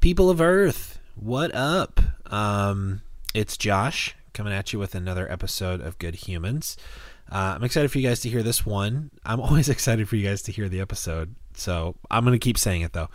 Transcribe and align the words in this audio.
People 0.00 0.30
of 0.30 0.40
Earth, 0.40 0.98
what 1.14 1.54
up? 1.54 2.00
Um, 2.32 3.02
it's 3.34 3.58
Josh 3.58 4.16
coming 4.32 4.50
at 4.50 4.72
you 4.72 4.78
with 4.78 4.94
another 4.94 5.30
episode 5.30 5.82
of 5.82 5.98
Good 5.98 6.14
Humans. 6.14 6.78
Uh, 7.30 7.52
I'm 7.56 7.64
excited 7.64 7.92
for 7.92 7.98
you 7.98 8.08
guys 8.08 8.20
to 8.20 8.30
hear 8.30 8.42
this 8.42 8.64
one. 8.64 9.10
I'm 9.26 9.40
always 9.42 9.68
excited 9.68 10.08
for 10.08 10.16
you 10.16 10.26
guys 10.26 10.40
to 10.42 10.52
hear 10.52 10.70
the 10.70 10.80
episode, 10.80 11.34
so 11.52 11.96
I'm 12.10 12.24
going 12.24 12.32
to 12.32 12.42
keep 12.42 12.56
saying 12.56 12.80
it 12.80 12.94
though. 12.94 13.10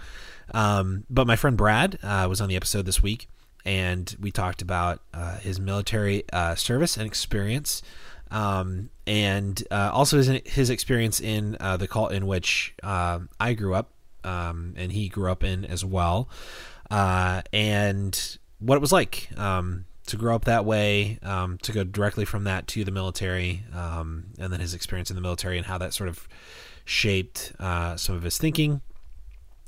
Um, 0.54 1.06
but 1.10 1.26
my 1.26 1.36
friend 1.36 1.58
Brad 1.58 1.98
uh, 2.04 2.28
was 2.30 2.40
on 2.40 2.50
the 2.50 2.56
episode 2.56 2.86
this 2.86 3.02
week, 3.02 3.30
and 3.66 4.16
we 4.20 4.30
talked 4.30 4.62
about 4.62 5.02
uh, 5.12 5.38
his 5.38 5.60
military 5.60 6.24
uh, 6.32 6.54
service 6.54 6.98
and 6.98 7.08
experience, 7.08 7.82
um, 8.30 8.92
and 9.08 9.64
uh, 9.72 9.90
also 9.92 10.18
his, 10.18 10.28
his 10.46 10.70
experience 10.70 11.20
in 11.20 11.58
uh, 11.60 11.78
the 11.78 11.88
cult 11.88 12.12
in 12.12 12.28
which 12.28 12.76
I 12.84 13.56
grew 13.58 13.74
up, 13.74 13.90
um, 14.24 14.76
and 14.78 14.92
he 14.92 15.10
grew 15.10 15.32
up 15.32 15.44
in 15.44 15.66
as 15.66 15.84
well, 15.84 16.30
and 16.92 18.38
what 18.60 18.76
it 18.76 18.82
was 18.82 18.92
like 18.92 19.30
um, 19.38 19.86
to 20.08 20.18
grow 20.18 20.36
up 20.36 20.46
that 20.46 20.66
way, 20.66 21.20
um, 21.24 21.58
to 21.60 21.72
go 21.72 21.84
directly 21.84 22.26
from 22.26 22.44
that 22.46 22.68
to 22.68 22.84
the 22.84 22.92
military, 22.92 23.64
um, 23.74 24.26
and 24.40 24.52
then 24.52 24.60
his 24.60 24.74
experience 24.74 25.10
in 25.10 25.16
the 25.16 25.22
military 25.22 25.58
and 25.58 25.66
how 25.66 25.78
that 25.78 25.94
sort 25.94 26.10
of 26.10 26.28
shaped 26.86 27.54
uh, 27.60 27.96
some 27.96 28.16
of 28.16 28.24
his 28.24 28.38
thinking 28.38 28.82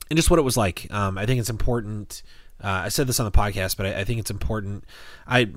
and 0.10 0.18
just 0.18 0.30
what 0.30 0.40
it 0.40 0.44
was 0.44 0.58
like. 0.58 0.88
Um, 0.92 1.18
I 1.18 1.26
think 1.26 1.40
it's 1.40 1.50
important. 1.50 2.22
Uh, 2.64 2.86
I 2.86 2.90
said 2.90 3.08
this 3.08 3.20
on 3.20 3.26
the 3.26 3.32
podcast, 3.32 3.78
but 3.78 3.86
I, 3.86 4.00
I, 4.00 4.04
think 4.04 4.20
it's 4.20 4.32
important. 4.32 4.84
I 5.28 5.48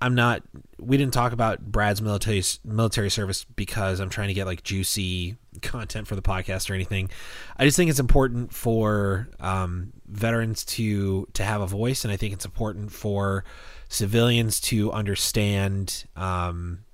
I'm 0.00 0.14
not. 0.14 0.42
We 0.78 0.96
didn't 0.96 1.12
talk 1.12 1.32
about 1.32 1.60
Brad's 1.70 2.00
military 2.00 2.42
military 2.64 3.10
service 3.10 3.44
because 3.44 4.00
I'm 4.00 4.08
trying 4.08 4.28
to 4.28 4.34
get 4.34 4.46
like 4.46 4.62
juicy 4.62 5.36
content 5.62 6.06
for 6.06 6.14
the 6.14 6.22
podcast 6.22 6.70
or 6.70 6.74
anything. 6.74 7.10
I 7.56 7.64
just 7.64 7.76
think 7.76 7.90
it's 7.90 8.00
important 8.00 8.52
for 8.52 9.28
um, 9.40 9.92
veterans 10.06 10.64
to 10.66 11.26
to 11.34 11.44
have 11.44 11.60
a 11.60 11.66
voice, 11.66 12.04
and 12.04 12.12
I 12.12 12.16
think 12.16 12.32
it's 12.32 12.44
important 12.44 12.92
for 12.92 13.44
civilians 13.88 14.60
to 14.60 14.92
understand 14.92 16.04
um, 16.16 16.84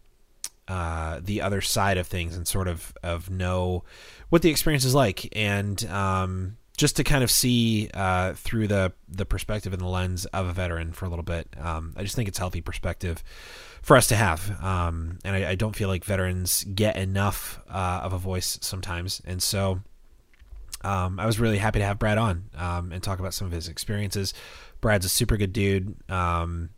uh, 0.68 1.20
the 1.22 1.42
other 1.42 1.60
side 1.60 1.98
of 1.98 2.06
things 2.06 2.36
and 2.36 2.46
sort 2.48 2.68
of 2.68 2.92
of 3.02 3.30
know 3.30 3.84
what 4.30 4.42
the 4.42 4.50
experience 4.50 4.84
is 4.84 4.94
like 4.94 5.28
and 5.36 5.84
um, 5.86 6.56
just 6.76 6.96
to 6.96 7.04
kind 7.04 7.22
of 7.22 7.30
see 7.30 7.88
uh, 7.94 8.32
through 8.34 8.66
the 8.66 8.92
the 9.08 9.24
perspective 9.24 9.72
and 9.72 9.80
the 9.80 9.86
lens 9.86 10.26
of 10.26 10.46
a 10.46 10.52
veteran 10.52 10.92
for 10.92 11.06
a 11.06 11.08
little 11.08 11.22
bit. 11.22 11.48
Um, 11.58 11.94
I 11.96 12.02
just 12.02 12.16
think 12.16 12.28
it's 12.28 12.38
healthy 12.38 12.60
perspective 12.60 13.22
for 13.86 13.96
us 13.96 14.08
to 14.08 14.16
have, 14.16 14.50
um, 14.64 15.20
and 15.24 15.36
I, 15.36 15.50
I, 15.50 15.54
don't 15.54 15.76
feel 15.76 15.88
like 15.88 16.04
veterans 16.04 16.64
get 16.64 16.96
enough 16.96 17.60
uh, 17.70 18.00
of 18.02 18.12
a 18.12 18.18
voice 18.18 18.58
sometimes. 18.60 19.22
And 19.24 19.40
so, 19.40 19.80
um, 20.82 21.20
I 21.20 21.26
was 21.26 21.38
really 21.38 21.58
happy 21.58 21.78
to 21.78 21.84
have 21.84 21.96
Brad 21.96 22.18
on 22.18 22.46
um, 22.56 22.90
and 22.90 23.00
talk 23.00 23.20
about 23.20 23.32
some 23.32 23.46
of 23.46 23.52
his 23.52 23.68
experiences. 23.68 24.34
Brad's 24.80 25.04
a 25.04 25.08
super 25.08 25.36
good 25.36 25.52
dude, 25.52 25.94
um, 26.10 26.70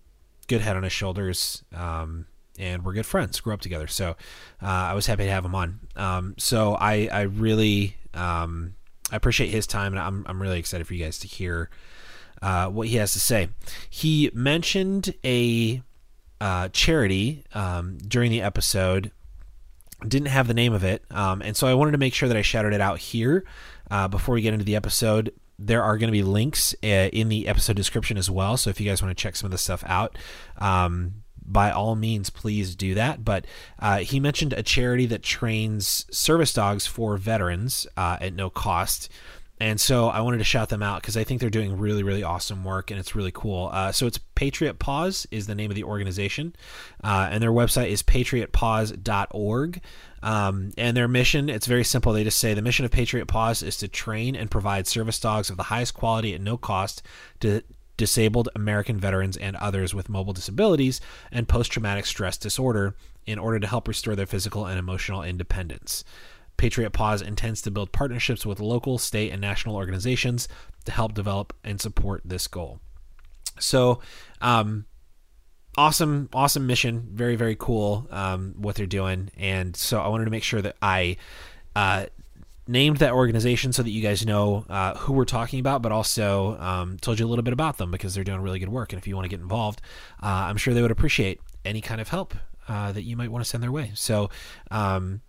good 0.49 0.61
head 0.61 0.77
on 0.77 0.83
his 0.83 0.93
shoulders 0.93 1.65
um, 1.75 2.27
and 2.59 2.85
we're 2.85 2.93
good 2.93 3.07
friends. 3.07 3.41
Grew 3.41 3.55
up 3.55 3.63
together, 3.63 3.87
so 3.87 4.11
uh, 4.63 4.67
I 4.67 4.93
was 4.93 5.07
happy 5.07 5.25
to 5.25 5.31
have 5.31 5.47
him 5.47 5.55
on. 5.55 6.35
so 6.37 6.75
I 6.75 7.09
I 7.11 7.23
really 7.23 7.97
um, 8.13 8.75
I 9.11 9.17
appreciate 9.17 9.49
his 9.49 9.67
time, 9.67 9.95
and 9.95 10.03
I'm 10.03 10.27
I'm 10.29 10.43
really 10.43 10.59
excited 10.59 10.87
for 10.87 10.93
you 10.93 11.07
guys 11.07 11.19
to 11.21 11.27
hear 11.27 11.71
uh, 12.43 12.67
what 12.67 12.89
he 12.89 12.97
has 12.97 13.15
to 13.15 13.21
say. 13.21 13.49
He 13.89 14.31
mentioned 14.35 15.15
a 15.25 15.83
uh, 16.41 16.69
charity 16.69 17.45
um, 17.55 17.99
during 17.99 18.31
the 18.31 18.43
episode. 18.43 19.11
Didn't 20.07 20.29
have 20.29 20.47
the 20.47 20.55
name 20.55 20.73
of 20.73 20.85
it, 20.85 21.05
um, 21.11 21.43
and 21.43 21.57
so 21.57 21.67
I 21.67 21.75
wanted 21.75 21.93
to 21.93 21.99
make 21.99 22.15
sure 22.15 22.29
that 22.29 22.37
I 22.37 22.43
shouted 22.43 22.73
it 22.73 22.81
out 22.81 22.99
here 22.99 23.45
uh, 23.91 24.07
before 24.07 24.35
we 24.37 24.43
get 24.43 24.53
into 24.53 24.65
the 24.65 24.77
episode. 24.77 25.33
There 25.59 25.83
are 25.83 25.99
going 25.99 26.07
to 26.07 26.13
be 26.13 26.23
links 26.23 26.73
uh, 26.85 27.11
in 27.13 27.29
the 27.29 27.49
episode 27.49 27.75
description 27.75 28.17
as 28.17 28.31
well. 28.31 28.57
So 28.57 28.71
if 28.71 28.81
you 28.81 28.89
guys 28.89 29.03
want 29.03 29.17
to 29.17 29.21
check 29.21 29.35
some 29.35 29.47
of 29.47 29.51
the 29.51 29.59
stuff 29.59 29.83
out, 29.87 30.17
um, 30.59 31.25
by 31.49 31.71
all 31.71 31.97
means, 31.97 32.31
please 32.31 32.77
do 32.77 32.95
that. 32.95 33.25
But 33.25 33.47
uh, 33.79 33.99
he 33.99 34.21
mentioned 34.21 34.53
a 34.53 34.63
charity 34.63 35.07
that 35.07 35.23
trains 35.23 36.07
service 36.11 36.53
dogs 36.53 36.87
for 36.87 37.17
veterans 37.17 37.87
uh, 37.97 38.19
at 38.21 38.35
no 38.35 38.51
cost. 38.51 39.11
And 39.61 39.81
so 39.81 40.09
I 40.09 40.21
wanted 40.21 40.39
to 40.39 40.45
shout 40.45 40.69
them 40.69 40.83
out 40.83 41.03
because 41.03 41.17
I 41.17 41.25
think 41.25 41.41
they're 41.41 41.51
doing 41.51 41.79
really, 41.79 42.03
really 42.03 42.23
awesome 42.23 42.65
work 42.65 42.91
and 42.91 42.99
it's 42.99 43.17
really 43.17 43.33
cool. 43.33 43.71
Uh, 43.73 43.93
so 43.93 44.07
it's 44.07 44.19
Patriot 44.35 44.79
Paws 44.79 45.27
is 45.31 45.47
the 45.47 45.55
name 45.55 45.71
of 45.71 45.75
the 45.75 45.85
organization, 45.85 46.55
uh, 47.03 47.29
and 47.31 47.43
their 47.43 47.51
website 47.51 47.89
is 47.89 48.03
patriotpaws.org. 48.03 49.81
Um, 50.21 50.73
and 50.77 50.97
their 50.97 51.09
mission, 51.09 51.49
it's 51.49 51.67
very 51.67 51.85
simple. 51.85 52.13
They 52.13 52.25
just 52.25 52.41
say 52.41 52.55
the 52.55 52.63
mission 52.63 52.85
of 52.85 52.91
Patriot 52.91 53.27
Paws 53.27 53.63
is 53.63 53.77
to 53.79 53.89
train 53.89 54.35
and 54.35 54.51
provide 54.51 54.87
service 54.87 55.21
dogs 55.21 55.51
of 55.51 55.57
the 55.57 55.65
highest 55.65 55.95
quality 55.95 56.35
at 56.35 56.41
no 56.41 56.57
cost 56.57 57.03
to 57.41 57.63
disabled 57.97 58.49
American 58.55 58.99
veterans 58.99 59.37
and 59.37 59.57
others 59.57 59.93
with 59.93 60.09
mobile 60.09 60.33
disabilities 60.33 61.01
and 61.31 61.49
post 61.49 61.73
traumatic 61.73 62.07
stress 62.07 62.39
disorder 62.39 62.95
in 63.27 63.39
order 63.39 63.61
to 63.61 63.67
help 63.67 63.87
restore 63.87 64.17
their 64.17 64.27
physical 64.27 64.65
and 64.65 64.79
emotional 64.79 65.23
independence. 65.23 66.05
Patriot 66.59 66.91
Paws 66.91 67.23
intends 67.23 67.63
to 67.63 67.71
build 67.71 67.93
partnerships 67.93 68.45
with 68.45 68.61
local, 68.61 68.99
state, 68.99 69.33
and 69.33 69.41
national 69.41 69.77
organizations 69.77 70.49
to 70.85 70.93
help 70.93 71.15
develop 71.15 71.55
and 71.65 71.81
support 71.81 72.21
this 72.25 72.47
goal. 72.47 72.81
So, 73.59 74.01
um, 74.43 74.85
awesome, 75.79 76.29
awesome 76.35 76.67
mission. 76.67 77.09
Very, 77.13 77.37
very 77.37 77.57
cool 77.59 78.07
um, 78.11 78.55
what 78.59 78.75
they're 78.75 78.87
doing. 78.87 79.31
And 79.39 79.75
so 79.77 80.01
I 80.01 80.09
wanted 80.09 80.27
to 80.27 80.31
make 80.31 80.43
sure 80.43 80.61
that 80.61 80.77
I 80.83 81.17
uh, 81.75 82.07
named 82.67 82.99
that 82.99 83.13
organization 83.13 83.73
so 83.73 83.83
that 83.83 83.91
you 83.91 84.03
guys 84.03 84.27
know 84.27 84.67
uh, 84.69 84.95
who 84.97 85.13
we're 85.13 85.25
talking 85.25 85.61
about, 85.61 85.81
but 85.81 85.93
also 85.93 86.59
um, 86.59 86.99
told 86.99 87.19
you 87.19 87.27
a 87.27 87.29
little 87.29 87.45
bit 87.45 87.53
about 87.55 87.79
them 87.79 87.91
because 87.91 88.15
they're 88.15 88.25
doing 88.25 88.41
really 88.41 88.59
good 88.59 88.69
work. 88.69 88.93
And 88.93 89.01
if 89.01 89.07
you 89.07 89.15
want 89.15 89.25
to 89.25 89.31
get 89.31 89.41
involved, 89.41 89.81
uh, 90.23 90.27
I'm 90.27 90.57
sure 90.57 90.75
they 90.75 90.83
would 90.83 90.91
appreciate 90.91 91.41
any 91.65 91.81
kind 91.81 92.01
of 92.01 92.09
help 92.09 92.35
uh, 92.69 92.93
that 92.93 93.03
you 93.03 93.17
might 93.17 93.31
want 93.31 93.45
to 93.45 93.49
send 93.49 93.63
their 93.63 93.73
way. 93.73 93.93
So, 93.95 94.29
um, 94.71 95.23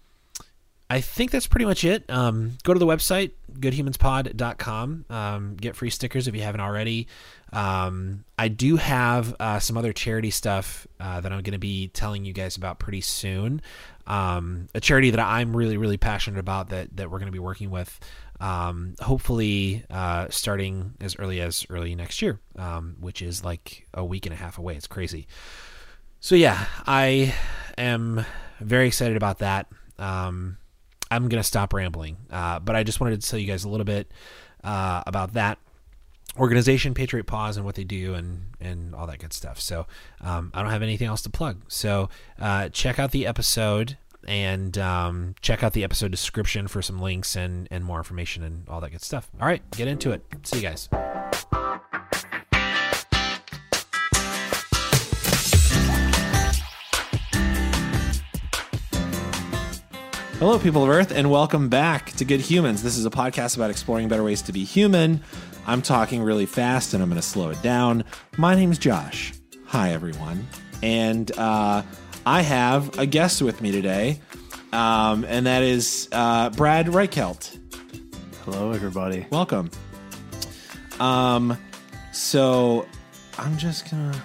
I 0.90 1.02
think 1.02 1.30
that's 1.30 1.46
pretty 1.46 1.66
much 1.66 1.84
it. 1.84 2.04
Um, 2.10 2.58
go 2.64 2.74
to 2.74 2.80
the 2.80 2.88
website, 2.88 3.32
goodhumanspod.com. 3.54 5.06
Um, 5.10 5.56
get 5.56 5.76
free 5.76 5.92
stickers 5.92 6.28
if 6.28 6.36
you 6.36 6.42
haven't 6.42 6.62
already. 6.62 7.08
Um, 7.54 8.26
I 8.40 8.48
do 8.48 8.76
have 8.78 9.36
uh, 9.40 9.60
some 9.60 9.78
other 9.78 9.94
charity 9.94 10.32
stuff 10.32 10.88
uh, 11.00 11.22
that 11.22 11.32
I'm 11.32 11.42
going 11.42 11.54
to 11.54 11.60
be 11.60 11.90
telling 11.90 12.26
you 12.26 12.34
guys 12.34 12.58
about 12.58 12.80
pretty 12.80 13.02
soon. 13.02 13.62
Um, 14.08 14.68
a 14.74 14.80
charity 14.80 15.12
that 15.12 15.20
I'm 15.20 15.56
really, 15.56 15.78
really 15.78 15.98
passionate 15.98 16.40
about 16.40 16.70
that, 16.70 16.96
that 16.98 17.12
we're 17.12 17.20
going 17.20 17.28
to 17.28 17.32
be 17.32 17.38
working 17.40 17.70
with. 17.70 18.00
Um, 18.40 18.96
hopefully, 19.00 19.84
uh, 19.92 20.28
starting 20.30 20.96
as 21.02 21.16
early 21.20 21.40
as 21.40 21.68
early 21.70 21.94
next 21.94 22.22
year, 22.22 22.40
um, 22.56 22.96
which 23.00 23.22
is 23.22 23.44
like 23.44 23.86
a 23.94 24.04
week 24.04 24.26
and 24.26 24.34
a 24.34 24.38
half 24.38 24.58
away. 24.58 24.76
It's 24.76 24.88
crazy. 24.88 25.28
So, 26.20 26.34
yeah, 26.34 26.66
I 26.88 27.36
am 27.78 28.26
very 28.60 28.88
excited 28.88 29.18
about 29.18 29.40
that. 29.40 29.68
Um, 30.00 30.58
I'm 31.12 31.28
going 31.30 31.42
to 31.42 31.47
stop 31.47 31.74
rambling. 31.74 32.18
Uh, 32.30 32.59
but 32.59 32.75
I 32.75 32.84
just 32.84 33.00
wanted 33.00 33.22
to 33.22 33.30
tell 33.30 33.40
you 33.40 33.47
guys 33.47 33.64
a 33.64 33.70
little 33.70 33.86
bit 33.86 34.12
uh, 34.64 35.03
about 35.08 35.34
that 35.34 35.58
organization, 36.38 36.94
Patriot 36.94 37.25
Paws, 37.25 37.58
and 37.58 37.66
what 37.66 37.75
they 37.75 37.84
do, 37.84 38.14
and 38.14 38.46
and 38.59 38.94
all 38.94 39.08
that 39.08 39.20
good 39.20 39.34
stuff. 39.34 39.59
So 39.59 39.88
um, 40.22 40.52
I 40.53 40.62
don't 40.62 40.72
have 40.72 40.84
anything 40.84 41.08
else 41.08 41.22
to 41.24 41.30
plug. 41.30 41.62
So 41.68 42.09
uh, 42.40 42.70
check 42.70 43.00
out 43.00 43.12
the 43.12 43.25
episode 43.25 43.97
and 44.28 44.78
um, 44.78 45.36
check 45.42 45.64
out 45.64 45.74
the 45.74 45.84
episode 45.84 46.12
description 46.12 46.68
for 46.68 46.81
some 46.81 47.00
links 47.00 47.36
and 47.36 47.68
and 47.72 47.84
more 47.84 47.97
information 47.97 48.44
and 48.44 48.68
all 48.70 48.81
that 48.81 48.91
good 48.91 49.02
stuff. 49.02 49.30
All 49.40 49.47
right, 49.47 49.62
get 49.72 49.88
into 49.88 50.12
it. 50.12 50.24
See 50.44 50.58
you 50.58 50.64
guys. 50.64 50.90
Hello, 60.40 60.58
people 60.58 60.84
of 60.84 60.90
Earth, 60.90 61.12
and 61.12 61.30
welcome 61.30 61.68
back 61.68 62.14
to 62.14 62.24
Good 62.24 62.40
Humans. 62.40 62.82
This 62.82 62.98
is 62.98 63.06
a 63.06 63.10
podcast 63.10 63.58
about 63.58 63.70
exploring 63.70 64.08
better 64.08 64.24
ways 64.24 64.42
to 64.44 64.54
be 64.54 64.64
human. 64.64 65.22
I'm 65.68 65.82
talking 65.82 66.24
really 66.24 66.46
fast 66.46 66.94
and 66.94 67.04
I'm 67.04 67.10
going 67.10 67.22
to 67.22 67.28
slow 67.28 67.50
it 67.50 67.62
down. 67.62 68.06
My 68.38 68.56
name's 68.56 68.78
Josh. 68.78 69.34
Hi, 69.66 69.91
everyone. 69.91 70.47
And 70.82 71.30
uh, 71.38 71.84
I 72.26 72.41
have 72.41 72.97
a 72.97 73.06
guest 73.06 73.41
with 73.41 73.59
me 73.59 73.74
today, 73.74 74.22
um, 74.72 75.26
and 75.26 75.46
that 75.46 75.62
is 75.62 76.08
uh, 76.14 76.52
Brad 76.52 76.85
Reichelt. 76.85 77.59
Hello, 78.46 78.72
everybody. 78.72 79.28
Welcome. 79.32 79.70
Um, 81.02 81.58
so 82.14 82.88
I'm 83.38 83.58
just 83.58 83.92
going 83.92 84.14
to 84.14 84.22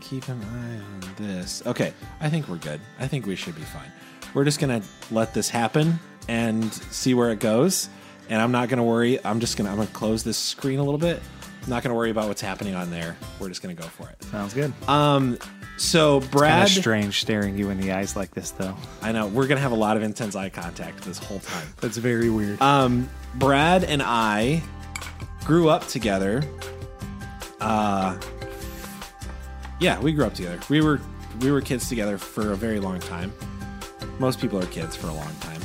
keep 0.00 0.28
an 0.28 0.42
eye 0.42 0.78
on 0.78 1.14
this. 1.18 1.62
Okay, 1.66 1.92
I 2.22 2.30
think 2.30 2.48
we're 2.48 2.56
good. 2.56 2.80
I 2.98 3.06
think 3.06 3.26
we 3.26 3.36
should 3.36 3.54
be 3.54 3.60
fine 3.60 3.92
we're 4.34 4.44
just 4.44 4.60
gonna 4.60 4.82
let 5.10 5.34
this 5.34 5.48
happen 5.48 5.98
and 6.28 6.72
see 6.72 7.14
where 7.14 7.30
it 7.30 7.40
goes. 7.40 7.88
And 8.28 8.40
I'm 8.42 8.52
not 8.52 8.68
gonna 8.68 8.84
worry. 8.84 9.24
I'm 9.24 9.40
just 9.40 9.56
gonna 9.56 9.70
I'm 9.70 9.76
gonna 9.76 9.88
close 9.88 10.22
this 10.22 10.38
screen 10.38 10.78
a 10.78 10.82
little 10.82 10.98
bit. 10.98 11.20
I'm 11.64 11.70
not 11.70 11.82
gonna 11.82 11.94
worry 11.94 12.10
about 12.10 12.28
what's 12.28 12.40
happening 12.40 12.74
on 12.74 12.90
there. 12.90 13.16
We're 13.40 13.48
just 13.48 13.62
gonna 13.62 13.74
go 13.74 13.84
for 13.84 14.08
it. 14.08 14.22
Sounds 14.24 14.54
good. 14.54 14.72
Um, 14.88 15.38
so 15.76 16.20
Brad, 16.20 16.68
strange 16.68 17.20
staring 17.20 17.56
you 17.56 17.70
in 17.70 17.80
the 17.80 17.92
eyes 17.92 18.16
like 18.16 18.32
this, 18.32 18.50
though. 18.50 18.76
I 19.02 19.12
know 19.12 19.26
we're 19.28 19.46
gonna 19.46 19.60
have 19.60 19.72
a 19.72 19.76
lot 19.76 19.96
of 19.96 20.02
intense 20.02 20.36
eye 20.36 20.50
contact 20.50 21.02
this 21.02 21.18
whole 21.18 21.40
time. 21.40 21.66
That's 21.80 21.96
very 21.96 22.30
weird. 22.30 22.60
Um, 22.60 23.08
Brad 23.34 23.84
and 23.84 24.02
I 24.02 24.62
grew 25.44 25.68
up 25.68 25.86
together 25.86 26.42
uh, 27.60 28.18
yeah, 29.80 30.00
we 30.00 30.12
grew 30.12 30.24
up 30.24 30.34
together. 30.34 30.60
We 30.68 30.80
were 30.80 31.00
we 31.40 31.50
were 31.50 31.60
kids 31.60 31.88
together 31.88 32.18
for 32.18 32.52
a 32.52 32.56
very 32.56 32.80
long 32.80 32.98
time. 33.00 33.32
Most 34.18 34.40
people 34.40 34.58
are 34.58 34.66
kids 34.66 34.96
for 34.96 35.08
a 35.08 35.12
long 35.14 35.34
time. 35.40 35.60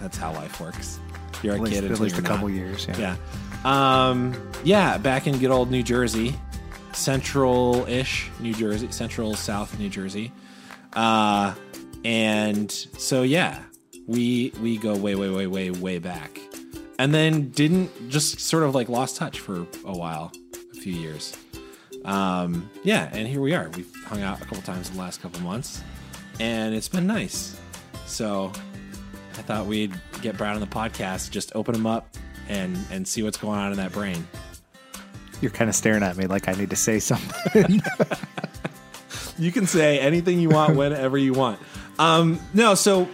That's 0.00 0.16
how 0.16 0.32
life 0.32 0.60
works. 0.60 0.98
You're 1.42 1.54
a 1.54 1.56
At 1.56 1.62
least, 1.62 1.74
kid 1.74 1.84
at 1.84 1.90
until 1.90 2.04
least 2.04 2.16
a 2.18 2.20
you're 2.22 2.26
couple 2.28 2.48
not. 2.48 2.54
years. 2.56 2.86
Yeah. 2.88 3.16
Yeah. 3.64 4.08
Um, 4.08 4.50
yeah, 4.64 4.98
back 4.98 5.26
in 5.26 5.38
good 5.38 5.50
old 5.50 5.70
New 5.70 5.82
Jersey, 5.82 6.34
central 6.92 7.86
ish 7.88 8.30
New 8.40 8.54
Jersey, 8.54 8.90
central 8.90 9.34
south 9.34 9.78
New 9.78 9.88
Jersey. 9.88 10.32
Uh, 10.92 11.54
and 12.04 12.70
so, 12.70 13.22
yeah, 13.22 13.62
we, 14.06 14.52
we 14.60 14.78
go 14.78 14.96
way, 14.96 15.14
way, 15.14 15.28
way, 15.30 15.46
way, 15.46 15.70
way 15.70 15.98
back. 15.98 16.40
And 16.98 17.14
then 17.14 17.50
didn't 17.50 18.10
just 18.10 18.40
sort 18.40 18.62
of 18.62 18.74
like 18.74 18.88
lost 18.88 19.16
touch 19.16 19.40
for 19.40 19.66
a 19.84 19.96
while, 19.96 20.32
a 20.72 20.76
few 20.76 20.92
years. 20.92 21.36
Um, 22.04 22.70
yeah, 22.82 23.08
and 23.12 23.28
here 23.28 23.40
we 23.40 23.54
are. 23.54 23.68
We've 23.76 23.90
hung 24.06 24.22
out 24.22 24.40
a 24.40 24.44
couple 24.44 24.62
times 24.62 24.88
in 24.90 24.96
the 24.96 25.00
last 25.02 25.20
couple 25.22 25.40
months, 25.40 25.82
and 26.40 26.74
it's 26.74 26.88
been 26.88 27.06
nice. 27.06 27.56
So 28.06 28.50
I 29.38 29.42
thought 29.42 29.66
we'd 29.66 29.94
get 30.22 30.36
Brad 30.36 30.54
on 30.54 30.60
the 30.60 30.66
podcast, 30.66 31.30
just 31.30 31.52
open 31.54 31.74
him 31.74 31.86
up 31.86 32.08
and 32.48 32.76
and 32.90 33.06
see 33.06 33.22
what's 33.22 33.36
going 33.36 33.58
on 33.58 33.70
in 33.70 33.76
that 33.76 33.92
brain. 33.92 34.26
You're 35.40 35.52
kind 35.52 35.70
of 35.70 35.76
staring 35.76 36.02
at 36.02 36.16
me 36.16 36.26
like 36.26 36.48
I 36.48 36.52
need 36.52 36.70
to 36.70 36.76
say 36.76 36.98
something. 36.98 37.80
You 39.38 39.50
can 39.52 39.66
say 39.66 39.98
anything 39.98 40.38
you 40.38 40.50
want 40.50 40.76
whenever 40.76 41.16
you 41.16 41.32
want. 41.32 41.58
Um, 41.98 42.38
no, 42.52 42.74
so 42.74 43.08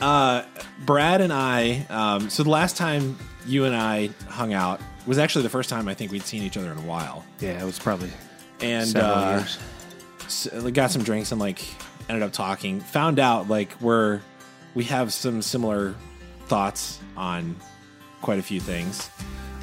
uh, 0.00 0.42
Brad 0.84 1.20
and 1.20 1.32
I. 1.32 1.86
Um, 1.88 2.30
so 2.30 2.42
the 2.42 2.50
last 2.50 2.76
time 2.76 3.16
you 3.46 3.64
and 3.64 3.74
I 3.76 4.10
hung 4.28 4.52
out 4.52 4.80
was 5.06 5.18
actually 5.18 5.44
the 5.44 5.48
first 5.50 5.70
time 5.70 5.86
I 5.86 5.94
think 5.94 6.10
we'd 6.10 6.24
seen 6.24 6.42
each 6.42 6.56
other 6.56 6.72
in 6.72 6.78
a 6.78 6.82
while, 6.82 7.24
yeah, 7.38 7.62
it 7.62 7.64
was 7.64 7.78
probably 7.78 8.10
and 8.60 8.96
uh, 8.96 9.36
years. 9.38 9.58
s- 10.24 10.48
we 10.64 10.72
got 10.72 10.90
some 10.90 11.04
drinks 11.04 11.30
and 11.30 11.40
like 11.40 11.60
ended 12.08 12.22
up 12.22 12.32
talking. 12.32 12.80
Found 12.80 13.18
out 13.18 13.48
like 13.48 13.70
we're 13.80 14.20
we 14.74 14.84
have 14.84 15.12
some 15.12 15.42
similar 15.42 15.94
thoughts 16.46 16.98
on 17.16 17.56
quite 18.22 18.38
a 18.38 18.42
few 18.42 18.60
things. 18.60 19.10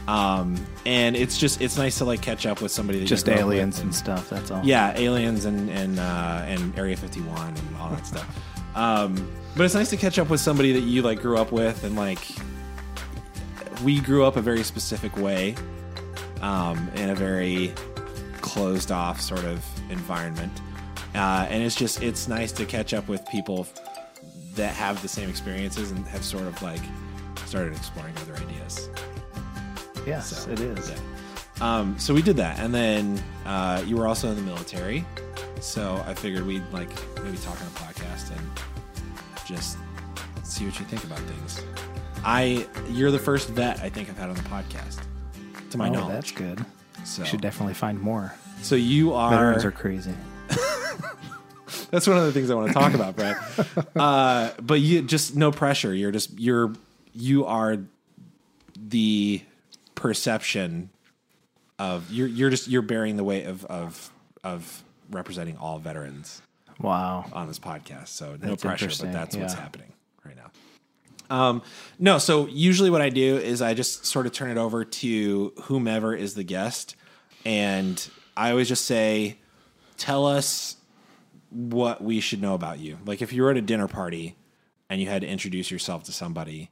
Um, 0.07 0.57
and 0.85 1.15
it's 1.15 1.37
just 1.37 1.61
it's 1.61 1.77
nice 1.77 1.99
to 1.99 2.05
like 2.05 2.21
catch 2.21 2.45
up 2.45 2.61
with 2.61 2.71
somebody 2.71 2.99
that 2.99 3.05
Just 3.05 3.23
grew 3.25 3.33
up 3.35 3.39
with 3.39 3.45
aliens 3.47 3.77
and- 3.79 3.85
and 3.85 3.95
stuff. 3.95 4.29
That's 4.29 4.51
all. 4.51 4.61
yeah, 4.63 4.93
aliens 4.97 5.45
and 5.45 5.69
and 5.69 5.99
uh, 5.99 6.43
and 6.45 6.77
Area 6.77 6.97
51 6.97 7.55
and 7.55 7.77
all 7.77 7.89
that 7.91 8.05
stuff. 8.05 8.39
Um, 8.75 9.31
but 9.55 9.63
it's 9.63 9.75
nice 9.75 9.89
to 9.91 9.97
catch 9.97 10.17
up 10.19 10.29
with 10.29 10.41
somebody 10.41 10.73
that 10.73 10.81
you 10.81 11.03
like 11.03 11.21
grew 11.21 11.37
up 11.37 11.51
with 11.51 11.83
and 11.83 11.95
like 11.95 12.19
we 13.83 13.99
grew 13.99 14.23
up 14.25 14.35
a 14.35 14.41
very 14.41 14.63
specific 14.63 15.15
way, 15.17 15.55
um, 16.41 16.89
in 16.95 17.09
a 17.09 17.15
very 17.15 17.73
closed 18.41 18.91
off 18.91 19.19
sort 19.21 19.43
of 19.45 19.63
environment, 19.89 20.51
uh, 21.15 21.47
and 21.49 21.63
it's 21.63 21.75
just 21.75 22.01
it's 22.01 22.27
nice 22.27 22.51
to 22.53 22.65
catch 22.65 22.93
up 22.93 23.07
with 23.07 23.25
people 23.27 23.67
that 24.55 24.73
have 24.73 25.01
the 25.01 25.07
same 25.07 25.29
experiences 25.29 25.91
and 25.91 26.05
have 26.07 26.23
sort 26.23 26.43
of 26.45 26.61
like 26.61 26.81
started 27.45 27.73
exploring 27.73 28.13
other 28.17 28.35
ideas. 28.35 28.89
Yes, 30.05 30.43
So, 30.45 30.51
it 30.51 30.59
is. 30.59 30.89
Yeah. 30.91 30.97
Um, 31.61 31.97
so 31.97 32.13
we 32.13 32.21
did 32.21 32.35
that, 32.37 32.59
and 32.59 32.73
then 32.73 33.23
uh, 33.45 33.83
you 33.85 33.95
were 33.95 34.07
also 34.07 34.29
in 34.29 34.35
the 34.35 34.41
military, 34.41 35.05
so 35.61 36.03
I 36.05 36.13
figured 36.13 36.45
we'd 36.45 36.63
like 36.71 36.89
maybe 37.23 37.37
talk 37.37 37.59
on 37.61 37.67
a 37.67 37.71
podcast 37.71 38.31
and 38.31 38.49
just 39.45 39.77
see 40.43 40.65
what 40.65 40.77
you 40.79 40.85
think 40.85 41.03
about 41.03 41.19
things. 41.19 41.61
I 42.25 42.67
you're 42.89 43.11
the 43.11 43.19
first 43.19 43.49
vet 43.49 43.79
I 43.81 43.89
think 43.89 44.09
I've 44.09 44.17
had 44.17 44.29
on 44.29 44.35
the 44.35 44.41
podcast, 44.43 44.99
to 45.69 45.77
my 45.77 45.89
oh, 45.89 45.93
knowledge. 45.93 46.13
that's 46.13 46.31
good. 46.31 46.65
So, 47.05 47.23
Should 47.23 47.41
definitely 47.41 47.73
find 47.75 47.99
more. 47.99 48.33
so 48.61 48.75
you 48.75 49.13
are, 49.13 49.29
Veterans 49.31 49.65
are 49.65 49.71
crazy. 49.71 50.13
that's 51.91 52.07
one 52.07 52.17
of 52.17 52.25
the 52.25 52.31
things 52.31 52.49
I 52.49 52.55
want 52.55 52.67
to 52.69 52.73
talk 52.73 52.93
about, 52.93 53.15
Brad. 53.15 53.37
uh, 53.95 54.51
but 54.61 54.79
you 54.79 55.01
just 55.01 55.35
no 55.35 55.51
pressure. 55.51 55.93
You're 55.93 56.11
just 56.11 56.37
you're 56.39 56.73
you 57.13 57.45
are 57.45 57.77
the 58.77 59.41
perception 59.95 60.89
of 61.79 62.11
you're 62.11 62.27
you're 62.27 62.49
just 62.49 62.67
you're 62.67 62.81
bearing 62.81 63.15
the 63.17 63.23
weight 63.23 63.45
of 63.45 63.65
of 63.65 64.11
of 64.43 64.83
representing 65.11 65.57
all 65.57 65.79
veterans 65.79 66.41
Wow. 66.79 67.25
on 67.33 67.47
this 67.47 67.59
podcast. 67.59 68.09
So 68.09 68.31
no 68.31 68.49
That's 68.49 68.63
pressure, 68.63 68.87
but 68.99 69.13
that's 69.13 69.35
what's 69.37 69.53
happening 69.53 69.93
right 70.25 70.35
now. 70.35 70.49
Um, 71.29 71.61
no, 71.99 72.17
so 72.17 72.47
usually 72.47 72.89
what 72.89 73.01
I 73.01 73.09
do 73.09 73.37
is 73.37 73.61
I 73.61 73.73
just 73.73 74.05
sort 74.05 74.25
of 74.25 74.33
turn 74.33 74.51
it 74.51 74.57
over 74.57 74.83
to 74.83 75.53
whomever 75.63 76.13
is 76.15 76.33
the 76.35 76.43
guest, 76.43 76.95
and 77.45 78.05
I 78.35 78.51
always 78.51 78.67
just 78.67 78.85
say, 78.85 79.37
"Tell 80.03 80.25
us 80.27 80.75
what 81.49 82.03
we 82.03 82.19
should 82.19 82.41
know 82.41 82.55
about 82.55 82.79
you." 82.79 82.97
Like 83.05 83.21
if 83.21 83.31
you 83.31 83.43
were 83.43 83.51
at 83.51 83.57
a 83.57 83.61
dinner 83.61 83.87
party 83.87 84.35
and 84.89 84.99
you 84.99 85.07
had 85.07 85.21
to 85.21 85.27
introduce 85.27 85.71
yourself 85.71 86.03
to 86.03 86.11
somebody, 86.11 86.69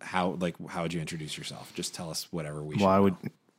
how 0.00 0.30
like 0.40 0.56
how 0.68 0.82
would 0.82 0.92
you 0.92 1.00
introduce 1.00 1.38
yourself? 1.38 1.72
Just 1.74 1.94
tell 1.94 2.10
us 2.10 2.26
whatever 2.32 2.64
we. 2.64 2.76
Well, 2.76 2.88
I 2.88 2.98
would 2.98 3.14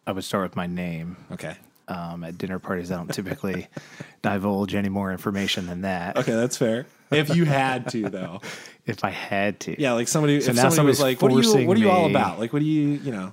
I 0.06 0.12
would 0.12 0.26
start 0.26 0.44
with 0.44 0.56
my 0.58 0.68
name. 0.68 1.16
Okay. 1.32 1.56
Um, 1.88 2.24
at 2.24 2.38
dinner 2.38 2.60
parties, 2.60 2.92
I 2.92 2.98
don't 2.98 3.14
typically 3.14 3.68
divulge 4.22 4.76
any 4.76 4.90
more 4.90 5.12
information 5.12 5.68
than 5.68 5.82
that. 5.82 6.18
Okay, 6.18 6.34
that's 6.34 6.58
fair. 6.58 6.88
If 7.12 7.36
you 7.36 7.46
had 7.46 7.90
to, 7.92 8.10
though. 8.10 8.42
If 8.88 9.04
I 9.04 9.10
had 9.10 9.62
to, 9.62 9.82
Yeah, 9.82 9.94
like 9.94 10.08
somebody. 10.08 10.42
So 10.42 10.52
if 10.52 10.58
now 10.58 10.70
somebody 10.70 10.90
was 10.90 11.00
somebody's 11.00 11.00
like, 11.00 11.22
"What 11.24 11.32
are 11.32 11.42
you? 11.42 11.68
What 11.68 11.76
are 11.76 11.80
you 11.80 11.90
all 11.90 12.06
about? 12.08 12.38
Like, 12.38 12.54
what 12.54 12.60
do 12.60 12.66
you? 12.66 12.90
You 13.04 13.12
know?" 13.12 13.32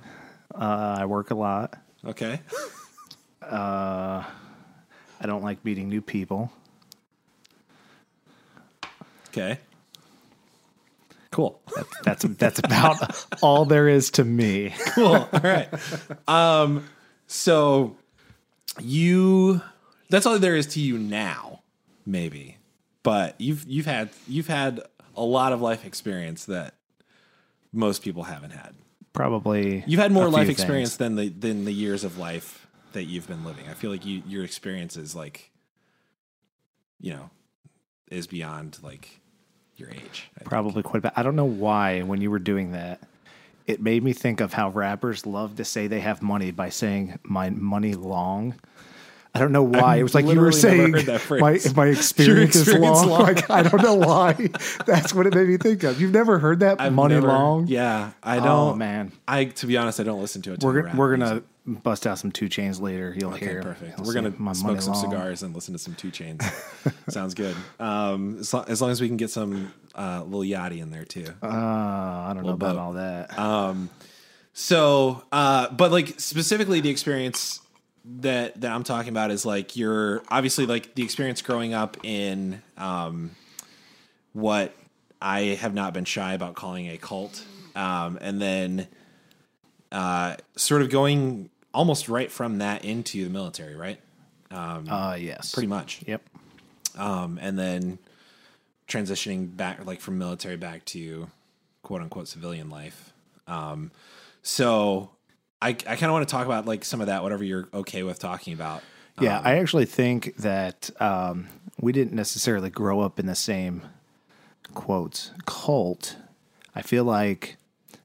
uh, 0.55 0.95
I 1.01 1.05
work 1.05 1.29
a 1.29 1.35
lot. 1.35 1.75
Okay. 2.03 2.39
I 5.23 5.27
don't 5.27 5.43
like 5.43 5.63
meeting 5.63 5.87
new 5.89 6.01
people. 6.01 6.51
Okay. 9.29 9.57
Cool. 11.31 11.59
That's 12.03 12.23
that's 12.23 12.59
about 12.59 13.25
all 13.41 13.65
there 13.65 13.87
is 13.87 14.11
to 14.11 14.23
me. 14.23 14.73
Cool. 14.89 15.15
All 15.15 15.39
right. 15.43 15.69
Um. 16.27 16.87
So 17.25 17.95
you. 18.79 19.61
That's 20.09 20.27
all 20.27 20.37
there 20.37 20.55
is 20.55 20.67
to 20.67 20.79
you 20.79 20.99
now, 20.99 21.61
maybe. 22.05 22.57
But 23.01 23.39
you've 23.41 23.65
you've 23.67 23.87
had 23.87 24.09
you've 24.27 24.47
had 24.47 24.81
a 25.15 25.23
lot 25.23 25.53
of 25.53 25.61
life 25.61 25.85
experience 25.85 26.45
that 26.45 26.75
most 27.71 28.03
people 28.03 28.23
haven't 28.23 28.51
had. 28.51 28.75
Probably 29.13 29.83
You've 29.87 29.99
had 29.99 30.11
more 30.11 30.29
life 30.29 30.47
things. 30.47 30.59
experience 30.59 30.97
than 30.97 31.15
the 31.15 31.29
than 31.29 31.65
the 31.65 31.71
years 31.73 32.03
of 32.03 32.17
life 32.19 32.62
that 32.93 33.03
you've 33.05 33.27
been 33.27 33.43
living. 33.43 33.65
I 33.69 33.73
feel 33.73 33.91
like 33.91 34.05
you 34.05 34.23
your 34.27 34.43
experience 34.43 34.97
is 34.97 35.15
like, 35.15 35.51
you 36.99 37.11
know, 37.13 37.29
is 38.09 38.27
beyond 38.27 38.79
like 38.81 39.19
your 39.75 39.89
age. 39.89 40.29
I 40.35 40.39
think. 40.39 40.49
Probably 40.49 40.83
quite 40.83 40.99
a 40.99 41.01
bit. 41.01 41.13
I 41.15 41.23
don't 41.23 41.35
know 41.35 41.45
why 41.45 42.01
when 42.01 42.21
you 42.21 42.31
were 42.31 42.39
doing 42.39 42.71
that, 42.73 43.01
it 43.67 43.81
made 43.81 44.03
me 44.03 44.13
think 44.13 44.41
of 44.41 44.53
how 44.53 44.69
rappers 44.69 45.25
love 45.25 45.55
to 45.57 45.65
say 45.65 45.87
they 45.87 46.01
have 46.01 46.21
money 46.21 46.51
by 46.51 46.69
saying 46.69 47.19
my 47.23 47.49
money 47.49 47.93
long. 47.93 48.55
I 49.35 49.39
don't 49.39 49.51
know 49.51 49.63
why. 49.63 49.95
I've 49.95 49.99
it 50.01 50.03
was 50.03 50.13
like 50.13 50.27
you 50.27 50.39
were 50.39 50.51
saying 50.51 50.91
my 50.91 51.59
my 51.75 51.87
experience, 51.87 52.55
is 52.55 52.71
long. 52.71 53.07
long. 53.09 53.21
Like 53.23 53.49
I 53.49 53.63
don't 53.63 53.81
know 53.81 53.95
why. 53.95 54.33
That's 54.85 55.11
what 55.11 55.25
it 55.25 55.33
made 55.33 55.47
me 55.47 55.57
think 55.57 55.81
of. 55.83 55.99
You've 55.99 56.11
never 56.11 56.37
heard 56.37 56.59
that 56.59 56.79
I've 56.79 56.93
money 56.93 57.15
never- 57.15 57.27
long? 57.29 57.65
Yeah, 57.67 58.11
I 58.21 58.35
don't. 58.35 58.47
Oh 58.47 58.75
man. 58.75 59.11
I 59.27 59.45
to 59.45 59.65
be 59.65 59.75
honest, 59.75 59.99
I 59.99 60.03
don't 60.03 60.21
listen 60.21 60.43
to 60.43 60.53
it. 60.53 60.61
We're 60.61 60.93
we're 60.95 61.17
gonna 61.17 61.41
bust 61.65 62.05
out 62.05 62.17
some 62.19 62.31
2 62.31 62.47
Chainz 62.49 62.81
later. 62.81 63.15
You'll 63.17 63.33
Okay, 63.33 63.45
hear. 63.45 63.61
perfect. 63.61 63.99
We're 63.99 64.13
gonna 64.13 64.33
my 64.37 64.53
smoke 64.53 64.81
some 64.81 64.93
long. 64.93 65.01
cigars 65.03 65.43
and 65.43 65.55
listen 65.55 65.73
to 65.73 65.79
some 65.79 65.95
2 65.95 66.09
Chainz. 66.11 66.43
Sounds 67.11 67.33
good. 67.33 67.55
Um, 67.79 68.39
as, 68.39 68.53
lo- 68.53 68.65
as 68.67 68.81
long 68.81 68.91
as 68.91 68.99
we 69.01 69.07
can 69.07 69.17
get 69.17 69.29
some 69.29 69.73
uh, 69.95 70.23
Lil 70.25 70.41
Yachty 70.41 70.79
in 70.81 70.91
there 70.91 71.05
too. 71.05 71.27
Uh, 71.41 71.47
I 71.47 72.31
don't 72.35 72.45
know 72.45 72.53
about 72.53 72.77
all 72.77 72.93
that. 72.93 73.37
Um, 73.39 73.89
so, 74.53 75.23
uh, 75.31 75.69
but 75.71 75.91
like 75.91 76.19
specifically 76.19 76.79
the 76.81 76.89
experience 76.89 77.59
that 78.19 78.59
that 78.59 78.69
I'm 78.71 78.83
talking 78.83 79.09
about 79.09 79.31
is 79.31 79.45
like 79.45 79.77
you're 79.77 80.21
obviously 80.27 80.65
like 80.65 80.93
the 80.95 81.03
experience 81.03 81.41
growing 81.41 81.73
up 81.73 81.95
in 82.03 82.61
um, 82.77 83.31
what 84.33 84.73
I 85.21 85.41
have 85.61 85.73
not 85.73 85.93
been 85.93 86.03
shy 86.05 86.33
about 86.33 86.55
calling 86.55 86.89
a 86.89 86.97
cult, 86.97 87.41
um, 87.75 88.17
and 88.19 88.41
then 88.41 88.87
uh, 89.91 90.35
sort 90.57 90.81
of 90.81 90.89
going 90.89 91.49
almost 91.73 92.09
right 92.09 92.31
from 92.31 92.59
that 92.59 92.85
into 92.85 93.23
the 93.23 93.29
military, 93.29 93.75
right? 93.75 93.99
Um, 94.51 94.87
uh, 94.89 95.15
yes. 95.15 95.53
Pretty 95.53 95.67
much, 95.67 96.01
Yep. 96.05 96.21
um, 96.97 97.39
and 97.41 97.57
then 97.57 97.97
transitioning 98.87 99.55
back 99.55 99.85
like 99.85 100.01
from 100.01 100.17
military 100.17 100.57
back 100.57 100.85
to 100.85 101.29
quote 101.81 102.01
unquote 102.01 102.27
civilian 102.27 102.69
life. 102.69 103.11
Um, 103.47 103.91
so 104.43 105.09
I, 105.61 105.69
I 105.69 105.73
kind 105.73 106.03
of 106.05 106.11
want 106.11 106.27
to 106.27 106.31
talk 106.31 106.45
about 106.45 106.65
like 106.65 106.85
some 106.85 107.01
of 107.01 107.07
that, 107.07 107.23
whatever 107.23 107.43
you're 107.43 107.67
okay 107.73 108.03
with 108.03 108.19
talking 108.19 108.53
about. 108.53 108.83
Yeah, 109.19 109.39
Um, 109.39 109.47
I 109.47 109.57
actually 109.59 109.85
think 109.85 110.35
that 110.37 110.89
um, 110.99 111.47
we 111.79 111.91
didn't 111.91 112.13
necessarily 112.13 112.69
grow 112.69 112.99
up 113.01 113.19
in 113.19 113.25
the 113.25 113.35
same 113.35 113.83
quotes 114.73 115.31
cult. 115.45 116.17
I 116.75 116.81
feel 116.81 117.03
like 117.03 117.57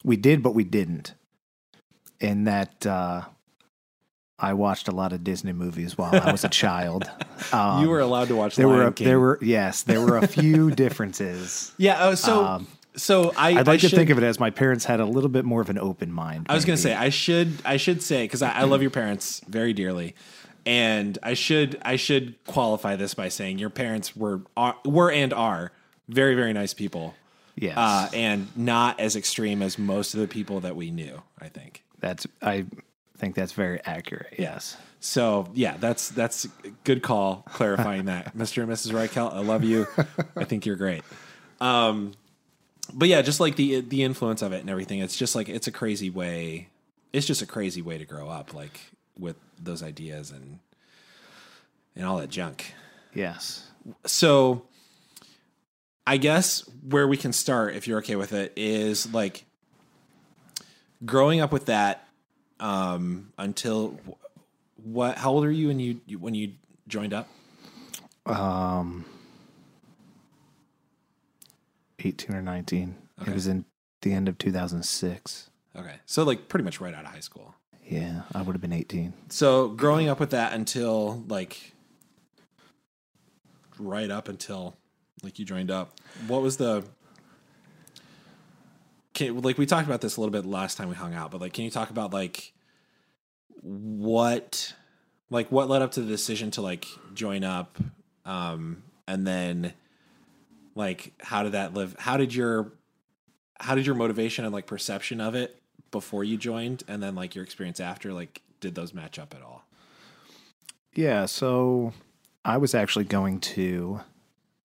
we 0.04 0.16
did, 0.16 0.42
but 0.42 0.54
we 0.54 0.64
didn't. 0.64 1.14
In 2.20 2.44
that 2.44 2.84
uh, 2.86 3.22
I 4.38 4.52
watched 4.52 4.88
a 4.88 4.92
lot 4.92 5.12
of 5.12 5.24
Disney 5.24 5.52
movies 5.52 5.98
while 5.98 6.14
I 6.14 6.30
was 6.30 6.44
a 6.44 6.48
child. 6.48 7.10
Um, 7.52 7.82
you 7.82 7.88
were 7.88 8.00
allowed 8.00 8.28
to 8.28 8.36
watch. 8.36 8.56
there 8.56 8.68
Lion 8.68 8.78
were 8.84 8.90
King. 8.92 9.06
there 9.08 9.20
were 9.20 9.38
yes, 9.42 9.82
there 9.82 10.00
were 10.00 10.16
a 10.18 10.26
few 10.28 10.70
differences. 10.84 11.72
yeah. 11.76 11.96
Oh, 12.06 12.14
so 12.14 12.44
Um, 12.44 12.66
so 12.94 13.32
I 13.36 13.50
I'd 13.50 13.66
like 13.66 13.68
I 13.68 13.76
to 13.76 13.88
should, 13.88 13.96
think 13.96 14.10
of 14.10 14.18
it 14.18 14.24
as 14.24 14.38
my 14.40 14.50
parents 14.50 14.84
had 14.84 15.00
a 15.00 15.04
little 15.04 15.30
bit 15.30 15.44
more 15.44 15.60
of 15.60 15.70
an 15.70 15.78
open 15.78 16.12
mind. 16.12 16.46
I 16.48 16.54
was 16.54 16.64
going 16.64 16.76
to 16.76 16.82
say 16.82 16.94
I 16.94 17.08
should 17.10 17.52
I 17.64 17.76
should 17.78 18.02
say 18.02 18.24
because 18.24 18.42
I, 18.42 18.50
I 18.50 18.62
love 18.64 18.80
your 18.82 18.90
parents 18.90 19.40
very 19.48 19.72
dearly, 19.72 20.14
and 20.66 21.18
I 21.22 21.34
should 21.34 21.78
I 21.82 21.96
should 21.96 22.34
qualify 22.46 22.96
this 22.96 23.14
by 23.14 23.28
saying 23.28 23.58
your 23.58 23.70
parents 23.70 24.16
were 24.16 24.42
are, 24.56 24.76
were 24.84 25.10
and 25.10 25.32
are 25.32 25.72
very 26.08 26.34
very 26.34 26.52
nice 26.52 26.74
people, 26.74 27.14
yes, 27.56 27.76
uh, 27.76 28.08
and 28.12 28.48
not 28.56 28.98
as 29.00 29.14
extreme 29.16 29.62
as 29.62 29.78
most 29.78 30.14
of 30.14 30.20
the 30.20 30.28
people 30.28 30.60
that 30.60 30.74
we 30.76 30.90
knew. 30.90 31.22
I 31.40 31.48
think 31.48 31.84
that's 32.00 32.26
I 32.42 32.66
think 33.18 33.34
that's 33.34 33.52
very 33.52 33.80
accurate. 33.84 34.34
Yes. 34.38 34.76
so. 35.00 35.48
Yeah, 35.54 35.76
that's 35.78 36.10
that's 36.10 36.44
a 36.44 36.48
good 36.84 37.02
call 37.02 37.44
clarifying 37.52 38.06
that, 38.06 38.34
Mr. 38.36 38.62
and 38.62 38.72
Mrs. 38.72 38.92
Reichelt. 38.92 39.34
I 39.34 39.40
love 39.40 39.64
you. 39.64 39.86
I 40.36 40.44
think 40.44 40.66
you're 40.66 40.76
great. 40.76 41.02
Um, 41.60 42.14
but 42.92 43.08
yeah, 43.08 43.22
just 43.22 43.40
like 43.40 43.56
the 43.56 43.80
the 43.80 44.02
influence 44.02 44.42
of 44.42 44.52
it 44.52 44.60
and 44.60 44.70
everything, 44.70 45.00
it's 45.00 45.16
just 45.16 45.34
like 45.34 45.48
it's 45.48 45.66
a 45.66 45.72
crazy 45.72 46.10
way. 46.10 46.68
It's 47.12 47.26
just 47.26 47.42
a 47.42 47.46
crazy 47.46 47.82
way 47.82 47.98
to 47.98 48.04
grow 48.04 48.28
up, 48.28 48.54
like 48.54 48.80
with 49.18 49.36
those 49.60 49.82
ideas 49.82 50.30
and 50.30 50.58
and 51.96 52.06
all 52.06 52.18
that 52.18 52.30
junk. 52.30 52.72
Yes. 53.14 53.66
So, 54.06 54.62
I 56.06 56.16
guess 56.16 56.68
where 56.88 57.08
we 57.08 57.16
can 57.16 57.32
start, 57.32 57.74
if 57.74 57.88
you're 57.88 57.98
okay 57.98 58.16
with 58.16 58.32
it, 58.32 58.52
is 58.56 59.12
like 59.12 59.44
growing 61.04 61.40
up 61.40 61.52
with 61.52 61.66
that 61.66 62.07
um, 62.60 63.32
until 63.38 63.98
what? 64.82 65.18
How 65.18 65.30
old 65.30 65.44
are 65.44 65.50
you 65.50 65.68
when 65.68 65.80
you 65.80 66.00
when 66.18 66.34
you 66.34 66.52
joined 66.86 67.14
up? 67.14 67.28
Um, 68.26 69.04
eighteen 71.98 72.36
or 72.36 72.42
nineteen. 72.42 72.96
Okay. 73.20 73.30
It 73.30 73.34
was 73.34 73.46
in 73.46 73.64
the 74.02 74.12
end 74.12 74.28
of 74.28 74.38
two 74.38 74.52
thousand 74.52 74.84
six. 74.84 75.50
Okay, 75.76 75.96
so 76.06 76.24
like 76.24 76.48
pretty 76.48 76.64
much 76.64 76.80
right 76.80 76.94
out 76.94 77.04
of 77.04 77.10
high 77.10 77.20
school. 77.20 77.54
Yeah, 77.84 78.22
I 78.34 78.42
would 78.42 78.54
have 78.54 78.60
been 78.60 78.72
eighteen. 78.72 79.14
So 79.28 79.68
growing 79.68 80.08
up 80.08 80.20
with 80.20 80.30
that 80.30 80.52
until 80.52 81.24
like 81.28 81.72
right 83.78 84.10
up 84.10 84.28
until 84.28 84.76
like 85.22 85.38
you 85.38 85.44
joined 85.44 85.70
up, 85.70 85.98
what 86.26 86.42
was 86.42 86.56
the 86.58 86.84
can, 89.18 89.40
like 89.42 89.58
we 89.58 89.66
talked 89.66 89.86
about 89.86 90.00
this 90.00 90.16
a 90.16 90.20
little 90.20 90.32
bit 90.32 90.46
last 90.46 90.76
time 90.76 90.88
we 90.88 90.94
hung 90.94 91.14
out, 91.14 91.30
but 91.30 91.40
like 91.40 91.52
can 91.52 91.64
you 91.64 91.70
talk 91.70 91.90
about 91.90 92.12
like 92.12 92.52
what 93.62 94.74
like 95.30 95.50
what 95.50 95.68
led 95.68 95.82
up 95.82 95.92
to 95.92 96.00
the 96.00 96.06
decision 96.06 96.50
to 96.52 96.62
like 96.62 96.86
join 97.12 97.42
up 97.42 97.76
um 98.24 98.82
and 99.08 99.26
then 99.26 99.72
like 100.74 101.12
how 101.20 101.42
did 101.42 101.52
that 101.52 101.74
live 101.74 101.94
how 101.98 102.16
did 102.16 102.32
your 102.32 102.72
how 103.58 103.74
did 103.74 103.84
your 103.84 103.96
motivation 103.96 104.44
and 104.44 104.54
like 104.54 104.66
perception 104.66 105.20
of 105.20 105.34
it 105.34 105.60
before 105.90 106.22
you 106.22 106.36
joined 106.36 106.84
and 106.86 107.02
then 107.02 107.14
like 107.14 107.34
your 107.34 107.42
experience 107.42 107.80
after 107.80 108.12
like 108.12 108.42
did 108.60 108.74
those 108.74 108.94
match 108.94 109.18
up 109.18 109.34
at 109.34 109.42
all? 109.42 109.64
Yeah, 110.94 111.26
so 111.26 111.92
I 112.44 112.56
was 112.56 112.74
actually 112.74 113.04
going 113.04 113.40
to 113.40 114.00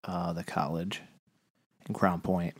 uh, 0.03 0.33
the 0.33 0.43
college 0.43 1.01
in 1.87 1.93
Crown 1.93 2.21
Point 2.21 2.55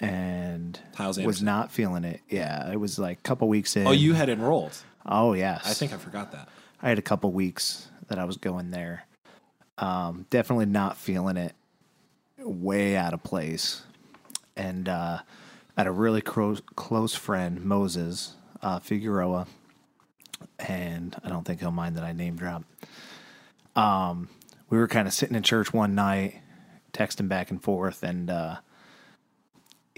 and 0.00 0.78
Hyles 0.94 1.16
was 1.18 1.24
Anderson. 1.24 1.44
not 1.46 1.72
feeling 1.72 2.04
it. 2.04 2.20
Yeah, 2.28 2.70
it 2.70 2.76
was 2.78 2.98
like 2.98 3.18
a 3.18 3.22
couple 3.22 3.48
weeks 3.48 3.76
in. 3.76 3.86
oh 3.86 3.90
you 3.92 4.14
had 4.14 4.28
enrolled 4.28 4.76
Oh 5.06 5.32
yes, 5.32 5.62
i 5.64 5.72
think 5.72 5.92
i 5.92 5.96
forgot 5.96 6.32
that 6.32 6.48
I 6.80 6.88
had 6.90 6.98
a 6.98 7.02
couple 7.02 7.32
weeks 7.32 7.88
that 8.08 8.18
I 8.18 8.24
was 8.24 8.36
going 8.36 8.70
there. 8.70 9.04
Um, 9.78 10.26
definitely 10.30 10.66
not 10.66 10.96
feeling 10.96 11.36
it. 11.36 11.54
Way 12.38 12.96
out 12.96 13.14
of 13.14 13.22
place. 13.24 13.82
And 14.56 14.88
uh, 14.88 15.18
I 15.76 15.80
had 15.80 15.86
a 15.88 15.92
really 15.92 16.20
close 16.20 16.62
close 16.76 17.14
friend, 17.14 17.64
Moses 17.64 18.34
uh, 18.62 18.78
Figueroa, 18.78 19.46
and 20.58 21.16
I 21.24 21.28
don't 21.28 21.44
think 21.44 21.60
he'll 21.60 21.70
mind 21.72 21.96
that 21.96 22.04
I 22.04 22.12
name 22.12 22.36
drop. 22.36 22.62
Um, 23.76 24.28
we 24.70 24.78
were 24.78 24.88
kind 24.88 25.08
of 25.08 25.14
sitting 25.14 25.36
in 25.36 25.42
church 25.42 25.72
one 25.72 25.94
night, 25.94 26.40
texting 26.92 27.28
back 27.28 27.50
and 27.50 27.62
forth, 27.62 28.02
and 28.02 28.30
uh, 28.30 28.56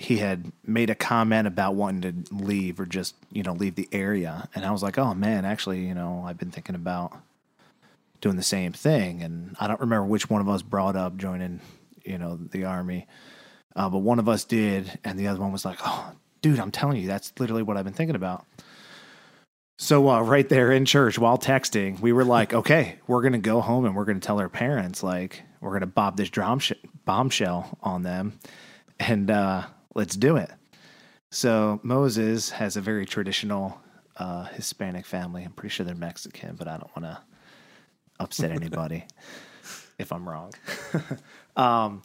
he 0.01 0.17
had 0.17 0.51
made 0.65 0.89
a 0.89 0.95
comment 0.95 1.47
about 1.47 1.75
wanting 1.75 2.25
to 2.25 2.35
leave 2.35 2.81
or 2.81 2.87
just 2.87 3.15
you 3.31 3.43
know 3.43 3.53
leave 3.53 3.75
the 3.75 3.89
area. 3.93 4.49
And 4.55 4.65
i 4.65 4.71
was 4.71 4.83
like 4.83 4.97
oh 4.99 5.15
man 5.15 5.45
actually 5.45 5.87
you 5.87 5.95
know 5.95 6.25
i've 6.27 6.39
been 6.39 6.51
thinking 6.51 6.75
about 6.75 7.13
doing 8.21 8.37
the 8.37 8.43
same 8.43 8.73
thing. 8.73 9.23
And 9.23 9.57
i 9.61 9.67
don't 9.67 9.81
remember 9.81 10.07
which 10.07 10.31
one 10.31 10.41
of 10.41 10.49
us 10.49 10.63
brought 10.63 10.97
up 10.97 11.17
joining 11.17 11.61
you 12.05 12.17
know 12.17 12.37
the 12.37 12.65
army 12.65 13.07
uh, 13.77 13.91
but 13.91 13.99
one 13.99 14.19
of 14.19 14.29
us 14.29 14.45
did 14.45 14.99
and 15.05 15.19
the 15.19 15.27
other 15.27 15.39
one 15.39 15.53
was 15.53 15.67
like 15.67 15.79
oh 15.85 16.13
dude 16.41 16.59
i'm 16.59 16.71
telling 16.71 16.97
you 16.97 17.07
that's 17.07 17.33
literally 17.39 17.63
what 17.63 17.77
i've 17.77 17.85
been 17.85 17.95
thinking 17.95 18.17
about. 18.17 18.47
So 19.77 20.11
uh, 20.11 20.21
right 20.21 20.47
there 20.47 20.73
in 20.73 20.85
church 20.85 21.19
while 21.19 21.39
texting 21.39 22.01
we 22.01 22.13
were 22.13 22.25
like 22.25 22.55
okay 22.55 22.97
we're 23.07 23.23
gonna 23.23 23.39
go 23.39 23.61
home 23.61 23.85
and 23.85 23.95
we're 23.95 24.07
gonna 24.07 24.21
tell 24.21 24.41
our 24.41 24.49
parents 24.49 25.03
like 25.03 25.43
we're 25.61 25.75
gonna 25.75 25.87
bob 25.87 26.17
this 26.17 26.31
sh- 26.59 26.73
bombshell 27.05 27.79
on 27.83 28.03
them. 28.03 28.39
And 28.99 29.31
uh, 29.31 29.67
let's 29.95 30.17
do 30.17 30.37
it. 30.37 30.51
So 31.31 31.81
Moses 31.83 32.51
has 32.51 32.77
a 32.77 32.81
very 32.81 33.07
traditional 33.07 33.81
uh, 34.17 34.45
Hispanic 34.45 35.07
family. 35.07 35.45
I'm 35.45 35.53
pretty 35.53 35.73
sure 35.73 35.87
they're 35.87 35.95
Mexican, 35.95 36.57
but 36.57 36.69
I 36.69 36.77
don't 36.77 36.95
want 36.97 37.05
to 37.05 37.19
upset 38.19 38.51
anybody 38.51 39.05
if 39.99 40.13
I'm 40.13 40.29
wrong. 40.29 40.53
um, 41.57 42.03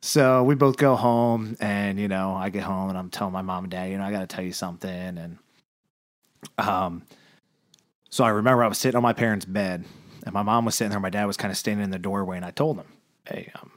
so 0.00 0.44
we 0.44 0.54
both 0.54 0.76
go 0.76 0.94
home, 0.94 1.56
and 1.58 1.98
you 1.98 2.06
know, 2.06 2.34
I 2.34 2.50
get 2.50 2.62
home 2.62 2.90
and 2.90 2.98
I'm 2.98 3.10
telling 3.10 3.32
my 3.32 3.42
mom 3.42 3.64
and 3.64 3.70
dad, 3.70 3.90
you 3.90 3.98
know, 3.98 4.04
I 4.04 4.12
got 4.12 4.20
to 4.20 4.26
tell 4.28 4.44
you 4.44 4.52
something, 4.52 4.90
and 4.90 5.38
um, 6.58 7.02
so 8.08 8.24
I 8.24 8.28
remember 8.28 8.62
I 8.62 8.68
was 8.68 8.78
sitting 8.78 8.96
on 8.96 9.02
my 9.02 9.12
parents' 9.12 9.44
bed, 9.44 9.84
and 10.24 10.32
my 10.32 10.42
mom 10.42 10.64
was 10.64 10.74
sitting 10.74 10.90
there, 10.90 10.98
and 10.98 11.02
my 11.02 11.10
dad 11.10 11.26
was 11.26 11.36
kind 11.36 11.50
of 11.50 11.58
standing 11.58 11.84
in 11.84 11.90
the 11.90 11.98
doorway, 11.98 12.36
and 12.36 12.46
I 12.46 12.50
told 12.50 12.76
him, 12.76 12.86
hey, 13.26 13.50
um, 13.60 13.72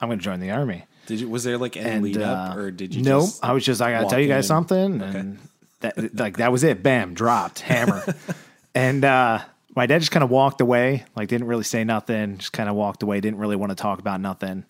I'm 0.00 0.08
going 0.08 0.18
to 0.18 0.24
join 0.24 0.40
the 0.40 0.50
army. 0.50 0.86
Did 1.06 1.20
you 1.20 1.28
was 1.28 1.44
there 1.44 1.58
like 1.58 1.76
any 1.76 1.90
And 1.90 2.02
lead 2.04 2.18
up 2.18 2.56
uh, 2.56 2.58
or 2.60 2.70
did 2.70 2.94
you 2.94 3.02
Nope. 3.02 3.22
just 3.24 3.44
I 3.44 3.52
was 3.52 3.64
just 3.64 3.80
I 3.82 3.90
gotta 3.92 4.08
tell 4.08 4.20
you 4.20 4.28
guys 4.28 4.44
and- 4.50 4.68
something, 4.68 5.02
Okay. 5.02 5.18
and 5.18 5.38
that 5.80 6.14
like 6.18 6.36
that 6.38 6.52
was 6.52 6.62
it. 6.64 6.82
Bam, 6.82 7.14
dropped 7.14 7.60
hammer, 7.60 8.02
and 8.74 9.04
uh, 9.04 9.40
my 9.74 9.86
dad 9.86 9.98
just 10.00 10.12
kind 10.12 10.22
of 10.22 10.30
walked 10.30 10.60
away, 10.60 11.04
like 11.16 11.28
didn't 11.28 11.46
really 11.48 11.64
say 11.64 11.82
nothing, 11.84 12.38
just 12.38 12.52
kind 12.52 12.68
of 12.68 12.74
walked 12.76 13.02
away, 13.02 13.20
didn't 13.20 13.38
really 13.40 13.56
want 13.56 13.70
to 13.70 13.76
talk 13.76 13.98
about 13.98 14.20
nothing. 14.20 14.64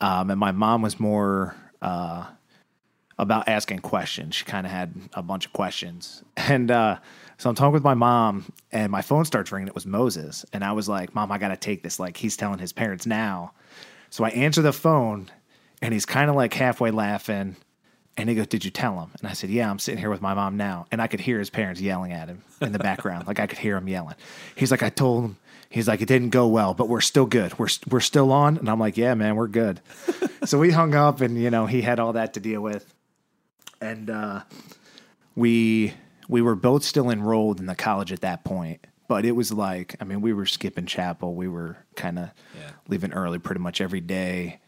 Um, 0.00 0.30
and 0.30 0.38
my 0.40 0.52
mom 0.52 0.80
was 0.80 0.98
more 1.00 1.54
uh, 1.82 2.24
about 3.18 3.48
asking 3.48 3.80
questions. 3.80 4.36
She 4.36 4.44
kind 4.44 4.64
of 4.66 4.72
had 4.72 4.94
a 5.12 5.22
bunch 5.22 5.44
of 5.44 5.52
questions, 5.52 6.22
and 6.36 6.70
uh, 6.70 6.98
so 7.36 7.50
I'm 7.50 7.54
talking 7.56 7.72
with 7.72 7.84
my 7.84 7.94
mom, 7.94 8.50
and 8.72 8.90
my 8.92 9.02
phone 9.02 9.24
starts 9.24 9.50
ringing. 9.52 9.68
It 9.68 9.74
was 9.74 9.86
Moses, 9.86 10.44
and 10.52 10.64
I 10.64 10.72
was 10.72 10.88
like, 10.88 11.14
"Mom, 11.14 11.30
I 11.32 11.38
got 11.38 11.48
to 11.48 11.56
take 11.56 11.82
this." 11.82 11.98
Like 12.00 12.16
he's 12.16 12.36
telling 12.36 12.58
his 12.58 12.72
parents 12.72 13.06
now. 13.06 13.52
So 14.10 14.24
I 14.24 14.30
answer 14.30 14.62
the 14.62 14.72
phone, 14.72 15.30
and 15.82 15.92
he's 15.94 16.06
kind 16.06 16.28
of 16.30 16.36
like 16.36 16.52
halfway 16.54 16.90
laughing. 16.90 17.56
And 18.16 18.28
he 18.28 18.34
goes, 18.34 18.48
Did 18.48 18.64
you 18.64 18.70
tell 18.72 18.98
him? 19.00 19.10
And 19.20 19.28
I 19.28 19.32
said, 19.32 19.48
Yeah, 19.50 19.70
I'm 19.70 19.78
sitting 19.78 20.00
here 20.00 20.10
with 20.10 20.20
my 20.20 20.34
mom 20.34 20.56
now. 20.56 20.86
And 20.90 21.00
I 21.00 21.06
could 21.06 21.20
hear 21.20 21.38
his 21.38 21.50
parents 21.50 21.80
yelling 21.80 22.12
at 22.12 22.28
him 22.28 22.42
in 22.60 22.72
the 22.72 22.78
background. 22.80 23.26
like 23.28 23.38
I 23.38 23.46
could 23.46 23.58
hear 23.58 23.76
him 23.76 23.86
yelling. 23.88 24.16
He's 24.56 24.70
like, 24.72 24.82
I 24.82 24.88
told 24.90 25.24
him. 25.24 25.36
He's 25.70 25.86
like, 25.86 26.00
It 26.02 26.06
didn't 26.08 26.30
go 26.30 26.48
well, 26.48 26.74
but 26.74 26.88
we're 26.88 27.00
still 27.00 27.26
good. 27.26 27.56
We're, 27.60 27.68
we're 27.88 28.00
still 28.00 28.32
on. 28.32 28.56
And 28.58 28.68
I'm 28.68 28.80
like, 28.80 28.96
Yeah, 28.96 29.14
man, 29.14 29.36
we're 29.36 29.46
good. 29.46 29.80
so 30.44 30.58
we 30.58 30.70
hung 30.72 30.94
up, 30.96 31.20
and, 31.20 31.40
you 31.40 31.50
know, 31.50 31.66
he 31.66 31.80
had 31.82 32.00
all 32.00 32.14
that 32.14 32.34
to 32.34 32.40
deal 32.40 32.60
with. 32.60 32.92
And 33.80 34.10
uh, 34.10 34.40
we 35.36 35.94
we 36.28 36.42
were 36.42 36.56
both 36.56 36.82
still 36.84 37.10
enrolled 37.10 37.60
in 37.60 37.66
the 37.66 37.74
college 37.74 38.12
at 38.12 38.20
that 38.22 38.44
point. 38.44 38.84
But 39.06 39.24
it 39.24 39.32
was 39.32 39.52
like, 39.52 39.96
I 40.00 40.04
mean, 40.04 40.20
we 40.20 40.32
were 40.34 40.44
skipping 40.44 40.84
chapel. 40.84 41.34
We 41.34 41.48
were 41.48 41.78
kind 41.96 42.18
of 42.18 42.30
Yeah. 42.54 42.70
leaving 42.88 43.12
early 43.12 43.38
pretty 43.38 43.60
much 43.60 43.80
every 43.80 44.00
day 44.00 44.60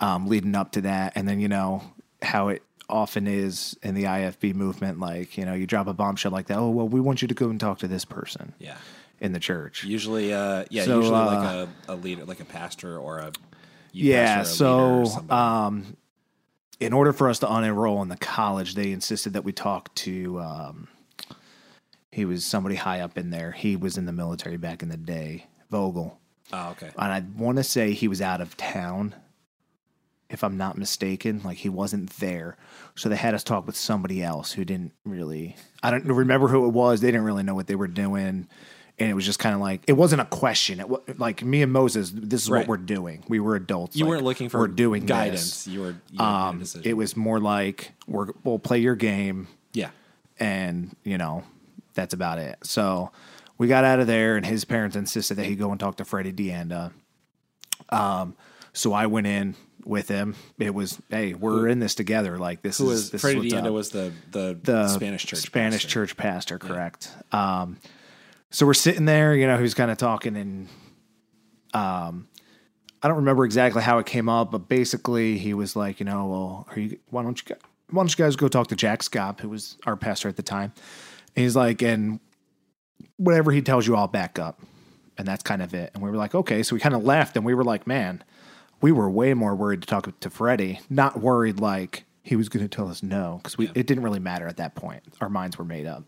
um, 0.00 0.26
leading 0.28 0.54
up 0.54 0.72
to 0.72 0.80
that. 0.82 1.12
And 1.14 1.28
then, 1.28 1.40
you 1.40 1.48
know, 1.48 1.82
how 2.22 2.48
it 2.48 2.62
often 2.88 3.26
is 3.26 3.76
in 3.82 3.94
the 3.94 4.04
IFB 4.04 4.54
movement, 4.54 5.00
like, 5.00 5.36
you 5.36 5.44
know, 5.44 5.54
you 5.54 5.66
drop 5.66 5.86
a 5.86 5.92
bombshell 5.92 6.30
like 6.32 6.46
that. 6.46 6.58
Oh, 6.58 6.70
well, 6.70 6.88
we 6.88 7.00
want 7.00 7.22
you 7.22 7.28
to 7.28 7.34
go 7.34 7.48
and 7.50 7.58
talk 7.58 7.78
to 7.80 7.88
this 7.88 8.04
person 8.04 8.54
yeah 8.58 8.76
in 9.18 9.32
the 9.32 9.40
church. 9.40 9.82
usually 9.82 10.30
uh 10.34 10.62
yeah 10.68 10.84
So, 10.84 11.00
usually 11.00 11.16
uh, 11.18 11.26
like 11.26 11.48
a, 11.48 11.68
a 11.88 11.94
leader 11.96 12.24
like 12.26 12.40
a 12.40 12.44
pastor 12.44 12.98
or 12.98 13.18
a 13.18 13.32
yeah. 13.92 14.42
So, 14.42 15.06
um, 15.30 15.96
in 16.80 16.92
order 16.92 17.14
for 17.14 17.30
us 17.30 17.38
to 17.38 17.46
unenroll 17.46 18.02
in 18.02 18.08
the 18.08 18.16
college, 18.18 18.74
they 18.74 18.92
insisted 18.92 19.32
that 19.32 19.42
we 19.42 19.52
talk 19.52 19.94
to, 19.94 20.38
um, 20.40 20.88
he 22.12 22.26
was 22.26 22.44
somebody 22.44 22.74
high 22.74 23.00
up 23.00 23.16
in 23.16 23.30
there. 23.30 23.52
He 23.52 23.74
was 23.76 23.96
in 23.96 24.04
the 24.04 24.12
military 24.12 24.58
back 24.58 24.82
in 24.82 24.90
the 24.90 24.98
day, 24.98 25.46
Vogel. 25.70 26.18
oh 26.52 26.70
okay 26.72 26.90
and 26.98 27.12
I 27.12 27.24
want 27.38 27.56
to 27.56 27.64
say 27.64 27.92
he 27.92 28.06
was 28.08 28.20
out 28.20 28.42
of 28.42 28.54
town. 28.58 29.14
If 30.30 30.42
I'm 30.44 30.56
not 30.56 30.76
mistaken. 30.78 31.40
Like 31.44 31.58
he 31.58 31.68
wasn't 31.68 32.10
there, 32.18 32.56
so 32.94 33.08
they 33.08 33.16
had 33.16 33.34
us 33.34 33.44
talk 33.44 33.66
with 33.66 33.76
somebody 33.76 34.22
else 34.22 34.52
who 34.52 34.64
didn't 34.64 34.92
really. 35.04 35.56
I 35.82 35.90
don't 35.90 36.04
remember 36.06 36.48
who 36.48 36.64
it 36.66 36.70
was. 36.70 37.00
They 37.00 37.08
didn't 37.08 37.24
really 37.24 37.42
know 37.42 37.54
what 37.54 37.66
they 37.68 37.74
were 37.76 37.86
doing, 37.88 38.48
and 38.98 39.10
it 39.10 39.14
was 39.14 39.24
just 39.24 39.38
kind 39.38 39.54
of 39.54 39.60
like 39.60 39.82
it 39.86 39.92
wasn't 39.92 40.22
a 40.22 40.24
question. 40.26 40.80
It 40.80 40.88
wa- 40.88 41.00
like 41.16 41.42
me 41.44 41.62
and 41.62 41.72
Moses, 41.72 42.10
this 42.14 42.42
is 42.42 42.50
Right. 42.50 42.60
what 42.60 42.68
we're 42.68 42.84
doing. 42.84 43.24
We 43.28 43.38
were 43.40 43.54
adults. 43.56 43.96
You 43.96 44.04
Like, 44.04 44.10
weren't 44.10 44.24
looking 44.24 44.48
for 44.48 44.58
we're 44.60 44.68
doing 44.68 45.02
this. 45.02 45.08
guidance. 45.08 45.66
You 45.68 45.80
were 45.80 45.94
you 46.10 46.18
Um, 46.20 46.62
it 46.82 46.94
was 46.94 47.16
more 47.16 47.38
like 47.40 47.92
we're, 48.08 48.28
we'll 48.42 48.58
play 48.58 48.78
your 48.78 48.94
game 48.96 49.46
yeah. 49.72 49.90
and 50.40 50.96
you 51.04 51.18
know 51.18 51.44
that's 51.94 52.14
about 52.14 52.38
it. 52.38 52.58
So 52.62 53.10
we 53.58 53.68
got 53.68 53.84
out 53.84 54.00
of 54.00 54.06
there, 54.06 54.36
and 54.36 54.44
his 54.44 54.64
parents 54.66 54.96
insisted 54.96 55.36
that 55.36 55.46
he 55.46 55.54
go 55.56 55.70
and 55.70 55.78
talk 55.80 55.96
to 55.98 56.04
Freddie 56.04 56.32
Deanda. 56.32 56.92
Um, 57.90 58.34
so 58.72 58.92
I 58.92 59.06
went 59.06 59.26
in 59.26 59.54
with 59.86 60.08
him. 60.08 60.34
It 60.58 60.74
was, 60.74 61.00
hey, 61.10 61.34
we're 61.34 61.68
in 61.68 61.78
this 61.78 61.94
together. 61.94 62.38
Like 62.38 62.62
this 62.62 62.78
Who 62.78 62.90
is 62.90 63.10
this 63.10 63.24
is 63.24 63.34
Deanda 63.34 63.66
up. 63.66 63.72
was 63.72 63.90
the, 63.90 64.12
the 64.30 64.58
the 64.62 64.88
Spanish 64.88 65.24
church 65.24 65.40
Spanish 65.40 65.82
pastor. 65.82 65.88
church 65.88 66.16
pastor, 66.16 66.58
correct? 66.58 67.10
Um, 67.32 67.78
so 68.50 68.66
we're 68.66 68.74
sitting 68.74 69.04
there, 69.04 69.34
you 69.34 69.46
know, 69.46 69.56
he 69.56 69.62
was 69.62 69.74
kind 69.74 69.90
of 69.90 69.98
talking, 69.98 70.36
and 70.36 70.68
um, 71.74 72.28
I 73.02 73.08
don't 73.08 73.18
remember 73.18 73.44
exactly 73.44 73.82
how 73.82 73.98
it 73.98 74.06
came 74.06 74.28
up, 74.28 74.50
but 74.50 74.68
basically 74.68 75.38
he 75.38 75.54
was 75.54 75.76
like, 75.76 76.00
you 76.00 76.06
know, 76.06 76.26
well, 76.26 76.66
are 76.70 76.80
you? 76.80 76.98
Why 77.10 77.22
don't 77.22 77.40
you? 77.48 77.56
Why 77.90 78.02
don't 78.02 78.10
you 78.18 78.24
guys 78.24 78.34
go 78.34 78.48
talk 78.48 78.66
to 78.68 78.76
Jack 78.76 79.02
Schaap, 79.02 79.40
who 79.40 79.48
was 79.48 79.78
our 79.86 79.96
pastor 79.96 80.28
at 80.28 80.36
the 80.36 80.42
time? 80.42 80.72
And 81.36 81.44
he's 81.44 81.54
like, 81.54 81.82
and 81.82 82.18
whatever 83.16 83.52
he 83.52 83.62
tells 83.62 83.86
you, 83.86 83.94
I'll 83.94 84.08
back 84.08 84.38
up, 84.38 84.60
and 85.18 85.26
that's 85.28 85.42
kind 85.42 85.62
of 85.62 85.74
it. 85.74 85.90
And 85.94 86.02
we 86.02 86.10
were 86.10 86.16
like, 86.16 86.34
okay, 86.34 86.62
so 86.62 86.74
we 86.74 86.80
kind 86.80 86.94
of 86.94 87.04
left, 87.04 87.36
and 87.36 87.44
we 87.44 87.54
were 87.54 87.64
like, 87.64 87.86
man, 87.86 88.24
we 88.80 88.92
were 88.92 89.08
way 89.10 89.34
more 89.34 89.54
worried 89.54 89.82
to 89.82 89.86
talk 89.86 90.18
to 90.20 90.30
Freddie, 90.30 90.80
not 90.90 91.20
worried 91.20 91.60
like 91.60 92.04
he 92.22 92.36
was 92.36 92.48
going 92.48 92.66
to 92.68 92.74
tell 92.74 92.88
us 92.88 93.02
no, 93.02 93.40
because 93.42 93.56
we 93.56 93.66
it 93.74 93.86
didn't 93.86 94.02
really 94.02 94.18
matter 94.20 94.46
at 94.48 94.56
that 94.58 94.74
point. 94.74 95.02
Our 95.20 95.28
minds 95.30 95.58
were 95.58 95.64
made 95.64 95.86
up. 95.86 96.04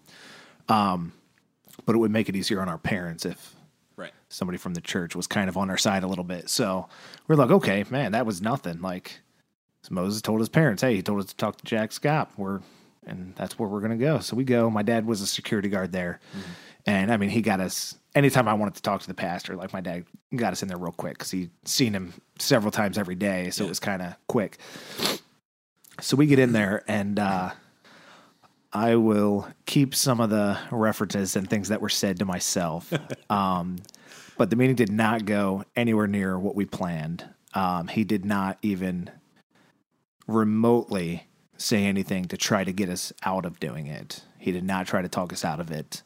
Um, 0.69 1.13
but 1.87 1.95
it 1.95 1.99
would 1.99 2.11
make 2.11 2.29
it 2.29 2.37
easier 2.37 2.61
on 2.61 2.69
our 2.69 2.79
parents 2.79 3.25
if 3.25 3.55
Right. 3.97 4.13
somebody 4.29 4.59
from 4.59 4.75
the 4.75 4.81
church 4.81 5.17
was 5.17 5.27
kind 5.27 5.49
of 5.49 5.57
on 5.57 5.71
our 5.71 5.79
side 5.79 6.03
a 6.05 6.07
little 6.07 6.25
bit. 6.25 6.49
So 6.51 6.89
we're 7.27 7.35
like, 7.37 7.51
okay, 7.51 7.85
man, 7.91 8.13
that 8.13 8.27
was 8.27 8.41
nothing. 8.41 8.81
Like 8.81 9.21
so 9.83 9.95
Moses 9.95 10.23
told 10.23 10.39
his 10.41 10.49
parents, 10.49 10.83
hey, 10.83 10.95
he 10.97 11.03
told 11.03 11.21
us 11.21 11.27
to 11.27 11.37
talk 11.37 11.57
to 11.59 11.65
Jack 11.65 11.91
Schaap. 11.91 12.29
We're 12.37 12.61
and 13.07 13.35
that's 13.37 13.59
where 13.59 13.69
we're 13.69 13.81
gonna 13.81 13.97
go. 13.97 14.19
So 14.21 14.37
we 14.37 14.45
go. 14.45 14.71
My 14.71 14.83
dad 14.83 15.07
was 15.07 15.21
a 15.21 15.27
security 15.27 15.69
guard 15.69 15.93
there, 15.93 16.21
and 16.87 17.11
I 17.11 17.17
mean, 17.17 17.31
he 17.31 17.41
got 17.43 17.59
us. 17.61 17.97
Anytime 18.15 18.49
I 18.49 18.55
wanted 18.55 18.75
to 18.75 18.83
talk 18.83 19.01
to 19.03 19.07
the 19.07 19.15
pastor, 19.15 19.55
like 19.55 19.73
my 19.73 19.81
dad 19.81 20.05
got 20.35 20.53
us 20.53 20.63
in 20.63 20.69
there 20.69 20.79
real 20.79 20.93
quick 20.93 21.19
because 21.19 21.31
he'd 21.31 21.51
seen 21.65 21.93
him 21.93 22.15
several 22.39 22.71
times 22.71 22.99
every 22.99 23.15
day, 23.15 23.51
so 23.51 23.65
it 23.65 23.69
was 23.69 23.81
kind 23.81 24.03
of 24.03 24.15
quick. 24.27 24.59
So 26.01 26.17
we 26.17 26.27
get 26.27 26.39
in 26.39 26.53
there, 26.53 26.85
and 26.89 27.19
uh, 27.19 27.51
I 28.73 28.97
will 28.97 29.49
keep 29.67 29.95
some 29.95 30.21
of 30.21 30.31
the 30.31 30.59
references 30.71 31.37
and 31.37 31.49
things 31.49 31.69
that 31.69 31.81
were 31.81 31.89
said 31.89 32.19
to 32.21 32.25
myself. 32.25 32.93
um, 33.31 33.79
but 34.37 34.51
the 34.51 34.57
meeting 34.57 34.77
did 34.77 34.93
not 34.93 35.25
go 35.25 35.65
anywhere 35.77 36.07
near 36.07 36.39
what 36.39 36.55
we 36.55 36.65
planned. 36.65 37.29
Um, 37.55 37.89
he 37.89 38.05
did 38.05 38.25
not 38.25 38.59
even 38.63 39.11
remotely 40.27 41.27
say 41.57 41.85
anything 41.85 42.27
to 42.27 42.37
try 42.37 42.63
to 42.63 42.73
get 42.73 42.89
us 42.89 43.13
out 43.25 43.45
of 43.45 43.59
doing 43.59 43.87
it. 43.87 44.23
He 44.39 44.53
did 44.53 44.65
not 44.65 44.87
try 44.87 45.03
to 45.03 45.09
talk 45.09 45.33
us 45.33 45.45
out 45.45 45.59
of 45.59 45.71
it. 45.73 46.03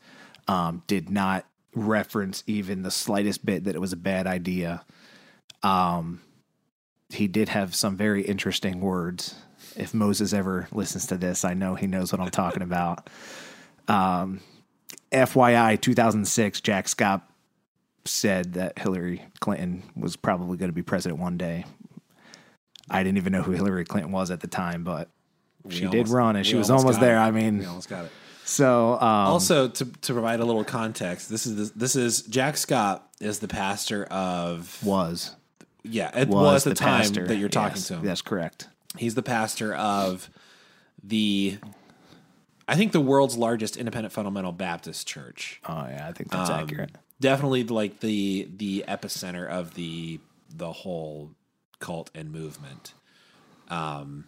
Um, 0.48 0.82
did 0.86 1.10
not 1.10 1.44
reference 1.74 2.42
even 2.46 2.82
the 2.82 2.90
slightest 2.90 3.44
bit 3.44 3.64
that 3.64 3.74
it 3.74 3.80
was 3.80 3.92
a 3.92 3.96
bad 3.96 4.26
idea. 4.26 4.84
Um, 5.62 6.20
he 7.10 7.28
did 7.28 7.48
have 7.50 7.74
some 7.74 7.96
very 7.96 8.22
interesting 8.22 8.80
words. 8.80 9.34
If 9.76 9.94
Moses 9.94 10.32
ever 10.32 10.68
listens 10.72 11.06
to 11.06 11.16
this, 11.16 11.44
I 11.44 11.54
know 11.54 11.74
he 11.74 11.86
knows 11.86 12.12
what 12.12 12.20
I'm 12.20 12.30
talking 12.30 12.62
about. 12.62 13.08
Um, 13.88 14.40
FYI, 15.10 15.80
2006, 15.80 16.60
Jack 16.60 16.86
Schaap 16.86 17.22
said 18.04 18.54
that 18.54 18.78
Hillary 18.78 19.24
Clinton 19.40 19.82
was 19.96 20.16
probably 20.16 20.56
going 20.56 20.70
to 20.70 20.74
be 20.74 20.82
president 20.82 21.20
one 21.20 21.36
day. 21.36 21.64
I 22.90 23.02
didn't 23.02 23.18
even 23.18 23.32
know 23.32 23.42
who 23.42 23.52
Hillary 23.52 23.84
Clinton 23.84 24.12
was 24.12 24.30
at 24.30 24.40
the 24.40 24.48
time, 24.48 24.84
but 24.84 25.08
she 25.68 25.86
did 25.86 26.08
run 26.08 26.36
and 26.36 26.46
she 26.46 26.56
was 26.56 26.70
almost 26.70 27.00
there. 27.00 27.16
it. 27.16 27.20
I 27.20 27.30
We 27.30 27.42
mean, 27.42 27.64
almost 27.64 27.88
got 27.88 28.06
it. 28.06 28.12
So 28.44 28.94
um, 28.94 29.00
Also, 29.00 29.68
to, 29.68 29.84
to 29.84 30.12
provide 30.12 30.40
a 30.40 30.44
little 30.44 30.64
context, 30.64 31.28
this 31.30 31.46
is 31.46 31.72
this 31.72 31.96
is 31.96 32.22
Jack 32.22 32.54
Schaap 32.56 33.02
is 33.20 33.38
the 33.38 33.48
pastor 33.48 34.04
of 34.06 34.82
was 34.84 35.34
yeah 35.84 36.16
it 36.16 36.28
was, 36.28 36.34
was, 36.34 36.64
the, 36.64 36.70
the 36.70 36.76
time 36.76 37.00
pastor. 37.02 37.26
that 37.26 37.36
you're 37.36 37.48
talking 37.48 37.76
Yes, 37.76 37.88
to 37.88 37.94
him. 37.94 38.04
That's 38.04 38.22
correct. 38.22 38.68
He's 38.98 39.14
the 39.14 39.22
pastor 39.22 39.74
of 39.74 40.28
the 41.02 41.58
I 42.68 42.74
think 42.76 42.92
the 42.92 43.00
world's 43.00 43.36
largest 43.36 43.76
independent 43.76 44.12
fundamental 44.12 44.52
Baptist 44.52 45.06
church. 45.06 45.60
Oh 45.68 45.86
yeah, 45.88 46.06
I 46.08 46.12
think 46.12 46.30
that's 46.30 46.50
Um, 46.50 46.60
accurate. 46.60 46.90
Definitely 47.20 47.64
like 47.64 48.00
the 48.00 48.48
the 48.56 48.84
epicenter 48.88 49.46
of 49.48 49.74
the 49.74 50.20
the 50.54 50.72
whole 50.72 51.30
cult 51.78 52.10
and 52.14 52.30
movement. 52.32 52.94
Um 53.68 54.24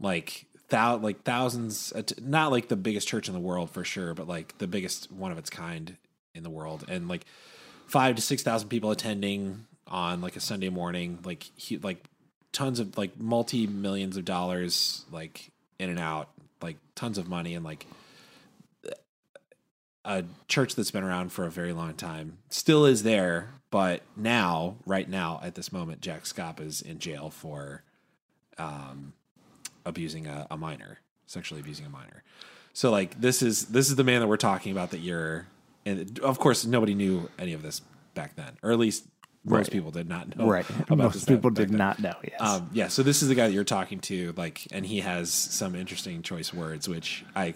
like 0.00 0.46
thou 0.72 0.96
like 0.96 1.22
thousands 1.22 1.92
uh, 1.92 2.02
not 2.20 2.50
like 2.50 2.68
the 2.68 2.76
biggest 2.76 3.06
church 3.06 3.28
in 3.28 3.34
the 3.34 3.40
world 3.40 3.70
for 3.70 3.84
sure, 3.84 4.14
but 4.14 4.26
like 4.26 4.58
the 4.58 4.66
biggest 4.66 5.12
one 5.12 5.30
of 5.30 5.38
its 5.38 5.50
kind 5.50 5.96
in 6.34 6.42
the 6.42 6.50
world. 6.50 6.84
And 6.88 7.08
like 7.08 7.24
5 7.86 8.16
to 8.16 8.22
6,000 8.22 8.68
people 8.68 8.90
attending 8.90 9.66
on 9.86 10.22
like 10.22 10.34
a 10.34 10.40
Sunday 10.40 10.70
morning 10.70 11.18
like 11.24 11.42
he, 11.56 11.76
like 11.76 12.02
tons 12.52 12.80
of 12.80 12.96
like 12.96 13.20
multi 13.20 13.66
millions 13.66 14.16
of 14.16 14.24
dollars 14.24 15.04
like 15.12 15.50
in 15.78 15.90
and 15.90 15.98
out 15.98 16.30
like 16.62 16.76
tons 16.94 17.18
of 17.18 17.28
money 17.28 17.54
and 17.54 17.64
like 17.64 17.86
a 20.04 20.24
church 20.48 20.74
that's 20.74 20.90
been 20.90 21.04
around 21.04 21.30
for 21.30 21.44
a 21.44 21.50
very 21.50 21.74
long 21.74 21.92
time 21.94 22.38
still 22.48 22.86
is 22.86 23.02
there 23.02 23.50
but 23.70 24.00
now 24.16 24.76
right 24.86 25.08
now 25.08 25.38
at 25.42 25.54
this 25.54 25.72
moment 25.72 26.00
jack 26.00 26.24
schaap 26.24 26.60
is 26.60 26.80
in 26.80 26.98
jail 26.98 27.28
for 27.28 27.82
um 28.56 29.12
abusing 29.84 30.26
a, 30.26 30.46
a 30.50 30.56
minor 30.56 30.98
sexually 31.26 31.60
abusing 31.60 31.86
a 31.86 31.90
minor 31.90 32.22
so 32.72 32.90
like 32.90 33.20
this 33.20 33.42
is 33.42 33.66
this 33.66 33.88
is 33.88 33.96
the 33.96 34.04
man 34.04 34.20
that 34.20 34.26
we're 34.28 34.36
talking 34.36 34.72
about 34.72 34.90
that 34.90 34.98
you're 35.00 35.46
and 35.86 36.18
of 36.20 36.38
course 36.38 36.64
nobody 36.64 36.94
knew 36.94 37.28
any 37.38 37.52
of 37.52 37.62
this 37.62 37.80
back 38.14 38.36
then 38.36 38.56
or 38.62 38.70
at 38.72 38.78
least 38.78 39.04
most 39.44 39.58
Right. 39.58 39.70
people 39.72 39.90
did 39.90 40.08
not 40.08 40.36
know 40.36 40.46
Right. 40.46 40.68
about 40.82 40.98
Most 40.98 41.14
this 41.14 41.24
people 41.24 41.50
did 41.50 41.70
then. 41.70 41.78
not 41.78 41.98
know. 41.98 42.14
Yes. 42.22 42.40
Um, 42.40 42.70
yeah, 42.72 42.86
so 42.86 43.02
this 43.02 43.22
is 43.22 43.28
the 43.28 43.34
guy 43.34 43.48
that 43.48 43.52
you're 43.52 43.64
talking 43.64 43.98
to, 44.02 44.32
like, 44.36 44.68
and 44.70 44.86
he 44.86 45.00
has 45.00 45.32
some 45.32 45.74
interesting 45.74 46.22
choice 46.22 46.54
words, 46.54 46.88
which 46.88 47.24
I, 47.34 47.54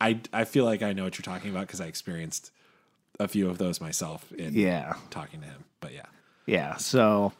I, 0.00 0.20
I 0.32 0.44
feel 0.44 0.64
like 0.64 0.82
I 0.82 0.92
know 0.92 1.02
what 1.02 1.18
you're 1.18 1.24
talking 1.24 1.50
about 1.50 1.66
because 1.66 1.80
I 1.80 1.86
experienced 1.86 2.52
a 3.18 3.26
few 3.26 3.50
of 3.50 3.58
those 3.58 3.80
myself 3.80 4.30
in 4.34 4.54
yeah. 4.54 4.92
talking 5.10 5.40
to 5.40 5.46
him. 5.46 5.64
But 5.80 5.94
yeah, 5.94 6.06
Yeah. 6.46 6.76
So, 6.76 7.32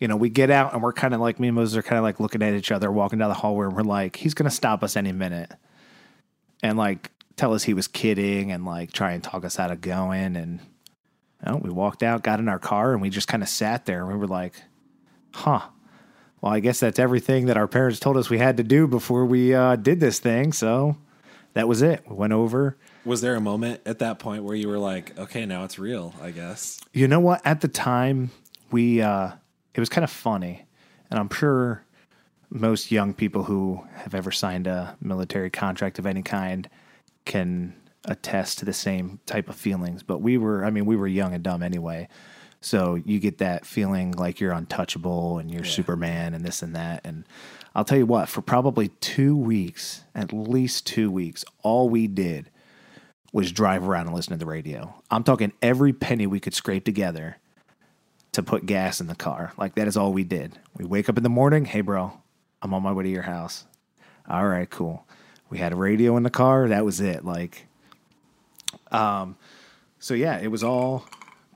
you 0.00 0.08
know, 0.08 0.16
we 0.16 0.28
get 0.28 0.50
out 0.50 0.72
and 0.74 0.82
we're 0.82 0.92
kind 0.92 1.14
of 1.14 1.20
like 1.20 1.38
me 1.40 1.48
and 1.48 1.54
Moses 1.54 1.76
are 1.76 1.82
kind 1.82 1.98
of 1.98 2.04
like 2.04 2.20
looking 2.20 2.42
at 2.42 2.54
each 2.54 2.72
other, 2.72 2.90
walking 2.90 3.18
down 3.18 3.28
the 3.28 3.34
hallway, 3.34 3.66
and 3.66 3.76
we're 3.76 3.82
like, 3.82 4.16
he's 4.16 4.34
gonna 4.34 4.50
stop 4.50 4.82
us 4.82 4.96
any 4.96 5.12
minute, 5.12 5.52
and 6.62 6.76
like 6.76 7.10
tell 7.36 7.52
us 7.54 7.64
he 7.64 7.74
was 7.74 7.88
kidding 7.88 8.52
and 8.52 8.64
like 8.64 8.92
try 8.92 9.12
and 9.12 9.22
talk 9.22 9.44
us 9.44 9.58
out 9.58 9.70
of 9.70 9.80
going. 9.80 10.36
And 10.36 10.60
you 11.44 11.52
know, 11.52 11.56
we 11.58 11.70
walked 11.70 12.02
out, 12.02 12.22
got 12.22 12.38
in 12.38 12.48
our 12.48 12.58
car, 12.58 12.92
and 12.92 13.02
we 13.02 13.10
just 13.10 13.28
kind 13.28 13.42
of 13.42 13.48
sat 13.48 13.86
there. 13.86 14.00
and 14.02 14.08
We 14.08 14.16
were 14.16 14.26
like, 14.26 14.54
huh. 15.34 15.60
Well, 16.40 16.52
I 16.52 16.60
guess 16.60 16.80
that's 16.80 16.98
everything 16.98 17.46
that 17.46 17.56
our 17.56 17.66
parents 17.66 17.98
told 17.98 18.18
us 18.18 18.28
we 18.28 18.36
had 18.36 18.58
to 18.58 18.62
do 18.62 18.86
before 18.86 19.24
we 19.24 19.54
uh, 19.54 19.76
did 19.76 19.98
this 19.98 20.18
thing. 20.18 20.52
So 20.52 20.96
that 21.54 21.66
was 21.66 21.80
it. 21.80 22.02
We 22.06 22.14
went 22.16 22.34
over. 22.34 22.76
was 23.06 23.22
there 23.22 23.34
a 23.34 23.40
moment 23.40 23.80
at 23.86 24.00
that 24.00 24.18
point 24.18 24.44
where 24.44 24.54
you 24.54 24.68
were 24.68 24.78
like, 24.78 25.18
okay, 25.18 25.46
now 25.46 25.64
it's 25.64 25.78
real? 25.78 26.14
I 26.20 26.32
guess. 26.32 26.78
You 26.92 27.08
know 27.08 27.20
what? 27.20 27.40
At 27.46 27.62
the 27.62 27.68
time, 27.68 28.30
we 28.70 29.00
uh, 29.00 29.30
it 29.74 29.80
was 29.80 29.88
kind 29.88 30.04
of 30.04 30.10
funny, 30.10 30.64
and 31.10 31.18
I'm 31.18 31.28
sure 31.30 31.84
most 32.50 32.92
young 32.92 33.12
people 33.12 33.44
who 33.44 33.84
have 33.94 34.14
ever 34.14 34.30
signed 34.30 34.66
a 34.66 34.96
military 35.00 35.50
contract 35.50 35.98
of 35.98 36.06
any 36.06 36.22
kind 36.22 36.68
can 37.24 37.74
attest 38.04 38.58
to 38.58 38.64
the 38.64 38.72
same 38.72 39.18
type 39.26 39.48
of 39.48 39.56
feelings. 39.56 40.02
But 40.02 40.18
we 40.18 40.38
were, 40.38 40.64
I 40.64 40.70
mean, 40.70 40.86
we 40.86 40.96
were 40.96 41.08
young 41.08 41.34
and 41.34 41.42
dumb 41.42 41.62
anyway. 41.62 42.08
So 42.60 42.94
you 43.04 43.18
get 43.18 43.38
that 43.38 43.66
feeling 43.66 44.12
like 44.12 44.40
you're 44.40 44.52
untouchable 44.52 45.38
and 45.38 45.50
you're 45.50 45.64
Superman 45.64 46.32
and 46.32 46.44
this 46.44 46.62
and 46.62 46.74
that. 46.74 47.02
And 47.04 47.24
I'll 47.74 47.84
tell 47.84 47.98
you 47.98 48.06
what, 48.06 48.28
for 48.28 48.40
probably 48.40 48.88
two 48.88 49.36
weeks, 49.36 50.04
at 50.14 50.32
least 50.32 50.86
two 50.86 51.10
weeks, 51.10 51.44
all 51.62 51.88
we 51.88 52.06
did 52.06 52.50
was 53.32 53.52
drive 53.52 53.86
around 53.86 54.06
and 54.06 54.14
listen 54.14 54.32
to 54.32 54.38
the 54.38 54.46
radio. 54.46 54.94
I'm 55.10 55.24
talking 55.24 55.52
every 55.60 55.92
penny 55.92 56.26
we 56.26 56.40
could 56.40 56.54
scrape 56.54 56.84
together 56.84 57.38
to 58.34 58.42
put 58.42 58.66
gas 58.66 59.00
in 59.00 59.06
the 59.06 59.14
car. 59.14 59.52
Like 59.56 59.74
that 59.74 59.88
is 59.88 59.96
all 59.96 60.12
we 60.12 60.24
did. 60.24 60.58
We 60.76 60.84
wake 60.84 61.08
up 61.08 61.16
in 61.16 61.22
the 61.22 61.28
morning, 61.28 61.64
hey 61.64 61.80
bro, 61.80 62.12
I'm 62.62 62.74
on 62.74 62.82
my 62.82 62.92
way 62.92 63.04
to 63.04 63.10
your 63.10 63.22
house. 63.22 63.64
All 64.28 64.46
right, 64.46 64.68
cool. 64.68 65.06
We 65.50 65.58
had 65.58 65.72
a 65.72 65.76
radio 65.76 66.16
in 66.16 66.22
the 66.22 66.30
car. 66.30 66.68
That 66.68 66.84
was 66.84 67.00
it. 67.00 67.24
Like, 67.24 67.66
um, 68.90 69.36
so 69.98 70.14
yeah, 70.14 70.38
it 70.38 70.48
was 70.48 70.62
all 70.62 71.04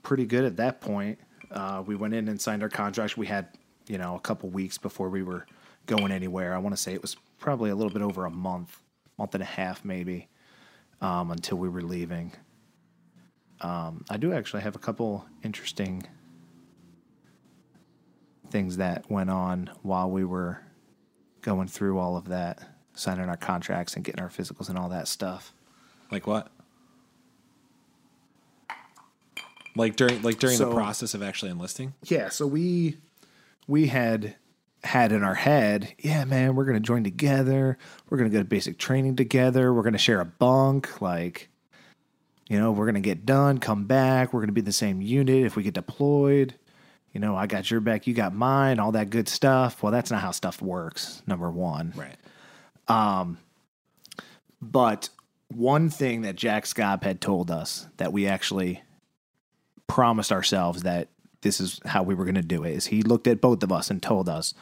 pretty 0.03 0.25
good 0.25 0.45
at 0.45 0.57
that 0.57 0.81
point. 0.81 1.19
Uh, 1.51 1.83
we 1.85 1.95
went 1.95 2.13
in 2.13 2.27
and 2.27 2.39
signed 2.39 2.61
our 2.61 2.69
contract. 2.69 3.17
We 3.17 3.27
had 3.27 3.47
you 3.89 3.97
know, 3.97 4.15
a 4.15 4.19
couple 4.19 4.49
weeks 4.49 4.77
before 4.77 5.09
we 5.09 5.23
were 5.23 5.45
going 5.87 6.11
anywhere. 6.13 6.53
I 6.53 6.59
want 6.59 6.75
to 6.75 6.81
say 6.81 6.93
it 6.93 7.01
was 7.01 7.17
probably 7.39 7.71
a 7.71 7.75
little 7.75 7.91
bit 7.91 8.03
over 8.03 8.25
a 8.25 8.29
month, 8.29 8.79
month 9.17 9.33
and 9.33 9.41
a 9.41 9.47
half 9.47 9.83
maybe, 9.83 10.29
um, 11.01 11.31
until 11.31 11.57
we 11.57 11.67
were 11.67 11.81
leaving. 11.81 12.31
Um, 13.61 14.05
I 14.09 14.17
do 14.17 14.31
actually 14.31 14.61
have 14.61 14.75
a 14.75 14.79
couple 14.79 15.25
interesting 15.43 16.05
things 18.49 18.77
that 18.77 19.09
went 19.09 19.29
on 19.29 19.69
while 19.81 20.09
we 20.09 20.23
were 20.23 20.61
going 21.41 21.67
through 21.67 21.97
all 21.97 22.17
of 22.17 22.29
that, 22.29 22.61
signing 22.93 23.29
our 23.29 23.37
contracts 23.37 23.95
and 23.95 24.03
getting 24.03 24.21
our 24.21 24.29
physicals 24.29 24.69
and 24.69 24.77
all 24.77 24.89
that 24.89 25.07
stuff. 25.07 25.53
Like 26.11 26.27
what? 26.27 26.51
Like 29.75 29.95
during 29.95 30.21
like 30.23 30.39
during 30.39 30.57
the 30.57 30.71
process 30.71 31.13
of 31.13 31.23
actually 31.23 31.51
enlisting? 31.51 31.93
Yeah, 32.03 32.29
so 32.29 32.45
we 32.45 32.97
we 33.67 33.87
had 33.87 34.35
had 34.83 35.11
in 35.11 35.23
our 35.23 35.35
head, 35.35 35.93
yeah, 35.99 36.25
man, 36.25 36.55
we're 36.55 36.65
gonna 36.65 36.79
join 36.79 37.03
together. 37.03 37.77
We're 38.09 38.17
gonna 38.17 38.29
go 38.29 38.39
to 38.39 38.45
basic 38.45 38.77
training 38.77 39.15
together. 39.15 39.73
We're 39.73 39.83
gonna 39.83 39.97
share 39.97 40.21
a 40.21 40.25
bunk. 40.25 41.01
Like, 41.01 41.49
you 42.47 42.59
know, 42.59 42.71
we're 42.71 42.87
gonna 42.87 42.99
get 42.99 43.25
done, 43.25 43.59
come 43.59 43.85
back. 43.85 44.33
We're 44.33 44.41
gonna 44.41 44.51
be 44.51 44.61
in 44.61 44.65
the 44.65 44.73
same 44.73 45.01
unit 45.01 45.45
if 45.45 45.55
we 45.55 45.63
get 45.63 45.75
deployed. 45.75 46.55
You 47.13 47.19
know, 47.19 47.35
I 47.35 47.47
got 47.47 47.71
your 47.71 47.79
back, 47.79 48.05
you 48.07 48.13
got 48.13 48.33
mine, 48.33 48.79
all 48.79 48.91
that 48.91 49.09
good 49.09 49.27
stuff. 49.27 49.81
Well, 49.81 49.91
that's 49.91 50.11
not 50.11 50.21
how 50.21 50.31
stuff 50.31 50.61
works. 50.61 51.23
Number 51.25 51.49
one, 51.49 51.93
Right. 51.95 52.15
Um, 52.87 53.37
but 54.61 55.09
one 55.47 55.89
thing 55.89 56.21
that 56.21 56.35
Jack 56.35 56.65
Schaap 56.65 57.03
had 57.03 57.21
told 57.21 57.49
us 57.49 57.87
that 57.97 58.13
we 58.13 58.27
actually 58.27 58.83
promised 59.87 60.31
ourselves 60.31 60.83
that 60.83 61.07
this 61.41 61.59
is 61.59 61.79
how 61.85 62.03
we 62.03 62.13
were 62.13 62.25
going 62.25 62.35
to 62.35 62.41
do 62.41 62.63
it 62.63 62.71
is 62.71 62.87
he 62.87 63.01
looked 63.01 63.27
at 63.27 63.41
both 63.41 63.63
of 63.63 63.71
us 63.71 63.89
and 63.89 64.01
told 64.01 64.27
us, 64.27 64.53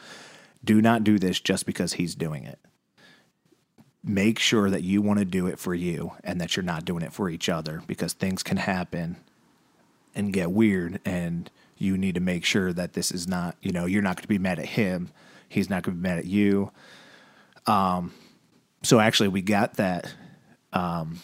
do 0.64 0.80
not 0.80 1.04
do 1.04 1.18
this 1.18 1.40
just 1.40 1.66
because 1.66 1.94
he's 1.94 2.14
doing 2.14 2.44
it. 2.44 2.58
Make 4.04 4.38
sure 4.38 4.70
that 4.70 4.82
you 4.82 5.02
want 5.02 5.18
to 5.18 5.24
do 5.24 5.46
it 5.46 5.58
for 5.58 5.74
you 5.74 6.12
and 6.24 6.40
that 6.40 6.56
you're 6.56 6.64
not 6.64 6.84
doing 6.84 7.02
it 7.02 7.12
for 7.12 7.28
each 7.28 7.48
other 7.48 7.82
because 7.86 8.12
things 8.12 8.42
can 8.42 8.56
happen 8.56 9.16
and 10.14 10.32
get 10.32 10.50
weird 10.50 11.00
and 11.04 11.50
you 11.78 11.96
need 11.96 12.14
to 12.16 12.20
make 12.20 12.44
sure 12.44 12.72
that 12.72 12.92
this 12.92 13.10
is 13.10 13.26
not, 13.28 13.56
you 13.62 13.72
know, 13.72 13.86
you're 13.86 14.02
not 14.02 14.16
going 14.16 14.22
to 14.22 14.28
be 14.28 14.38
mad 14.38 14.58
at 14.58 14.66
him. 14.66 15.10
He's 15.48 15.70
not 15.70 15.82
going 15.82 15.96
to 15.96 16.02
be 16.02 16.08
mad 16.08 16.18
at 16.18 16.26
you. 16.26 16.70
Um, 17.66 18.12
so 18.82 19.00
actually 19.00 19.28
we 19.28 19.42
got 19.42 19.74
that 19.74 20.12
um, 20.72 21.20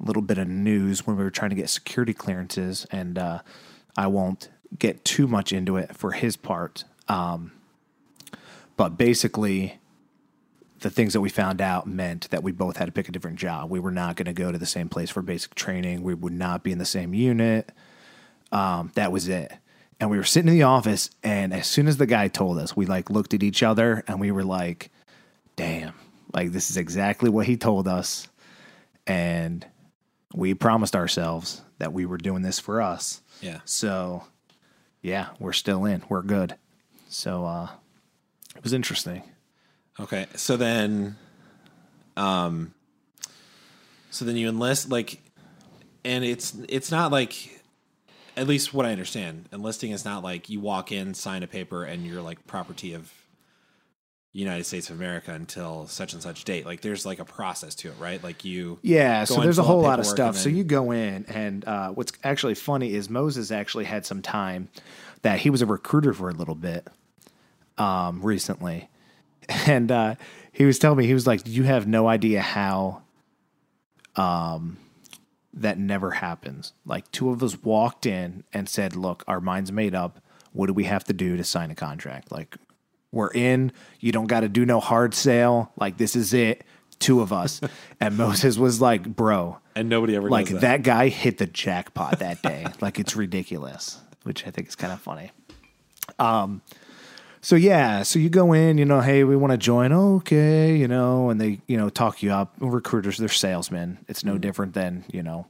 little 0.00 0.22
bit 0.22 0.38
of 0.38 0.48
news 0.48 1.06
when 1.06 1.16
we 1.16 1.24
were 1.24 1.30
trying 1.30 1.50
to 1.50 1.56
get 1.56 1.68
security 1.68 2.12
clearances 2.12 2.86
and 2.90 3.18
uh, 3.18 3.40
i 3.96 4.06
won't 4.06 4.48
get 4.78 5.04
too 5.04 5.26
much 5.26 5.52
into 5.52 5.76
it 5.76 5.96
for 5.96 6.12
his 6.12 6.36
part. 6.36 6.84
Um, 7.08 7.52
but 8.76 8.98
basically 8.98 9.78
the 10.80 10.90
things 10.90 11.12
that 11.14 11.20
we 11.20 11.30
found 11.30 11.60
out 11.60 11.86
meant 11.86 12.28
that 12.30 12.42
we 12.42 12.52
both 12.52 12.76
had 12.76 12.86
to 12.86 12.92
pick 12.92 13.08
a 13.08 13.12
different 13.12 13.38
job. 13.38 13.70
We 13.70 13.80
were 13.80 13.92
not 13.92 14.16
going 14.16 14.26
to 14.26 14.32
go 14.32 14.52
to 14.52 14.58
the 14.58 14.66
same 14.66 14.88
place 14.88 15.08
for 15.10 15.22
basic 15.22 15.54
training. 15.54 16.02
We 16.02 16.14
would 16.14 16.32
not 16.32 16.62
be 16.62 16.72
in 16.72 16.78
the 16.78 16.84
same 16.84 17.14
unit 17.14 17.72
um, 18.56 18.92
that 18.94 19.12
was 19.12 19.28
it 19.28 19.52
and 19.98 20.10
we 20.10 20.16
were 20.16 20.24
sitting 20.24 20.48
in 20.48 20.54
the 20.54 20.62
office 20.62 21.10
and 21.22 21.52
as 21.52 21.66
soon 21.66 21.88
as 21.88 21.96
the 21.96 22.06
guy 22.06 22.28
told 22.28 22.58
us 22.58 22.76
we 22.76 22.86
like 22.86 23.10
looked 23.10 23.34
at 23.34 23.42
each 23.42 23.62
other 23.62 24.04
and 24.06 24.20
we 24.20 24.30
were 24.30 24.44
like 24.44 24.90
damn, 25.56 25.94
like 26.32 26.52
this 26.52 26.70
is 26.70 26.76
exactly 26.76 27.28
what 27.28 27.46
he 27.46 27.56
told 27.56 27.88
us. 27.88 28.28
And 29.06 29.66
we 30.34 30.54
promised 30.54 30.94
ourselves 30.94 31.62
that 31.78 31.92
we 31.92 32.06
were 32.06 32.18
doing 32.18 32.42
this 32.42 32.60
for 32.60 32.80
us. 32.80 33.22
Yeah. 33.40 33.60
So, 33.64 34.24
yeah, 35.02 35.28
we're 35.38 35.52
still 35.52 35.84
in. 35.84 36.02
We're 36.08 36.22
good. 36.22 36.54
So, 37.08 37.44
uh, 37.44 37.68
it 38.54 38.62
was 38.62 38.72
interesting. 38.72 39.22
Okay. 39.98 40.26
So 40.34 40.56
then 40.56 41.16
um 42.18 42.72
so 44.10 44.24
then 44.24 44.36
you 44.36 44.48
enlist 44.48 44.88
like 44.88 45.22
and 46.04 46.24
it's 46.24 46.56
it's 46.68 46.90
not 46.90 47.12
like 47.12 47.55
at 48.36 48.46
least 48.46 48.74
what 48.74 48.84
I 48.84 48.92
understand, 48.92 49.48
enlisting 49.52 49.92
is 49.92 50.04
not 50.04 50.22
like 50.22 50.50
you 50.50 50.60
walk 50.60 50.92
in, 50.92 51.14
sign 51.14 51.42
a 51.42 51.46
paper 51.46 51.84
and 51.84 52.06
you're 52.06 52.22
like 52.22 52.46
property 52.46 52.92
of 52.92 53.10
United 54.32 54.64
States 54.64 54.90
of 54.90 54.96
America 54.96 55.32
until 55.32 55.86
such 55.86 56.12
and 56.12 56.22
such 56.22 56.44
date. 56.44 56.66
Like 56.66 56.82
there's 56.82 57.06
like 57.06 57.18
a 57.18 57.24
process 57.24 57.74
to 57.76 57.88
it, 57.88 57.94
right? 57.98 58.22
Like 58.22 58.44
you 58.44 58.78
Yeah, 58.82 59.24
so 59.24 59.40
there's 59.40 59.58
a 59.58 59.62
whole 59.62 59.80
lot 59.80 59.98
of 59.98 60.06
stuff. 60.06 60.34
and 60.34 60.36
So 60.36 60.50
you 60.50 60.62
go 60.62 60.90
in, 60.90 61.24
and 61.26 61.64
uh, 61.64 61.90
what's 61.90 62.12
actually 62.22 62.54
funny 62.54 62.92
is 62.92 63.08
Moses 63.08 63.50
actually 63.50 63.86
had 63.86 64.04
some 64.04 64.20
time 64.20 64.68
that 65.22 65.38
he 65.40 65.48
was 65.48 65.62
a 65.62 65.66
recruiter 65.66 66.12
for 66.12 66.28
a 66.28 66.34
little 66.34 66.54
bit 66.54 66.86
um, 67.78 68.20
recently, 68.22 68.90
and 69.48 69.90
uh, 69.90 70.14
he 70.52 70.66
was 70.66 70.78
telling 70.78 70.98
me 70.98 71.06
he 71.06 71.14
was 71.14 71.26
like, 71.26 71.40
"You 71.46 71.62
have 71.62 71.86
no 71.86 72.06
idea 72.06 72.42
how 72.42 73.00
um, 74.16 74.76
that 75.56 75.78
never 75.78 76.12
happens." 76.12 76.72
Like 76.84 77.10
two 77.10 77.30
of 77.30 77.42
us 77.42 77.62
walked 77.62 78.06
in 78.06 78.44
and 78.52 78.68
said, 78.68 78.94
"Look, 78.94 79.24
our 79.26 79.40
minds 79.40 79.72
made 79.72 79.94
up. 79.94 80.20
What 80.52 80.66
do 80.66 80.72
we 80.72 80.84
have 80.84 81.04
to 81.04 81.12
do 81.12 81.36
to 81.36 81.44
sign 81.44 81.70
a 81.70 81.74
contract? 81.74 82.30
Like 82.30 82.56
we're 83.12 83.32
in. 83.32 83.72
You 84.00 84.12
don't 84.12 84.26
got 84.26 84.40
to 84.40 84.48
do 84.48 84.64
no 84.64 84.80
hard 84.80 85.14
sale. 85.14 85.72
Like 85.76 85.96
this 85.96 86.14
is 86.14 86.32
it. 86.32 86.64
Two 86.98 87.20
of 87.20 87.32
us." 87.32 87.60
and 88.00 88.16
Moses 88.16 88.58
was 88.58 88.80
like, 88.80 89.04
"Bro, 89.04 89.58
and 89.74 89.88
nobody 89.88 90.14
ever 90.16 90.30
like 90.30 90.48
does 90.48 90.60
that. 90.60 90.82
guy 90.82 91.08
hit 91.08 91.38
the 91.38 91.46
jackpot 91.46 92.20
that 92.20 92.42
day. 92.42 92.66
like 92.80 92.98
it's 92.98 93.16
ridiculous." 93.16 94.00
Which 94.22 94.44
I 94.46 94.50
think 94.50 94.66
is 94.66 94.74
kind 94.74 94.92
of 94.92 95.00
funny. 95.00 95.30
Um, 96.18 96.62
so 97.46 97.54
yeah, 97.54 98.02
so 98.02 98.18
you 98.18 98.28
go 98.28 98.52
in, 98.52 98.76
you 98.76 98.84
know, 98.84 99.00
hey, 99.00 99.22
we 99.22 99.36
want 99.36 99.52
to 99.52 99.56
join. 99.56 99.92
Okay, 99.92 100.76
you 100.76 100.88
know, 100.88 101.30
and 101.30 101.40
they, 101.40 101.60
you 101.68 101.76
know, 101.76 101.88
talk 101.88 102.20
you 102.20 102.32
up. 102.32 102.52
Recruiters, 102.58 103.18
they're 103.18 103.28
salesmen. 103.28 103.98
It's 104.08 104.24
no 104.24 104.36
different 104.36 104.74
than 104.74 105.04
you 105.12 105.22
know, 105.22 105.46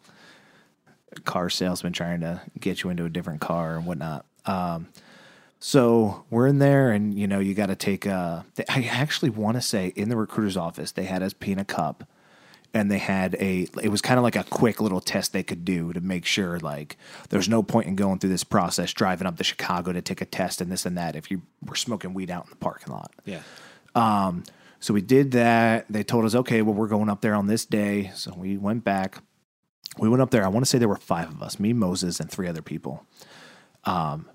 car 1.24 1.48
salesman 1.48 1.94
trying 1.94 2.20
to 2.20 2.42
get 2.60 2.82
you 2.82 2.90
into 2.90 3.06
a 3.06 3.08
different 3.08 3.40
car 3.40 3.76
and 3.76 3.86
whatnot. 3.86 4.26
Um, 4.44 4.88
so 5.58 6.26
we're 6.28 6.46
in 6.46 6.58
there, 6.58 6.90
and 6.90 7.18
you 7.18 7.26
know, 7.26 7.38
you 7.38 7.54
got 7.54 7.70
to 7.70 7.74
take 7.74 8.04
a. 8.04 8.44
I 8.68 8.82
actually 8.92 9.30
want 9.30 9.56
to 9.56 9.62
say 9.62 9.94
in 9.96 10.10
the 10.10 10.18
recruiter's 10.18 10.58
office 10.58 10.92
they 10.92 11.04
had 11.04 11.22
us 11.22 11.32
a 11.40 11.64
cup, 11.64 12.06
and 12.76 12.90
they 12.90 12.98
had 12.98 13.34
a. 13.40 13.66
It 13.82 13.88
was 13.88 14.02
kind 14.02 14.18
of 14.18 14.24
like 14.24 14.36
a 14.36 14.44
quick 14.44 14.80
little 14.80 15.00
test 15.00 15.32
they 15.32 15.42
could 15.42 15.64
do 15.64 15.92
to 15.94 16.00
make 16.00 16.26
sure 16.26 16.60
like 16.60 16.96
there's 17.30 17.48
no 17.48 17.62
point 17.62 17.86
in 17.86 17.96
going 17.96 18.18
through 18.18 18.30
this 18.30 18.44
process, 18.44 18.92
driving 18.92 19.26
up 19.26 19.36
to 19.38 19.44
Chicago 19.44 19.92
to 19.92 20.02
take 20.02 20.20
a 20.20 20.26
test 20.26 20.60
and 20.60 20.70
this 20.70 20.84
and 20.84 20.96
that 20.98 21.16
if 21.16 21.30
you 21.30 21.42
were 21.64 21.74
smoking 21.76 22.12
weed 22.12 22.30
out 22.30 22.44
in 22.44 22.50
the 22.50 22.56
parking 22.56 22.92
lot. 22.92 23.12
Yeah. 23.24 23.40
Um, 23.94 24.44
So 24.78 24.92
we 24.92 25.00
did 25.00 25.30
that. 25.32 25.86
They 25.88 26.04
told 26.04 26.26
us, 26.26 26.34
okay, 26.34 26.60
well, 26.62 26.74
we're 26.74 26.86
going 26.86 27.08
up 27.08 27.22
there 27.22 27.34
on 27.34 27.46
this 27.46 27.64
day. 27.64 28.12
So 28.14 28.34
we 28.36 28.58
went 28.58 28.84
back. 28.84 29.22
We 29.98 30.08
went 30.08 30.20
up 30.20 30.30
there. 30.30 30.44
I 30.44 30.48
want 30.48 30.64
to 30.66 30.68
say 30.68 30.78
there 30.78 30.88
were 30.88 30.96
five 30.96 31.30
of 31.30 31.42
us 31.42 31.58
me, 31.58 31.72
Moses, 31.72 32.20
and 32.20 32.30
three 32.30 32.46
other 32.46 32.62
people. 32.62 33.06
Um, 33.84 34.28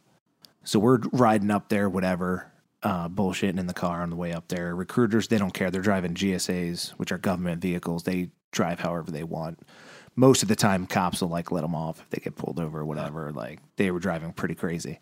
so 0.63 0.79
we're 0.79 0.99
riding 1.11 1.51
up 1.51 1.69
there, 1.69 1.87
whatever, 1.89 2.51
uh, 2.83 3.07
bullshitting 3.09 3.59
in 3.59 3.67
the 3.67 3.73
car 3.73 4.01
on 4.01 4.09
the 4.09 4.15
way 4.15 4.31
up 4.33 4.47
there. 4.47 4.75
Recruiters, 4.75 5.27
they 5.27 5.37
don't 5.37 5.53
care. 5.53 5.69
They're 5.69 5.81
driving 5.81 6.13
GSAs, 6.13 6.91
which 6.91 7.11
are 7.11 7.17
government 7.17 7.61
vehicles. 7.61 8.03
They 8.03 8.29
drive 8.51 8.79
however 8.79 9.11
they 9.11 9.23
want. 9.23 9.59
Most 10.15 10.43
of 10.43 10.49
the 10.49 10.55
time, 10.55 10.87
cops 10.87 11.21
will 11.21 11.29
like 11.29 11.51
let 11.51 11.61
them 11.61 11.75
off 11.75 12.01
if 12.01 12.09
they 12.09 12.19
get 12.19 12.35
pulled 12.35 12.59
over 12.59 12.79
or 12.79 12.85
whatever. 12.85 13.31
Like 13.31 13.59
they 13.77 13.91
were 13.91 13.99
driving 13.99 14.33
pretty 14.33 14.55
crazy. 14.55 14.99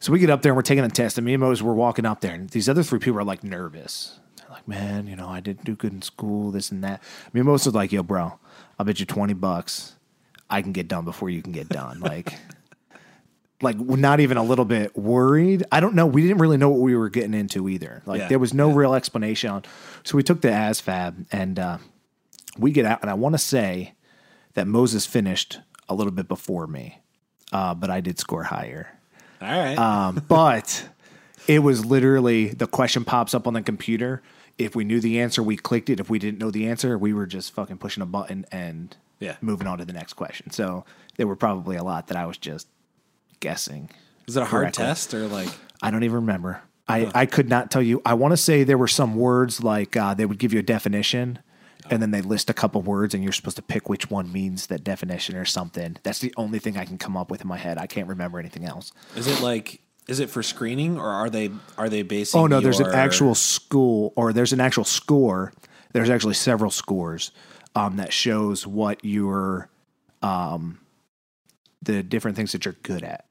So 0.00 0.12
we 0.12 0.18
get 0.18 0.30
up 0.30 0.42
there 0.42 0.52
and 0.52 0.56
we're 0.56 0.62
taking 0.62 0.84
a 0.84 0.88
test, 0.90 1.18
and 1.18 1.24
me 1.24 1.34
and 1.34 1.40
Moses 1.40 1.62
were 1.62 1.74
walking 1.74 2.04
up 2.04 2.20
there, 2.20 2.34
and 2.34 2.50
these 2.50 2.68
other 2.68 2.82
three 2.82 2.98
people 2.98 3.18
are 3.18 3.24
like 3.24 3.42
nervous. 3.42 4.20
They're 4.36 4.50
like, 4.50 4.68
"Man, 4.68 5.06
you 5.06 5.16
know, 5.16 5.28
I 5.28 5.40
didn't 5.40 5.64
do 5.64 5.74
good 5.74 5.92
in 5.92 6.02
school, 6.02 6.50
this 6.50 6.70
and 6.70 6.84
that." 6.84 7.02
Me 7.32 7.40
and 7.40 7.46
Moses 7.46 7.66
was 7.66 7.74
like, 7.74 7.90
"Yo, 7.90 8.02
bro, 8.02 8.38
I'll 8.78 8.84
bet 8.86 9.00
you 9.00 9.06
twenty 9.06 9.34
bucks 9.34 9.96
I 10.50 10.62
can 10.62 10.72
get 10.72 10.88
done 10.88 11.04
before 11.04 11.30
you 11.30 11.42
can 11.42 11.52
get 11.52 11.68
done." 11.68 12.00
Like, 12.00 12.34
like 13.64 13.78
not 13.80 14.20
even 14.20 14.36
a 14.36 14.42
little 14.44 14.64
bit 14.64 14.96
worried. 14.96 15.64
I 15.72 15.80
don't 15.80 15.94
know. 15.94 16.06
We 16.06 16.22
didn't 16.22 16.38
really 16.38 16.56
know 16.56 16.68
what 16.70 16.80
we 16.80 16.94
were 16.94 17.08
getting 17.08 17.34
into 17.34 17.68
either. 17.68 18.02
Like, 18.06 18.20
Yeah, 18.20 18.28
there 18.28 18.38
was 18.38 18.54
no 18.54 18.70
real 18.70 18.94
explanation 18.94 19.50
on. 19.50 19.62
So 20.04 20.16
we 20.16 20.22
took 20.22 20.40
the 20.40 20.48
ASVAB, 20.48 21.26
and 21.32 21.58
uh, 21.58 21.78
we 22.58 22.70
get 22.70 22.84
out, 22.84 23.00
and 23.02 23.10
I 23.10 23.14
want 23.14 23.34
to 23.34 23.38
say 23.38 23.94
that 24.54 24.66
Moses 24.68 25.06
finished 25.06 25.58
a 25.88 25.94
little 25.94 26.12
bit 26.12 26.28
before 26.28 26.66
me, 26.66 27.00
uh, 27.52 27.74
but 27.74 27.90
I 27.90 28.00
did 28.00 28.18
score 28.18 28.44
higher. 28.44 28.98
All 29.42 29.48
right. 29.48 29.76
Um, 29.78 30.22
but 30.28 30.88
it 31.48 31.58
was 31.58 31.84
literally 31.84 32.48
the 32.48 32.66
question 32.66 33.04
pops 33.04 33.34
up 33.34 33.46
on 33.46 33.54
the 33.54 33.62
computer. 33.62 34.22
If 34.56 34.76
we 34.76 34.84
knew 34.84 35.00
the 35.00 35.20
answer, 35.20 35.42
we 35.42 35.56
clicked 35.56 35.90
it. 35.90 35.98
If 35.98 36.08
we 36.08 36.18
didn't 36.20 36.38
know 36.38 36.50
the 36.50 36.68
answer, 36.68 36.96
we 36.96 37.12
were 37.12 37.26
just 37.26 37.52
fucking 37.52 37.78
pushing 37.78 38.02
a 38.02 38.06
button 38.06 38.46
and 38.52 38.96
Yeah. 39.18 39.36
moving 39.40 39.66
on 39.66 39.78
to 39.78 39.84
the 39.84 39.92
next 39.92 40.12
question. 40.14 40.50
So 40.52 40.84
there 41.16 41.26
were 41.26 41.34
probably 41.36 41.76
a 41.76 41.82
lot 41.82 42.06
that 42.06 42.16
I 42.16 42.24
was 42.26 42.38
just 42.38 42.68
guessing. 43.40 43.90
Is 44.26 44.36
it 44.36 44.42
a 44.42 44.46
hard 44.46 44.62
correctly. 44.64 44.84
test 44.84 45.14
or 45.14 45.26
like 45.26 45.48
I 45.82 45.90
don't 45.90 46.02
even 46.02 46.16
remember. 46.16 46.62
I, 46.86 47.10
I 47.14 47.26
could 47.26 47.48
not 47.48 47.70
tell 47.70 47.82
you. 47.82 48.02
I 48.04 48.14
want 48.14 48.32
to 48.32 48.36
say 48.36 48.62
there 48.62 48.76
were 48.76 48.88
some 48.88 49.14
words 49.14 49.62
like 49.62 49.96
uh, 49.96 50.12
they 50.14 50.26
would 50.26 50.38
give 50.38 50.52
you 50.52 50.58
a 50.58 50.62
definition 50.62 51.38
and 51.90 52.00
then 52.00 52.10
they 52.10 52.22
list 52.22 52.50
a 52.50 52.54
couple 52.54 52.82
words 52.82 53.14
and 53.14 53.22
you're 53.22 53.32
supposed 53.32 53.56
to 53.56 53.62
pick 53.62 53.88
which 53.88 54.10
one 54.10 54.32
means 54.32 54.66
that 54.68 54.84
definition 54.84 55.36
or 55.36 55.44
something. 55.44 55.96
That's 56.02 56.18
the 56.18 56.32
only 56.36 56.58
thing 56.58 56.76
I 56.76 56.84
can 56.84 56.98
come 56.98 57.16
up 57.16 57.30
with 57.30 57.42
in 57.42 57.48
my 57.48 57.56
head. 57.56 57.78
I 57.78 57.86
can't 57.86 58.08
remember 58.08 58.38
anything 58.38 58.64
else. 58.64 58.92
is 59.16 59.26
it 59.26 59.40
like 59.40 59.80
is 60.06 60.20
it 60.20 60.28
for 60.28 60.42
screening 60.42 60.98
or 60.98 61.06
are 61.06 61.30
they 61.30 61.50
are 61.78 61.88
they 61.88 62.02
basing? 62.02 62.40
Oh 62.40 62.46
no, 62.46 62.60
there's 62.60 62.80
an 62.80 62.92
actual 62.92 63.34
school, 63.34 64.12
or 64.16 64.32
there's 64.32 64.52
an 64.52 64.60
actual 64.60 64.84
score. 64.84 65.52
There's 65.92 66.10
actually 66.10 66.34
several 66.34 66.70
scores 66.70 67.30
um, 67.74 67.96
that 67.96 68.12
shows 68.12 68.66
what 68.66 69.04
your 69.04 69.70
um, 70.22 70.80
the 71.84 72.02
different 72.02 72.36
things 72.36 72.52
that 72.52 72.64
you're 72.64 72.76
good 72.82 73.02
at, 73.02 73.26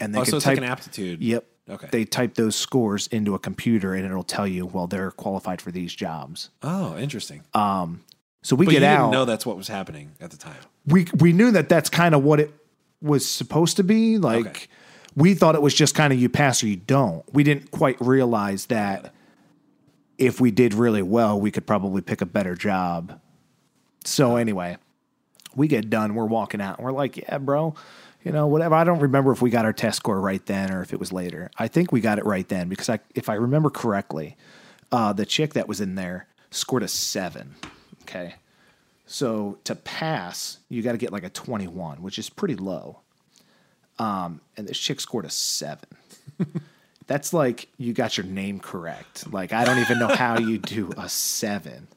and 0.00 0.14
they 0.14 0.18
Oh, 0.20 0.22
can 0.24 0.30
so 0.32 0.40
type. 0.40 0.56
like 0.56 0.58
an 0.58 0.64
aptitude. 0.64 1.20
yep, 1.22 1.46
Okay. 1.68 1.88
they 1.92 2.04
type 2.04 2.34
those 2.34 2.56
scores 2.56 3.06
into 3.08 3.34
a 3.34 3.38
computer, 3.38 3.94
and 3.94 4.04
it'll 4.04 4.22
tell 4.24 4.46
you, 4.46 4.66
well, 4.66 4.86
they're 4.86 5.10
qualified 5.12 5.60
for 5.62 5.70
these 5.70 5.94
jobs. 5.94 6.50
oh, 6.62 6.96
interesting. 6.98 7.42
Um, 7.54 8.02
so 8.42 8.56
we 8.56 8.66
but 8.66 8.72
get 8.72 8.82
you 8.82 8.88
out. 8.88 8.98
didn't 9.02 9.12
know 9.12 9.24
that's 9.24 9.46
what 9.46 9.56
was 9.56 9.68
happening 9.68 10.12
at 10.20 10.30
the 10.30 10.36
time. 10.36 10.56
we 10.86 11.06
we 11.18 11.32
knew 11.32 11.50
that 11.52 11.68
that's 11.68 11.88
kind 11.88 12.14
of 12.14 12.24
what 12.24 12.40
it 12.40 12.52
was 13.00 13.28
supposed 13.28 13.76
to 13.76 13.84
be. 13.84 14.18
Like 14.18 14.46
Okay. 14.46 14.66
we 15.14 15.34
thought 15.34 15.54
it 15.54 15.62
was 15.62 15.74
just 15.74 15.94
kind 15.94 16.12
of 16.12 16.18
you 16.18 16.28
pass 16.28 16.62
or 16.62 16.66
you 16.66 16.76
don't. 16.76 17.22
We 17.32 17.44
didn't 17.44 17.70
quite 17.70 17.96
realize 18.00 18.66
that 18.66 19.12
if 20.18 20.40
we 20.40 20.50
did 20.50 20.74
really 20.74 21.02
well, 21.02 21.40
we 21.40 21.50
could 21.52 21.66
probably 21.66 22.00
pick 22.02 22.20
a 22.20 22.26
better 22.26 22.54
job. 22.56 23.20
So 24.04 24.34
anyway, 24.36 24.76
we 25.54 25.68
get 25.68 25.90
done. 25.90 26.14
We're 26.14 26.26
walking 26.26 26.60
out, 26.60 26.78
and 26.78 26.84
we're 26.84 26.92
like, 26.92 27.16
"Yeah, 27.16 27.38
bro." 27.38 27.74
You 28.24 28.30
know, 28.30 28.46
whatever. 28.46 28.76
I 28.76 28.84
don't 28.84 29.00
remember 29.00 29.32
if 29.32 29.42
we 29.42 29.50
got 29.50 29.64
our 29.64 29.72
test 29.72 29.96
score 29.96 30.20
right 30.20 30.44
then 30.46 30.72
or 30.72 30.80
if 30.80 30.92
it 30.92 31.00
was 31.00 31.12
later. 31.12 31.50
I 31.58 31.66
think 31.66 31.90
we 31.90 32.00
got 32.00 32.18
it 32.18 32.24
right 32.24 32.48
then 32.48 32.68
because 32.68 32.88
I, 32.88 33.00
if 33.16 33.28
I 33.28 33.34
remember 33.34 33.68
correctly, 33.68 34.36
uh, 34.92 35.12
the 35.12 35.26
chick 35.26 35.54
that 35.54 35.66
was 35.66 35.80
in 35.80 35.96
there 35.96 36.28
scored 36.52 36.84
a 36.84 36.88
seven. 36.88 37.56
Okay. 38.02 38.36
So 39.06 39.58
to 39.64 39.74
pass, 39.74 40.58
you 40.68 40.82
got 40.82 40.92
to 40.92 40.98
get 40.98 41.12
like 41.12 41.24
a 41.24 41.30
21, 41.30 42.00
which 42.00 42.18
is 42.18 42.30
pretty 42.30 42.54
low. 42.54 43.00
Um, 43.98 44.40
and 44.56 44.68
this 44.68 44.78
chick 44.78 45.00
scored 45.00 45.24
a 45.24 45.30
seven. 45.30 45.88
That's 47.06 47.32
like 47.32 47.68
you 47.76 47.92
got 47.92 48.16
your 48.16 48.26
name 48.26 48.60
correct. 48.60 49.32
Like 49.32 49.52
I 49.52 49.64
don't 49.64 49.78
even 49.78 49.98
know 49.98 50.08
how 50.08 50.38
you 50.38 50.58
do 50.58 50.92
a 50.96 51.08
seven. 51.08 51.88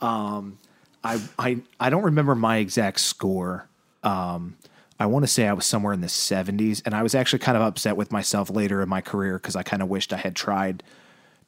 Um, 0.00 0.58
I 1.06 1.20
I 1.38 1.56
I 1.78 1.90
don't 1.90 2.04
remember 2.04 2.34
my 2.34 2.58
exact 2.58 3.00
score. 3.00 3.68
Um, 4.02 4.56
I 4.98 5.06
want 5.06 5.24
to 5.24 5.26
say 5.28 5.46
I 5.46 5.52
was 5.52 5.66
somewhere 5.66 5.92
in 5.92 6.00
the 6.00 6.06
70s, 6.06 6.82
and 6.84 6.94
I 6.94 7.02
was 7.02 7.14
actually 7.14 7.40
kind 7.40 7.56
of 7.56 7.62
upset 7.62 7.96
with 7.96 8.10
myself 8.10 8.48
later 8.48 8.80
in 8.80 8.88
my 8.88 9.02
career 9.02 9.38
because 9.38 9.54
I 9.54 9.62
kind 9.62 9.82
of 9.82 9.88
wished 9.88 10.12
I 10.12 10.16
had 10.16 10.34
tried 10.34 10.82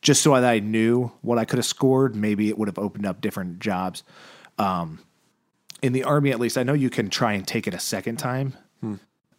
just 0.03 0.23
so 0.23 0.35
that 0.35 0.45
I 0.45 0.59
knew 0.59 1.11
what 1.23 1.39
I 1.39 1.45
could 1.45 1.59
have 1.59 1.67
scored. 1.67 2.15
Maybe 2.15 2.49
it 2.51 2.59
would 2.59 2.69
have 2.69 2.79
opened 2.79 3.07
up 3.07 3.21
different 3.21 3.59
jobs. 3.59 4.03
Um, 4.59 5.01
in 5.81 5.93
the 5.93 6.05
army, 6.05 6.31
at 6.31 6.39
least, 6.41 6.59
I 6.59 6.63
know 6.63 6.75
you 6.75 6.91
can 6.91 7.09
try 7.09 7.33
and 7.33 7.47
take 7.47 7.67
it 7.67 7.75
a 7.75 7.81
second 7.81 8.17
time. 8.17 8.55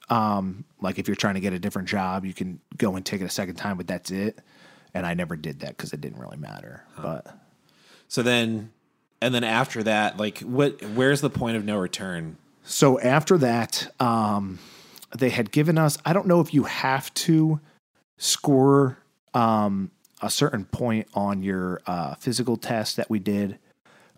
Um, 0.09 0.65
like 0.81 0.97
if 0.97 1.07
you're 1.07 1.15
trying 1.15 1.35
to 1.35 1.39
get 1.39 1.53
a 1.53 1.59
different 1.59 1.87
job, 1.87 2.25
you 2.25 2.33
can 2.33 2.59
go 2.77 2.95
and 2.95 3.05
take 3.05 3.21
it 3.21 3.25
a 3.25 3.29
second 3.29 3.55
time, 3.55 3.77
but 3.77 3.87
that's 3.87 4.09
it. 4.09 4.39
And 4.93 5.05
I 5.05 5.13
never 5.13 5.35
did 5.35 5.59
that 5.59 5.77
because 5.77 5.93
it 5.93 6.01
didn't 6.01 6.19
really 6.19 6.37
matter. 6.37 6.83
But 6.99 7.27
So 8.07 8.23
then, 8.23 8.71
and 9.21 9.33
then 9.33 9.43
after 9.43 9.83
that, 9.83 10.17
like, 10.17 10.39
what? 10.39 10.81
Where's 10.83 11.21
the 11.21 11.29
point 11.29 11.57
of 11.57 11.65
no 11.65 11.77
return? 11.77 12.37
So 12.63 12.99
after 12.99 13.37
that, 13.39 13.93
um, 13.99 14.59
they 15.17 15.29
had 15.29 15.51
given 15.51 15.77
us, 15.77 15.97
I 16.05 16.13
don't 16.13 16.27
know 16.27 16.39
if 16.39 16.53
you 16.53 16.63
have 16.63 17.11
to 17.15 17.59
score 18.17 18.97
um, 19.33 19.91
a 20.21 20.29
certain 20.29 20.65
point 20.65 21.07
on 21.13 21.41
your 21.41 21.81
uh, 21.87 22.15
physical 22.15 22.57
test 22.57 22.97
that 22.97 23.09
we 23.09 23.19
did. 23.19 23.57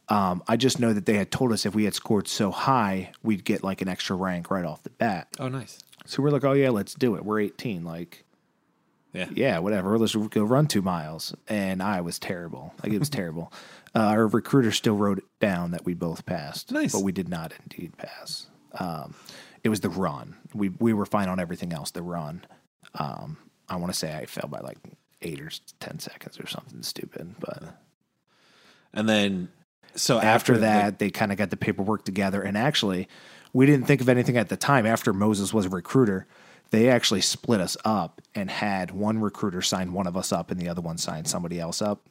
Um, 0.09 0.43
I 0.47 0.57
just 0.57 0.79
know 0.79 0.91
that 0.91 1.05
they 1.05 1.13
had 1.15 1.31
told 1.31 1.53
us 1.53 1.65
if 1.65 1.73
we 1.73 1.85
had 1.85 1.93
scored 1.93 2.27
so 2.27 2.51
high, 2.51 3.11
we'd 3.23 3.45
get 3.45 3.63
like 3.63 3.81
an 3.81 3.87
extra 3.87 4.15
rank 4.15 4.51
right 4.51 4.65
off 4.65 4.83
the 4.83 4.89
bat. 4.89 5.27
Oh, 5.39 5.47
nice. 5.47 5.79
So 6.05 6.21
we're 6.21 6.31
like, 6.31 6.43
oh, 6.43 6.51
yeah, 6.53 6.69
let's 6.71 6.93
do 6.95 7.15
it. 7.15 7.23
We're 7.23 7.39
18. 7.39 7.85
Like, 7.85 8.25
Yeah. 9.13 9.27
yeah, 9.31 9.59
whatever. 9.59 9.97
Let's 9.97 10.15
go 10.15 10.43
run 10.43 10.67
two 10.67 10.81
miles. 10.81 11.33
And 11.47 11.81
I 11.81 12.01
was 12.01 12.19
terrible. 12.19 12.73
Like, 12.83 12.91
it 12.91 12.99
was 12.99 13.09
terrible. 13.21 13.53
Uh, 13.93 13.99
our 13.99 14.27
recruiter 14.27 14.71
still 14.71 14.95
wrote 14.95 15.17
it 15.17 15.25
down 15.39 15.71
that 15.71 15.85
we 15.85 15.93
both 15.93 16.25
passed. 16.25 16.71
Nice. 16.71 16.93
But 16.93 17.03
we 17.03 17.11
did 17.11 17.27
not 17.27 17.53
indeed 17.63 17.97
pass. 17.97 18.47
Um, 18.73 19.15
it 19.63 19.69
was 19.69 19.81
the 19.81 19.89
run. 19.89 20.37
We, 20.53 20.69
we 20.69 20.93
were 20.93 21.05
fine 21.05 21.27
on 21.27 21.39
everything 21.39 21.73
else. 21.73 21.91
The 21.91 22.01
run. 22.01 22.45
Um, 22.95 23.37
I 23.67 23.75
want 23.75 23.91
to 23.91 23.97
say 23.97 24.13
I 24.15 24.25
fell 24.25 24.49
by 24.49 24.59
like 24.59 24.77
eight 25.21 25.41
or 25.41 25.51
10 25.79 25.99
seconds 25.99 26.39
or 26.39 26.47
something 26.47 26.83
stupid. 26.83 27.35
But 27.39 27.63
And 28.93 29.07
then, 29.07 29.49
so 29.95 30.17
after 30.17 30.53
after, 30.53 30.57
that, 30.59 30.99
they 30.99 31.09
kind 31.09 31.31
of 31.31 31.37
got 31.37 31.49
the 31.49 31.57
paperwork 31.57 32.05
together. 32.05 32.41
And 32.41 32.57
actually, 32.57 33.07
we 33.53 33.65
didn't 33.65 33.87
think 33.87 34.01
of 34.01 34.09
anything 34.09 34.37
at 34.37 34.49
the 34.49 34.57
time. 34.57 34.85
After 34.85 35.13
Moses 35.13 35.53
was 35.53 35.65
a 35.65 35.69
recruiter, 35.69 36.27
they 36.71 36.89
actually 36.89 37.21
split 37.21 37.59
us 37.59 37.75
up 37.83 38.21
and 38.33 38.49
had 38.49 38.91
one 38.91 39.19
recruiter 39.19 39.61
sign 39.61 39.93
one 39.93 40.07
of 40.07 40.15
us 40.15 40.31
up 40.31 40.49
and 40.49 40.59
the 40.59 40.69
other 40.69 40.81
one 40.81 40.97
sign 40.97 41.25
somebody 41.25 41.59
else 41.59 41.81
up. 41.81 42.01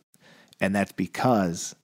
And 0.61 0.75
that's 0.75 0.93
because 0.93 1.75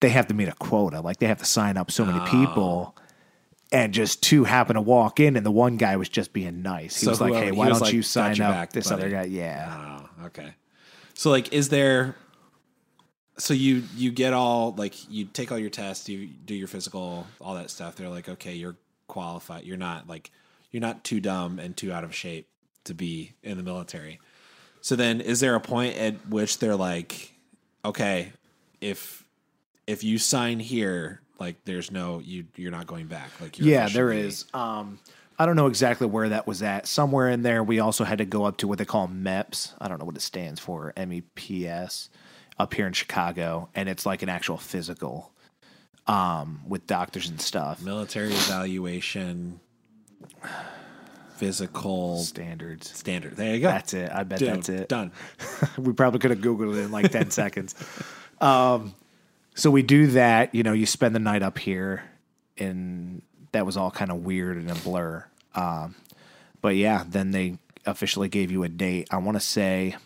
they 0.00 0.08
have 0.08 0.26
to 0.28 0.34
meet 0.34 0.48
a 0.48 0.54
quota. 0.54 1.00
Like 1.00 1.18
they 1.18 1.26
have 1.26 1.38
to 1.38 1.44
sign 1.44 1.76
up 1.76 1.90
so 1.90 2.04
many 2.04 2.20
people. 2.30 2.94
Oh. 2.96 3.02
And 3.72 3.94
just 3.94 4.20
two 4.22 4.42
happen 4.42 4.74
to 4.74 4.80
walk 4.80 5.20
in, 5.20 5.36
and 5.36 5.46
the 5.46 5.50
one 5.52 5.76
guy 5.76 5.96
was 5.96 6.08
just 6.08 6.32
being 6.32 6.60
nice. 6.60 6.98
He 6.98 7.04
So 7.04 7.12
was 7.12 7.20
like, 7.20 7.34
"Hey, 7.34 7.52
why 7.52 7.68
don't 7.68 7.80
like, 7.80 7.92
you 7.92 8.02
sign 8.02 8.34
your 8.34 8.46
up 8.46 8.52
back, 8.52 8.72
this 8.72 8.88
buddy." 8.88 9.02
other 9.02 9.10
guy?" 9.10 9.24
Yeah, 9.26 10.06
Oh, 10.20 10.26
okay. 10.26 10.54
So 11.14 11.30
like, 11.30 11.52
is 11.52 11.68
there? 11.68 12.16
So 13.38 13.54
you 13.54 13.84
you 13.96 14.10
get 14.10 14.32
all 14.32 14.74
like 14.76 15.08
you 15.08 15.24
take 15.26 15.52
all 15.52 15.58
your 15.58 15.70
tests, 15.70 16.08
you 16.08 16.26
do 16.26 16.52
your 16.54 16.66
physical, 16.66 17.28
all 17.40 17.54
that 17.54 17.70
stuff. 17.70 17.94
They're 17.94 18.08
like, 18.08 18.28
okay, 18.28 18.54
you're 18.54 18.76
qualified. 19.06 19.64
You're 19.64 19.76
not 19.76 20.08
like 20.08 20.32
you're 20.72 20.80
not 20.80 21.04
too 21.04 21.20
dumb 21.20 21.60
and 21.60 21.76
too 21.76 21.92
out 21.92 22.02
of 22.02 22.12
shape 22.12 22.48
to 22.84 22.94
be 22.94 23.34
in 23.44 23.56
the 23.56 23.62
military. 23.62 24.18
So 24.80 24.96
then, 24.96 25.20
is 25.20 25.38
there 25.40 25.54
a 25.54 25.60
point 25.60 25.96
at 25.96 26.26
which 26.28 26.58
they're 26.58 26.74
like, 26.76 27.34
okay, 27.84 28.32
if 28.80 29.24
if 29.86 30.04
you 30.04 30.18
sign 30.18 30.60
here, 30.60 31.20
like 31.38 31.56
there's 31.64 31.90
no 31.90 32.20
you 32.20 32.46
you're 32.56 32.70
not 32.70 32.86
going 32.86 33.06
back. 33.06 33.30
Like 33.40 33.58
you're 33.58 33.68
Yeah, 33.68 33.88
there 33.88 34.12
is. 34.12 34.44
Um, 34.54 34.98
I 35.38 35.46
don't 35.46 35.56
know 35.56 35.68
exactly 35.68 36.06
where 36.06 36.28
that 36.28 36.46
was 36.46 36.62
at. 36.62 36.86
Somewhere 36.86 37.30
in 37.30 37.42
there, 37.42 37.64
we 37.64 37.80
also 37.80 38.04
had 38.04 38.18
to 38.18 38.26
go 38.26 38.44
up 38.44 38.58
to 38.58 38.68
what 38.68 38.78
they 38.78 38.84
call 38.84 39.08
MEPS. 39.08 39.72
I 39.80 39.88
don't 39.88 39.98
know 39.98 40.04
what 40.04 40.16
it 40.16 40.20
stands 40.22 40.60
for. 40.60 40.92
M 40.96 41.12
E 41.12 41.22
P 41.34 41.66
S. 41.66 42.10
Up 42.58 42.74
here 42.74 42.86
in 42.86 42.92
Chicago, 42.92 43.70
and 43.74 43.88
it's 43.88 44.04
like 44.04 44.20
an 44.20 44.28
actual 44.28 44.58
physical, 44.58 45.32
um, 46.06 46.60
with 46.68 46.86
doctors 46.86 47.30
and 47.30 47.40
stuff. 47.40 47.80
military 47.80 48.32
evaluation, 48.32 49.60
physical 51.40 52.18
Standards. 52.18 52.94
standard. 52.94 53.34
There 53.34 53.54
you 53.54 53.62
go. 53.62 53.68
That's 53.68 53.94
it. 53.94 54.12
I 54.12 54.24
bet 54.24 54.40
Dude, 54.40 54.48
that's 54.50 54.68
it. 54.68 54.88
Done. 54.90 55.10
we 55.78 55.94
probably 55.94 56.20
could 56.20 56.30
have 56.30 56.40
Googled 56.40 56.76
it 56.76 56.80
in 56.80 56.92
like 56.92 57.10
10 57.10 57.30
seconds. 57.30 57.74
Um, 58.42 58.94
so 59.54 59.70
we 59.70 59.82
do 59.82 60.08
that. 60.08 60.54
You 60.54 60.62
know, 60.62 60.74
you 60.74 60.84
spend 60.84 61.14
the 61.14 61.18
night 61.18 61.42
up 61.42 61.58
here, 61.58 62.04
and 62.58 63.22
that 63.52 63.64
was 63.64 63.78
all 63.78 63.90
kind 63.90 64.10
of 64.10 64.18
weird 64.18 64.58
and 64.58 64.70
a 64.70 64.74
blur. 64.74 65.24
Um, 65.54 65.94
but 66.60 66.76
yeah, 66.76 67.04
then 67.08 67.30
they 67.30 67.56
officially 67.86 68.28
gave 68.28 68.50
you 68.50 68.62
a 68.62 68.68
date. 68.68 69.08
I 69.10 69.16
want 69.16 69.36
to 69.36 69.40
say, 69.40 69.96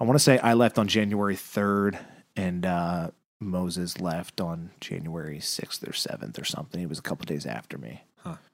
I 0.00 0.04
want 0.04 0.18
to 0.18 0.22
say 0.22 0.38
I 0.38 0.54
left 0.54 0.76
on 0.76 0.88
January 0.88 1.36
3rd, 1.36 1.98
and 2.34 2.66
uh, 2.66 3.10
Moses 3.38 4.00
left 4.00 4.40
on 4.40 4.70
January 4.80 5.38
6th 5.38 5.86
or 5.88 5.92
7th 5.92 6.40
or 6.40 6.44
something. 6.44 6.80
He 6.80 6.86
was 6.86 6.98
a 6.98 7.02
couple 7.02 7.26
days 7.26 7.46
after 7.46 7.78
me. 7.78 8.02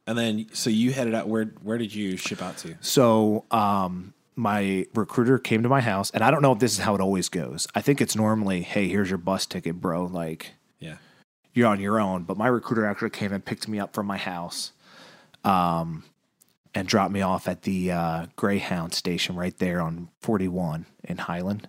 And 0.06 0.18
then, 0.18 0.46
so 0.52 0.68
you 0.70 0.92
headed 0.92 1.14
out. 1.14 1.28
Where 1.28 1.44
Where 1.62 1.78
did 1.78 1.94
you 1.94 2.16
ship 2.16 2.42
out 2.42 2.56
to? 2.58 2.74
So, 2.80 3.44
um, 3.50 4.14
my 4.34 4.86
recruiter 4.94 5.38
came 5.38 5.62
to 5.62 5.68
my 5.68 5.80
house, 5.80 6.10
and 6.10 6.24
I 6.24 6.30
don't 6.30 6.42
know 6.42 6.52
if 6.52 6.58
this 6.58 6.72
is 6.72 6.78
how 6.78 6.94
it 6.94 7.00
always 7.00 7.28
goes. 7.28 7.68
I 7.74 7.82
think 7.82 8.00
it's 8.00 8.16
normally, 8.16 8.62
hey, 8.62 8.88
here's 8.88 9.10
your 9.10 9.18
bus 9.18 9.46
ticket, 9.46 9.80
bro. 9.80 10.06
Like, 10.06 10.54
Yeah. 10.80 10.96
you're 11.54 11.68
on 11.68 11.80
your 11.80 12.00
own. 12.00 12.24
But 12.24 12.36
my 12.36 12.46
recruiter 12.48 12.84
actually 12.86 13.10
came 13.10 13.32
and 13.32 13.44
picked 13.44 13.68
me 13.68 13.78
up 13.78 13.92
from 13.94 14.06
my 14.06 14.16
house, 14.16 14.72
um, 15.44 16.04
and 16.74 16.88
dropped 16.88 17.12
me 17.12 17.20
off 17.20 17.46
at 17.46 17.62
the 17.62 17.92
uh, 17.92 18.26
Greyhound 18.34 18.94
station 18.94 19.36
right 19.36 19.56
there 19.58 19.80
on 19.80 20.08
41 20.22 20.86
in 21.04 21.18
Highland. 21.18 21.68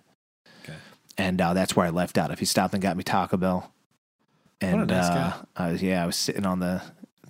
Okay. 0.64 0.78
And 1.18 1.40
uh, 1.40 1.52
that's 1.54 1.76
where 1.76 1.86
I 1.86 1.90
left 1.90 2.16
out. 2.18 2.30
If 2.32 2.38
he 2.40 2.46
stopped 2.46 2.72
and 2.74 2.82
got 2.82 2.96
me 2.96 3.04
Taco 3.04 3.36
Bell, 3.36 3.70
and 4.60 4.86
nice 4.88 5.04
uh. 5.10 5.44
I 5.56 5.72
was 5.72 5.82
yeah, 5.82 6.02
I 6.02 6.06
was 6.06 6.16
sitting 6.16 6.46
on 6.46 6.60
the 6.60 6.80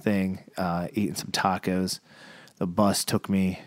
thing 0.05 0.45
uh, 0.57 0.89
eating 0.93 1.17
some 1.17 1.31
tacos. 1.31 2.01
The 2.59 2.67
bus 2.67 3.05
took 3.05 3.29
me. 3.29 3.61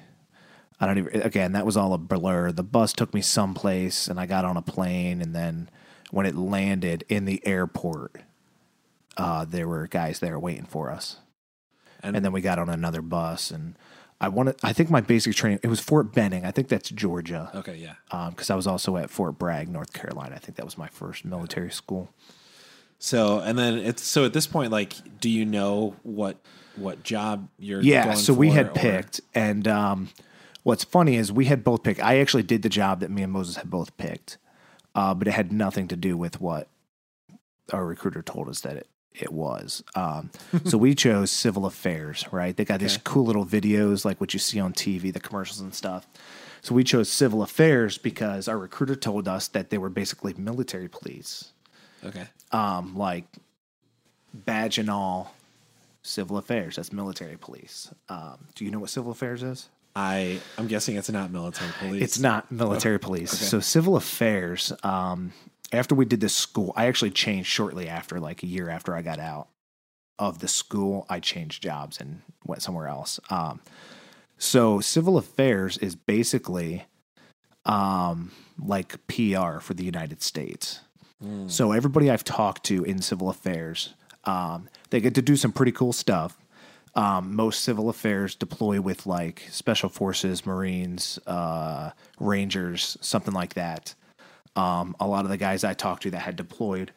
I 0.80 0.86
don't 0.86 1.00
even. 1.00 1.22
Again, 1.22 1.54
that 1.54 1.66
was 1.66 1.76
all 1.76 1.94
a 1.94 1.98
blur. 1.98 2.52
The 2.52 2.64
bus 2.64 2.94
took 2.94 3.14
me 3.14 3.22
someplace, 3.22 4.08
and 4.08 4.20
I 4.20 4.26
got 4.26 4.46
on 4.46 4.56
a 4.56 4.62
plane, 4.62 5.22
and 5.22 5.36
then 5.36 5.70
when 6.12 6.26
it 6.26 6.36
landed 6.36 7.04
in 7.10 7.26
the 7.26 7.46
airport, 7.46 8.22
uh, 9.18 9.44
there 9.46 9.68
were 9.68 9.88
guys 9.88 10.20
there 10.20 10.40
waiting 10.40 10.66
for 10.66 10.92
us, 10.92 11.18
And, 12.02 12.16
and 12.16 12.24
then 12.24 12.32
we 12.32 12.42
got 12.42 12.60
on 12.60 12.70
another 12.70 13.02
bus, 13.02 13.52
and 13.52 13.76
I 14.22 14.30
wanted. 14.30 14.56
I 14.64 14.72
think 14.74 14.90
my 14.90 15.02
basic 15.02 15.36
training. 15.36 15.60
It 15.64 15.68
was 15.68 15.80
Fort 15.80 16.14
Benning. 16.14 16.46
I 16.46 16.52
think 16.52 16.70
that's 16.70 16.90
Georgia 16.90 17.52
okay, 17.56 17.76
yeah. 17.76 18.30
because 18.30 18.50
I 18.50 18.56
was 18.56 18.68
also 18.68 18.98
at 18.98 19.10
Fort 19.10 19.38
Bragg, 19.38 19.68
North 19.68 19.94
Carolina. 19.94 20.36
I 20.36 20.40
think 20.40 20.58
that 20.58 20.66
was 20.66 20.78
my 20.78 20.88
first 20.88 21.26
military 21.26 21.72
school. 21.72 22.10
So 23.00 23.40
and 23.40 23.58
then 23.58 23.78
it's 23.78 24.04
so 24.04 24.26
at 24.26 24.34
this 24.34 24.48
point, 24.48 24.72
like, 24.72 24.94
do 25.20 25.30
you 25.30 25.46
know 25.46 25.96
what 26.04 26.38
what 26.76 27.04
job 27.04 27.50
you're? 27.60 27.82
Yeah, 27.82 28.14
so 28.14 28.34
we 28.34 28.50
had 28.50 28.68
or- 28.68 28.72
picked, 28.72 29.22
and 29.36 29.68
um, 29.68 30.10
what's 30.64 30.84
funny 30.84 31.16
is 31.16 31.32
we 31.32 31.46
had 31.46 31.64
both 31.64 31.84
picked. 31.84 32.02
I 32.04 32.20
actually 32.20 32.44
did 32.44 32.62
the 32.62 32.70
job 32.70 33.02
that 33.02 33.12
me 33.12 33.24
and 33.24 33.32
Moses 33.32 33.58
had 33.58 33.70
both 33.70 33.96
picked, 33.98 34.38
uh, 34.96 35.14
but 35.14 35.28
it 35.28 35.32
had 35.32 35.52
nothing 35.52 35.88
to 35.90 35.96
do 35.96 36.18
with 36.18 36.42
what 36.42 36.68
our 37.72 37.86
recruiter 37.86 38.22
told 38.22 38.50
us 38.50 38.62
that 38.62 38.78
it 38.78 38.88
it 39.14 39.32
was. 39.32 39.84
Um, 39.96 40.30
so 40.66 40.78
we 40.78 40.96
chose 41.06 41.32
civil 41.32 41.66
affairs, 41.66 42.26
right? 42.32 42.56
They 42.56 42.66
got 42.66 42.80
these 42.80 42.98
cool 42.98 43.26
little 43.26 43.46
videos 43.46 44.06
like 44.06 44.22
what 44.22 44.34
you 44.34 44.40
see 44.40 44.60
on 44.60 44.74
TV, 44.74 45.12
the 45.12 45.20
commercials 45.20 45.60
and 45.60 45.74
stuff. 45.74 46.08
So 46.62 46.76
we 46.76 46.84
chose 46.84 47.10
civil 47.10 47.42
affairs 47.42 47.98
because 47.98 48.48
our 48.48 48.58
recruiter 48.58 48.96
told 48.96 49.28
us 49.28 49.48
that 49.50 49.70
they 49.70 49.78
were 49.78 49.90
basically 49.90 50.34
military 50.34 50.88
police, 50.88 51.52
Okay. 52.06 52.26
um, 52.52 52.96
like 52.98 53.26
badge 54.34 54.78
and 54.78 54.90
all. 54.90 55.34
Civil 56.04 56.38
affairs, 56.38 56.78
that's 56.78 56.94
military 56.94 57.36
police. 57.36 57.92
Um, 58.08 58.48
do 58.56 58.64
you 58.64 58.72
know 58.72 58.80
what 58.80 58.90
civil 58.90 59.12
affairs 59.12 59.44
is? 59.44 59.68
I 59.94 60.40
I'm 60.58 60.68
guessing 60.68 60.96
it's 60.96 61.10
not 61.10 61.32
military 61.32 61.72
police. 61.80 62.02
It's 62.02 62.20
not 62.20 62.50
military 62.50 62.98
police. 62.98 63.32
So 63.32 63.60
civil 63.60 63.98
affairs. 63.98 64.72
Um, 64.84 65.34
after 65.74 65.96
we 65.96 66.06
did 66.06 66.22
this 66.22 66.34
school, 66.34 66.72
I 66.78 66.86
actually 66.86 67.12
changed 67.12 67.50
shortly 67.50 67.90
after, 67.90 68.22
like 68.22 68.42
a 68.42 68.46
year 68.46 68.70
after 68.70 68.96
I 68.96 69.02
got 69.02 69.20
out 69.20 69.48
of 70.18 70.40
the 70.40 70.48
school. 70.48 71.06
I 71.10 71.20
changed 71.20 71.62
jobs 71.62 72.00
and 72.00 72.22
went 72.46 72.62
somewhere 72.62 72.88
else. 72.88 73.20
Um, 73.30 73.60
so 74.38 74.80
civil 74.80 75.18
affairs 75.18 75.78
is 75.80 75.96
basically 75.96 76.86
um, 77.66 78.32
like 78.64 79.06
PR 79.08 79.60
for 79.60 79.74
the 79.74 79.84
United 79.84 80.22
States. 80.22 80.82
So 81.48 81.72
everybody 81.72 82.12
I've 82.12 82.24
talked 82.24 82.64
to 82.66 82.84
in 82.84 83.02
civil 83.02 83.30
affairs, 83.30 83.96
um, 84.26 84.70
they 84.92 85.02
get 85.02 85.16
to 85.16 85.22
do 85.22 85.36
some 85.36 85.52
pretty 85.52 85.72
cool 85.72 85.94
stuff. 85.94 86.38
Um, 86.94 87.36
most 87.36 87.64
civil 87.64 87.90
affairs 87.90 88.36
deploy 88.36 88.82
with 88.82 89.06
like 89.06 89.44
special 89.50 89.90
forces, 89.90 90.46
Marines, 90.46 91.20
uh, 91.28 91.92
Rangers, 92.20 92.98
something 93.02 93.34
like 93.34 93.54
that. 93.56 93.96
Um, 94.56 94.96
a 95.00 95.08
lot 95.08 95.24
of 95.24 95.30
the 95.30 95.38
guys 95.38 95.64
I 95.64 95.74
talked 95.74 96.04
to 96.04 96.12
that 96.12 96.20
had 96.20 96.36
deployed, 96.36 96.92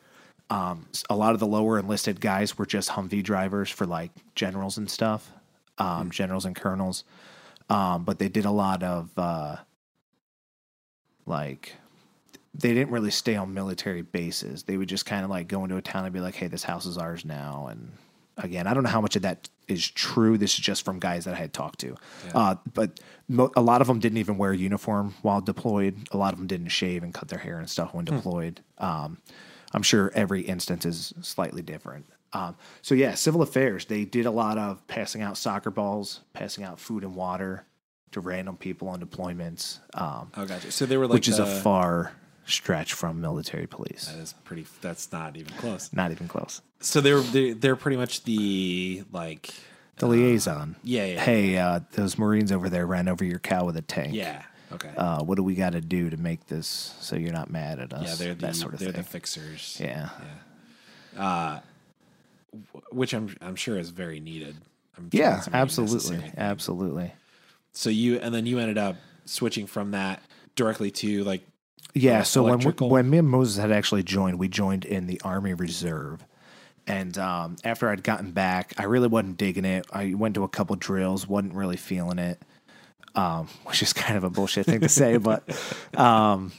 um, 0.48 0.86
a 1.08 1.16
lot 1.16 1.34
of 1.34 1.40
the 1.40 1.46
lower 1.46 1.78
enlisted 1.78 2.20
guys 2.20 2.58
were 2.58 2.66
just 2.66 2.90
Humvee 2.90 3.22
drivers 3.22 3.70
for 3.70 3.86
like 3.86 4.10
generals 4.34 4.78
and 4.78 4.90
stuff, 4.90 5.30
um, 5.78 6.10
generals 6.10 6.44
and 6.44 6.56
colonels. 6.56 7.04
Um, 7.68 8.04
but 8.04 8.18
they 8.18 8.28
did 8.28 8.46
a 8.46 8.50
lot 8.50 8.82
of 8.82 9.10
uh, 9.16 9.56
like 11.26 11.76
they 12.54 12.74
didn't 12.74 12.90
really 12.90 13.10
stay 13.10 13.36
on 13.36 13.54
military 13.54 14.02
bases. 14.02 14.64
They 14.64 14.76
would 14.76 14.88
just 14.88 15.06
kind 15.06 15.24
of 15.24 15.30
like 15.30 15.48
go 15.48 15.62
into 15.64 15.76
a 15.76 15.82
town 15.82 16.04
and 16.04 16.12
be 16.12 16.20
like, 16.20 16.34
"Hey, 16.34 16.48
this 16.48 16.64
house 16.64 16.86
is 16.86 16.98
ours 16.98 17.24
now." 17.24 17.68
And 17.70 17.92
again, 18.36 18.66
I 18.66 18.74
don't 18.74 18.82
know 18.82 18.88
how 18.90 19.00
much 19.00 19.16
of 19.16 19.22
that 19.22 19.48
is 19.68 19.88
true. 19.88 20.36
This 20.36 20.54
is 20.54 20.60
just 20.60 20.84
from 20.84 20.98
guys 20.98 21.26
that 21.26 21.34
I 21.34 21.36
had 21.36 21.52
talked 21.52 21.78
to. 21.80 21.94
Uh, 22.34 22.56
but 22.74 22.98
mo- 23.28 23.52
a 23.54 23.60
lot 23.62 23.80
of 23.80 23.86
them 23.86 24.00
didn't 24.00 24.18
even 24.18 24.36
wear 24.36 24.50
a 24.50 24.56
uniform 24.56 25.14
while 25.22 25.40
deployed. 25.40 26.08
A 26.10 26.16
lot 26.16 26.32
of 26.32 26.38
them 26.40 26.48
didn't 26.48 26.68
shave 26.68 27.02
and 27.04 27.14
cut 27.14 27.28
their 27.28 27.38
hair 27.38 27.58
and 27.58 27.70
stuff 27.70 27.94
when 27.94 28.04
deployed. 28.04 28.60
Um, 28.78 29.18
I'm 29.72 29.82
sure 29.82 30.10
every 30.14 30.40
instance 30.42 30.84
is 30.84 31.14
slightly 31.20 31.62
different. 31.62 32.06
Um, 32.32 32.56
so 32.82 32.94
yeah, 32.96 33.14
civil 33.14 33.42
affairs. 33.42 33.84
They 33.84 34.04
did 34.04 34.26
a 34.26 34.30
lot 34.32 34.58
of 34.58 34.84
passing 34.88 35.22
out 35.22 35.36
soccer 35.36 35.70
balls, 35.70 36.20
passing 36.32 36.64
out 36.64 36.80
food 36.80 37.04
and 37.04 37.14
water 37.14 37.64
to 38.12 38.20
random 38.20 38.56
people 38.56 38.88
on 38.88 39.00
deployments. 39.00 39.78
Um, 39.94 40.32
Oh, 40.36 40.44
gotcha. 40.46 40.72
So 40.72 40.86
they 40.86 40.96
were 40.96 41.06
like 41.06 41.14
which 41.14 41.28
is 41.28 41.38
a 41.38 41.46
far 41.62 42.12
stretch 42.50 42.92
from 42.92 43.20
military 43.20 43.66
police. 43.66 44.06
That 44.06 44.18
is 44.20 44.34
pretty. 44.44 44.66
That's 44.80 45.10
not 45.12 45.36
even 45.36 45.52
close. 45.54 45.90
Not 45.92 46.10
even 46.10 46.28
close. 46.28 46.60
So 46.80 47.00
they're 47.00 47.20
they're, 47.20 47.54
they're 47.54 47.76
pretty 47.76 47.96
much 47.96 48.24
the 48.24 49.04
like. 49.12 49.50
The 49.96 50.06
liaison. 50.06 50.76
Yeah, 50.82 51.04
yeah, 51.04 51.20
Hey, 51.20 51.58
uh, 51.58 51.80
those 51.92 52.16
Marines 52.16 52.52
over 52.52 52.70
there 52.70 52.86
ran 52.86 53.06
over 53.06 53.22
your 53.22 53.38
cow 53.38 53.66
with 53.66 53.76
a 53.76 53.82
tank. 53.82 54.14
Yeah. 54.14 54.42
Okay. 54.72 54.88
Uh, 54.96 55.22
what 55.22 55.34
do 55.34 55.42
we 55.42 55.54
got 55.54 55.72
to 55.72 55.80
do 55.82 56.08
to 56.08 56.16
make 56.16 56.46
this 56.46 56.94
so 57.00 57.16
you're 57.16 57.32
not 57.32 57.50
mad 57.50 57.78
at 57.80 57.92
us? 57.92 58.06
yeah, 58.06 58.14
they're 58.14 58.34
the 58.34 58.46
that 58.46 58.56
sort 58.56 58.72
of 58.72 58.78
they're 58.80 58.92
thing. 58.92 59.02
the 59.02 59.06
fixers. 59.08 59.78
yeah. 59.78 60.08
Uh, 61.18 61.60
Which 62.92 63.12
I'm 63.12 63.36
I'm 63.40 63.56
sure 63.56 63.78
is 63.78 63.90
very 63.90 64.20
needed. 64.20 64.56
I'm 64.96 65.08
Yeah, 65.12 65.38
it's 65.38 65.46
a 65.48 65.50
very 65.50 65.62
absolutely. 65.62 66.32
Absolutely. 66.36 67.12
So 67.72 67.90
you 67.90 68.18
and 68.18 68.34
then 68.34 68.46
you 68.46 68.58
ended 68.58 68.78
up 68.78 68.96
switching 69.24 69.66
from 69.66 69.90
that 69.92 70.22
directly 70.56 70.90
to 70.90 71.24
like 71.24 71.42
Yeah, 71.94 72.22
so 72.22 72.44
when 72.44 72.60
we, 72.60 72.72
when 72.72 73.10
me 73.10 73.18
and 73.18 73.28
Moses 73.28 73.60
had 73.60 73.72
actually 73.72 74.02
joined, 74.02 74.38
we 74.38 74.48
joined 74.48 74.84
in 74.84 75.06
the 75.06 75.20
Army 75.22 75.54
Reserve. 75.54 76.24
And 76.86 77.16
um, 77.18 77.56
after 77.64 77.88
I'd 77.88 78.02
gotten 78.02 78.32
back, 78.32 78.74
I 78.78 78.84
really 78.84 79.08
wasn't 79.08 79.36
digging 79.36 79.64
it. 79.64 79.86
I 79.92 80.14
went 80.14 80.34
to 80.34 80.44
a 80.44 80.48
couple 80.48 80.76
drills, 80.76 81.26
wasn't 81.26 81.54
really 81.54 81.76
feeling 81.76 82.18
it, 82.18 82.40
um, 83.14 83.48
which 83.64 83.82
is 83.82 83.92
kind 83.92 84.16
of 84.16 84.24
a 84.24 84.30
bullshit 84.30 84.66
thing 84.66 84.80
to 84.80 84.88
say. 84.88 85.16
But 85.16 85.44
um, 85.96 86.52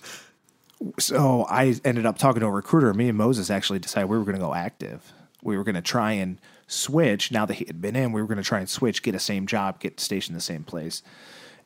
so 1.00 1.46
I 1.50 1.76
ended 1.84 2.06
up 2.06 2.18
talking 2.18 2.42
to 2.42 2.48
a 2.48 2.52
recruiter. 2.52 2.94
Me 2.94 3.10
and 3.10 3.18
Moses 3.18 3.50
actually 3.50 3.80
decided 3.80 4.10
we 4.10 4.18
were 4.18 4.24
going 4.24 4.38
to 4.38 4.42
go 4.42 4.54
active. 4.54 5.14
We 5.44 5.58
were 5.58 5.64
going 5.64 5.76
to 5.76 5.82
try 5.82 6.14
and 6.14 6.40
switch. 6.68 7.32
Now 7.32 7.46
that 7.46 7.56
he 7.56 7.66
had 7.66 7.82
been 7.82 7.96
in, 7.96 8.12
we 8.12 8.22
were 8.22 8.28
going 8.28 8.38
to 8.38 8.44
try 8.44 8.60
and 8.60 8.70
switch, 8.70 9.04
get 9.04 9.16
a 9.16 9.20
same 9.20 9.48
job, 9.48 9.80
get 9.80 10.00
stationed 10.00 10.36
the 10.36 10.42
same 10.42 10.64
place, 10.64 11.04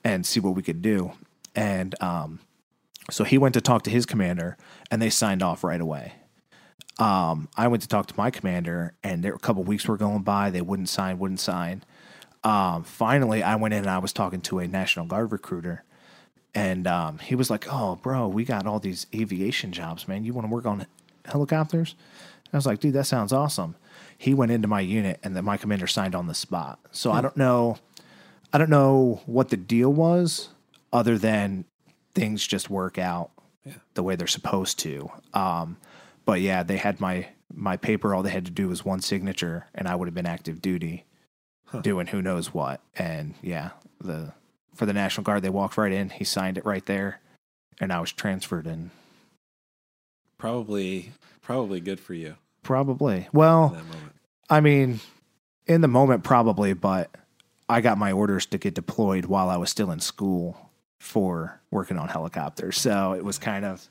and 0.04 0.25
see 0.25 0.39
what 0.39 0.56
we 0.56 0.63
could 0.63 0.82
do. 0.82 1.12
And 1.56 1.93
um, 2.01 2.39
so 3.11 3.23
he 3.23 3.37
went 3.37 3.53
to 3.53 3.61
talk 3.61 3.83
to 3.83 3.89
his 3.89 4.05
commander, 4.05 4.57
and 4.89 5.01
they 5.01 5.09
signed 5.09 5.43
off 5.43 5.63
right 5.63 5.81
away. 5.81 6.13
Um, 6.97 7.49
I 7.55 7.67
went 7.67 7.83
to 7.83 7.89
talk 7.89 8.07
to 8.07 8.13
my 8.17 8.31
commander, 8.31 8.93
and 9.03 9.23
there 9.23 9.33
a 9.33 9.39
couple 9.39 9.63
weeks 9.63 9.87
were 9.87 9.97
going 9.97 10.23
by. 10.23 10.49
They 10.49 10.61
wouldn't 10.61 10.89
sign, 10.89 11.19
wouldn't 11.19 11.39
sign. 11.39 11.83
Um, 12.43 12.83
finally, 12.83 13.43
I 13.43 13.55
went 13.55 13.73
in 13.73 13.79
and 13.81 13.89
I 13.89 13.97
was 13.97 14.13
talking 14.13 14.41
to 14.41 14.59
a 14.59 14.67
National 14.67 15.05
Guard 15.05 15.31
recruiter, 15.31 15.83
and 16.53 16.87
um, 16.87 17.17
he 17.19 17.35
was 17.35 17.49
like, 17.49 17.65
"Oh, 17.69 17.95
bro, 17.95 18.27
we 18.27 18.45
got 18.45 18.65
all 18.65 18.79
these 18.79 19.07
aviation 19.13 19.71
jobs, 19.71 20.07
man. 20.07 20.23
You 20.23 20.33
want 20.33 20.47
to 20.47 20.53
work 20.53 20.65
on 20.65 20.85
helicopters?" 21.25 21.95
And 22.45 22.53
I 22.53 22.57
was 22.57 22.65
like, 22.65 22.79
"Dude, 22.79 22.93
that 22.93 23.07
sounds 23.07 23.33
awesome." 23.33 23.75
He 24.17 24.33
went 24.33 24.51
into 24.51 24.67
my 24.67 24.81
unit, 24.81 25.19
and 25.23 25.35
then 25.35 25.43
my 25.43 25.57
commander 25.57 25.87
signed 25.87 26.15
on 26.15 26.27
the 26.27 26.33
spot. 26.33 26.79
So 26.91 27.11
I 27.11 27.19
don't 27.19 27.35
know, 27.35 27.77
I 28.53 28.57
don't 28.57 28.69
know 28.69 29.21
what 29.25 29.49
the 29.49 29.57
deal 29.57 29.91
was, 29.91 30.49
other 30.93 31.17
than 31.17 31.65
things 32.15 32.45
just 32.45 32.69
work 32.69 32.97
out 32.97 33.32
the 33.93 34.04
way 34.04 34.15
they're 34.15 34.28
supposed 34.28 34.80
to. 34.80 35.12
Um, 35.34 35.78
but 36.25 36.41
yeah, 36.41 36.63
they 36.63 36.78
had 36.78 36.99
my 36.99 37.28
my 37.54 37.78
paper. 37.78 38.15
All 38.15 38.23
they 38.23 38.32
had 38.32 38.45
to 38.45 38.51
do 38.51 38.67
was 38.69 38.84
one 38.84 39.01
signature, 39.01 39.67
and 39.75 39.88
I 39.88 39.95
would 39.95 40.08
have 40.08 40.15
been 40.15 40.25
active 40.25 40.62
duty, 40.62 41.06
doing 41.82 42.08
who 42.08 42.21
knows 42.21 42.54
what. 42.54 42.82
And 42.97 43.36
yeah, 43.41 43.71
the 44.01 44.34
for 44.73 44.86
the 44.86 44.93
National 44.93 45.23
Guard, 45.23 45.43
they 45.43 45.49
walked 45.49 45.78
right 45.78 45.91
in. 45.91 46.10
He 46.10 46.23
signed 46.23 46.58
it 46.58 46.65
right 46.65 46.86
there, 46.86 47.21
and 47.80 47.91
I 47.93 47.99
was 47.99 48.12
transferred. 48.12 48.65
And 48.65 48.89
probably 50.38 51.12
probably 51.41 51.80
good 51.80 51.99
for 51.99 52.15
you 52.15 52.38
probably, 52.65 53.30
well. 53.32 53.78
I 54.49 54.60
mean, 54.60 54.99
in 55.65 55.80
the 55.80 55.88
moment, 55.88 56.23
probably, 56.23 56.73
but 56.73 57.10
I 57.69 57.80
got 57.80 57.97
my 57.97 58.12
orders 58.12 58.45
to 58.47 58.58
get 58.58 58.73
deployed 58.73 59.25
while 59.25 59.49
I 59.49 59.58
was 59.58 59.69
still 59.69 59.91
in 59.91 60.01
school 60.01 60.64
for 61.05 61.61
working 61.69 61.97
on 61.99 62.07
helicopters. 62.07 62.77
So 62.77 63.13
it 63.13 63.23
was 63.23 63.37
kind 63.37 63.63
of 63.63 63.87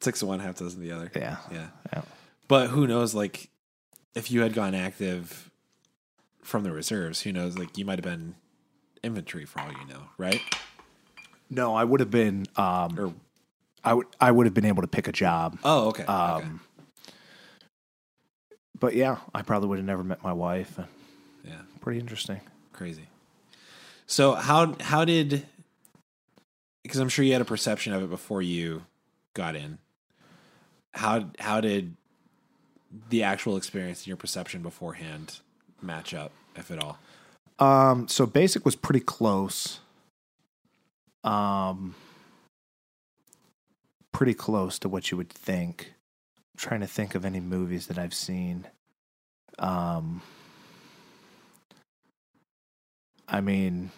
Six 0.00 0.20
of 0.22 0.28
one, 0.28 0.38
half 0.38 0.56
dozen 0.56 0.80
the 0.82 0.92
other. 0.92 1.10
yeah, 1.16 1.38
Yeah. 1.50 1.68
yeah. 1.92 2.02
But 2.46 2.68
who 2.68 2.86
knows? 2.86 3.14
Like, 3.14 3.48
if 4.14 4.30
you 4.30 4.42
had 4.42 4.52
gone 4.52 4.74
active 4.74 5.50
from 6.42 6.62
the 6.62 6.70
reserves, 6.72 7.22
who 7.22 7.32
knows? 7.32 7.56
Like, 7.56 7.78
you 7.78 7.86
might 7.86 7.98
have 7.98 8.04
been 8.04 8.34
infantry 9.02 9.46
for 9.46 9.60
all 9.60 9.72
you 9.72 9.86
know, 9.88 10.02
right? 10.18 10.42
No, 11.48 11.74
I 11.74 11.84
would 11.84 12.00
have 12.00 12.10
been. 12.10 12.46
Um, 12.56 12.98
Or 13.00 13.14
I 13.82 13.94
would 13.94 14.06
I 14.20 14.30
would 14.30 14.44
have 14.46 14.52
been 14.54 14.66
able 14.66 14.82
to 14.82 14.88
pick 14.88 15.08
a 15.08 15.12
job. 15.12 15.58
oh, 15.64 15.88
okay. 15.88 16.02
okay. 16.02 16.12
Um, 16.12 16.60
But 18.78 18.94
yeah, 18.94 19.18
I 19.34 19.42
probably 19.42 19.68
would 19.70 19.78
have 19.78 19.86
never 19.86 20.04
met 20.04 20.22
my 20.22 20.32
wife. 20.32 20.78
Yeah, 21.44 21.62
Pretty 21.80 21.98
interesting. 22.00 22.40
crazy. 22.72 23.06
So 24.06 24.34
how 24.34 24.74
how 24.80 25.04
did? 25.06 25.46
Because 26.84 27.00
I'm 27.00 27.08
sure 27.08 27.24
you 27.24 27.32
had 27.32 27.42
a 27.42 27.46
perception 27.46 27.92
of 27.92 28.02
it 28.04 28.10
before 28.10 28.42
you 28.42 28.84
got 29.32 29.56
in. 29.56 29.78
How 30.92 31.30
how 31.40 31.60
did 31.60 31.96
the 33.08 33.24
actual 33.24 33.56
experience 33.56 34.00
and 34.00 34.06
your 34.06 34.16
perception 34.16 34.62
beforehand 34.62 35.40
match 35.82 36.14
up, 36.14 36.30
if 36.54 36.70
at 36.70 36.78
all? 36.78 36.98
Um, 37.58 38.06
so 38.06 38.26
basic 38.26 38.64
was 38.64 38.76
pretty 38.76 39.00
close. 39.00 39.80
Um, 41.24 41.94
pretty 44.12 44.34
close 44.34 44.78
to 44.80 44.88
what 44.88 45.10
you 45.10 45.16
would 45.16 45.30
think. 45.30 45.94
I'm 46.36 46.58
trying 46.58 46.80
to 46.80 46.86
think 46.86 47.14
of 47.14 47.24
any 47.24 47.40
movies 47.40 47.86
that 47.88 47.98
I've 47.98 48.14
seen. 48.14 48.66
Um, 49.58 50.22
I 53.28 53.40
mean, 53.40 53.90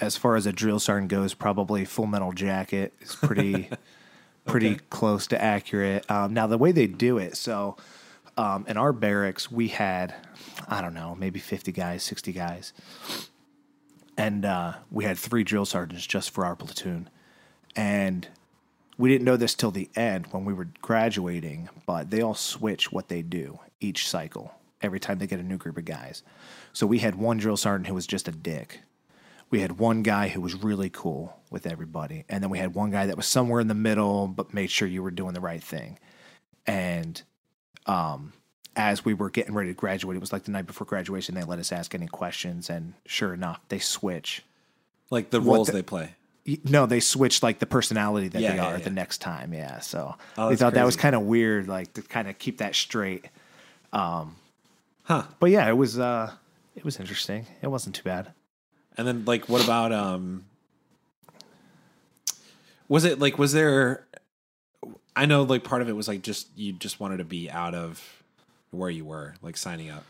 as 0.00 0.16
far 0.16 0.36
as 0.36 0.46
a 0.46 0.52
drill 0.52 0.78
sergeant 0.80 1.10
goes, 1.10 1.34
probably 1.34 1.84
Full 1.84 2.06
Metal 2.06 2.32
Jacket 2.32 2.92
is 3.00 3.14
pretty, 3.16 3.68
pretty 4.46 4.70
Okay. 4.72 4.80
close 4.90 5.26
to 5.28 5.42
accurate. 5.42 6.10
Um, 6.10 6.34
now 6.34 6.46
the 6.46 6.58
way 6.58 6.72
they 6.72 6.86
do 6.86 7.18
it, 7.18 7.36
so 7.36 7.76
um, 8.36 8.64
in 8.68 8.76
our 8.76 8.92
barracks 8.92 9.50
we 9.50 9.68
had, 9.68 10.14
I 10.68 10.80
don't 10.80 10.94
know, 10.94 11.14
maybe 11.18 11.38
fifty 11.40 11.72
guys, 11.72 12.02
sixty 12.02 12.32
guys. 12.32 12.72
and 14.16 14.44
uh, 14.44 14.74
we 14.90 15.04
had 15.04 15.18
three 15.18 15.44
drill 15.44 15.64
sergeants 15.66 16.06
just 16.06 16.30
for 16.30 16.44
our 16.44 16.56
platoon, 16.56 17.08
and 17.76 18.28
we 18.98 19.08
didn't 19.08 19.24
know 19.24 19.36
this 19.36 19.54
till 19.54 19.70
the 19.70 19.88
end 19.96 20.26
when 20.30 20.44
we 20.44 20.52
were 20.52 20.68
graduating, 20.82 21.68
but 21.86 22.10
they 22.10 22.20
all 22.20 22.34
switch 22.34 22.92
what 22.92 23.08
they 23.08 23.22
do 23.22 23.58
each 23.80 24.06
cycle 24.08 24.54
every 24.82 25.00
time 25.00 25.18
they 25.18 25.26
get 25.26 25.40
a 25.40 25.42
new 25.42 25.56
group 25.56 25.76
of 25.78 25.84
guys. 25.84 26.22
So 26.72 26.86
we 26.86 26.98
had 26.98 27.14
one 27.14 27.38
drill 27.38 27.56
sergeant 27.56 27.86
who 27.86 27.94
was 27.94 28.06
just 28.06 28.28
a 28.28 28.32
dick. 28.32 28.80
We 29.50 29.60
had 29.60 29.78
one 29.78 30.02
guy 30.02 30.28
who 30.28 30.40
was 30.40 30.54
really 30.54 30.90
cool 30.90 31.36
with 31.50 31.66
everybody, 31.66 32.24
and 32.28 32.42
then 32.42 32.50
we 32.50 32.58
had 32.58 32.74
one 32.74 32.90
guy 32.90 33.06
that 33.06 33.16
was 33.16 33.26
somewhere 33.26 33.60
in 33.60 33.66
the 33.68 33.74
middle 33.74 34.28
but 34.28 34.54
made 34.54 34.70
sure 34.70 34.86
you 34.86 35.02
were 35.02 35.10
doing 35.10 35.34
the 35.34 35.40
right 35.40 35.62
thing. 35.62 35.98
And 36.66 37.20
um, 37.86 38.32
as 38.76 39.04
we 39.04 39.12
were 39.12 39.28
getting 39.30 39.54
ready 39.54 39.70
to 39.70 39.74
graduate, 39.74 40.16
it 40.16 40.20
was 40.20 40.32
like 40.32 40.44
the 40.44 40.52
night 40.52 40.66
before 40.66 40.86
graduation. 40.86 41.34
They 41.34 41.42
let 41.42 41.58
us 41.58 41.72
ask 41.72 41.94
any 41.94 42.06
questions, 42.06 42.70
and 42.70 42.94
sure 43.06 43.34
enough, 43.34 43.60
they 43.68 43.80
switch. 43.80 44.42
Like 45.10 45.30
the 45.30 45.40
roles 45.40 45.66
the- 45.66 45.72
they 45.74 45.82
play. 45.82 46.14
No, 46.64 46.86
they 46.86 47.00
switch 47.00 47.42
like 47.42 47.58
the 47.58 47.66
personality 47.66 48.28
that 48.28 48.40
Yeah, 48.40 48.50
they 48.52 48.56
yeah, 48.56 48.66
are 48.66 48.78
yeah. 48.78 48.84
the 48.84 48.90
next 48.90 49.18
time. 49.18 49.52
Yeah, 49.52 49.80
so 49.80 50.16
Oh, 50.38 50.46
we 50.46 50.50
that's 50.52 50.62
thought 50.62 50.74
that 50.74 50.86
was 50.86 50.96
kind 50.96 51.14
of 51.14 51.22
weird, 51.22 51.68
like 51.68 51.92
to 51.94 52.02
kind 52.02 52.28
of 52.28 52.38
keep 52.38 52.58
that 52.58 52.74
straight. 52.74 53.26
Huh. 53.92 54.24
But 55.38 55.50
yeah, 55.50 55.68
it 55.68 55.76
was 55.76 55.98
uh, 55.98 56.30
it 56.76 56.84
was 56.84 56.98
interesting. 56.98 57.46
It 57.62 57.66
wasn't 57.68 57.94
too 57.96 58.02
bad. 58.04 58.32
And 58.96 59.06
then 59.06 59.24
like 59.24 59.48
what 59.48 59.62
about 59.64 59.92
um 59.92 60.44
was 62.88 63.04
it 63.04 63.18
like 63.18 63.38
was 63.38 63.52
there 63.52 64.06
I 65.16 65.26
know 65.26 65.42
like 65.42 65.64
part 65.64 65.82
of 65.82 65.88
it 65.88 65.92
was 65.92 66.08
like 66.08 66.22
just 66.22 66.48
you 66.56 66.72
just 66.72 67.00
wanted 67.00 67.18
to 67.18 67.24
be 67.24 67.50
out 67.50 67.74
of 67.74 68.22
where 68.70 68.90
you 68.90 69.04
were, 69.04 69.34
like 69.42 69.56
signing 69.56 69.90
up. 69.90 70.04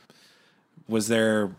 Was 0.88 1.08
there 1.08 1.50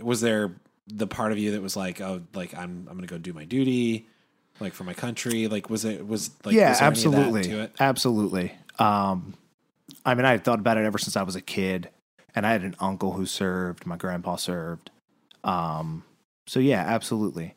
was 0.00 0.20
there 0.20 0.52
the 0.86 1.06
part 1.06 1.32
of 1.32 1.38
you 1.38 1.52
that 1.52 1.62
was 1.62 1.76
like, 1.76 2.00
oh 2.00 2.22
like 2.34 2.54
I'm 2.54 2.86
I'm 2.88 2.96
gonna 2.96 3.06
go 3.06 3.18
do 3.18 3.32
my 3.32 3.44
duty, 3.44 4.06
like 4.60 4.72
for 4.72 4.84
my 4.84 4.94
country? 4.94 5.48
Like 5.48 5.68
was 5.68 5.84
it 5.84 6.06
was 6.06 6.30
like 6.44 6.54
yeah, 6.54 6.70
was 6.70 6.78
there 6.78 6.88
any 6.88 7.04
of 7.04 7.12
that 7.12 7.18
absolutely, 7.28 7.70
absolutely. 7.80 8.52
Um, 8.78 9.34
I 10.04 10.14
mean, 10.14 10.24
I 10.24 10.38
thought 10.38 10.60
about 10.60 10.78
it 10.78 10.84
ever 10.84 10.98
since 10.98 11.16
I 11.16 11.22
was 11.22 11.36
a 11.36 11.40
kid, 11.40 11.90
and 12.34 12.46
I 12.46 12.52
had 12.52 12.62
an 12.62 12.76
uncle 12.78 13.12
who 13.12 13.26
served. 13.26 13.86
My 13.86 13.96
grandpa 13.96 14.36
served. 14.36 14.90
Um, 15.42 16.04
so 16.46 16.60
yeah, 16.60 16.80
absolutely. 16.80 17.54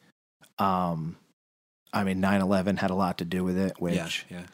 Um, 0.58 1.18
I 1.94 2.04
mean, 2.04 2.22
9-11 2.22 2.78
had 2.80 2.90
a 2.92 2.96
lot 2.96 3.18
to 3.20 3.26
do 3.26 3.44
with 3.44 3.58
it, 3.58 3.80
which 3.80 4.26
Yeah, 4.30 4.40
yeah. 4.40 4.46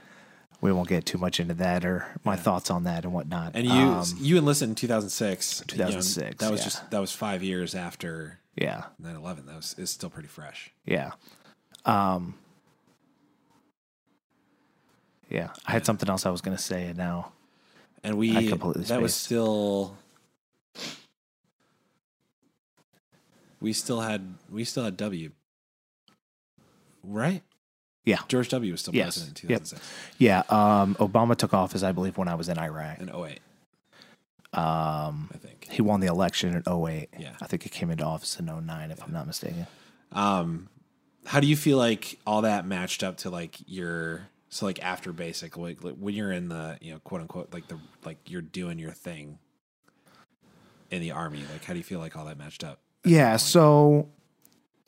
we 0.62 0.72
won't 0.72 0.88
get 0.88 1.06
too 1.06 1.18
much 1.18 1.40
into 1.40 1.54
that 1.56 1.84
or 1.84 2.06
my 2.24 2.36
Yeah. 2.36 2.42
thoughts 2.42 2.70
on 2.70 2.84
that 2.84 3.04
and 3.04 3.14
whatnot. 3.14 3.52
And 3.56 3.66
you 3.68 3.74
Um, 3.74 4.06
you 4.18 4.38
enlisted 4.38 4.70
in 4.70 4.76
2006. 4.76 5.60
you 5.72 5.78
know, 5.80 5.86
2006, 5.90 6.38
that 6.38 6.52
was 6.52 6.64
just 6.64 6.90
that 6.92 7.00
was 7.00 7.12
5 7.12 7.44
years 7.44 7.76
after 7.76 8.40
yeah, 8.56 8.86
9/11. 9.02 9.46
That 9.48 9.56
was 9.58 9.76
is 9.78 9.90
still 9.90 10.10
pretty 10.10 10.30
fresh. 10.30 10.72
yeah, 10.86 11.12
um, 11.86 12.36
yeah. 15.30 15.50
I 15.66 15.72
had 15.72 15.86
something 15.86 16.08
else 16.10 16.26
I 16.26 16.30
was 16.30 16.42
going 16.42 16.56
to 16.56 16.62
say, 16.64 16.86
and 16.88 16.98
now 16.98 17.32
And 18.04 18.18
we 18.18 18.38
I 18.38 18.48
completely 18.48 18.84
that 18.84 19.02
was 19.02 19.14
still 19.16 19.98
we 23.66 23.74
still 23.74 24.02
had 24.02 24.36
we 24.52 24.64
still 24.64 24.84
had 24.84 24.96
W. 24.98 25.32
Right? 27.04 27.42
Yeah. 28.04 28.20
George 28.28 28.50
W 28.50 28.72
was 28.72 28.82
still 28.82 28.94
Yes. 28.94 29.16
president 29.16 29.44
in 29.44 29.50
Yep. 29.50 29.60
2006 29.64 29.92
yeah, 30.20 30.44
um, 30.50 30.94
Obama 31.00 31.36
took 31.36 31.54
office, 31.56 31.82
I 31.82 31.92
believe, 31.92 32.16
when 32.18 32.28
I 32.28 32.36
was 32.36 32.48
in 32.48 32.60
Iraq. 32.60 33.00
In 33.00 33.10
08, 33.10 33.40
Um, 34.54 35.32
I 35.34 35.38
think. 35.40 35.68
he 35.72 35.82
won 35.82 36.00
the 36.02 36.08
election 36.08 36.54
in 36.56 36.62
08. 36.68 37.10
Yeah. 37.18 37.36
I 37.42 37.48
think 37.48 37.64
he 37.64 37.70
came 37.70 37.90
into 37.90 38.06
office 38.06 38.40
in 38.40 38.46
09, 38.46 38.92
if 38.92 39.02
I'm 39.04 39.12
not 39.12 39.26
mistaken. 39.26 39.66
Um 40.12 40.70
how 41.26 41.40
do 41.40 41.48
you 41.48 41.58
feel 41.58 41.80
like 41.80 42.20
all 42.28 42.44
that 42.44 42.68
matched 42.68 43.02
up 43.02 43.18
to 43.18 43.32
like 43.32 43.58
your 43.66 44.28
so 44.50 44.68
like 44.68 44.80
after 44.84 45.12
basic 45.12 45.58
like, 45.58 45.84
like 45.84 45.96
when 45.96 46.14
you're 46.14 46.32
in 46.32 46.50
the, 46.50 46.78
you 46.82 46.94
know, 46.94 47.00
quote 47.00 47.22
unquote 47.22 47.52
like 47.52 47.68
the 47.68 47.80
like 48.06 48.20
you're 48.30 48.44
doing 48.44 48.78
your 48.78 48.92
thing 48.92 49.40
in 50.92 51.02
the 51.02 51.10
army, 51.12 51.44
like 51.52 51.64
how 51.66 51.74
do 51.74 51.80
you 51.80 51.84
feel 51.84 51.98
like 52.00 52.16
all 52.16 52.26
that 52.26 52.38
matched 52.38 52.64
up? 52.64 52.80
Yeah. 53.06 53.38
So, 53.38 54.10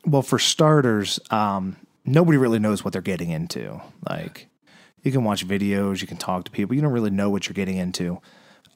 well, 0.05 0.21
for 0.21 0.39
starters, 0.39 1.19
um, 1.29 1.75
nobody 2.05 2.37
really 2.37 2.59
knows 2.59 2.83
what 2.83 2.93
they're 2.93 3.01
getting 3.01 3.29
into. 3.29 3.81
Like, 4.09 4.47
you 5.03 5.11
can 5.11 5.23
watch 5.23 5.47
videos, 5.47 6.01
you 6.01 6.07
can 6.07 6.17
talk 6.17 6.45
to 6.45 6.51
people, 6.51 6.75
you 6.75 6.81
don't 6.81 6.91
really 6.91 7.09
know 7.09 7.29
what 7.29 7.47
you're 7.47 7.53
getting 7.53 7.77
into 7.77 8.19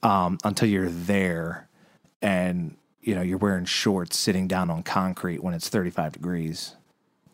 um, 0.04 0.38
until 0.44 0.70
you're 0.70 0.90
there, 0.90 1.68
and 2.22 2.76
you 3.02 3.16
know 3.16 3.22
you're 3.22 3.38
wearing 3.38 3.66
shorts, 3.66 4.18
sitting 4.18 4.48
down 4.48 4.70
on 4.70 4.84
concrete 4.84 5.44
when 5.44 5.54
it's 5.54 5.70
35 5.70 6.14
degrees, 6.14 6.76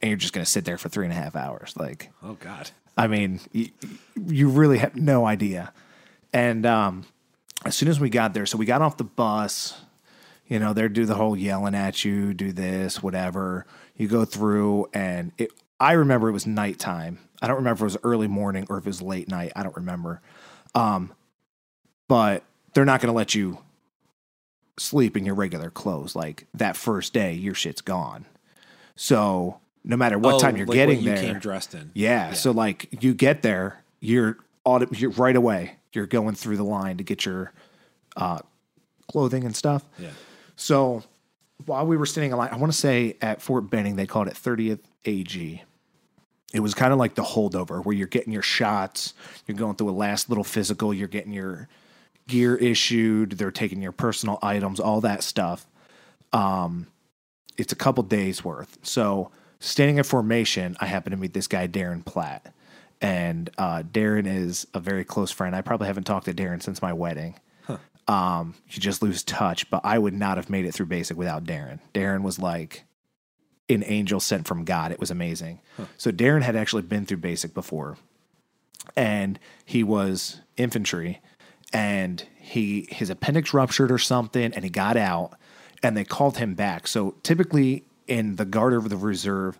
and 0.01 0.09
you're 0.09 0.17
just 0.17 0.33
going 0.33 0.45
to 0.45 0.49
sit 0.49 0.65
there 0.65 0.77
for 0.77 0.89
three 0.89 1.05
and 1.05 1.13
a 1.13 1.17
half 1.17 1.35
hours. 1.35 1.73
Like, 1.77 2.11
Oh 2.23 2.37
god. 2.39 2.71
I 2.97 3.05
mean, 3.05 3.39
you, 3.51 3.69
you 4.15 4.49
really 4.49 4.79
have 4.79 4.95
no 4.95 5.27
idea. 5.27 5.71
And 6.33 6.65
um, 6.65 7.05
as 7.63 7.75
soon 7.75 7.89
as 7.89 7.99
we 7.99 8.09
got 8.09 8.33
there, 8.33 8.47
so 8.47 8.57
we 8.57 8.65
got 8.65 8.81
off 8.81 8.97
the 8.97 9.03
bus, 9.03 9.79
you 10.47 10.59
know, 10.59 10.73
they'd 10.73 10.93
do 10.93 11.05
the 11.05 11.15
whole 11.15 11.35
yelling 11.35 11.75
at 11.75 12.03
you, 12.05 12.33
do 12.33 12.51
this, 12.51 13.01
whatever. 13.03 13.65
You 13.95 14.07
go 14.07 14.25
through, 14.25 14.87
and 14.93 15.31
it, 15.37 15.51
I 15.79 15.93
remember 15.93 16.29
it 16.29 16.33
was 16.33 16.47
nighttime. 16.47 17.19
I 17.41 17.47
don't 17.47 17.57
remember 17.57 17.77
if 17.85 17.91
it 17.93 17.95
was 17.95 17.97
early 18.03 18.27
morning 18.27 18.65
or 18.69 18.77
if 18.77 18.85
it 18.85 18.89
was 18.89 19.01
late 19.01 19.27
night. 19.27 19.51
I 19.55 19.63
don't 19.63 19.75
remember. 19.75 20.21
Um, 20.73 21.13
but 22.07 22.43
they're 22.73 22.85
not 22.85 23.01
going 23.01 23.11
to 23.11 23.15
let 23.17 23.35
you 23.35 23.59
sleep 24.77 25.17
in 25.17 25.25
your 25.25 25.35
regular 25.35 25.69
clothes. 25.69 26.15
Like 26.15 26.47
that 26.53 26.75
first 26.75 27.13
day, 27.13 27.33
your 27.33 27.53
shit's 27.53 27.81
gone. 27.81 28.25
So 28.95 29.59
no 29.83 29.97
matter 29.97 30.17
what 30.17 30.35
Oh, 30.35 30.39
time 30.39 30.57
you're 30.57 30.65
like 30.65 30.75
getting 30.75 30.99
you 31.01 31.05
there, 31.05 31.17
came 31.17 31.39
dressed 31.39 31.73
in. 31.75 31.91
yeah, 31.93 32.33
So 32.33 32.51
like 32.51 32.87
you 33.03 33.13
get 33.13 33.41
there, 33.41 33.83
you're 33.99 34.37
auto, 34.63 34.87
you're 34.93 35.11
right 35.11 35.35
away. 35.35 35.75
You're 35.93 36.05
going 36.07 36.35
through 36.35 36.57
the 36.57 36.63
line 36.63 36.97
to 36.97 37.03
get 37.03 37.25
your 37.25 37.51
uh, 38.15 38.39
clothing 39.11 39.43
and 39.45 39.55
stuff. 39.55 39.83
Yeah. 39.97 40.09
So 40.57 41.03
while 41.65 41.85
we 41.85 41.95
were 41.95 42.05
standing 42.05 42.31
in 42.31 42.37
line, 42.37 42.49
I 42.51 42.57
want 42.57 42.73
to 42.73 42.77
say 42.77 43.15
at 43.21 43.41
Fort 43.41 43.69
Benning 43.69 43.95
they 43.95 44.05
called 44.05 44.27
it 44.27 44.33
30th 44.33 44.79
AG. 45.05 45.63
It 46.53 46.59
was 46.59 46.73
kind 46.73 46.91
of 46.91 46.99
like 46.99 47.15
the 47.15 47.23
holdover 47.23 47.83
where 47.83 47.95
you're 47.95 48.07
getting 48.07 48.33
your 48.33 48.41
shots, 48.41 49.13
you're 49.45 49.57
going 49.57 49.75
through 49.75 49.89
a 49.89 49.91
last 49.91 50.29
little 50.29 50.43
physical, 50.43 50.93
you're 50.93 51.07
getting 51.07 51.33
your 51.33 51.67
gear 52.27 52.55
issued, 52.55 53.33
they're 53.33 53.51
taking 53.51 53.81
your 53.81 53.91
personal 53.91 54.39
items, 54.41 54.79
all 54.79 55.01
that 55.01 55.23
stuff. 55.23 55.67
Um, 56.33 56.87
it's 57.57 57.73
a 57.73 57.75
couple 57.75 58.03
days 58.03 58.43
worth. 58.43 58.77
So 58.81 59.31
standing 59.59 59.97
in 59.97 60.03
formation, 60.03 60.77
I 60.79 60.85
happen 60.85 61.11
to 61.11 61.17
meet 61.17 61.33
this 61.33 61.47
guy 61.47 61.67
Darren 61.67 62.03
Platt, 62.03 62.53
and 63.01 63.49
uh, 63.57 63.83
Darren 63.83 64.25
is 64.25 64.67
a 64.73 64.79
very 64.79 65.03
close 65.03 65.31
friend. 65.31 65.55
I 65.55 65.61
probably 65.61 65.87
haven't 65.87 66.05
talked 66.05 66.25
to 66.25 66.33
Darren 66.33 66.61
since 66.61 66.81
my 66.81 66.93
wedding. 66.93 67.35
Um, 68.07 68.55
you 68.69 68.79
just 68.79 69.01
lose 69.01 69.21
touch, 69.23 69.69
but 69.69 69.81
I 69.83 69.99
would 69.99 70.13
not 70.13 70.37
have 70.37 70.49
made 70.49 70.65
it 70.65 70.73
through 70.73 70.85
basic 70.85 71.17
without 71.17 71.43
Darren. 71.43 71.79
Darren 71.93 72.21
was 72.23 72.39
like 72.39 72.85
an 73.69 73.83
angel 73.85 74.21
sent 74.21 74.47
from 74.47 74.63
God. 74.63 74.93
It 74.93 74.99
was 74.99 75.11
amazing. 75.11 75.59
So 75.97 76.11
Darren 76.11 76.41
had 76.41 76.55
actually 76.55 76.83
been 76.83 77.05
through 77.05 77.17
basic 77.17 77.53
before, 77.53 77.97
and 78.95 79.37
he 79.65 79.83
was 79.83 80.39
infantry, 80.55 81.21
and 81.73 82.25
he 82.37 82.87
his 82.89 83.09
appendix 83.09 83.53
ruptured 83.53 83.91
or 83.91 83.97
something, 83.97 84.53
and 84.53 84.63
he 84.63 84.69
got 84.69 84.95
out, 84.95 85.33
and 85.83 85.97
they 85.97 86.05
called 86.05 86.37
him 86.37 86.55
back. 86.55 86.87
So 86.87 87.15
typically 87.23 87.83
in 88.07 88.37
the 88.37 88.45
Guard 88.45 88.73
of 88.73 88.87
the 88.87 88.95
Reserve, 88.95 89.59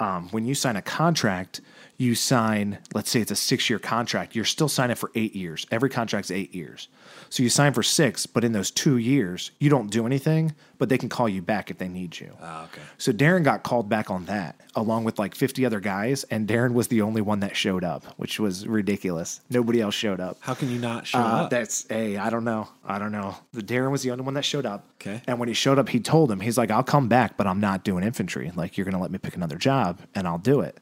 um, 0.00 0.28
when 0.30 0.44
you 0.44 0.56
sign 0.56 0.74
a 0.74 0.82
contract, 0.82 1.60
you 1.96 2.14
sign, 2.14 2.78
let's 2.94 3.10
say 3.10 3.20
it's 3.20 3.30
a 3.30 3.36
six 3.36 3.70
year 3.70 3.78
contract, 3.78 4.34
you're 4.34 4.44
still 4.44 4.68
signing 4.68 4.96
for 4.96 5.10
eight 5.14 5.34
years. 5.36 5.66
Every 5.70 5.88
contract's 5.90 6.30
eight 6.30 6.54
years. 6.54 6.88
So 7.30 7.42
you 7.42 7.48
sign 7.48 7.72
for 7.72 7.82
six, 7.82 8.26
but 8.26 8.44
in 8.44 8.52
those 8.52 8.70
two 8.70 8.96
years, 8.96 9.50
you 9.58 9.68
don't 9.70 9.90
do 9.90 10.06
anything, 10.06 10.54
but 10.78 10.88
they 10.88 10.98
can 10.98 11.08
call 11.08 11.28
you 11.28 11.42
back 11.42 11.70
if 11.70 11.78
they 11.78 11.88
need 11.88 12.18
you. 12.20 12.30
Oh, 12.40 12.64
okay. 12.64 12.82
So 12.98 13.12
Darren 13.12 13.42
got 13.42 13.62
called 13.64 13.88
back 13.88 14.10
on 14.10 14.26
that, 14.26 14.60
along 14.76 15.04
with 15.04 15.18
like 15.18 15.34
50 15.34 15.64
other 15.66 15.80
guys, 15.80 16.24
and 16.24 16.46
Darren 16.48 16.74
was 16.74 16.88
the 16.88 17.02
only 17.02 17.20
one 17.22 17.40
that 17.40 17.56
showed 17.56 17.82
up, 17.82 18.04
which 18.18 18.38
was 18.38 18.66
ridiculous. 18.68 19.40
Nobody 19.50 19.80
else 19.80 19.94
showed 19.94 20.20
up. 20.20 20.36
How 20.40 20.54
can 20.54 20.70
you 20.70 20.78
not 20.78 21.06
show 21.06 21.18
Uh, 21.18 21.22
up? 21.42 21.50
that's 21.50 21.86
hey, 21.88 22.16
I 22.16 22.30
don't 22.30 22.44
know. 22.44 22.68
I 22.84 22.98
don't 22.98 23.12
know. 23.12 23.36
The 23.52 23.62
Darren 23.62 23.90
was 23.90 24.02
the 24.02 24.10
only 24.12 24.24
one 24.24 24.34
that 24.34 24.44
showed 24.44 24.66
up. 24.66 24.86
Okay. 25.00 25.22
And 25.26 25.38
when 25.40 25.48
he 25.48 25.54
showed 25.54 25.78
up, 25.78 25.88
he 25.88 26.00
told 26.00 26.30
him, 26.30 26.40
he's 26.40 26.58
like, 26.58 26.70
I'll 26.70 26.82
come 26.84 27.08
back, 27.08 27.36
but 27.36 27.46
I'm 27.46 27.60
not 27.60 27.82
doing 27.84 28.04
infantry. 28.04 28.52
Like, 28.54 28.76
you're 28.76 28.84
gonna 28.84 29.00
let 29.00 29.10
me 29.10 29.18
pick 29.18 29.34
another 29.36 29.56
job 29.56 30.00
and 30.14 30.26
I'll 30.28 30.38
do 30.38 30.60
it. 30.60 30.78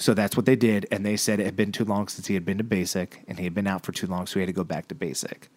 So 0.00 0.14
that's 0.14 0.34
what 0.34 0.46
they 0.46 0.56
did, 0.56 0.86
and 0.90 1.04
they 1.04 1.18
said 1.18 1.40
it 1.40 1.44
had 1.44 1.56
been 1.56 1.72
too 1.72 1.84
long 1.84 2.08
since 2.08 2.26
he 2.26 2.32
had 2.32 2.46
been 2.46 2.56
to 2.56 2.64
basic, 2.64 3.22
and 3.28 3.36
he 3.36 3.44
had 3.44 3.54
been 3.54 3.66
out 3.66 3.84
for 3.84 3.92
too 3.92 4.06
long, 4.06 4.26
so 4.26 4.34
he 4.34 4.40
had 4.40 4.46
to 4.46 4.52
go 4.54 4.64
back 4.64 4.88
to 4.88 4.94
basic. 4.94 5.50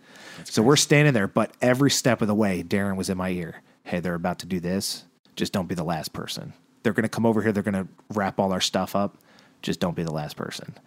so 0.44 0.62
we're 0.62 0.76
standing 0.76 1.14
there, 1.14 1.30
but 1.30 1.54
every 1.62 1.90
step 1.90 2.22
of 2.22 2.28
the 2.28 2.36
way, 2.36 2.62
Darren 2.62 2.98
was 2.98 3.10
in 3.10 3.18
my 3.18 3.30
ear. 3.30 3.62
Hey, 3.86 4.02
they're 4.02 4.16
about 4.16 4.40
to 4.40 4.46
do 4.46 4.60
this. 4.60 5.06
Just 5.38 5.54
don't 5.54 5.68
be 5.68 5.76
the 5.76 5.84
last 5.86 6.12
person. 6.12 6.52
They're 6.84 6.92
gonna 6.92 7.08
come 7.08 7.26
over 7.26 7.42
here. 7.42 7.54
They're 7.54 7.64
gonna 7.64 7.88
wrap 8.14 8.38
all 8.38 8.52
our 8.52 8.60
stuff 8.60 8.98
up. 8.98 9.18
Just 9.62 9.80
don't 9.80 9.96
be 9.96 10.04
the 10.04 10.14
last 10.14 10.36
person. 10.36 10.78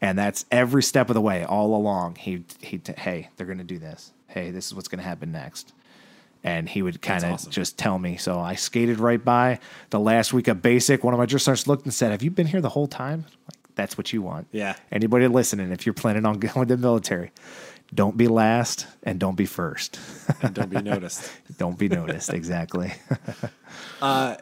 And 0.00 0.16
that's 0.16 0.44
every 0.52 0.84
step 0.84 1.10
of 1.10 1.14
the 1.14 1.20
way, 1.20 1.44
all 1.44 1.74
along. 1.74 2.14
He 2.16 2.44
he. 2.60 2.80
Hey, 2.96 3.30
they're 3.36 3.48
gonna 3.48 3.64
do 3.64 3.78
this. 3.80 4.12
Hey, 4.28 4.52
this 4.52 4.66
is 4.66 4.74
what's 4.74 4.86
gonna 4.86 5.02
happen 5.02 5.32
next. 5.32 5.72
And 6.44 6.68
he 6.68 6.82
would 6.82 7.00
kind 7.02 7.24
of 7.24 7.32
awesome. 7.32 7.50
just 7.52 7.78
tell 7.78 7.98
me. 7.98 8.16
So 8.16 8.38
I 8.38 8.54
skated 8.54 8.98
right 8.98 9.22
by 9.24 9.58
the 9.90 10.00
last 10.00 10.32
week 10.32 10.48
of 10.48 10.60
basic. 10.62 11.04
One 11.04 11.14
of 11.14 11.18
my 11.18 11.26
drill 11.26 11.38
sergeants 11.38 11.66
looked 11.68 11.84
and 11.84 11.94
said, 11.94 12.10
"Have 12.12 12.22
you 12.22 12.30
been 12.30 12.46
here 12.46 12.60
the 12.60 12.68
whole 12.70 12.86
time?" 12.88 13.24
Like, 13.48 13.56
that's 13.74 13.96
what 13.96 14.12
you 14.12 14.22
want. 14.22 14.48
Yeah. 14.52 14.74
Anybody 14.90 15.28
listening, 15.28 15.70
if 15.72 15.86
you're 15.86 15.92
planning 15.94 16.26
on 16.26 16.38
going 16.38 16.66
to 16.68 16.76
the 16.76 16.80
military, 16.82 17.30
don't 17.94 18.16
be 18.16 18.28
last 18.28 18.86
and 19.02 19.18
don't 19.20 19.36
be 19.36 19.46
first. 19.46 19.98
And 20.42 20.54
don't 20.54 20.70
be 20.70 20.80
noticed. 20.82 21.30
don't 21.58 21.78
be 21.78 21.88
noticed. 21.88 22.30
exactly. 22.34 22.92
uh, 24.00 24.36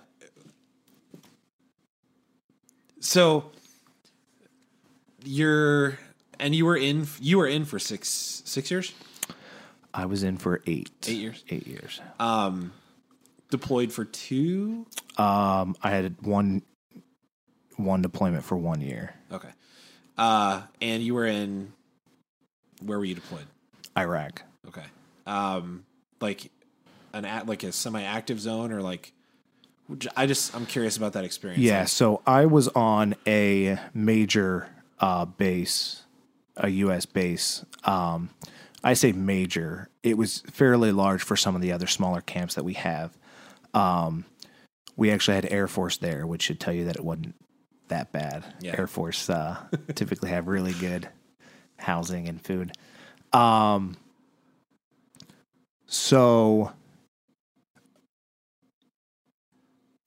So 3.01 3.51
you're 5.25 5.99
and 6.39 6.55
you 6.55 6.65
were 6.65 6.77
in 6.77 7.07
you 7.21 7.39
were 7.39 7.47
in 7.47 7.65
for 7.65 7.79
six 7.79 8.43
six 8.45 8.71
years 8.71 8.93
I 9.93 10.07
was 10.07 10.23
in 10.23 10.37
for 10.37 10.61
eight. 10.67 10.91
Eight 11.09 11.17
years? 11.19 11.45
Eight 11.49 11.67
years. 11.67 12.01
deployed 13.51 13.93
for 13.93 14.05
two 14.05 14.87
Um, 15.17 15.75
I 15.83 15.91
had 15.91 16.17
one 16.23 16.63
one 17.77 18.03
deployment 18.03 18.45
for 18.45 18.57
one 18.57 18.81
year. 18.81 19.15
okay 19.33 19.49
uh 20.19 20.61
and 20.83 21.03
you 21.03 21.15
were 21.15 21.25
in 21.25 21.73
where 22.85 22.99
were 22.99 23.05
you 23.07 23.15
deployed 23.15 23.47
Iraq. 23.97 24.43
okay 24.69 24.85
um 25.27 25.85
like 26.21 26.51
an 27.15 27.25
at 27.25 27.47
like 27.47 27.63
a 27.63 27.73
semi-active 27.73 28.39
zone 28.39 28.71
or 28.71 28.83
like 28.83 29.13
i 30.17 30.27
just 30.27 30.55
i'm 30.55 30.67
curious 30.67 30.97
about 30.99 31.15
that 31.15 31.25
experience 31.25 31.63
Yeah, 31.63 31.81
Like, 31.81 31.89
so 31.89 32.21
I 32.27 32.45
was 32.47 32.69
on 32.69 33.15
a 33.27 33.79
major 33.95 34.69
uh, 35.01 35.25
base, 35.25 36.03
a 36.57 36.69
U.S. 36.69 37.07
base. 37.07 37.65
Um, 37.85 38.29
I 38.83 38.95
say 38.95 39.13
major; 39.13 39.89
it 40.03 40.17
was 40.17 40.43
fairly 40.51 40.93
large 40.93 41.23
for 41.23 41.37
some 41.37 41.55
of 41.55 41.63
the 41.63 41.73
other 41.73 41.87
smaller 41.87 42.21
camps 42.21 42.55
that 42.55 42.65
we 42.65 42.75
have. 42.75 43.17
Um, 43.75 44.25
we 44.97 45.11
actually 45.11 45.35
had 45.35 45.51
Air 45.51 45.69
Force 45.69 45.97
there, 45.99 46.27
which 46.27 46.43
should 46.43 46.61
tell 46.61 46.75
you 46.75 46.87
that 46.87 46.97
it 46.97 47.05
wasn't 47.05 47.35
that 47.89 48.13
bad. 48.13 48.45
Yeah. 48.61 48.77
Air 48.79 48.87
Force 48.87 49.29
uh, 49.29 49.57
typically 49.95 50.31
have 50.31 50.49
really 50.49 50.73
good 50.75 51.09
housing 51.79 52.29
and 52.29 52.41
food. 52.41 52.73
Um, 53.33 53.97
so 55.87 56.73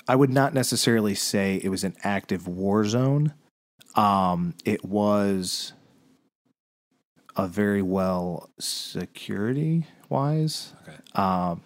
I 0.07 0.15
would 0.15 0.29
not 0.29 0.53
necessarily 0.53 1.15
say 1.15 1.59
it 1.63 1.69
was 1.69 1.83
an 1.83 1.95
active 2.03 2.47
war 2.47 2.85
zone. 2.85 3.33
Um, 3.95 4.55
it 4.65 4.83
was 4.83 5.73
a 7.35 7.47
very 7.47 7.81
well 7.81 8.49
security 8.59 9.87
wise. 10.09 10.73
okay 10.83 10.97
Um, 11.15 11.61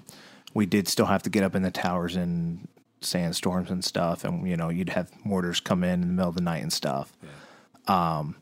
we 0.53 0.65
did 0.65 0.87
still 0.87 1.05
have 1.05 1.23
to 1.23 1.29
get 1.29 1.43
up 1.43 1.55
in 1.55 1.61
the 1.61 1.71
towers 1.71 2.15
in 2.15 2.67
sandstorms 3.01 3.69
and 3.69 3.83
stuff, 3.83 4.23
and 4.23 4.47
you 4.47 4.57
know 4.57 4.69
you'd 4.69 4.89
have 4.89 5.11
mortars 5.25 5.59
come 5.59 5.83
in 5.83 6.01
in 6.01 6.07
the 6.07 6.13
middle 6.13 6.29
of 6.29 6.35
the 6.35 6.41
night 6.41 6.63
and 6.63 6.73
stuff. 6.73 7.13
Um, 7.87 8.35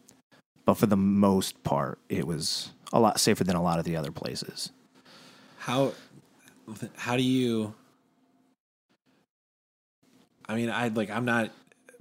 but 0.65 0.75
for 0.75 0.85
the 0.87 0.97
most 0.97 1.63
part, 1.63 1.99
it 2.09 2.25
was 2.25 2.71
a 2.93 2.99
lot 2.99 3.19
safer 3.19 3.43
than 3.43 3.55
a 3.55 3.61
lot 3.61 3.79
of 3.79 3.85
the 3.85 3.95
other 3.95 4.11
places. 4.11 4.71
how 5.57 5.93
how 6.95 7.15
do 7.17 7.23
you 7.23 7.73
i 10.47 10.55
mean 10.55 10.69
i 10.69 10.87
like 10.89 11.09
i'm 11.11 11.25
not 11.25 11.51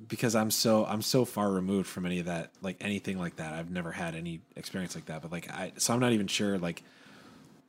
because 0.08 0.34
i'm 0.34 0.50
so 0.50 0.84
i'm 0.86 1.02
so 1.02 1.24
far 1.24 1.50
removed 1.50 1.88
from 1.88 2.04
any 2.06 2.18
of 2.18 2.26
that 2.26 2.50
like 2.62 2.76
anything 2.80 3.18
like 3.18 3.36
that 3.36 3.52
i've 3.52 3.70
never 3.70 3.92
had 3.92 4.14
any 4.14 4.40
experience 4.56 4.94
like 4.94 5.06
that 5.06 5.22
but 5.22 5.30
like 5.32 5.50
i 5.50 5.72
so 5.76 5.92
i'm 5.94 6.00
not 6.00 6.12
even 6.12 6.26
sure 6.26 6.58
like 6.58 6.82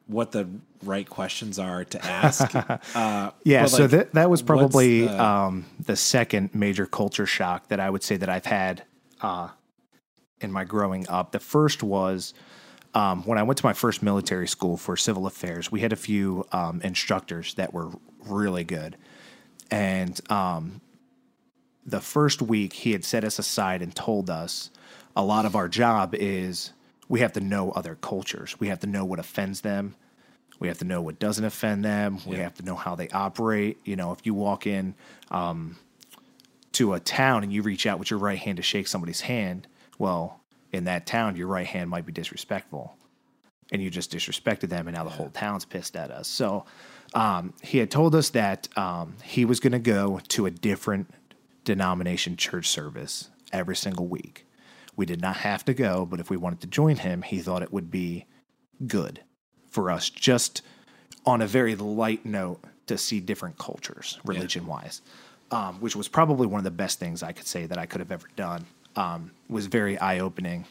what 0.08 0.32
the 0.32 0.48
right 0.84 1.10
questions 1.10 1.58
are 1.58 1.84
to 1.84 2.04
ask 2.06 2.56
uh 2.96 3.32
Yeah, 3.44 3.64
but, 3.64 3.68
so 3.70 3.88
that 3.88 4.14
that 4.14 4.30
was 4.30 4.42
probably 4.44 5.08
the- 5.08 5.24
um, 5.24 5.66
the 5.80 5.96
second 5.96 6.54
major 6.54 6.86
culture 6.86 7.26
shock 7.26 7.70
that 7.70 7.80
I 7.80 7.90
would 7.90 8.04
say 8.04 8.16
that 8.18 8.30
I've 8.30 8.46
had 8.46 8.84
uh, 9.22 9.50
in 10.42 10.52
my 10.52 10.64
growing 10.64 11.08
up. 11.10 11.32
The 11.32 11.40
first 11.40 11.82
was 11.82 12.36
um, 12.94 13.24
when 13.24 13.40
I 13.40 13.44
went 13.44 13.58
to 13.58 13.66
my 13.66 13.74
first 13.74 14.04
military 14.04 14.48
school 14.48 14.78
for 14.78 14.96
civil 14.96 15.26
affairs. 15.26 15.72
We 15.72 15.80
had 15.80 15.92
a 15.92 15.96
few 15.96 16.46
um, 16.52 16.82
instructors 16.84 17.56
that 17.56 17.74
were 17.74 17.90
really 18.28 18.64
good, 18.64 18.98
and 19.72 20.20
um, 20.32 20.82
the 21.86 22.02
first 22.02 22.42
week 22.42 22.74
he 22.74 22.92
had 22.94 23.04
set 23.06 23.24
us 23.24 23.38
aside 23.40 23.82
and 23.82 23.96
told 23.96 24.30
us 24.30 24.70
a 25.16 25.24
lot 25.24 25.46
of 25.46 25.56
our 25.56 25.70
job 25.70 26.16
is 26.16 26.74
we 27.08 27.20
have 27.20 27.34
to 27.34 27.40
know 27.40 27.72
other 27.72 27.96
cultures. 27.96 28.60
We 28.60 28.68
have 28.70 28.80
to 28.80 28.88
know 28.88 29.06
what 29.06 29.20
offends 29.20 29.62
them. 29.62 29.96
We 30.60 30.68
have 30.68 30.78
to 30.80 30.86
know 30.86 31.02
what 31.02 31.20
doesn't 31.20 31.46
offend 31.46 31.86
them. 31.86 32.20
We 32.26 32.38
Yeah. 32.38 32.44
have 32.44 32.56
to 32.56 32.64
know 32.64 32.76
how 32.76 32.96
they 32.96 33.08
operate. 33.10 33.78
You 33.86 33.96
know, 33.96 34.12
if 34.14 34.26
you 34.26 34.34
walk 34.34 34.66
in 34.66 34.96
um, 35.30 35.78
to 36.74 36.94
a 36.94 37.00
town 37.00 37.44
and 37.44 37.54
you 37.54 37.62
reach 37.62 37.86
out 37.86 38.00
with 38.00 38.10
your 38.10 38.20
right 38.20 38.38
hand 38.40 38.58
to 38.58 38.64
shake 38.64 38.88
somebody's 38.88 39.22
hand, 39.22 39.68
well, 40.00 40.42
in 40.72 40.86
that 40.86 41.06
town, 41.06 41.36
your 41.36 41.48
right 41.48 41.68
hand 41.68 41.90
might 41.90 42.06
be 42.06 42.12
disrespectful. 42.12 42.98
And 43.72 43.82
you 43.82 43.90
just 43.90 44.12
disrespected 44.12 44.70
them, 44.70 44.88
and 44.88 44.96
now 44.96 45.04
the 45.04 45.10
whole 45.10 45.30
town's 45.30 45.66
pissed 45.66 45.96
at 45.96 46.12
us. 46.12 46.28
So 46.28 46.66
um, 47.16 47.54
he 47.64 47.80
had 47.80 47.90
told 47.90 48.14
us 48.14 48.30
that 48.32 48.68
um, 48.78 49.16
he 49.24 49.44
was 49.44 49.60
going 49.60 49.72
to 49.74 49.80
go 49.80 50.20
to 50.30 50.46
a 50.46 50.52
different 50.52 51.10
denomination 51.66 52.38
church 52.38 52.68
service 52.70 53.30
every 53.52 53.76
single 53.76 54.08
week. 54.08 54.46
We 54.96 55.06
did 55.06 55.22
not 55.22 55.38
have 55.38 55.66
to 55.66 55.74
go, 55.74 56.06
but 56.06 56.20
if 56.20 56.30
we 56.30 56.38
wanted 56.38 56.62
to 56.62 56.68
join 56.68 56.98
him, 56.98 57.22
he 57.22 57.40
thought 57.40 57.62
it 57.62 57.74
would 57.74 57.92
be 57.92 58.26
good 58.88 59.22
for 59.70 59.92
us 59.92 60.10
just 60.10 60.62
on 61.26 61.42
a 61.42 61.48
very 61.48 61.76
light 61.76 62.26
note 62.26 62.62
to 62.88 62.98
see 62.98 63.20
different 63.20 63.58
cultures 63.58 64.20
religion 64.24 64.68
wise 64.68 65.02
um, 65.52 65.76
which 65.82 65.96
was 65.96 66.08
probably 66.08 66.46
one 66.46 66.60
of 66.60 66.64
the 66.64 66.72
best 66.72 67.00
things 67.00 67.24
i 67.24 67.32
could 67.32 67.48
say 67.48 67.66
that 67.66 67.78
i 67.78 67.86
could 67.86 68.00
have 68.00 68.12
ever 68.12 68.28
done 68.36 68.66
um, 68.96 69.32
was 69.50 69.68
very 69.68 69.98
eye-opening. 69.98 70.66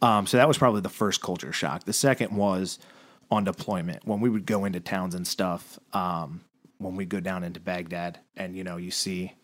Um, 0.00 0.26
so 0.26 0.36
that 0.36 0.48
was 0.48 0.58
probably 0.58 0.80
the 0.80 0.88
first 0.88 1.20
culture 1.20 1.52
shock. 1.52 1.84
The 1.84 1.92
second 1.92 2.36
was 2.36 2.78
on 3.30 3.44
deployment. 3.44 4.06
When 4.06 4.20
we 4.20 4.28
would 4.28 4.46
go 4.46 4.64
into 4.64 4.80
towns 4.80 5.14
and 5.14 5.26
stuff 5.26 5.78
um, 5.92 6.42
when 6.78 6.94
we 6.94 7.04
go 7.04 7.20
down 7.20 7.42
into 7.42 7.58
baghdad 7.58 8.20
and 8.36 8.56
you 8.56 8.62
know 8.62 8.76
you 8.76 8.90
see 8.90 9.34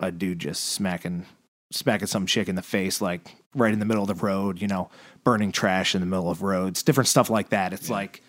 a 0.00 0.10
dude 0.10 0.38
just 0.38 0.64
smacking 0.64 1.26
smacking 1.70 2.06
some 2.08 2.26
chick 2.26 2.48
in 2.48 2.56
the 2.56 2.62
face 2.62 3.00
like 3.00 3.36
right 3.54 3.72
in 3.72 3.78
the 3.78 3.84
middle 3.84 4.02
of 4.02 4.08
the 4.08 4.26
road 4.26 4.60
you 4.60 4.66
know 4.66 4.90
burning 5.22 5.52
trash 5.52 5.94
in 5.94 6.00
the 6.00 6.06
middle 6.06 6.28
of 6.30 6.42
roads 6.42 6.82
different 6.82 7.06
stuff 7.06 7.30
like 7.30 7.50
that 7.50 7.72
it's 7.72 7.88
like 7.88 8.22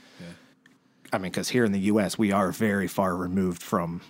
i 1.11 1.17
mean 1.17 1.31
because 1.31 1.49
here 1.49 1.65
in 1.65 1.71
the 1.71 1.79
us 1.79 2.17
we 2.19 2.31
are 2.31 2.51
very 2.51 2.87
far 2.87 3.15
removed 3.15 3.61
from 3.63 4.01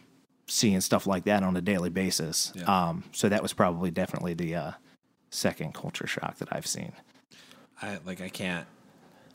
seeing 0.47 0.81
stuff 0.81 1.07
like 1.07 1.23
that 1.23 1.43
on 1.43 1.55
a 1.55 1.61
daily 1.61 1.89
basis 1.89 2.51
Yeah. 2.55 2.63
um, 2.89 3.03
so 3.13 3.29
that 3.29 3.41
was 3.41 3.53
probably 3.53 3.89
definitely 3.89 4.33
the 4.33 4.55
uh, 4.55 4.71
second 5.29 5.73
culture 5.73 6.07
shock 6.07 6.37
that 6.39 6.49
i've 6.51 6.67
seen 6.67 6.91
I 7.83 7.97
like 8.05 8.21
I 8.21 8.29
can't. 8.29 8.67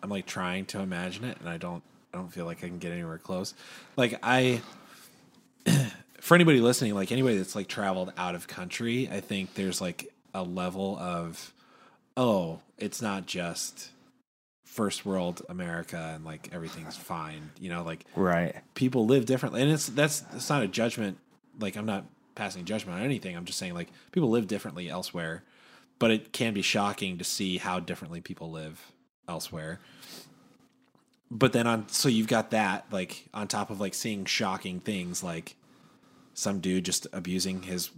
I'm 0.04 0.08
like 0.10 0.24
trying 0.24 0.66
to 0.66 0.78
imagine 0.78 1.24
it, 1.24 1.36
and 1.40 1.48
I 1.48 1.56
don't. 1.56 1.82
I 2.14 2.18
don't 2.18 2.32
feel 2.32 2.44
like 2.44 2.58
I 2.58 2.68
can 2.68 2.78
get 2.78 2.92
anywhere 2.92 3.18
close. 3.18 3.54
Like 3.96 4.20
I, 4.22 4.60
for 6.20 6.34
anybody 6.34 6.60
listening, 6.60 6.94
like 6.94 7.12
anybody 7.12 7.38
that's 7.38 7.54
like 7.54 7.68
traveled 7.68 8.12
out 8.16 8.34
of 8.34 8.46
country, 8.48 9.08
I 9.10 9.20
think 9.20 9.54
there's 9.54 9.80
like 9.80 10.12
a 10.34 10.42
level 10.42 10.98
of, 10.98 11.52
oh, 12.16 12.60
it's 12.78 13.00
not 13.00 13.26
just 13.26 13.90
first 14.64 15.06
world 15.06 15.40
America 15.48 16.12
and 16.14 16.24
like 16.24 16.50
everything's 16.52 16.96
fine. 16.96 17.50
You 17.58 17.70
know, 17.70 17.82
like 17.82 18.04
right 18.14 18.56
people 18.74 19.06
live 19.06 19.26
differently, 19.26 19.62
and 19.62 19.70
it's 19.70 19.86
that's 19.86 20.24
it's 20.34 20.48
not 20.48 20.62
a 20.62 20.68
judgment. 20.68 21.18
Like 21.58 21.76
I'm 21.76 21.86
not 21.86 22.04
passing 22.34 22.64
judgment 22.64 22.98
on 22.98 23.04
anything. 23.04 23.36
I'm 23.36 23.46
just 23.46 23.58
saying 23.58 23.74
like 23.74 23.88
people 24.12 24.30
live 24.30 24.46
differently 24.46 24.88
elsewhere, 24.88 25.42
but 25.98 26.10
it 26.10 26.32
can 26.32 26.54
be 26.54 26.62
shocking 26.62 27.18
to 27.18 27.24
see 27.24 27.58
how 27.58 27.80
differently 27.80 28.20
people 28.20 28.50
live 28.50 28.92
elsewhere. 29.28 29.80
But 31.30 31.52
then 31.52 31.66
on 31.66 31.88
so 31.88 32.08
you've 32.08 32.28
got 32.28 32.50
that 32.50 32.86
like 32.92 33.26
on 33.34 33.48
top 33.48 33.70
of 33.70 33.80
like 33.80 33.94
seeing 33.94 34.24
shocking 34.26 34.80
things 34.80 35.22
like 35.22 35.56
some 36.36 36.60
dude 36.60 36.84
just 36.84 37.06
abusing 37.12 37.62
his 37.62 37.90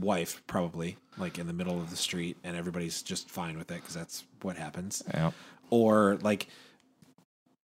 wife 0.00 0.42
probably 0.46 0.96
like 1.18 1.38
in 1.38 1.46
the 1.46 1.52
middle 1.52 1.78
of 1.78 1.90
the 1.90 1.96
street 1.96 2.36
and 2.44 2.56
everybody's 2.56 3.02
just 3.02 3.28
fine 3.28 3.58
with 3.58 3.70
it 3.70 3.80
because 3.80 3.94
that's 3.94 4.24
what 4.42 4.56
happens 4.56 5.02
yeah 5.12 5.30
or 5.68 6.16
like 6.22 6.46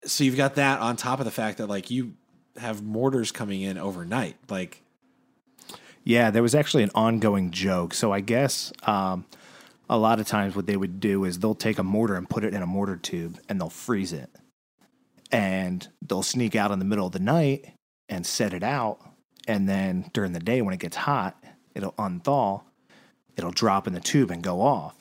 so 0.06 0.24
you've 0.24 0.38
got 0.38 0.56
that 0.56 0.80
on 0.80 0.96
top 0.96 1.20
of 1.20 1.26
the 1.26 1.32
fact 1.32 1.58
that 1.60 1.68
like 1.68 1.92
you 1.92 2.14
have 2.58 2.82
mortars 2.82 3.32
coming 3.32 3.62
in 3.62 3.78
overnight 3.78 4.36
like 4.50 4.82
Yeah, 6.04 6.32
there 6.32 6.44
was 6.44 6.56
actually 6.56 6.84
an 6.84 6.92
ongoing 6.96 7.52
joke. 7.52 7.94
So 7.94 8.12
I 8.12 8.20
guess 8.20 8.74
um, 8.84 9.26
a 9.90 9.98
lot 9.98 10.20
of 10.20 10.28
times 10.28 10.56
what 10.56 10.66
they 10.66 10.76
would 10.78 11.00
do 11.00 11.24
is 11.24 11.40
they'll 11.40 11.56
take 11.56 11.80
a 11.80 11.84
mortar 11.84 12.16
and 12.16 12.30
put 12.30 12.44
it 12.44 12.54
in 12.54 12.62
a 12.62 12.68
mortar 12.68 12.98
tube 12.98 13.40
and 13.48 13.60
they'll 13.60 13.70
freeze 13.70 14.14
it. 14.14 14.30
And 15.32 15.88
they'll 16.02 16.24
sneak 16.24 16.56
out 16.56 16.72
in 16.72 16.80
the 16.80 16.86
middle 16.86 17.08
of 17.08 17.14
the 17.14 17.20
night 17.20 17.74
and 18.10 18.26
set 18.26 18.54
it 18.54 18.64
out. 18.64 19.00
And 19.48 19.68
then 19.68 20.10
during 20.14 20.34
the 20.34 20.40
day 20.40 20.62
when 20.62 20.74
it 20.74 20.80
gets 20.80 20.96
hot, 20.96 21.42
it'll 21.76 21.94
unthaw, 21.94 22.64
it'll 23.36 23.52
drop 23.52 23.88
in 23.88 23.94
the 23.94 24.00
tube 24.00 24.32
and 24.32 24.42
go 24.42 24.62
off. 24.62 24.96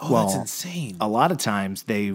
oh 0.00 0.12
Well, 0.12 0.26
that's 0.26 0.36
insane 0.36 0.96
A 1.00 1.08
lot 1.08 1.32
of 1.32 1.38
times 1.38 1.84
they 1.84 2.14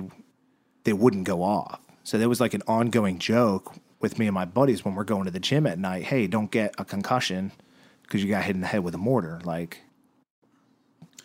they 0.83 0.93
wouldn't 0.93 1.23
go 1.23 1.43
off. 1.43 1.79
So 2.03 2.17
there 2.17 2.29
was 2.29 2.39
like 2.39 2.53
an 2.53 2.61
ongoing 2.67 3.17
joke 3.17 3.73
with 3.99 4.19
me 4.19 4.27
and 4.27 4.33
my 4.35 4.45
buddies 4.45 4.85
when 4.85 4.93
we're 4.93 5.03
going 5.03 5.25
to 5.25 5.31
the 5.31 5.39
gym 5.39 5.65
at 5.65 5.79
night. 5.79 6.03
Hey, 6.03 6.27
don't 6.27 6.51
get 6.51 6.75
a 6.77 6.85
concussion 6.85 7.51
because 8.03 8.23
you 8.23 8.29
got 8.29 8.43
hit 8.43 8.55
in 8.55 8.61
the 8.61 8.67
head 8.67 8.83
with 8.83 8.93
a 8.93 8.99
mortar. 8.99 9.41
Like, 9.43 9.81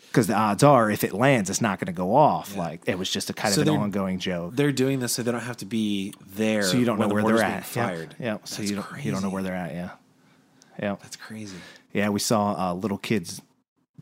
because 0.07 0.26
the 0.26 0.34
odds 0.34 0.62
are, 0.62 0.91
if 0.91 1.05
it 1.05 1.12
lands, 1.12 1.51
it's 1.51 1.61
not 1.61 1.78
going 1.78 1.86
to 1.86 1.93
go 1.93 2.14
off. 2.16 2.53
Yeah. 2.55 2.61
Like, 2.62 2.82
it 2.86 2.99
was 2.99 3.11
just 3.11 3.28
a 3.28 3.32
kind 3.34 3.55
So 3.55 3.61
of 3.61 3.68
an 3.68 3.76
ongoing 3.76 4.18
joke. 4.18 4.57
They're 4.57 4.72
doing 4.72 4.99
this 5.01 5.12
so 5.12 5.22
they 5.22 5.30
don't 5.30 5.43
have 5.43 5.59
to 5.59 5.66
be 5.66 6.14
there. 6.34 6.62
So 6.62 6.78
you 6.78 6.86
don't 6.86 6.99
know 6.99 7.09
the 7.09 7.14
where 7.14 7.22
they're 7.24 7.45
at. 7.45 7.76
Yeah. 7.76 7.86
Fired. 7.86 8.16
Yeah. 8.18 8.38
So 8.45 8.57
That's 8.62 8.70
you 8.70 8.76
don't 8.76 9.05
you 9.05 9.12
don't 9.12 9.22
know 9.22 9.30
where 9.30 9.43
they're 9.43 9.55
at. 9.55 9.72
Yeah. 9.72 9.91
Yeah. 10.81 10.97
That's 11.03 11.16
crazy. 11.16 11.57
Yeah. 11.93 12.09
We 12.09 12.20
saw 12.20 12.70
uh, 12.70 12.74
little 12.74 12.99
kids 12.99 13.43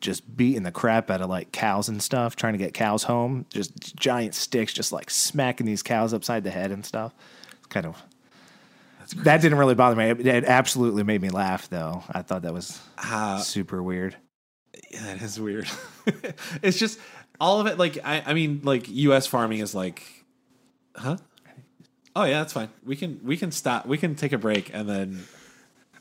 just 0.01 0.37
beating 0.37 0.63
the 0.63 0.71
crap 0.71 1.11
out 1.11 1.21
of 1.21 1.29
like 1.29 1.51
cows 1.51 1.89
and 1.89 2.01
stuff, 2.03 2.37
trying 2.37 2.53
to 2.53 2.59
get 2.59 2.73
cows 2.75 3.03
home. 3.03 3.47
Just 3.51 3.97
giant 3.97 4.35
sticks, 4.35 4.73
just 4.73 4.93
like 4.93 5.11
smacking 5.11 5.67
these 5.67 5.83
cows 5.83 6.15
upside 6.15 6.45
the 6.45 6.51
head 6.51 6.71
and 6.71 6.87
stuff. 6.87 7.13
It's 7.59 7.67
kind 7.67 7.87
of 7.87 8.01
that 9.25 9.41
didn't 9.41 9.59
really 9.59 9.75
bother 9.75 9.97
me. 9.97 10.11
It, 10.11 10.27
it 10.27 10.45
absolutely 10.45 11.03
made 11.03 11.23
me 11.23 11.31
laugh 11.31 11.69
though. 11.69 12.05
I 12.13 12.23
thought 12.23 12.43
that 12.43 12.53
was 12.53 12.81
Uh, 12.99 13.39
super 13.41 13.83
weird. 13.83 14.17
Yeah, 14.91 15.03
that 15.03 15.23
is 15.23 15.41
weird. 15.41 15.67
it's 16.63 16.79
just 16.79 16.99
all 17.41 17.61
of 17.61 17.67
it. 17.67 17.79
Like 17.79 17.99
I, 18.05 18.23
I 18.25 18.35
mean, 18.35 18.61
like 18.63 18.89
U.S. 18.89 19.27
farming 19.27 19.59
is 19.61 19.75
like, 19.75 20.03
huh? 20.95 21.17
Oh 22.15 22.25
yeah, 22.25 22.39
that's 22.41 22.53
fine. 22.53 22.69
We 22.85 22.97
can 22.97 23.21
we 23.25 23.37
can 23.37 23.51
stop. 23.51 23.87
We 23.87 23.99
can 23.99 24.15
take 24.15 24.33
a 24.33 24.39
break 24.39 24.71
and 24.73 24.89
then 24.89 25.25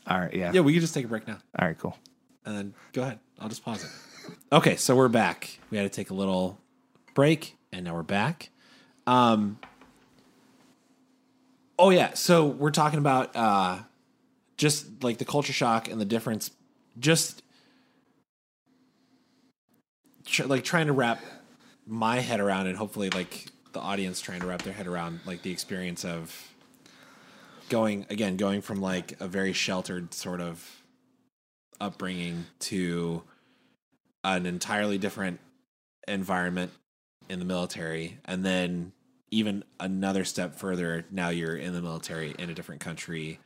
All 0.08 0.18
right. 0.18 0.32
Yeah. 0.34 0.52
yeah, 0.52 0.60
we 0.62 0.72
can 0.72 0.80
just 0.80 0.94
take 0.94 1.04
a 1.04 1.08
break 1.08 1.28
now 1.28 1.38
All 1.58 1.68
right. 1.68 1.78
Cool. 1.78 1.96
and 2.46 2.56
then 2.56 2.74
go 2.92 3.02
ahead. 3.02 3.18
I'll 3.38 3.48
just 3.48 3.64
pause 3.64 3.84
it. 3.84 3.90
Okay, 4.52 4.76
so 4.76 4.96
we're 4.96 5.08
back. 5.08 5.58
We 5.70 5.76
had 5.78 5.84
to 5.84 5.94
take 5.94 6.10
a 6.10 6.14
little 6.14 6.58
break 7.14 7.56
and 7.72 7.84
now 7.84 7.94
we're 7.94 8.02
back. 8.02 8.50
Um. 9.06 9.58
Oh 11.78 11.90
yeah, 11.90 12.14
so 12.14 12.46
we're 12.46 12.70
talking 12.72 12.98
about 12.98 13.36
uh, 13.36 13.78
just 14.56 15.04
like 15.04 15.18
the 15.18 15.24
culture 15.24 15.52
shock 15.52 15.88
and 15.88 16.00
the 16.00 16.04
difference. 16.04 16.50
Just 16.98 17.42
tr- 20.26 20.44
like 20.44 20.64
trying 20.64 20.88
to 20.88 20.92
wrap 20.92 21.20
my 21.86 22.18
head 22.20 22.40
around 22.40 22.66
and 22.66 22.76
Hopefully, 22.76 23.10
like 23.10 23.46
the 23.72 23.80
audience 23.80 24.20
trying 24.20 24.40
to 24.40 24.46
wrap 24.46 24.62
their 24.62 24.72
head 24.72 24.86
around 24.86 25.20
like 25.24 25.42
the 25.42 25.52
experience 25.52 26.04
of 26.04 26.52
going 27.68 28.06
again, 28.10 28.36
going 28.36 28.60
from 28.62 28.80
like 28.80 29.20
a 29.20 29.28
very 29.28 29.52
sheltered 29.52 30.14
sort 30.14 30.40
of 30.40 30.82
upbringing 31.80 32.46
to 32.58 33.22
an 34.24 34.46
entirely 34.46 34.98
different 34.98 35.40
environment 36.06 36.72
in 37.28 37.38
the 37.38 37.44
military, 37.44 38.18
and 38.24 38.44
then 38.44 38.92
even 39.30 39.62
another 39.78 40.24
step 40.24 40.54
further. 40.54 41.04
Now 41.10 41.28
you're 41.28 41.56
in 41.56 41.72
the 41.74 41.82
military 41.82 42.34
in 42.38 42.50
a 42.50 42.54
different 42.54 42.80
country. 42.80 43.38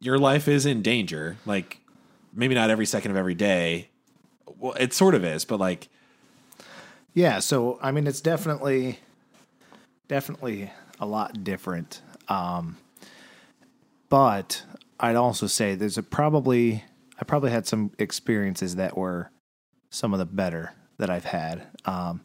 Your 0.00 0.18
life 0.18 0.48
is 0.48 0.66
in 0.66 0.82
danger. 0.82 1.36
Like 1.46 1.80
maybe 2.34 2.54
not 2.54 2.70
every 2.70 2.86
second 2.86 3.12
of 3.12 3.16
every 3.16 3.34
day. 3.34 3.88
Well, 4.58 4.74
it 4.74 4.92
sort 4.92 5.14
of 5.14 5.24
is, 5.24 5.44
but 5.44 5.60
like 5.60 5.88
Yeah, 7.14 7.38
so 7.40 7.78
I 7.82 7.90
mean, 7.90 8.06
it's 8.06 8.20
definitely, 8.20 8.98
definitely 10.08 10.70
a 11.00 11.06
lot 11.06 11.42
different. 11.44 12.00
Um, 12.28 12.76
but 14.08 14.62
I'd 15.00 15.16
also 15.16 15.46
say 15.46 15.74
there's 15.74 15.98
a 15.98 16.02
probably 16.02 16.84
I 17.20 17.24
probably 17.24 17.50
had 17.50 17.66
some 17.66 17.92
experiences 17.98 18.76
that 18.76 18.96
were 18.96 19.30
some 19.90 20.12
of 20.12 20.18
the 20.18 20.26
better 20.26 20.72
that 20.98 21.10
I've 21.10 21.24
had. 21.24 21.66
Um, 21.84 22.20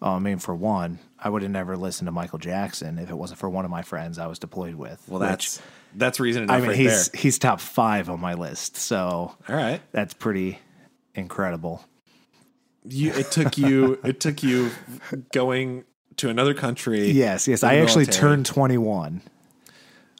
oh, 0.00 0.12
I 0.12 0.18
mean, 0.18 0.38
for 0.38 0.54
one, 0.54 0.98
I 1.18 1.28
would 1.28 1.42
have 1.42 1.50
never 1.50 1.76
listened 1.76 2.06
to 2.06 2.12
Michael 2.12 2.38
Jackson 2.38 2.98
if 2.98 3.10
it 3.10 3.14
wasn't 3.14 3.40
for 3.40 3.50
one 3.50 3.64
of 3.64 3.70
my 3.70 3.82
friends 3.82 4.18
I 4.18 4.26
was 4.26 4.38
deployed 4.38 4.74
with. 4.74 5.02
well, 5.08 5.20
which, 5.20 5.28
that's 5.28 5.62
that's 5.94 6.20
reason 6.20 6.44
enough 6.44 6.56
I 6.56 6.60
mean, 6.60 6.68
right 6.68 6.76
he's 6.76 7.08
there. 7.08 7.20
he's 7.20 7.38
top 7.38 7.60
five 7.60 8.08
on 8.08 8.20
my 8.20 8.34
list, 8.34 8.76
so 8.76 8.98
All 9.48 9.56
right. 9.56 9.80
that's 9.92 10.14
pretty 10.14 10.58
incredible. 11.14 11.84
You 12.84 13.12
it 13.12 13.30
took 13.30 13.58
you 13.58 13.98
it 14.04 14.20
took 14.20 14.42
you 14.42 14.70
going 15.32 15.84
to 16.16 16.28
another 16.28 16.54
country. 16.54 17.10
Yes, 17.10 17.46
yes, 17.48 17.62
I 17.62 17.76
actually 17.76 18.04
military. 18.04 18.30
turned 18.30 18.46
21. 18.46 19.22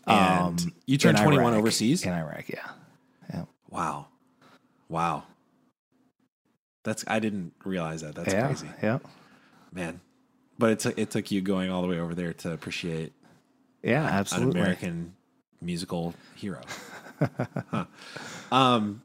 And 0.07 0.61
um, 0.61 0.73
you 0.87 0.99
turned 0.99 1.19
21 1.19 1.53
Iraq. 1.53 1.59
overseas. 1.59 2.05
in 2.05 2.13
Iraq. 2.13 2.49
Yeah, 2.49 3.45
Wow. 3.71 4.09
Wow. 4.89 5.23
That's 6.83 7.05
I 7.07 7.21
didn't 7.21 7.53
realize 7.65 8.01
that. 8.03 8.15
That's 8.15 8.33
yeah, 8.33 8.47
crazy. 8.47 8.69
yeah, 8.83 8.99
Man. 9.73 10.01
But 10.59 10.73
it 10.73 10.79
took 10.81 10.99
it 10.99 11.11
took 11.11 11.31
you 11.31 11.41
going 11.41 11.71
all 11.71 11.83
the 11.83 11.89
way 11.89 12.01
over 12.01 12.15
there 12.15 12.33
to 12.35 12.53
appreciate 12.53 13.13
yeah, 13.83 14.03
an 14.07 14.15
absolutely. 14.15 14.61
American 14.61 15.15
musical 15.61 16.15
hero. 16.35 16.61
Huh. 17.71 17.85
Um 18.51 19.03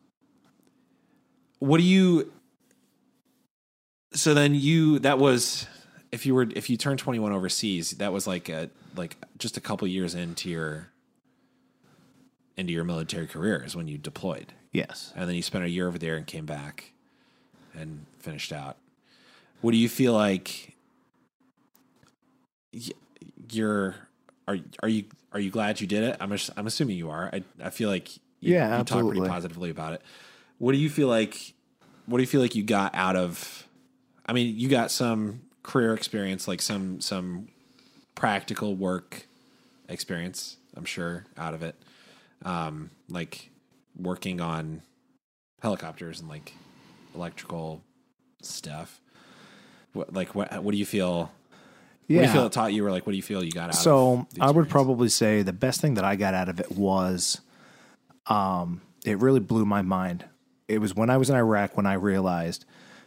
what 1.59 1.79
do 1.79 1.83
you 1.83 2.31
so 4.13 4.33
then 4.33 4.55
you 4.55 4.99
that 4.99 5.19
was 5.19 5.67
if 6.15 6.25
you 6.25 6.33
were 6.33 6.47
if 6.55 6.69
you 6.69 6.77
turned 6.77 6.97
21 6.99 7.31
overseas 7.31 7.91
that 7.91 8.11
was 8.13 8.25
like 8.25 8.49
a 8.49 8.69
like 8.95 9.17
just 9.37 9.57
a 9.57 9.61
couple 9.61 9.87
years 9.87 10.15
into 10.15 10.49
your 10.49 10.87
into 12.57 12.71
your 12.73 12.83
military 12.85 13.27
career 13.27 13.61
is 13.65 13.75
when 13.75 13.87
you 13.87 13.97
deployed 13.97 14.53
Yes. 14.71 15.13
and 15.15 15.27
then 15.27 15.35
you 15.35 15.41
spent 15.41 15.63
a 15.65 15.69
year 15.69 15.87
over 15.87 15.97
there 15.97 16.15
and 16.15 16.25
came 16.27 16.45
back 16.45 16.91
and 17.77 18.05
finished 18.19 18.51
out. 18.53 18.77
What 19.61 19.71
do 19.71 19.77
you 19.77 19.89
feel 19.89 20.13
like? 20.13 20.75
You're 23.51 23.95
are 24.47 24.57
are 24.81 24.89
you 24.89 25.05
are 25.31 25.39
you 25.39 25.49
glad 25.49 25.79
you 25.81 25.87
did 25.87 26.03
it? 26.03 26.17
I'm 26.19 26.31
I'm 26.57 26.67
assuming 26.67 26.97
you 26.97 27.09
are. 27.09 27.29
I 27.31 27.43
I 27.63 27.69
feel 27.69 27.89
like 27.89 28.15
you, 28.39 28.53
Yeah, 28.55 28.77
you 28.79 28.83
talk 28.83 29.05
pretty 29.05 29.21
positively 29.21 29.69
about 29.69 29.93
it. 29.93 30.01
What 30.57 30.71
do 30.73 30.77
you 30.77 30.89
feel 30.89 31.07
like? 31.07 31.53
What 32.05 32.17
do 32.17 32.23
you 32.23 32.27
feel 32.27 32.41
like 32.41 32.55
you 32.55 32.63
got 32.63 32.93
out 32.95 33.15
of? 33.15 33.67
I 34.25 34.33
mean, 34.33 34.57
you 34.57 34.67
got 34.69 34.91
some 34.91 35.41
career 35.65 35.93
experience, 35.93 36.47
like 36.47 36.61
some 36.61 37.01
some 37.01 37.49
practical 38.13 38.75
work 38.75 39.25
experience. 39.89 40.57
I'm 40.77 40.85
sure 40.85 41.25
out 41.37 41.53
of 41.53 41.63
it, 41.63 41.75
um, 42.43 42.91
like 43.09 43.49
working 43.97 44.39
on 44.39 44.81
helicopters 45.61 46.19
and 46.19 46.29
like 46.29 46.53
electrical 47.13 47.81
stuff. 48.41 49.01
What 49.93 50.13
like 50.13 50.35
what 50.35 50.63
what 50.63 50.71
do 50.71 50.77
you 50.77 50.85
feel? 50.85 51.31
What 52.07 52.19
do 52.19 52.21
you 52.21 52.27
feel 52.27 52.45
it 52.45 52.51
taught 52.51 52.71
you, 52.71 52.85
or 52.85 52.91
like 52.91 53.07
what 53.07 53.13
do 53.13 53.17
you 53.17 53.23
feel 53.23 53.43
you 53.43 53.51
got 53.51 53.69
out? 53.69 53.75
So 53.75 54.27
I 54.39 54.51
would 54.51 54.69
probably 54.69 55.09
say 55.09 55.41
the 55.41 55.53
best 55.53 55.81
thing 55.81 55.95
that 55.95 56.05
I 56.05 56.15
got 56.15 56.35
out 56.35 56.49
of 56.49 56.59
it 56.59 56.71
was, 56.71 57.41
um, 58.27 58.81
it 59.03 59.17
really 59.17 59.39
blew 59.39 59.65
my 59.65 59.81
mind. 59.81 60.25
It 60.67 60.77
was 60.77 60.95
when 60.95 61.09
I 61.09 61.17
was 61.17 61.31
in 61.31 61.35
Iraq 61.35 61.75
when 61.75 61.87
I 61.87 61.93
realized 61.93 62.65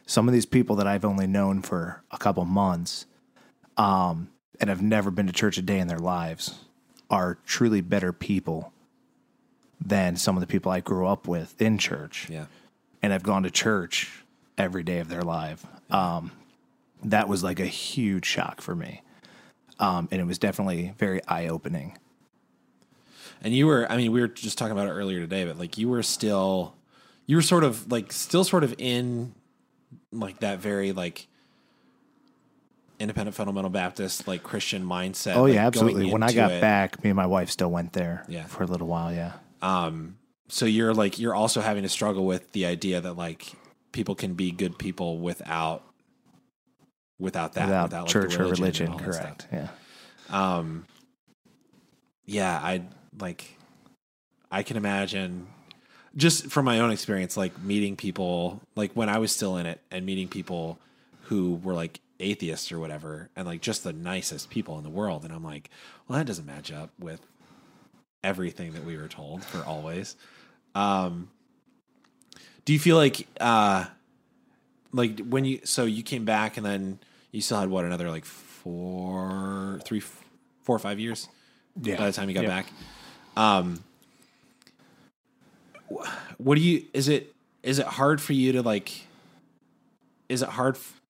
some 0.08 0.26
of 0.26 0.32
these 0.32 0.46
people 0.46 0.74
that 0.76 0.86
I've 0.86 1.04
only 1.04 1.26
known 1.26 1.60
for 1.60 2.02
a 2.10 2.16
couple 2.16 2.44
months, 2.46 3.04
um, 3.76 4.30
and 4.58 4.70
have 4.70 4.80
never 4.80 5.10
been 5.10 5.26
to 5.26 5.32
church 5.34 5.58
a 5.58 5.62
day 5.62 5.78
in 5.78 5.86
their 5.86 5.98
lives, 5.98 6.54
are 7.10 7.36
truly 7.44 7.82
better 7.82 8.10
people 8.10 8.72
than 9.78 10.16
some 10.16 10.34
of 10.34 10.40
the 10.40 10.46
people 10.46 10.72
I 10.72 10.80
grew 10.80 11.06
up 11.06 11.28
with 11.28 11.60
in 11.60 11.76
church. 11.76 12.26
yeah. 12.30 12.46
and 13.02 13.12
have 13.12 13.22
gone 13.22 13.42
to 13.42 13.50
church 13.50 14.24
every 14.56 14.82
day 14.82 14.98
of 14.98 15.08
their 15.08 15.22
life. 15.22 15.64
Um, 15.90 16.32
that 17.04 17.28
was 17.28 17.44
like 17.44 17.60
a 17.60 17.66
huge 17.66 18.24
shock 18.24 18.62
for 18.62 18.74
me. 18.74 19.02
Um, 19.78 20.08
and 20.10 20.20
it 20.20 20.24
was 20.24 20.38
definitely 20.38 20.94
very 20.98 21.20
eye 21.28 21.48
opening. 21.48 21.96
And 23.42 23.54
you 23.54 23.66
were, 23.66 23.86
I 23.92 23.96
mean, 23.98 24.10
we 24.10 24.20
were 24.20 24.26
just 24.26 24.56
talking 24.56 24.72
about 24.72 24.88
it 24.88 24.92
earlier 24.92 25.20
today, 25.20 25.44
but 25.44 25.58
like 25.58 25.76
you 25.78 25.88
were 25.88 26.02
still, 26.02 26.74
you 27.26 27.36
were 27.36 27.42
sort 27.42 27.62
of 27.62 27.92
like 27.92 28.10
still 28.10 28.42
sort 28.42 28.64
of 28.64 28.74
in 28.78 29.34
like 30.12 30.40
that 30.40 30.58
very 30.58 30.92
like 30.92 31.26
independent 32.98 33.34
fundamental 33.36 33.70
Baptist 33.70 34.26
like 34.26 34.42
Christian 34.42 34.84
mindset. 34.84 35.36
Oh, 35.36 35.46
yeah, 35.46 35.54
going 35.54 35.66
absolutely. 35.66 36.10
When 36.12 36.22
I 36.22 36.32
got 36.32 36.50
it. 36.52 36.60
back, 36.60 37.02
me 37.04 37.10
and 37.10 37.16
my 37.16 37.26
wife 37.26 37.50
still 37.50 37.70
went 37.70 37.92
there 37.92 38.24
Yeah. 38.28 38.44
for 38.46 38.64
a 38.64 38.66
little 38.66 38.88
while. 38.88 39.12
Yeah. 39.12 39.32
Um 39.62 40.16
so 40.48 40.64
you're 40.66 40.94
like 40.94 41.18
you're 41.18 41.34
also 41.34 41.60
having 41.60 41.82
to 41.82 41.88
struggle 41.88 42.24
with 42.26 42.50
the 42.52 42.64
idea 42.66 43.00
that 43.00 43.12
like 43.14 43.52
people 43.92 44.14
can 44.14 44.34
be 44.34 44.50
good 44.50 44.78
people 44.78 45.18
without 45.18 45.82
without 47.18 47.52
that 47.54 47.66
Without, 47.66 47.82
without, 47.84 48.02
like, 48.02 48.10
church 48.10 48.36
or 48.38 48.44
religion. 48.46 48.92
that 48.92 49.12
stuff. 49.14 49.22
Correct. 49.22 49.46
Yeah. 49.52 49.68
um 50.30 50.86
yeah 52.24 52.60
i 52.62 52.82
like 53.18 53.56
i 54.50 54.62
can 54.62 54.76
imagine 54.76 55.48
just 56.18 56.50
from 56.50 56.66
my 56.66 56.80
own 56.80 56.90
experience 56.90 57.36
like 57.36 57.58
meeting 57.62 57.96
people 57.96 58.60
like 58.76 58.92
when 58.92 59.08
i 59.08 59.16
was 59.18 59.32
still 59.32 59.56
in 59.56 59.64
it 59.64 59.80
and 59.90 60.04
meeting 60.04 60.28
people 60.28 60.78
who 61.22 61.54
were 61.62 61.72
like 61.74 62.00
atheists 62.20 62.70
or 62.72 62.78
whatever 62.80 63.30
and 63.36 63.46
like 63.46 63.60
just 63.62 63.84
the 63.84 63.92
nicest 63.92 64.50
people 64.50 64.76
in 64.76 64.84
the 64.84 64.90
world 64.90 65.24
and 65.24 65.32
i'm 65.32 65.44
like 65.44 65.70
well 66.08 66.18
that 66.18 66.26
doesn't 66.26 66.44
match 66.46 66.70
up 66.72 66.90
with 66.98 67.20
everything 68.24 68.72
that 68.72 68.84
we 68.84 68.96
were 68.96 69.08
told 69.08 69.42
for 69.44 69.64
always 69.64 70.16
um 70.74 71.30
do 72.64 72.72
you 72.72 72.78
feel 72.78 72.96
like 72.96 73.26
uh 73.40 73.84
like 74.92 75.20
when 75.20 75.44
you 75.44 75.60
so 75.64 75.84
you 75.84 76.02
came 76.02 76.24
back 76.24 76.56
and 76.56 76.66
then 76.66 76.98
you 77.30 77.40
still 77.40 77.60
had 77.60 77.68
what 77.70 77.84
another 77.84 78.10
like 78.10 78.24
four 78.24 79.78
three 79.84 80.00
four 80.00 80.74
or 80.76 80.78
five 80.80 80.98
years 80.98 81.28
Yeah. 81.80 81.96
by 81.96 82.06
the 82.06 82.12
time 82.12 82.28
you 82.28 82.34
got 82.34 82.42
Yeah. 82.44 82.48
back. 82.48 82.66
Um, 83.36 83.84
what 86.38 86.54
do 86.54 86.60
you? 86.60 86.84
Is 86.92 87.08
it 87.08 87.34
is 87.62 87.78
it 87.78 87.86
hard 87.86 88.20
for 88.20 88.32
you 88.32 88.52
to 88.52 88.62
like? 88.62 89.06
Is 90.28 90.42
it 90.42 90.48
hard? 90.48 90.76
f- 90.76 91.00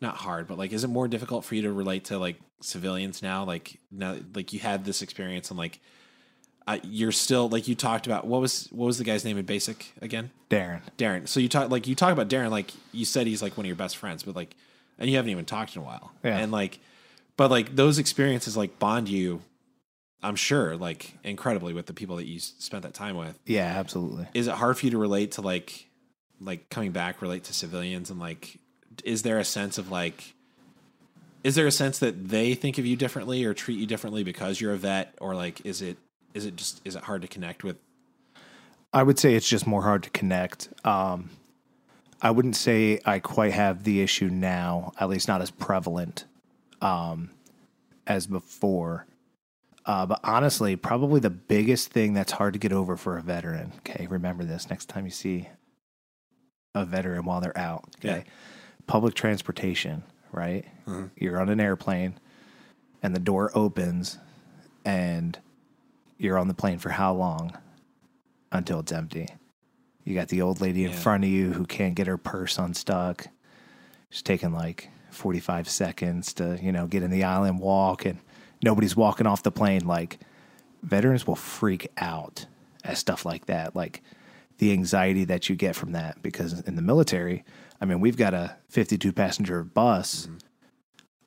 Not 0.00 0.16
hard, 0.16 0.48
but 0.48 0.58
like, 0.58 0.72
is 0.72 0.84
it 0.84 0.88
more 0.88 1.08
difficult 1.08 1.44
for 1.44 1.54
you 1.54 1.62
to 1.62 1.72
relate 1.72 2.04
to 2.06 2.18
like 2.18 2.36
civilians 2.60 3.22
now? 3.22 3.44
Like 3.44 3.78
now, 3.90 4.16
like 4.34 4.52
you 4.52 4.60
had 4.60 4.84
this 4.84 5.02
experience 5.02 5.50
and 5.50 5.58
like. 5.58 5.80
Uh, 6.64 6.78
you're 6.84 7.10
still 7.10 7.48
like 7.48 7.66
you 7.66 7.74
talked 7.74 8.06
about 8.06 8.24
what 8.24 8.40
was 8.40 8.68
what 8.70 8.86
was 8.86 8.96
the 8.96 9.02
guy's 9.02 9.24
name 9.24 9.36
in 9.36 9.44
basic 9.44 9.92
again 10.00 10.30
Darren. 10.48 10.80
Darren. 10.96 11.26
So 11.26 11.40
you 11.40 11.48
talk 11.48 11.70
like 11.72 11.88
you 11.88 11.96
talk 11.96 12.12
about 12.12 12.28
Darren 12.28 12.50
like 12.50 12.70
you 12.92 13.04
said 13.04 13.26
he's 13.26 13.42
like 13.42 13.56
one 13.56 13.64
of 13.64 13.66
your 13.66 13.74
best 13.74 13.96
friends, 13.96 14.22
but 14.22 14.36
like 14.36 14.54
and 14.96 15.10
you 15.10 15.16
haven't 15.16 15.32
even 15.32 15.44
talked 15.44 15.74
in 15.74 15.82
a 15.82 15.84
while. 15.84 16.12
Yeah. 16.22 16.38
And 16.38 16.52
like 16.52 16.78
but 17.36 17.50
like 17.50 17.74
those 17.74 17.98
experiences 17.98 18.56
like 18.56 18.78
bond 18.78 19.08
you 19.08 19.42
I'm 20.22 20.36
sure 20.36 20.76
like 20.76 21.18
incredibly 21.24 21.72
with 21.72 21.86
the 21.86 21.94
people 21.94 22.16
that 22.16 22.26
you 22.26 22.38
spent 22.40 22.82
that 22.84 22.94
time 22.94 23.16
with. 23.16 23.38
Yeah, 23.46 23.66
absolutely. 23.66 24.28
Is 24.34 24.46
it 24.46 24.54
hard 24.54 24.78
for 24.78 24.86
you 24.86 24.92
to 24.92 24.98
relate 24.98 25.32
to 25.32 25.40
like 25.40 25.88
like 26.40 26.68
coming 26.70 26.92
back 26.92 27.22
relate 27.22 27.44
to 27.44 27.54
civilians 27.54 28.10
and 28.10 28.18
like 28.18 28.58
is 29.04 29.22
there 29.22 29.38
a 29.38 29.44
sense 29.44 29.78
of 29.78 29.90
like 29.90 30.34
is 31.44 31.54
there 31.54 31.66
a 31.66 31.72
sense 31.72 31.98
that 32.00 32.28
they 32.28 32.54
think 32.54 32.78
of 32.78 32.86
you 32.86 32.96
differently 32.96 33.44
or 33.44 33.54
treat 33.54 33.78
you 33.78 33.86
differently 33.86 34.24
because 34.24 34.60
you're 34.60 34.72
a 34.72 34.76
vet 34.76 35.14
or 35.20 35.34
like 35.34 35.64
is 35.64 35.82
it 35.82 35.96
is 36.34 36.44
it 36.46 36.56
just 36.56 36.80
is 36.84 36.96
it 36.96 37.04
hard 37.04 37.22
to 37.22 37.28
connect 37.28 37.62
with 37.62 37.76
I 38.92 39.02
would 39.02 39.18
say 39.18 39.34
it's 39.34 39.48
just 39.48 39.66
more 39.66 39.82
hard 39.82 40.02
to 40.02 40.10
connect. 40.10 40.68
Um, 40.84 41.30
I 42.20 42.30
wouldn't 42.30 42.56
say 42.56 43.00
I 43.04 43.18
quite 43.20 43.52
have 43.52 43.84
the 43.84 44.02
issue 44.02 44.28
now, 44.28 44.92
at 45.00 45.08
least 45.08 45.28
not 45.28 45.40
as 45.40 45.50
prevalent 45.50 46.24
um, 46.80 47.30
as 48.06 48.26
before. 48.26 49.06
Uh, 49.84 50.06
but 50.06 50.20
honestly, 50.22 50.76
probably 50.76 51.18
the 51.20 51.30
biggest 51.30 51.90
thing 51.90 52.14
that's 52.14 52.32
hard 52.32 52.52
to 52.52 52.58
get 52.58 52.72
over 52.72 52.96
for 52.96 53.16
a 53.18 53.22
veteran. 53.22 53.72
Okay, 53.78 54.06
remember 54.08 54.44
this 54.44 54.70
next 54.70 54.86
time 54.88 55.04
you 55.04 55.10
see 55.10 55.48
a 56.74 56.84
veteran 56.84 57.24
while 57.24 57.40
they're 57.40 57.56
out. 57.58 57.84
Okay, 57.98 58.18
Yeah. 58.18 58.32
public 58.86 59.14
transportation. 59.14 60.04
Right, 60.30 60.64
you're 61.16 61.38
on 61.38 61.50
an 61.50 61.60
airplane, 61.60 62.14
and 63.02 63.14
the 63.14 63.20
door 63.20 63.50
opens, 63.54 64.18
and 64.82 65.38
you're 66.16 66.38
on 66.38 66.48
the 66.48 66.54
plane 66.54 66.78
for 66.78 66.90
how 66.90 67.12
long? 67.14 67.56
until 68.54 68.80
it's 68.80 68.92
empty. 68.92 69.26
You 70.04 70.14
got 70.14 70.28
the 70.28 70.42
old 70.42 70.60
lady 70.60 70.84
in 70.84 70.90
Yeah. 70.90 70.96
front 70.98 71.24
of 71.24 71.30
you 71.30 71.52
who 71.54 71.64
can't 71.64 71.94
get 71.94 72.06
her 72.06 72.18
purse 72.18 72.58
unstuck. 72.58 73.28
She's 74.10 74.20
taking 74.20 74.52
like 74.52 74.90
45 75.10 75.66
seconds 75.70 76.34
to, 76.34 76.58
you 76.62 76.70
know, 76.70 76.86
get 76.86 77.02
in 77.02 77.10
the 77.10 77.24
aisle 77.24 77.44
and 77.44 77.58
walk, 77.58 78.04
and 78.04 78.18
nobody's 78.62 78.96
walking 78.96 79.26
off 79.26 79.42
the 79.42 79.50
plane. 79.52 79.86
Like, 79.86 80.18
veterans 80.82 81.26
will 81.26 81.36
freak 81.36 81.90
out 81.98 82.46
at 82.84 82.98
stuff 82.98 83.24
like 83.24 83.46
that. 83.46 83.74
Like, 83.76 84.02
the 84.58 84.72
anxiety 84.72 85.24
that 85.24 85.48
you 85.48 85.56
get 85.56 85.74
from 85.76 85.92
that. 85.92 86.22
Because 86.22 86.60
in 86.60 86.76
the 86.76 86.82
military, 86.82 87.44
I 87.80 87.84
mean, 87.84 88.00
we've 88.00 88.16
got 88.16 88.34
a 88.34 88.56
52 88.68 89.12
passenger 89.12 89.64
bus 89.64 90.28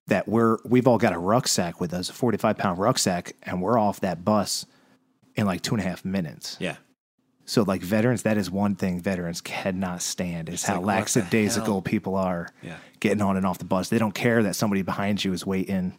that 0.08 0.28
we're, 0.28 0.58
we've 0.64 0.88
all 0.88 0.98
got 0.98 1.14
a 1.14 1.18
rucksack 1.18 1.82
with 1.82 1.94
us, 1.94 2.10
a 2.10 2.14
45 2.14 2.58
pound 2.58 2.78
rucksack, 2.80 3.36
and 3.44 3.62
we're 3.62 3.78
off 3.80 4.00
that 4.02 4.24
bus 4.24 4.66
in 5.36 5.46
like 5.46 5.62
two 5.62 5.76
and 5.76 5.84
a 5.84 5.88
half 5.88 6.06
minutes. 6.06 6.58
yeah 6.60 6.76
So, 7.46 7.64
like 7.64 7.82
veterans, 7.82 8.22
that 8.24 8.38
is 8.38 8.50
one 8.52 8.76
thing 8.76 9.02
veterans 9.02 9.42
cannot 9.42 10.02
stand 10.02 10.48
is 10.48 10.64
how 10.64 10.76
like, 10.80 10.86
lackadaisical 11.16 11.82
people 11.82 12.16
are 12.16 12.50
Yeah. 12.62 12.78
getting 13.00 13.22
on 13.22 13.36
and 13.36 13.46
off 13.46 13.58
the 13.58 13.66
bus. 13.66 13.90
They 13.90 13.98
don't 13.98 14.14
care 14.16 14.44
that 14.44 14.56
somebody 14.56 14.82
behind 14.84 15.24
you 15.26 15.34
is 15.34 15.46
waiting. 15.46 15.98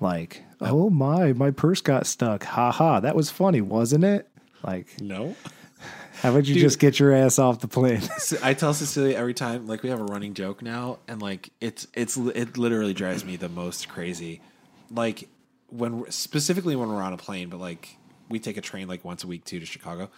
Like, 0.00 0.42
uh, 0.60 0.70
oh 0.70 0.90
my, 0.90 1.32
my 1.34 1.50
purse 1.50 1.80
got 1.80 2.06
stuck. 2.06 2.44
Ha 2.44 2.72
ha, 2.72 3.00
that 3.00 3.14
was 3.14 3.30
funny, 3.30 3.60
wasn't 3.60 4.04
it? 4.04 4.28
Like, 4.62 5.00
no 5.00 5.34
how 6.20 6.30
about 6.30 6.46
you 6.46 6.54
just 6.60 6.78
get 6.78 6.98
your 6.98 7.12
ass 7.12 7.38
off 7.38 7.60
the 7.60 7.68
plane? 7.68 8.02
I 8.42 8.52
tell 8.52 8.74
Cecilia 8.74 9.16
every 9.16 9.32
time, 9.32 9.66
like 9.66 9.82
we 9.82 9.88
have 9.88 10.00
a 10.00 10.04
running 10.04 10.34
joke 10.34 10.62
now, 10.62 10.98
and 11.08 11.22
like 11.22 11.50
it's 11.60 11.86
it's 11.94 12.16
it 12.16 12.58
literally 12.58 12.92
drives 12.92 13.24
me 13.24 13.36
the 13.36 13.48
most 13.48 13.88
crazy. 13.88 14.42
Like 14.90 15.28
when 15.68 16.00
we're- 16.00 16.10
specifically 16.10 16.76
when 16.76 16.88
we're 16.90 17.02
on 17.02 17.12
a 17.12 17.16
plane, 17.16 17.48
but 17.48 17.58
like 17.58 17.96
we 18.28 18.38
take 18.38 18.58
a 18.58 18.60
train 18.60 18.86
like 18.86 19.04
once 19.04 19.24
a 19.24 19.26
week 19.26 19.44
too 19.44 19.60
to 19.60 19.66
Chicago. 19.66 20.10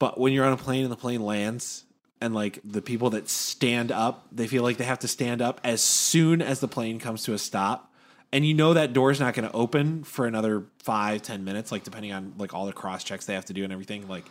But 0.00 0.18
when 0.18 0.32
you're 0.32 0.44
on 0.44 0.52
a 0.52 0.56
plane 0.56 0.82
and 0.82 0.90
the 0.90 0.96
plane 0.96 1.22
lands, 1.22 1.84
and 2.20 2.34
like 2.34 2.58
the 2.64 2.82
people 2.82 3.10
that 3.10 3.28
stand 3.28 3.92
up, 3.92 4.26
they 4.32 4.48
feel 4.48 4.64
like 4.64 4.78
they 4.78 4.84
have 4.84 4.98
to 5.00 5.08
stand 5.08 5.40
up 5.40 5.60
as 5.62 5.80
soon 5.80 6.42
as 6.42 6.58
the 6.58 6.68
plane 6.68 6.98
comes 6.98 7.22
to 7.24 7.34
a 7.34 7.38
stop. 7.38 7.91
And 8.32 8.46
you 8.46 8.54
know 8.54 8.74
that 8.74 8.92
door's 8.92 9.20
not 9.20 9.34
going 9.34 9.48
to 9.48 9.54
open 9.54 10.04
for 10.04 10.26
another 10.26 10.64
five, 10.78 11.22
ten 11.22 11.44
minutes, 11.44 11.70
like 11.70 11.84
depending 11.84 12.12
on 12.12 12.34
like 12.38 12.54
all 12.54 12.66
the 12.66 12.72
cross 12.72 13.04
checks 13.04 13.26
they 13.26 13.34
have 13.34 13.44
to 13.46 13.52
do 13.52 13.62
and 13.64 13.72
everything. 13.72 14.08
Like 14.08 14.24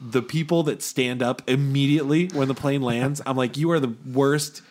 the 0.00 0.22
people 0.22 0.62
that 0.64 0.82
stand 0.82 1.22
up 1.22 1.42
immediately 1.46 2.28
when 2.32 2.48
the 2.48 2.54
plane 2.54 2.82
lands, 2.82 3.20
I'm 3.26 3.36
like, 3.36 3.56
you 3.56 3.70
are 3.72 3.80
the 3.80 3.94
worst 4.12 4.62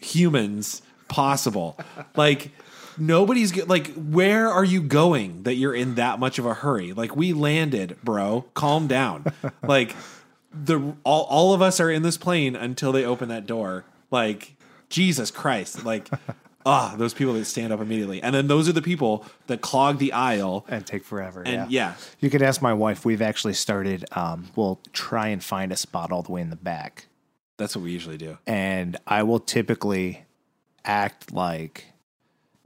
humans 0.00 0.82
possible. 1.08 1.78
Like 2.16 2.50
nobody's 2.98 3.56
like, 3.66 3.92
where 3.94 4.48
are 4.48 4.64
you 4.64 4.82
going 4.82 5.44
that 5.44 5.54
you're 5.54 5.74
in 5.74 5.94
that 5.96 6.18
much 6.18 6.38
of 6.38 6.46
a 6.46 6.54
hurry? 6.54 6.92
Like 6.92 7.16
we 7.16 7.32
landed, 7.32 7.96
bro. 8.02 8.46
Calm 8.54 8.86
down. 8.86 9.26
like 9.62 9.94
the 10.52 10.94
all 11.04 11.24
all 11.24 11.54
of 11.54 11.62
us 11.62 11.80
are 11.80 11.90
in 11.90 12.02
this 12.02 12.16
plane 12.16 12.56
until 12.56 12.92
they 12.92 13.04
open 13.04 13.28
that 13.28 13.46
door. 13.46 13.84
Like 14.10 14.56
Jesus 14.88 15.30
Christ. 15.30 15.84
Like 15.84 16.08
ah, 16.66 16.94
those 16.96 17.14
people 17.14 17.34
that 17.34 17.44
stand 17.44 17.72
up 17.72 17.80
immediately, 17.80 18.22
and 18.22 18.34
then 18.34 18.46
those 18.46 18.68
are 18.68 18.72
the 18.72 18.82
people 18.82 19.24
that 19.46 19.60
clog 19.60 19.98
the 19.98 20.12
aisle. 20.12 20.64
and 20.68 20.86
take 20.86 21.04
forever. 21.04 21.42
And 21.42 21.70
yeah. 21.70 21.94
yeah, 21.94 21.94
You 22.20 22.30
could 22.30 22.42
ask 22.42 22.60
my 22.62 22.74
wife. 22.74 23.04
We've 23.04 23.22
actually 23.22 23.54
started, 23.54 24.04
um, 24.12 24.48
we'll 24.56 24.80
try 24.92 25.28
and 25.28 25.42
find 25.42 25.72
a 25.72 25.76
spot 25.76 26.12
all 26.12 26.22
the 26.22 26.32
way 26.32 26.40
in 26.40 26.50
the 26.50 26.56
back. 26.56 27.06
that's 27.56 27.74
what 27.76 27.82
we 27.82 27.92
usually 27.92 28.16
do. 28.18 28.38
and 28.46 28.96
I 29.06 29.22
will 29.22 29.40
typically 29.40 30.24
act 30.84 31.32
like 31.32 31.86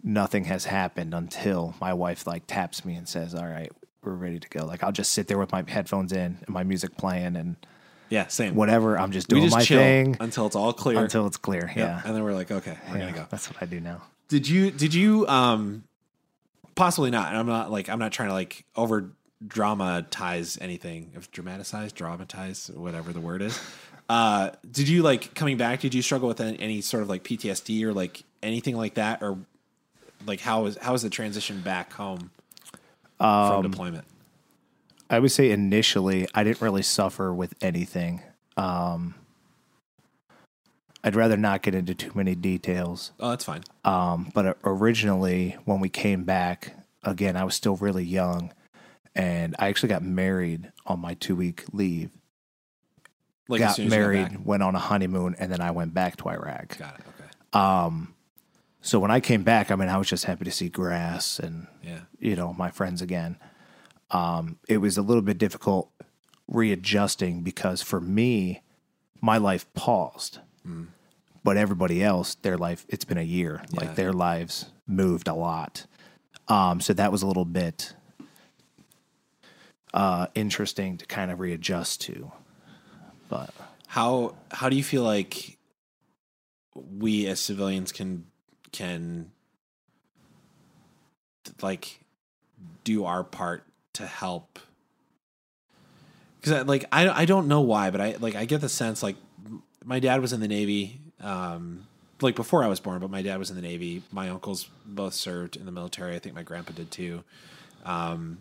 nothing 0.02 0.44
has 0.44 0.66
happened 0.66 1.14
until 1.14 1.74
my 1.80 1.92
wife 1.92 2.26
like 2.26 2.46
taps 2.46 2.84
me 2.84 2.94
and 2.94 3.08
says, 3.08 3.34
"All 3.34 3.46
right, 3.46 3.72
we're 4.02 4.12
ready 4.14 4.38
to 4.38 4.48
go." 4.48 4.64
Like 4.64 4.82
I'll 4.84 4.92
just 4.92 5.12
sit 5.12 5.26
there 5.28 5.38
with 5.38 5.50
my 5.52 5.64
headphones 5.66 6.12
in 6.12 6.38
and 6.40 6.48
my 6.48 6.62
music 6.62 6.96
playing 6.96 7.36
and 7.36 7.56
Yeah, 8.14 8.28
same. 8.28 8.54
whatever. 8.54 8.96
I'm 8.96 9.10
just 9.10 9.28
we 9.28 9.40
doing 9.40 9.44
just 9.48 9.56
my 9.56 9.64
chill 9.64 9.80
thing 9.80 10.16
until 10.20 10.46
it's 10.46 10.54
all 10.54 10.72
clear. 10.72 10.98
until 11.02 11.26
it's 11.26 11.36
clear. 11.36 11.70
Yeah. 11.74 12.00
And 12.04 12.14
then 12.14 12.22
we're 12.22 12.32
like, 12.32 12.50
okay, 12.52 12.78
we're 12.88 12.98
Yeah, 12.98 13.06
gonna 13.06 13.16
go. 13.18 13.26
That's 13.28 13.50
what 13.50 13.60
I 13.60 13.66
do 13.66 13.80
now. 13.80 14.02
Did 14.28 14.48
you 14.48 14.70
did 14.70 14.94
you 14.94 15.26
um 15.26 15.82
possibly 16.76 17.10
not, 17.10 17.28
and 17.28 17.36
I'm 17.36 17.46
not 17.46 17.72
like 17.72 17.88
I'm 17.88 17.98
not 17.98 18.12
trying 18.12 18.28
to 18.28 18.34
like 18.34 18.64
over 18.76 19.10
dramatize 19.46 20.58
anything. 20.60 21.10
If 21.14 21.30
dramatize, 21.32 21.92
dramatize, 21.92 22.70
whatever 22.74 23.12
the 23.12 23.20
word 23.20 23.42
is. 23.42 23.60
Uh 24.08 24.50
did 24.70 24.86
you 24.88 25.02
like 25.02 25.34
coming 25.34 25.56
back, 25.56 25.80
did 25.80 25.94
you 25.94 26.02
struggle 26.02 26.28
with 26.28 26.40
any, 26.40 26.60
any 26.60 26.80
sort 26.82 27.02
of 27.02 27.08
like 27.08 27.24
PTSD 27.24 27.82
or 27.82 27.92
like 27.92 28.22
anything 28.42 28.76
like 28.76 28.94
that? 28.94 29.22
Or 29.22 29.38
like 30.26 30.40
how 30.40 30.66
is 30.66 30.76
how 30.80 30.94
is 30.94 31.02
the 31.02 31.10
transition 31.10 31.60
back 31.62 31.92
home 31.92 32.30
Um, 33.18 33.62
from 33.62 33.70
deployment? 33.70 34.04
I 35.10 35.18
would 35.18 35.32
say 35.32 35.50
initially 35.50 36.26
I 36.34 36.44
didn't 36.44 36.60
really 36.60 36.82
suffer 36.82 37.32
with 37.32 37.54
anything. 37.60 38.22
Um, 38.56 39.14
I'd 41.02 41.16
rather 41.16 41.36
not 41.36 41.62
get 41.62 41.74
into 41.74 41.94
too 41.94 42.12
many 42.14 42.34
details. 42.34 43.12
Oh, 43.20 43.30
that's 43.30 43.44
fine. 43.44 43.62
Um, 43.84 44.30
but 44.34 44.56
originally, 44.64 45.56
when 45.66 45.80
we 45.80 45.90
came 45.90 46.24
back, 46.24 46.74
again, 47.02 47.36
I 47.36 47.44
was 47.44 47.54
still 47.54 47.76
really 47.76 48.04
young, 48.04 48.52
and 49.14 49.54
I 49.58 49.68
actually 49.68 49.90
got 49.90 50.02
married 50.02 50.72
on 50.86 51.00
my 51.00 51.14
two 51.14 51.36
week 51.36 51.64
leave. 51.72 52.10
Like 53.48 53.60
got 53.60 53.76
soon 53.76 53.86
as 53.88 53.92
you 53.92 53.98
married, 53.98 54.30
back. 54.30 54.38
went 54.46 54.62
on 54.62 54.74
a 54.74 54.78
honeymoon, 54.78 55.36
and 55.38 55.52
then 55.52 55.60
I 55.60 55.70
went 55.72 55.92
back 55.92 56.16
to 56.18 56.28
Iraq. 56.30 56.78
Got 56.78 56.94
it. 57.00 57.04
Okay. 57.20 57.30
Um, 57.52 58.14
so 58.80 58.98
when 58.98 59.10
I 59.10 59.20
came 59.20 59.42
back, 59.42 59.70
I 59.70 59.76
mean, 59.76 59.90
I 59.90 59.98
was 59.98 60.08
just 60.08 60.24
happy 60.24 60.46
to 60.46 60.50
see 60.50 60.70
grass 60.70 61.38
and 61.38 61.66
Yeah. 61.82 62.00
you 62.18 62.34
know 62.36 62.54
my 62.54 62.70
friends 62.70 63.02
again. 63.02 63.36
Um, 64.14 64.58
it 64.68 64.78
was 64.78 64.96
a 64.96 65.02
little 65.02 65.22
bit 65.22 65.38
difficult 65.38 65.90
readjusting 66.46 67.42
because 67.42 67.82
for 67.82 68.00
me, 68.00 68.62
my 69.20 69.38
life 69.38 69.66
paused, 69.74 70.38
but 71.42 71.56
everybody 71.56 72.02
else, 72.02 72.36
their 72.36 72.56
life, 72.56 72.86
it's 72.88 73.04
been 73.04 73.18
a 73.18 73.22
year. 73.22 73.62
Yeah. 73.70 73.80
Like 73.80 73.96
their 73.96 74.12
lives 74.12 74.66
moved 74.86 75.26
a 75.28 75.34
lot. 75.34 75.86
Um, 76.48 76.80
so 76.80 76.92
that 76.92 77.10
was 77.10 77.22
a 77.22 77.26
little 77.26 77.44
bit 77.44 77.94
uh, 79.92 80.28
interesting 80.34 80.96
to 80.98 81.06
kind 81.06 81.30
of 81.30 81.40
readjust 81.40 82.02
to. 82.02 82.30
But 83.28 83.50
How 83.86 84.34
how 84.50 84.68
do 84.68 84.76
you 84.76 84.84
feel 84.84 85.02
like 85.02 85.58
we 86.74 87.26
as 87.26 87.40
civilians 87.40 87.92
can 87.92 88.26
can 88.72 89.30
like 91.62 92.00
do 92.84 93.04
our 93.04 93.24
part 93.24 93.64
to 93.94 94.06
help? 94.06 94.58
Because 96.40 96.66
like 96.66 96.84
I 96.92 97.08
I 97.08 97.24
don't 97.24 97.48
know 97.48 97.60
why, 97.62 97.90
but 97.90 98.00
I 98.00 98.16
like 98.20 98.34
I 98.34 98.44
get 98.44 98.60
the 98.60 98.68
sense 98.68 99.02
like 99.02 99.16
my 99.84 99.98
dad 99.98 100.20
was 100.20 100.32
in 100.32 100.40
the 100.40 100.48
Navy, 100.48 101.00
um, 101.20 101.86
like 102.20 102.36
before 102.36 102.64
I 102.64 102.68
was 102.68 102.80
born, 102.80 103.00
but 103.00 103.10
my 103.10 103.22
dad 103.22 103.38
was 103.38 103.50
in 103.50 103.56
the 103.56 103.62
Navy. 103.62 104.02
My 104.12 104.28
uncles 104.28 104.68
both 104.84 105.14
served 105.14 105.56
in 105.56 105.66
the 105.66 105.72
military. 105.72 106.14
I 106.14 106.18
think 106.18 106.34
my 106.34 106.42
grandpa 106.42 106.72
did 106.72 106.90
too. 106.90 107.24
Um, 107.84 108.38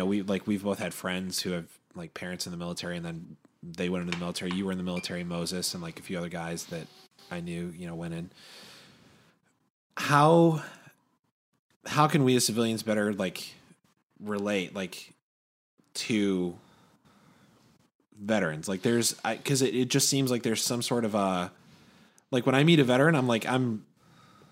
know, 0.00 0.06
we 0.06 0.22
like 0.22 0.46
we've 0.46 0.62
both 0.62 0.78
had 0.78 0.94
friends 0.94 1.42
who 1.42 1.50
have 1.50 1.66
like 1.94 2.14
parents 2.14 2.46
in 2.46 2.52
the 2.52 2.58
military, 2.58 2.96
and 2.96 3.04
then 3.04 3.36
they 3.62 3.88
went 3.88 4.02
into 4.02 4.12
the 4.16 4.20
military. 4.20 4.52
You 4.52 4.66
were 4.66 4.72
in 4.72 4.78
the 4.78 4.84
military, 4.84 5.24
Moses, 5.24 5.74
and 5.74 5.82
like 5.82 5.98
a 5.98 6.02
few 6.02 6.18
other 6.18 6.28
guys 6.28 6.64
that 6.66 6.86
I 7.30 7.40
knew, 7.40 7.72
you 7.76 7.86
know, 7.86 7.94
went 7.94 8.14
in. 8.14 8.30
How 9.96 10.62
how 11.86 12.06
can 12.06 12.24
we 12.24 12.36
as 12.36 12.46
civilians 12.46 12.82
better 12.82 13.12
like 13.12 13.54
relate 14.22 14.74
like 14.74 15.14
to 15.94 16.56
veterans? 18.20 18.68
Like, 18.68 18.82
there's 18.82 19.16
I 19.24 19.36
because 19.36 19.62
it, 19.62 19.74
it 19.74 19.88
just 19.88 20.08
seems 20.08 20.30
like 20.30 20.42
there's 20.42 20.62
some 20.62 20.82
sort 20.82 21.04
of 21.04 21.14
a 21.14 21.52
like 22.30 22.46
when 22.46 22.54
I 22.54 22.64
meet 22.64 22.80
a 22.80 22.84
veteran, 22.84 23.14
I'm 23.14 23.26
like 23.26 23.46
I'm 23.46 23.84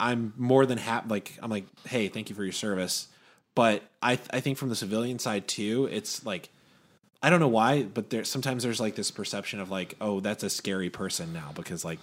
I'm 0.01 0.33
more 0.37 0.67
than 0.67 0.79
happy. 0.79 1.09
Like 1.09 1.39
I'm 1.43 1.51
like, 1.51 1.67
hey, 1.87 2.09
thank 2.09 2.31
you 2.31 2.37
for 2.37 2.45
your 2.45 2.53
service. 2.53 3.09
But 3.55 3.83
I 4.03 4.19
I 4.31 4.41
think 4.41 4.59
from 4.59 4.69
the 4.69 4.77
civilian 4.77 5.19
side 5.19 5.49
too, 5.49 5.89
it's 5.91 6.25
like 6.25 6.51
I 7.23 7.31
don't 7.31 7.41
know 7.41 7.49
why, 7.49 7.83
but 7.83 8.11
there 8.11 8.25
sometimes 8.25 8.63
there's 8.63 8.81
like 8.81 8.95
this 8.95 9.11
perception 9.11 9.61
of 9.61 9.71
like, 9.71 9.97
oh, 10.01 10.21
that's 10.21 10.45
a 10.45 10.51
scary 10.51 10.91
person 10.91 11.33
now 11.33 11.51
because 11.55 11.85
like 11.85 12.01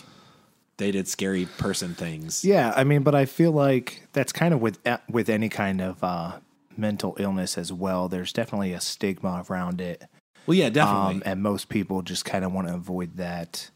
they 0.78 0.91
did 0.91 1.07
scary 1.07 1.45
person 1.45 1.93
things. 1.93 2.43
Yeah, 2.43 2.74
I 2.76 2.84
mean, 2.84 3.03
but 3.03 3.16
I 3.16 3.26
feel 3.26 3.51
like 3.51 4.07
that's 4.11 4.34
kind 4.34 4.53
of 4.53 4.61
with 4.61 4.80
with 5.09 5.30
any 5.30 5.49
kind 5.49 5.82
of 5.82 6.03
uh, 6.03 6.34
mental 6.78 7.15
illness 7.19 7.57
as 7.57 7.71
well. 7.71 8.07
There's 8.07 8.34
definitely 8.34 8.73
a 8.73 8.82
stigma 8.82 9.45
around 9.49 9.82
it. 9.82 10.03
Well, 10.45 10.57
yeah, 10.57 10.69
definitely. 10.69 11.15
Um, 11.15 11.23
and 11.26 11.41
most 11.41 11.69
people 11.69 12.01
just 12.01 12.26
kind 12.26 12.45
of 12.45 12.51
want 12.53 12.67
to 12.67 12.73
avoid 12.73 13.17
that. 13.17 13.69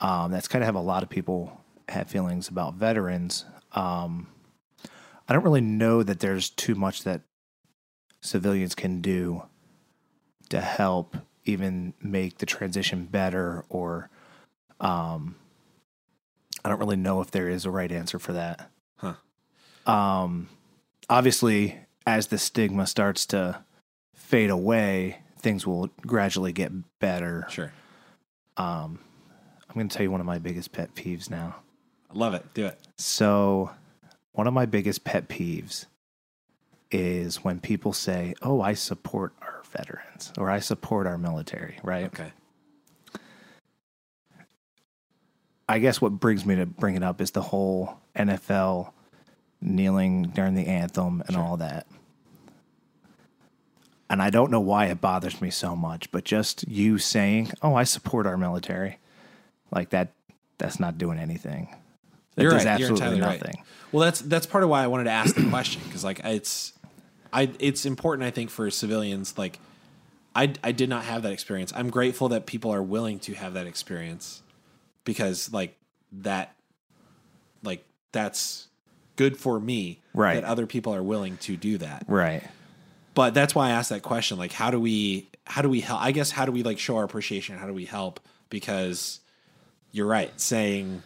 Um, 0.00 0.30
that's 0.30 0.48
kind 0.48 0.62
of 0.62 0.72
how 0.72 0.80
a 0.80 0.82
lot 0.82 1.02
of 1.02 1.08
people 1.08 1.60
have 1.88 2.08
feelings 2.08 2.48
about 2.48 2.74
veterans. 2.74 3.44
Um, 3.72 4.28
I 5.28 5.32
don't 5.32 5.44
really 5.44 5.60
know 5.60 6.02
that 6.02 6.20
there's 6.20 6.50
too 6.50 6.74
much 6.74 7.04
that 7.04 7.22
civilians 8.20 8.74
can 8.74 9.00
do 9.00 9.42
to 10.50 10.60
help 10.60 11.16
even 11.44 11.94
make 12.00 12.38
the 12.38 12.46
transition 12.46 13.06
better 13.06 13.64
or 13.68 14.10
um, 14.80 15.36
I 16.64 16.68
don't 16.68 16.78
really 16.78 16.96
know 16.96 17.20
if 17.20 17.30
there 17.30 17.48
is 17.48 17.64
a 17.64 17.70
right 17.70 17.90
answer 17.90 18.18
for 18.18 18.32
that. 18.32 18.70
Huh. 18.96 19.14
Um, 19.90 20.48
obviously, 21.08 21.78
as 22.08 22.28
the 22.28 22.38
stigma 22.38 22.86
starts 22.86 23.26
to 23.26 23.62
fade 24.14 24.48
away, 24.48 25.18
things 25.38 25.66
will 25.66 25.90
gradually 26.06 26.52
get 26.52 26.72
better. 27.00 27.46
Sure. 27.50 27.70
Um, 28.56 28.98
I'm 29.68 29.74
going 29.74 29.88
to 29.90 29.94
tell 29.94 30.04
you 30.04 30.10
one 30.10 30.20
of 30.20 30.26
my 30.26 30.38
biggest 30.38 30.72
pet 30.72 30.94
peeves 30.94 31.28
now. 31.30 31.56
I 32.10 32.14
love 32.14 32.32
it. 32.32 32.46
Do 32.54 32.64
it. 32.64 32.78
So, 32.96 33.70
one 34.32 34.46
of 34.46 34.54
my 34.54 34.64
biggest 34.64 35.04
pet 35.04 35.28
peeves 35.28 35.84
is 36.90 37.44
when 37.44 37.60
people 37.60 37.92
say, 37.92 38.34
"Oh, 38.40 38.62
I 38.62 38.72
support 38.72 39.34
our 39.42 39.60
veterans" 39.70 40.32
or 40.38 40.48
"I 40.50 40.60
support 40.60 41.06
our 41.06 41.18
military," 41.18 41.78
right? 41.82 42.06
Okay. 42.06 42.32
I 45.68 45.78
guess 45.78 46.00
what 46.00 46.12
brings 46.12 46.46
me 46.46 46.56
to 46.56 46.64
bring 46.64 46.94
it 46.94 47.02
up 47.02 47.20
is 47.20 47.32
the 47.32 47.42
whole 47.42 48.00
NFL 48.16 48.94
kneeling 49.60 50.22
during 50.22 50.54
the 50.54 50.66
anthem 50.66 51.20
and 51.26 51.34
Sure. 51.34 51.42
all 51.42 51.58
that. 51.58 51.86
And 54.10 54.22
I 54.22 54.30
don't 54.30 54.50
know 54.50 54.60
why 54.60 54.86
it 54.86 55.00
bothers 55.00 55.40
me 55.40 55.50
so 55.50 55.76
much, 55.76 56.10
but 56.10 56.24
just 56.24 56.66
you 56.66 56.96
saying, 56.98 57.52
"Oh, 57.62 57.74
I 57.74 57.84
support 57.84 58.26
our 58.26 58.36
military," 58.38 58.98
like 59.70 59.90
that 59.90 60.12
that's 60.56 60.80
not 60.80 60.96
doing 60.98 61.18
anything. 61.18 61.68
That 62.34 62.42
You're 62.44 62.52
does 62.52 62.64
right. 62.64 62.72
Absolutely 62.72 63.06
entirely 63.16 63.20
nothing. 63.20 63.54
right. 63.56 63.64
Well, 63.92 64.04
that's 64.04 64.20
that's 64.20 64.46
part 64.46 64.64
of 64.64 64.70
why 64.70 64.82
I 64.82 64.86
wanted 64.86 65.04
to 65.04 65.10
ask 65.10 65.34
the 65.34 65.48
question 65.50 65.82
because 65.84 66.04
like 66.04 66.20
it's 66.24 66.72
I 67.32 67.50
it's 67.58 67.84
important 67.84 68.26
I 68.26 68.30
think 68.30 68.48
for 68.50 68.70
civilians 68.70 69.36
like 69.36 69.58
I 70.34 70.54
I 70.64 70.72
did 70.72 70.88
not 70.88 71.04
have 71.04 71.22
that 71.22 71.32
experience. 71.32 71.72
I'm 71.74 71.90
grateful 71.90 72.28
that 72.30 72.46
people 72.46 72.70
are 72.72 72.82
willing 72.82 73.18
to 73.20 73.34
have 73.34 73.54
that 73.54 73.66
experience 73.66 74.42
because 75.04 75.52
like 75.52 75.76
that 76.12 76.54
like 77.62 77.84
that's 78.12 78.68
good 79.16 79.36
for 79.36 79.58
me 79.60 80.00
Right. 80.14 80.34
that 80.34 80.44
other 80.44 80.66
people 80.66 80.94
are 80.94 81.02
willing 81.02 81.36
to 81.38 81.56
do 81.56 81.78
that. 81.78 82.04
Right. 82.08 82.42
But 83.14 83.34
that's 83.34 83.54
why 83.54 83.68
I 83.68 83.70
asked 83.72 83.90
that 83.90 84.02
question 84.02 84.38
like 84.38 84.52
how 84.52 84.70
do 84.70 84.78
we 84.80 85.28
how 85.44 85.62
do 85.62 85.68
we 85.68 85.80
help 85.80 86.00
I 86.02 86.12
guess 86.12 86.30
how 86.30 86.44
do 86.44 86.52
we 86.52 86.62
like 86.62 86.78
show 86.78 86.96
our 86.98 87.04
appreciation 87.04 87.56
how 87.58 87.66
do 87.66 87.72
we 87.74 87.84
help 87.84 88.20
because 88.50 89.20
you're 89.92 90.06
right 90.06 90.30
saying 90.40 91.02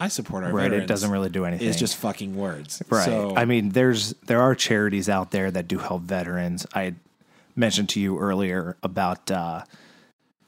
I 0.00 0.06
support 0.08 0.44
our 0.44 0.52
Right. 0.52 0.72
It 0.72 0.86
doesn't 0.86 1.10
really 1.10 1.28
do 1.30 1.44
anything. 1.44 1.66
It's 1.68 1.78
just 1.78 1.96
fucking 1.96 2.36
words. 2.36 2.80
Right. 2.88 3.04
So, 3.04 3.34
I 3.36 3.44
mean, 3.46 3.70
there's 3.70 4.14
there 4.26 4.40
are 4.40 4.54
charities 4.54 5.08
out 5.08 5.32
there 5.32 5.50
that 5.50 5.66
do 5.66 5.78
help 5.78 6.02
veterans. 6.02 6.64
I 6.72 6.94
mentioned 7.56 7.88
to 7.90 8.00
you 8.00 8.16
earlier 8.20 8.76
about 8.84 9.28
uh, 9.28 9.64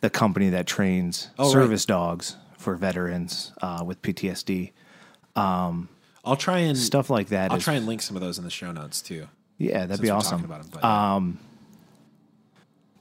the 0.03 0.11
company 0.11 0.51
that 0.51 0.69
trains 0.69 1.31
Oh, 1.37 1.47
right. 1.47 1.53
service 1.53 1.85
dogs 1.85 2.37
for 2.59 2.77
veterans 2.77 3.51
uh, 3.61 3.83
with 3.85 4.01
PTSD. 4.03 4.71
I'll 5.35 6.37
try 6.37 6.59
and 6.59 6.79
Stuff 6.79 7.11
like 7.11 7.29
that. 7.29 7.51
I'll 7.51 7.57
is- 7.57 7.65
try 7.65 7.75
and 7.75 7.87
link 7.87 8.03
some 8.03 8.15
of 8.17 8.23
those 8.23 8.39
in 8.39 8.45
the 8.45 8.51
show 8.51 8.71
notes 8.71 9.03
too. 9.03 9.27
Yeah, 9.61 9.87
that'd 9.87 10.03
be 10.03 10.11
awesome. 10.11 10.43
'em, 10.43 10.49
but, 10.49 10.81
yeah. 10.83 11.15
um, 11.17 11.39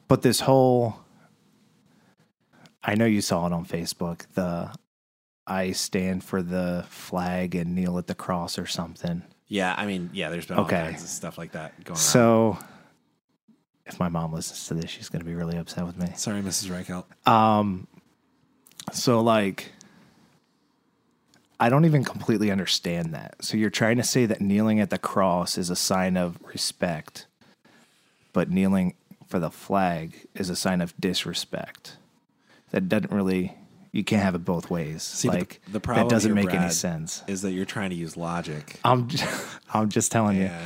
but 0.07 0.22
this 0.22 0.41
whole, 0.41 0.97
I 2.84 2.95
know 2.95 3.05
you 3.05 3.22
saw 3.22 3.45
it 3.47 3.53
on 3.53 3.66
Facebook. 3.66 4.26
The 4.34 4.72
I 5.47 5.72
stand 5.72 6.24
for 6.24 6.43
the 6.43 6.86
flag 6.89 7.55
and 7.55 7.74
kneel 7.74 7.97
at 7.97 8.05
the 8.05 8.14
cross 8.16 8.60
or 8.60 8.68
something. 8.68 9.24
Yeah, 9.47 9.74
I 9.76 9.88
mean, 9.88 10.12
yeah, 10.14 10.30
there's 10.30 10.45
been 10.45 10.60
Okay. 10.60 10.80
all 10.80 10.86
kinds 10.89 11.01
of 11.01 11.10
stuff 11.10 11.39
like 11.39 11.53
that 11.53 11.74
going 11.84 11.95
on. 11.95 11.97
So, 11.97 12.60
if 13.88 13.99
my 13.99 14.10
mom 14.10 14.32
listens 14.32 14.68
to 14.68 14.76
this, 14.76 14.91
she's 14.91 15.10
going 15.10 15.22
to 15.22 15.26
be 15.26 15.34
really 15.34 15.57
upset 15.57 15.88
with 15.88 15.97
me. 15.97 16.12
Sorry, 16.16 16.41
Mrs. 16.43 16.70
Reichelt. 16.70 17.05
Um, 17.32 17.88
so 18.93 19.22
like, 19.22 19.72
I 21.60 21.70
don't 21.70 21.86
even 21.86 22.03
completely 22.03 22.51
understand 22.51 23.14
that. 23.14 23.36
So 23.43 23.57
you're 23.57 23.70
trying 23.70 23.97
to 23.97 24.03
say 24.03 24.26
that 24.26 24.39
kneeling 24.41 24.80
at 24.80 24.89
the 24.89 24.97
cross 24.97 25.57
is 25.57 25.70
a 25.70 25.76
sign 25.76 26.16
of 26.18 26.38
respect, 26.43 27.26
but 28.34 28.49
kneeling 28.49 28.95
for 29.28 29.39
the 29.39 29.51
flag 29.51 30.28
is 30.36 30.49
a 30.49 30.55
sign 30.55 30.82
of 30.82 30.93
disrespect. 30.99 31.97
That 32.72 32.88
doesn't 32.88 33.12
really. 33.12 33.55
You 33.91 34.03
can't 34.03 34.22
have 34.22 34.36
it 34.36 34.45
both 34.45 34.70
ways. 34.70 35.20
the- 35.24 35.30
like 35.30 35.62
the 35.68 35.80
problem 35.80 36.07
that 36.07 36.14
doesn't 36.14 36.38
here, 36.38 36.45
make 36.45 36.53
any 36.53 36.70
sense. 36.70 37.24
Is 37.28 37.41
that 37.41 37.51
you're 37.53 37.66
trying 37.66 37.89
to 37.89 37.95
use 37.95 38.16
logic 38.16 38.80
I'm 38.86 39.07
just, 39.07 39.60
I'm 39.74 39.89
just 39.89 40.12
telling 40.12 40.38
you. 40.38 40.49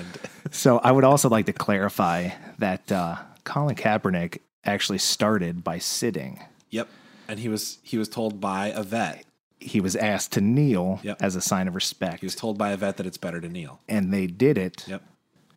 So 0.52 0.78
I 0.80 0.92
would 0.92 1.06
also 1.06 1.30
like 1.30 1.46
to 1.48 1.54
clarify 1.54 2.30
that 2.60 2.92
uh, 2.92 3.16
Colin 3.46 3.76
Kaepernick 3.76 4.40
actually 4.66 4.98
started 5.00 5.64
by 5.64 5.80
sitting. 5.80 6.44
yep, 6.70 6.90
and 7.28 7.40
he 7.40 7.48
was 7.48 7.80
he 7.82 7.98
was 7.98 8.08
told 8.10 8.40
by 8.42 8.68
a 8.68 8.84
vet. 8.84 9.24
He 9.64 9.80
was 9.82 9.96
asked 9.96 10.32
to 10.34 10.42
kneel 10.42 11.00
Yep. 11.04 11.22
as 11.22 11.36
a 11.36 11.42
sign 11.42 11.68
of 11.68 11.76
respect, 11.76 12.20
He 12.22 12.26
was 12.26 12.36
told 12.36 12.58
by 12.58 12.72
a 12.72 12.78
vet 12.78 12.98
that 12.98 13.06
it's 13.06 13.18
better 13.18 13.40
to 13.42 13.50
kneel. 13.50 13.80
and 13.90 14.14
they 14.14 14.28
did 14.28 14.58
it 14.58 14.86
Yep. 14.88 15.02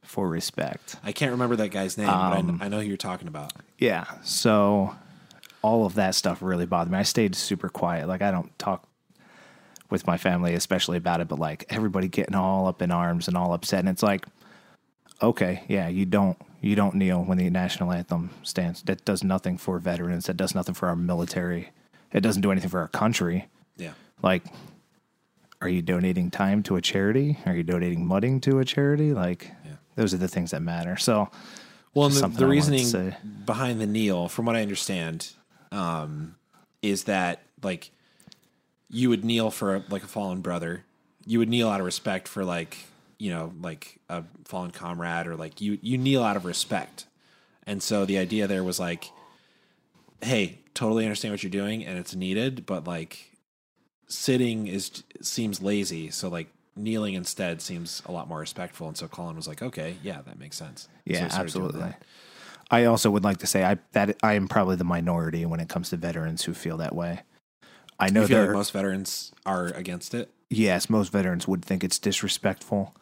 for 0.02 0.28
respect. 0.28 0.96
I 1.04 1.12
can't 1.12 1.32
remember 1.32 1.56
that 1.56 1.70
guy's 1.70 1.98
name, 1.98 2.08
Um, 2.08 2.58
but 2.58 2.62
I, 2.62 2.66
I 2.66 2.68
know 2.68 2.80
who 2.80 2.86
you're 2.86 2.96
talking 2.96 3.28
about. 3.28 3.52
Yeah. 3.78 4.04
So 4.22 4.94
all 5.62 5.84
of 5.86 5.94
that 5.94 6.14
stuff 6.14 6.42
really 6.42 6.66
bothered 6.66 6.92
me. 6.92 6.98
I 6.98 7.02
stayed 7.02 7.34
super 7.34 7.68
quiet. 7.68 8.06
Like 8.08 8.22
I 8.22 8.30
don't 8.30 8.56
talk 8.58 8.88
with 9.90 10.06
my 10.06 10.16
family, 10.16 10.54
especially 10.54 10.96
about 10.96 11.20
it, 11.20 11.28
but 11.28 11.38
like 11.38 11.64
everybody 11.68 12.08
getting 12.08 12.34
all 12.34 12.66
up 12.66 12.82
in 12.82 12.90
arms 12.90 13.28
and 13.28 13.36
all 13.36 13.52
upset, 13.52 13.80
and 13.80 13.88
it's 13.88 14.02
like, 14.02 14.26
okay, 15.22 15.62
yeah, 15.68 15.88
you 15.88 16.04
don't 16.06 16.36
you 16.60 16.74
don't 16.74 16.94
kneel 16.96 17.22
when 17.22 17.38
the 17.38 17.48
national 17.50 17.92
anthem 17.92 18.30
stands. 18.42 18.82
That 18.82 19.04
does 19.04 19.22
nothing 19.22 19.56
for 19.58 19.78
veterans. 19.78 20.26
That 20.26 20.36
does 20.36 20.54
nothing 20.54 20.74
for 20.74 20.88
our 20.88 20.96
military. 20.96 21.70
It 22.12 22.20
doesn't 22.20 22.42
do 22.42 22.50
anything 22.50 22.70
for 22.70 22.80
our 22.80 22.88
country. 22.88 23.48
Like, 24.22 24.44
are 25.60 25.68
you 25.68 25.82
donating 25.82 26.30
time 26.30 26.62
to 26.64 26.76
a 26.76 26.80
charity? 26.82 27.38
Are 27.46 27.54
you 27.54 27.62
donating 27.62 28.06
mudding 28.06 28.40
to 28.42 28.58
a 28.58 28.64
charity? 28.64 29.12
Like, 29.12 29.52
Yeah. 29.64 29.72
those 29.94 30.12
are 30.14 30.18
the 30.18 30.28
things 30.28 30.50
that 30.50 30.62
matter. 30.62 30.96
So, 30.96 31.30
Well, 31.94 32.08
the, 32.08 32.20
the 32.20 32.20
I 32.20 32.28
wanted 32.28 32.38
to 32.38 32.46
reasoning 32.46 33.14
behind 33.44 33.80
the 33.80 33.86
kneel, 33.86 34.28
from 34.28 34.46
what 34.46 34.56
I 34.56 34.62
understand, 34.62 35.32
um, 35.72 36.36
is 36.82 37.04
that 37.04 37.42
like 37.62 37.90
you 38.88 39.08
would 39.08 39.24
kneel 39.24 39.50
for 39.50 39.76
a, 39.76 39.84
like 39.88 40.02
a 40.04 40.06
fallen 40.08 40.40
brother. 40.40 40.84
You 41.26 41.38
would 41.40 41.48
kneel 41.48 41.68
out 41.68 41.80
of 41.80 41.86
respect 41.86 42.28
for 42.28 42.44
like 42.44 42.76
you 43.18 43.30
know 43.30 43.52
like 43.60 43.98
a 44.08 44.22
fallen 44.44 44.70
comrade, 44.70 45.26
or 45.26 45.36
like 45.36 45.60
you 45.60 45.78
you 45.82 45.96
kneel 45.98 46.22
out 46.22 46.36
of 46.36 46.44
respect. 46.44 47.06
And 47.66 47.82
so 47.82 48.04
the 48.04 48.18
idea 48.18 48.46
there 48.46 48.62
was 48.62 48.78
like, 48.78 49.10
hey, 50.22 50.60
totally 50.74 51.04
understand 51.04 51.32
what 51.32 51.42
you're 51.42 51.50
doing, 51.50 51.84
and 51.84 51.98
it's 51.98 52.14
needed, 52.14 52.64
but 52.66 52.86
like 52.86 53.25
sitting 54.08 54.66
is 54.66 55.02
seems 55.20 55.60
lazy. 55.60 56.10
So 56.10 56.28
like 56.28 56.48
kneeling 56.76 57.14
instead 57.14 57.62
seems 57.62 58.02
a 58.06 58.12
lot 58.12 58.28
more 58.28 58.38
respectful. 58.38 58.88
And 58.88 58.96
so 58.96 59.08
Colin 59.08 59.36
was 59.36 59.48
like, 59.48 59.62
okay, 59.62 59.96
yeah, 60.02 60.20
that 60.22 60.38
makes 60.38 60.56
sense. 60.56 60.88
Yeah, 61.04 61.20
doing 61.20 61.32
absolutely. 61.32 61.94
I 62.70 62.84
also 62.84 63.10
would 63.10 63.24
like 63.24 63.38
to 63.38 63.46
say 63.46 63.64
I 63.64 63.78
that 63.92 64.16
I 64.22 64.34
am 64.34 64.48
probably 64.48 64.76
the 64.76 64.84
minority 64.84 65.46
when 65.46 65.60
it 65.60 65.68
comes 65.68 65.90
to 65.90 65.96
veterans 65.96 66.44
who 66.44 66.54
feel 66.54 66.76
that 66.78 66.94
way. 66.94 67.22
I 67.98 68.10
know 68.10 68.26
there. 68.26 68.46
like 68.46 68.54
most 68.54 68.72
veterans 68.72 69.32
are 69.46 69.68
against 69.68 70.14
it. 70.14 70.30
yes, 70.50 70.90
most 70.90 71.10
veterans 71.10 71.48
would 71.48 71.64
think 71.64 71.82
it's 71.82 71.98
disrespectful. 71.98 72.94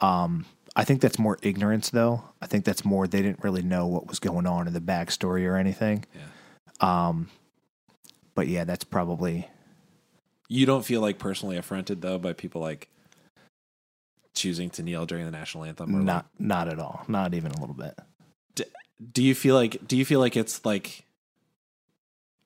Um, 0.00 0.46
I 0.76 0.84
think 0.84 1.00
that's 1.00 1.18
more 1.18 1.38
ignorance, 1.42 1.90
though. 1.90 2.24
I 2.40 2.46
think 2.46 2.64
that's 2.64 2.84
more 2.84 3.06
they 3.06 3.20
didn't 3.22 3.42
really 3.42 3.62
know 3.62 3.86
what 3.86 4.08
was 4.08 4.18
going 4.18 4.46
on 4.46 4.66
in 4.66 4.72
the 4.72 4.80
backstory 4.80 5.46
or 5.46 5.56
anything. 5.56 6.04
Yeah. 6.14 7.08
Um, 7.08 7.28
but 8.34 8.46
yeah, 8.46 8.64
that's 8.64 8.84
probably 8.84 9.48
You 10.52 10.66
don't 10.66 10.84
feel 10.84 11.00
like 11.00 11.20
personally 11.20 11.56
affronted 11.56 12.02
though 12.02 12.18
by 12.18 12.32
people 12.32 12.60
like 12.60 12.88
choosing 14.34 14.68
to 14.70 14.82
kneel 14.82 15.06
during 15.06 15.24
the 15.24 15.30
national 15.30 15.62
anthem. 15.62 15.94
Or 15.94 16.00
not 16.00 16.26
not 16.40 16.66
at 16.66 16.80
all, 16.80 17.04
not 17.06 17.34
even 17.34 17.52
a 17.52 17.60
little 17.60 17.74
bit. 17.74 17.96
like, 18.58 18.66
do 19.12 19.22
you 19.22 19.36
feel 19.36 19.54
like? 19.54 19.86
Do 19.86 19.96
you 19.96 20.04
feel 20.04 20.18
like 20.18 20.36
it's 20.36 20.64
like? 20.64 21.06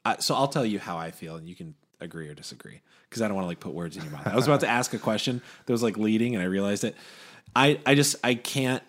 I, 0.04 0.18
so 0.18 0.34
I'll 0.34 0.48
tell 0.48 0.66
you 0.66 0.78
how 0.78 0.98
I 0.98 1.12
feel, 1.12 1.36
and 1.36 1.48
you 1.48 1.54
can 1.54 1.74
agree 1.98 2.28
or 2.28 2.34
disagree 2.34 2.82
because 3.08 3.22
I 3.22 3.26
don't 3.26 3.36
want 3.36 3.44
to 3.44 3.48
like 3.48 3.60
put 3.60 3.72
words 3.72 3.96
in 3.96 4.02
your 4.02 4.12
mouth. 4.12 4.26
I 4.26 4.36
was 4.36 4.46
about 4.46 4.60
to 4.60 4.68
ask 4.80 4.92
a 4.92 4.98
question 4.98 5.40
that 5.64 5.72
was 5.72 5.82
like 5.82 5.96
leading, 5.96 6.34
and 6.34 6.42
I 6.42 6.46
realized 6.46 6.84
it. 6.84 6.94
I 7.56 7.80
I 7.86 7.94
just 7.94 8.16
I 8.22 8.34
can't 8.34 8.82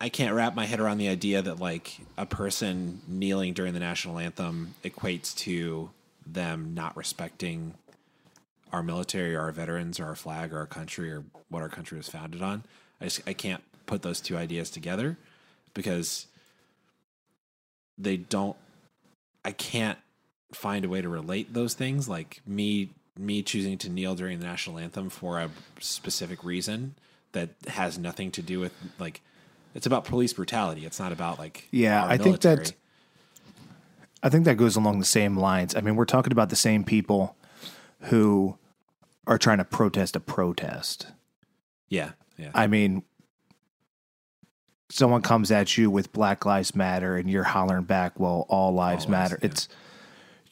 I 0.00 0.08
can't 0.08 0.36
wrap 0.36 0.54
my 0.54 0.66
head 0.66 0.78
around 0.78 0.98
the 0.98 1.08
idea 1.08 1.42
that 1.42 1.58
like 1.58 1.98
a 2.16 2.26
person 2.26 3.00
kneeling 3.08 3.54
during 3.54 3.74
the 3.74 3.80
national 3.80 4.20
anthem 4.20 4.76
equates 4.84 5.34
to 5.38 5.90
them 6.24 6.74
not 6.74 6.96
respecting 6.96 7.74
our 8.72 8.82
military 8.82 9.34
or 9.34 9.40
our 9.42 9.52
veterans 9.52 9.98
or 10.00 10.06
our 10.06 10.14
flag 10.16 10.52
or 10.52 10.58
our 10.58 10.66
country 10.66 11.10
or 11.12 11.24
what 11.48 11.62
our 11.62 11.68
country 11.68 11.96
was 11.96 12.08
founded 12.08 12.42
on. 12.42 12.64
I 13.00 13.04
just 13.04 13.22
I 13.26 13.32
can't 13.32 13.62
put 13.86 14.02
those 14.02 14.20
two 14.20 14.36
ideas 14.36 14.70
together 14.70 15.16
because 15.74 16.26
they 17.98 18.16
don't 18.16 18.56
I 19.44 19.52
can't 19.52 19.98
find 20.52 20.84
a 20.84 20.88
way 20.88 21.00
to 21.00 21.08
relate 21.08 21.52
those 21.54 21.74
things 21.74 22.08
like 22.08 22.40
me 22.46 22.90
me 23.18 23.42
choosing 23.42 23.78
to 23.78 23.88
kneel 23.88 24.14
during 24.14 24.38
the 24.40 24.46
national 24.46 24.78
anthem 24.78 25.08
for 25.08 25.40
a 25.40 25.50
specific 25.80 26.44
reason 26.44 26.94
that 27.32 27.50
has 27.68 27.98
nothing 27.98 28.30
to 28.32 28.42
do 28.42 28.60
with 28.60 28.72
like 28.98 29.20
it's 29.74 29.86
about 29.86 30.04
police 30.06 30.32
brutality. 30.32 30.86
It's 30.86 30.98
not 30.98 31.12
about 31.12 31.38
like 31.38 31.68
Yeah, 31.70 32.04
I 32.04 32.16
think 32.16 32.40
that- 32.40 32.72
I 34.22 34.28
think 34.30 34.44
that 34.46 34.56
goes 34.56 34.74
along 34.76 34.98
the 34.98 35.04
same 35.04 35.36
lines. 35.36 35.76
I 35.76 35.80
mean, 35.82 35.94
we're 35.94 36.04
talking 36.06 36.32
about 36.32 36.48
the 36.48 36.56
same 36.56 36.82
people 36.82 37.35
who 38.06 38.56
are 39.26 39.38
trying 39.38 39.58
to 39.58 39.64
protest 39.64 40.14
a 40.16 40.20
protest. 40.20 41.08
yeah 41.88 42.12
yeah 42.38 42.50
I 42.54 42.66
mean, 42.66 43.02
someone 44.88 45.22
comes 45.22 45.50
at 45.50 45.76
you 45.76 45.90
with 45.90 46.12
Black 46.12 46.44
Lives 46.46 46.74
Matter 46.74 47.16
and 47.16 47.28
you're 47.30 47.42
hollering 47.44 47.84
back, 47.84 48.18
well, 48.20 48.46
all 48.48 48.72
lives 48.72 49.04
All 49.06 49.10
lives, 49.12 49.32
matter. 49.32 49.38
yeah. 49.42 49.46
It's 49.50 49.68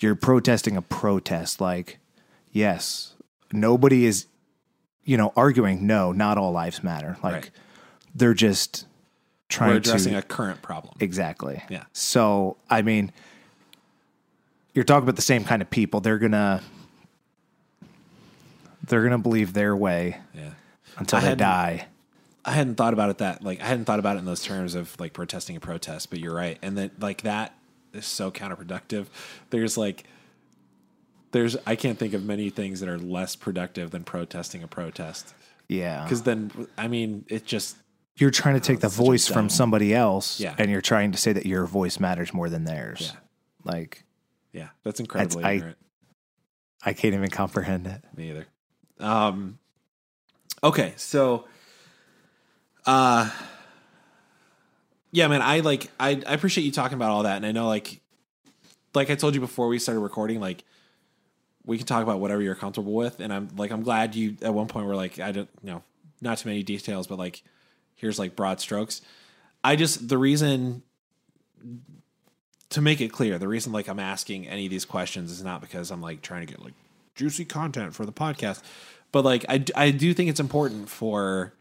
you're 0.01 0.17
protesting 0.17 0.77
a 0.77 0.83
protest. 0.83 1.61
Like, 1.61 1.99
yes, 2.51 3.15
nobody 3.53 4.07
is, 4.07 4.27
you 5.05 5.17
know, 5.17 5.33
arguing, 5.37 5.87
no, 5.87 6.11
not 6.13 6.37
all 6.37 6.51
lives 6.53 6.83
matter. 6.83 7.17
Like, 7.23 7.35
Right. 7.35 7.51
they're 8.15 8.35
just 8.35 8.87
trying 9.49 9.71
we're 9.71 9.77
addressing 9.77 10.13
to. 10.15 10.19
a 10.19 10.23
current 10.23 10.63
problem. 10.63 10.95
exactly. 10.99 11.63
Yeah. 11.71 11.85
So, 11.93 12.57
I 12.69 12.83
mean, 12.83 13.13
you're 14.75 14.85
talking 14.85 15.05
about 15.05 15.17
the 15.17 15.23
same 15.23 15.45
kind 15.45 15.63
of 15.63 15.71
people. 15.71 16.01
They're 16.01 16.19
going 16.19 16.33
to. 16.33 16.61
They're 18.87 19.03
gonna 19.03 19.19
believe 19.19 19.53
their 19.53 19.75
way 19.77 20.19
Yeah. 20.35 20.51
until 20.97 21.19
I 21.21 21.23
they 21.23 21.35
die. 21.35 21.87
I 22.45 22.53
hadn't 22.53 22.75
thought 22.77 22.93
about 22.93 23.11
it 23.11 23.19
that 23.19 23.43
like 23.43 23.61
I 23.61 23.65
hadn't 23.67 23.85
thought 23.87 23.99
about 23.99 24.17
it 24.17 24.21
in 24.21 24.25
those 24.27 24.43
terms 24.43 24.75
of 24.75 24.99
like 25.01 25.13
protesting 25.13 25.57
a 25.57 25.61
protest, 25.61 26.11
but 26.11 26.19
you're 26.21 26.35
right. 26.35 26.59
And 26.63 26.77
that 26.79 27.01
like 27.01 27.23
that 27.23 27.55
is 27.93 28.05
so 28.07 28.31
counterproductive. 28.31 29.07
There's 29.51 29.77
like 29.79 30.05
there's 31.33 31.57
I 31.67 31.75
can't 31.77 31.99
think 31.99 32.13
of 32.15 32.25
many 32.25 32.51
things 32.51 32.81
that 32.81 32.89
are 32.89 32.99
less 32.99 33.35
productive 33.37 33.91
than 33.91 34.05
protesting 34.05 34.63
a 34.63 34.69
protest. 34.69 35.35
Yeah, 35.69 36.03
Because 36.05 36.23
then 36.23 36.51
I 36.77 36.89
mean 36.89 37.25
it 37.29 37.47
just 37.47 37.77
you're 38.17 38.31
trying 38.31 38.55
to 38.55 38.61
take 38.61 38.81
the 38.81 38.91
such 38.91 39.01
a 39.01 39.05
voice 39.05 39.27
from 39.27 39.49
somebody 39.49 39.93
else 39.95 40.39
Yeah. 40.39 40.55
and 40.59 40.71
you're 40.71 40.81
trying 40.83 41.11
to 41.13 41.19
say 41.19 41.33
that 41.33 41.47
your 41.47 41.65
voice 41.67 41.99
matters 41.99 42.33
more 42.35 42.49
than 42.51 42.65
theirs. 42.65 43.13
Yeah. 43.15 43.21
Like 43.65 44.05
yeah, 44.53 44.69
that's 44.85 45.01
incredibly 45.01 45.43
I- 45.45 45.53
ignorant. 45.55 45.79
I 46.87 46.93
can't 46.93 47.15
even 47.15 47.31
comprehend 47.31 47.87
it. 47.87 48.05
Me 48.15 48.29
either. 48.31 48.47
Um 49.01 49.59
okay, 50.63 50.95
so 50.97 51.47
uh 52.87 53.31
yeah, 55.11 55.29
man, 55.29 55.43
I 55.43 55.61
like 55.61 55.91
I 55.99 56.23
I 56.27 56.35
appreciate 56.35 56.65
you 56.65 56.73
talking 56.73 56.97
about 56.97 57.11
all 57.11 57.23
that 57.23 57.37
and 57.37 57.47
I 57.47 57.53
know 57.53 57.67
like 57.69 58.01
like 58.95 59.11
I 59.11 59.15
told 59.15 59.35
you 59.35 59.41
before 59.41 59.69
we 59.69 59.79
started 59.79 60.01
recording 60.01 60.41
like 60.41 60.65
we 61.67 61.79
can 61.79 61.87
talk 61.87 62.03
about 62.03 62.21
whatever 62.21 62.43
you're 62.43 62.55
comfortable 62.55 62.93
with 62.93 63.21
and 63.21 63.33
I'm 63.33 63.49
like 63.57 63.71
I'm 63.71 63.83
glad 63.83 64.15
you 64.15 64.37
at 64.43 64.53
one 64.53 64.69
point 64.69 64.87
were 64.87 64.97
like 64.97 65.19
I 65.19 65.33
don't 65.33 65.49
you 65.63 65.71
know, 65.71 65.83
not 66.21 66.39
too 66.39 66.49
many 66.49 66.63
details 66.63 67.07
but 67.07 67.19
like 67.19 67.43
here's 67.97 68.19
like 68.19 68.37
broad 68.37 68.61
strokes. 68.61 69.01
I 69.63 69.77
just 69.77 70.09
the 70.09 70.19
reason 70.19 70.83
to 72.71 72.81
make 72.81 73.01
it 73.01 73.13
clear, 73.13 73.39
the 73.39 73.49
reason 73.49 73.73
like 73.73 73.89
I'm 73.89 74.01
asking 74.01 74.49
any 74.49 74.67
of 74.67 74.71
these 74.71 74.85
questions 74.85 75.31
is 75.31 75.45
not 75.45 75.61
because 75.61 75.91
I'm 75.91 76.03
like 76.03 76.23
trying 76.23 76.47
to 76.47 76.53
get 76.53 76.63
like 76.63 76.75
juicy 77.15 77.45
content 77.45 77.95
for 77.95 78.07
the 78.07 78.13
podcast, 78.13 78.63
but 79.13 79.25
like 79.25 79.45
I, 79.49 79.65
I 79.75 79.91
do 79.91 80.15
think 80.15 80.31
it's 80.31 80.41
important 80.41 80.89
for 80.89 81.53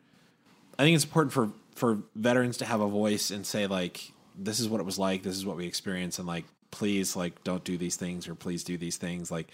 I 0.78 0.84
think 0.84 0.96
it's 0.96 1.06
important 1.06 1.34
for 1.34 1.52
for 1.76 2.00
veterans 2.16 2.58
to 2.58 2.66
have 2.66 2.82
a 2.82 2.88
voice 2.88 3.32
and 3.32 3.46
say 3.46 3.68
like 3.68 4.12
this 4.38 4.60
is 4.60 4.68
what 4.68 4.80
it 4.80 4.84
was 4.84 4.98
like, 4.98 5.24
this 5.24 5.36
is 5.36 5.46
what 5.46 5.58
we 5.58 5.66
experienced, 5.66 6.20
and 6.20 6.28
like 6.28 6.46
please 6.72 7.16
like 7.16 7.44
don't 7.44 7.64
do 7.64 7.78
these 7.78 7.96
things 7.96 8.28
or 8.28 8.36
please 8.36 8.64
do 8.64 8.78
these 8.78 8.98
things. 8.98 9.32
Like 9.32 9.48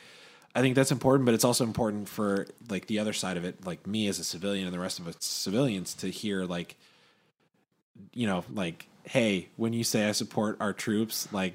I 0.56 0.62
think 0.62 0.76
that's 0.76 0.92
important, 0.92 1.26
but 1.26 1.34
it's 1.36 1.44
also 1.44 1.64
important 1.64 2.10
for 2.10 2.48
like 2.70 2.88
the 2.88 3.00
other 3.00 3.14
side 3.14 3.38
of 3.38 3.46
it, 3.46 3.66
like 3.66 3.86
me 3.86 4.08
as 4.08 4.20
a 4.20 4.24
civilian 4.24 4.66
and 4.66 4.74
the 4.74 4.80
rest 4.80 5.00
of 5.00 5.08
us 5.08 5.16
civilians 5.20 5.94
to 5.96 6.10
hear 6.10 6.46
like 6.46 6.76
you 8.14 8.28
know, 8.28 8.44
like, 8.54 8.88
hey, 9.04 9.50
when 9.58 9.74
you 9.74 9.84
say 9.84 10.08
I 10.08 10.12
support 10.12 10.58
our 10.60 10.74
troops, 10.74 11.32
like 11.34 11.54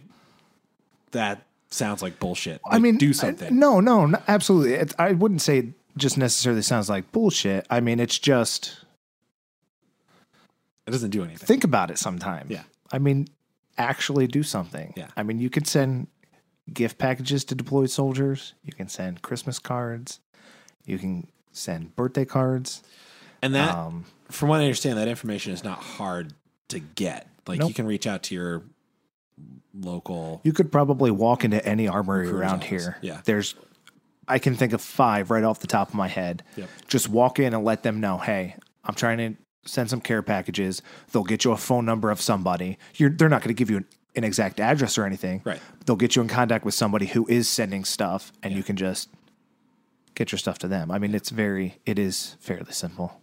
that 1.12 1.42
sounds 1.74 2.02
like 2.02 2.18
bullshit. 2.18 2.60
I 2.70 2.78
mean, 2.78 2.96
do 2.96 3.08
I- 3.10 3.12
something. 3.12 3.58
no, 3.58 3.80
no, 3.80 4.06
no, 4.06 4.18
absolutely. 4.28 4.74
It, 4.74 4.94
I 4.98 5.12
wouldn't 5.12 5.42
say 5.42 5.58
it 5.58 5.66
just 5.96 6.16
necessarily 6.18 6.62
sounds 6.62 6.88
like 6.88 7.10
bullshit. 7.12 7.66
I 7.70 7.80
mean, 7.80 8.00
it's 8.00 8.18
just 8.18 8.84
it 10.86 10.90
doesn't 10.90 11.10
do 11.10 11.22
anything. 11.24 11.46
think 11.46 11.64
about 11.64 11.90
it 11.90 11.98
sometime. 11.98 12.46
Yeah. 12.50 12.64
I 12.92 12.98
mean, 12.98 13.28
actually 13.78 14.26
do 14.26 14.42
something. 14.42 14.92
Yeah. 14.96 15.08
I 15.16 15.22
mean, 15.22 15.38
you 15.38 15.48
can 15.50 15.64
send 15.64 16.08
gift 16.72 16.98
packages 16.98 17.44
to 17.46 17.54
deployed 17.54 17.90
soldiers. 17.90 18.54
You 18.62 18.72
can 18.72 18.88
send 18.88 19.22
Christmas 19.22 19.58
cards. 19.58 20.20
You 20.84 20.98
can 20.98 21.26
send 21.52 21.96
birthday 21.96 22.24
cards. 22.24 22.82
And 23.42 23.54
that, 23.54 23.74
Um, 23.74 24.04
from 24.30 24.48
what 24.50 24.60
I 24.60 24.64
understand, 24.64 24.98
that 24.98 25.08
information 25.08 25.52
is 25.52 25.64
not 25.64 25.78
hard 25.78 26.34
to 26.68 26.78
get. 26.80 27.28
Like 27.46 27.58
Nope. 27.60 27.68
you 27.68 27.74
can 27.74 27.86
reach 27.86 28.06
out 28.06 28.22
to 28.24 28.34
your 28.34 28.62
local. 29.72 30.40
You 30.44 30.52
could 30.52 30.70
probably 30.70 31.10
walk 31.10 31.44
into 31.44 31.64
any 31.66 31.88
armory 31.88 32.28
around 32.28 32.56
office. 32.56 32.68
here. 32.68 32.98
Yeah. 33.02 33.20
There's, 33.24 33.54
I 34.28 34.38
can 34.38 34.54
think 34.54 34.72
of 34.72 34.80
five 34.80 35.30
right 35.30 35.44
off 35.44 35.60
the 35.60 35.66
top 35.66 35.88
of 35.88 35.94
my 35.94 36.08
head. 36.08 36.42
Yep. 36.56 36.68
Just 36.88 37.08
walk 37.08 37.38
in 37.38 37.54
and 37.54 37.64
let 37.64 37.82
them 37.82 38.00
know, 38.00 38.18
hey, 38.18 38.56
I'm 38.84 38.94
trying 38.94 39.18
to 39.18 39.34
send 39.66 39.90
some 39.90 40.00
care 40.00 40.22
packages. 40.22 40.82
They'll 41.12 41.24
get 41.24 41.44
you 41.44 41.52
a 41.52 41.56
phone 41.56 41.84
number 41.84 42.10
of 42.10 42.20
somebody. 42.20 42.78
You're, 42.94 43.10
they're 43.10 43.28
not 43.28 43.40
going 43.42 43.54
to 43.54 43.58
give 43.58 43.70
you 43.70 43.78
an, 43.78 43.86
an 44.14 44.24
exact 44.24 44.60
address 44.60 44.96
or 44.96 45.04
anything. 45.04 45.42
Right. 45.44 45.60
They'll 45.86 45.96
get 45.96 46.16
you 46.16 46.22
in 46.22 46.28
contact 46.28 46.64
with 46.64 46.74
somebody 46.74 47.06
who 47.06 47.26
is 47.28 47.48
sending 47.48 47.84
stuff, 47.84 48.32
and 48.42 48.54
you 48.54 48.62
can 48.62 48.76
just 48.76 49.08
get 50.14 50.30
your 50.30 50.38
stuff 50.38 50.58
to 50.58 50.68
them. 50.68 50.90
I 50.90 50.98
mean, 50.98 51.14
it's 51.14 51.30
very, 51.30 51.80
it 51.84 51.98
is 51.98 52.36
fairly 52.38 52.72
simple. 52.72 53.20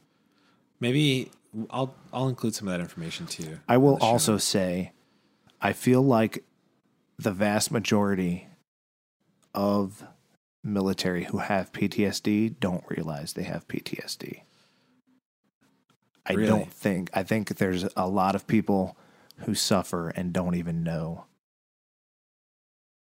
Maybe 0.79 1.31
I'll 1.69 1.93
I'll 2.11 2.27
include 2.27 2.55
some 2.55 2.67
of 2.67 2.73
that 2.73 2.79
information 2.79 3.27
too. 3.27 3.59
I 3.67 3.77
will 3.77 3.93
on 3.93 3.99
the 3.99 4.05
show 4.05 4.11
also 4.11 4.37
say, 4.37 4.91
I 5.61 5.73
feel 5.73 6.01
like 6.01 6.43
the 7.17 7.31
vast 7.31 7.71
majority 7.71 8.47
of 9.53 10.03
military 10.63 11.25
who 11.25 11.37
have 11.39 11.71
PTSD 11.71 12.59
don't 12.59 12.83
realize 12.87 13.33
they 13.33 13.43
have 13.43 13.67
PTSD. 13.67 14.41
I 16.25 16.33
Really? 16.33 16.47
don't 16.47 16.71
think, 16.71 17.09
I 17.13 17.23
think 17.23 17.55
there's 17.55 17.85
a 17.95 18.07
lot 18.07 18.35
of 18.35 18.47
people 18.47 18.95
who 19.37 19.55
suffer 19.55 20.09
and 20.09 20.33
don't 20.33 20.55
even 20.55 20.83
know. 20.83 21.25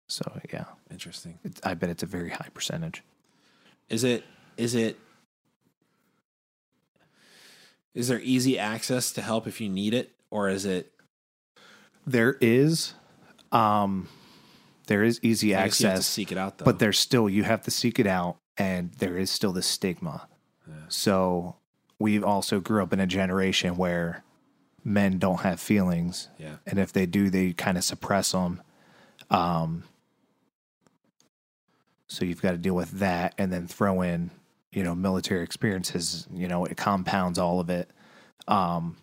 So, 0.08 0.40
yeah, 0.52 0.64
interesting. 0.90 1.38
it's, 1.42 1.60
I 1.64 1.74
bet 1.74 1.90
it's 1.90 2.02
a 2.02 2.06
very 2.06 2.30
high 2.30 2.48
percentage. 2.52 3.02
Is 3.88 4.04
it 4.04 4.24
is 4.56 4.74
it 4.74 4.98
is 7.94 8.08
there 8.08 8.20
easy 8.20 8.58
access 8.58 9.12
to 9.12 9.22
help 9.22 9.46
if 9.46 9.60
you 9.60 9.68
need 9.68 9.94
it, 9.94 10.12
or 10.30 10.48
is 10.48 10.64
it 10.64 10.91
There 12.06 12.36
is, 12.40 12.94
um, 13.52 14.08
there 14.86 15.02
is 15.04 15.20
easy 15.22 15.48
you 15.48 15.54
have 15.54 15.64
to 15.64 15.68
access. 15.88 16.06
seek 16.06 16.32
it 16.32 16.38
out 16.38 16.58
though? 16.58 16.64
but 16.64 16.78
there's 16.78 16.98
still 16.98 17.28
you 17.28 17.44
have 17.44 17.62
to 17.62 17.70
seek 17.70 17.98
it 17.98 18.06
out 18.06 18.36
and 18.58 18.92
there 18.98 19.16
is 19.16 19.30
still 19.30 19.52
the 19.52 19.62
stigma 19.62 20.26
so 20.88 21.56
we've 21.98 22.24
also 22.24 22.60
grew 22.60 22.82
up 22.82 22.92
in 22.92 23.00
a 23.00 23.06
generation 23.06 23.76
where 23.76 24.22
men 24.84 25.18
don't 25.18 25.40
have 25.40 25.58
feelings 25.60 26.28
yeah, 26.38 26.56
and 26.66 26.78
if 26.78 26.92
they 26.92 27.06
do 27.06 27.30
they 27.30 27.52
kind 27.52 27.78
of 27.78 27.84
suppress 27.84 28.32
them 28.32 28.60
um 29.30 29.84
so 32.08 32.24
you've 32.24 32.42
got 32.42 32.50
to 32.52 32.58
deal 32.58 32.74
with 32.74 32.90
that 32.98 33.34
and 33.38 33.52
then 33.52 33.66
throw 33.66 34.02
in 34.02 34.30
you 34.72 34.82
know 34.82 34.94
military 34.94 35.42
experiences 35.42 36.26
you 36.32 36.48
know 36.48 36.64
it 36.64 36.76
compounds 36.76 37.38
all 37.38 37.60
of 37.60 37.70
it 37.70 37.88
Um, 38.48 38.96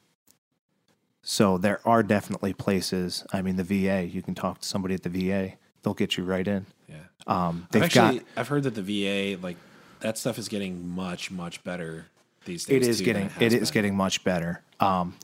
so 1.32 1.60
there 1.60 1.80
are 1.86 2.02
definitely 2.02 2.54
places. 2.54 3.24
I 3.32 3.44
mean, 3.44 3.56
the 3.56 3.64
VA. 3.64 4.04
You 4.04 4.24
can 4.24 4.34
talk 4.34 4.62
to 4.62 4.68
somebody 4.68 4.96
at 4.96 5.04
the 5.04 5.10
VA; 5.10 5.54
they'll 5.84 5.94
get 5.94 6.18
you 6.18 6.24
right 6.24 6.48
in. 6.48 6.66
Yeah. 6.88 6.96
Um, 7.28 7.68
I've 7.68 7.72
they've 7.72 7.84
actually 7.84 8.18
got 8.18 8.28
I've 8.36 8.48
heard 8.48 8.64
that 8.64 8.74
the 8.74 8.82
VA 8.82 9.40
like 9.40 9.58
that 10.00 10.18
stuff 10.18 10.40
is 10.40 10.48
getting 10.48 10.90
much 10.90 11.30
much 11.30 11.64
better 11.64 12.08
these 12.46 12.66
days. 12.66 12.78
it 12.78 12.90
is 12.90 12.98
too, 12.98 13.04
getting 13.04 13.26
it 13.40 13.52
has 13.52 13.54
is 13.54 13.70
getting 13.70 13.96
much 13.96 14.24
better. 14.24 14.64
Um, 14.80 15.18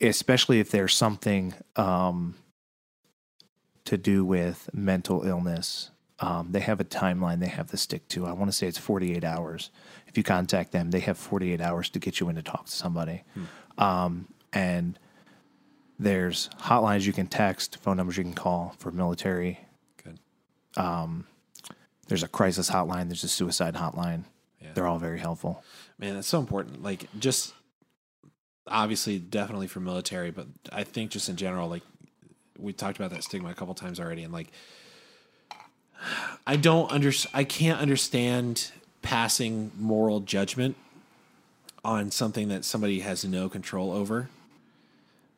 especially 0.00 0.58
if 0.58 0.72
there's 0.72 0.96
something 0.96 1.54
um 1.76 2.34
to 3.84 3.96
do 3.96 4.24
with 4.24 4.70
mental 4.72 5.22
illness. 5.22 5.90
Um, 6.18 6.48
they 6.50 6.60
have 6.60 6.80
a 6.80 6.84
timeline 6.84 7.38
they 7.38 7.46
have 7.46 7.70
to 7.70 7.76
stick 7.76 8.08
to. 8.08 8.26
I 8.26 8.32
want 8.32 8.50
to 8.50 8.56
say 8.56 8.66
it's 8.66 8.78
48 8.78 9.22
hours. 9.22 9.70
If 10.08 10.16
you 10.16 10.24
contact 10.24 10.72
them, 10.72 10.90
they 10.90 11.00
have 11.00 11.16
48 11.16 11.60
hours 11.60 11.90
to 11.90 12.00
get 12.00 12.18
you 12.18 12.28
in 12.28 12.34
to 12.34 12.42
talk 12.42 12.66
to 12.66 12.72
somebody. 12.72 13.22
Um, 13.78 14.26
and 14.52 14.98
there's 15.98 16.48
hotlines 16.60 17.06
you 17.06 17.12
can 17.12 17.26
text, 17.26 17.78
phone 17.78 17.96
numbers 17.96 18.16
you 18.16 18.24
can 18.24 18.34
call 18.34 18.74
for 18.78 18.90
military. 18.90 19.60
Good. 20.02 20.18
Um, 20.76 21.26
There's 22.08 22.22
a 22.22 22.28
crisis 22.28 22.70
hotline. 22.70 23.08
There's 23.08 23.24
a 23.24 23.28
suicide 23.28 23.74
hotline. 23.74 24.24
Yeah. 24.60 24.70
They're 24.74 24.86
all 24.86 24.98
very 24.98 25.18
helpful. 25.18 25.62
Man, 25.98 26.14
that's 26.14 26.28
so 26.28 26.40
important. 26.40 26.82
Like 26.82 27.06
just 27.18 27.54
obviously 28.66 29.18
definitely 29.18 29.66
for 29.66 29.80
military, 29.80 30.30
but 30.30 30.46
I 30.72 30.84
think 30.84 31.10
just 31.10 31.28
in 31.28 31.36
general, 31.36 31.68
like 31.68 31.82
we 32.58 32.72
talked 32.72 32.96
about 32.98 33.10
that 33.10 33.24
stigma 33.24 33.50
a 33.50 33.54
couple 33.54 33.74
times 33.74 33.98
already 33.98 34.22
and 34.22 34.32
like 34.32 34.48
I 36.46 36.56
don't 36.56 36.90
under 36.90 37.12
I 37.32 37.44
can't 37.44 37.80
understand 37.80 38.70
passing 39.02 39.72
moral 39.78 40.20
judgment 40.20 40.76
on 41.84 42.10
something 42.10 42.48
that 42.48 42.64
somebody 42.64 43.00
has 43.00 43.24
no 43.24 43.48
control 43.48 43.92
over. 43.92 44.28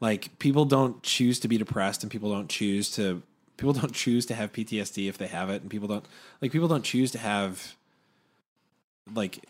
Like 0.04 0.38
people 0.38 0.66
don't 0.66 1.02
choose 1.02 1.40
to 1.40 1.48
be 1.48 1.56
depressed 1.56 2.02
and 2.02 2.12
people 2.12 2.30
don't 2.30 2.50
choose 2.50 2.90
to 2.96 3.22
people 3.56 3.72
don't 3.72 3.92
choose 4.04 4.26
to 4.26 4.34
have 4.34 4.52
PTSD 4.52 5.08
if 5.08 5.16
they 5.16 5.28
have 5.28 5.48
it 5.48 5.62
and 5.62 5.70
people 5.70 5.88
don't 5.88 6.04
like 6.42 6.52
people 6.52 6.68
don't 6.68 6.84
choose 6.84 7.10
to 7.12 7.18
have 7.18 7.74
like 9.14 9.46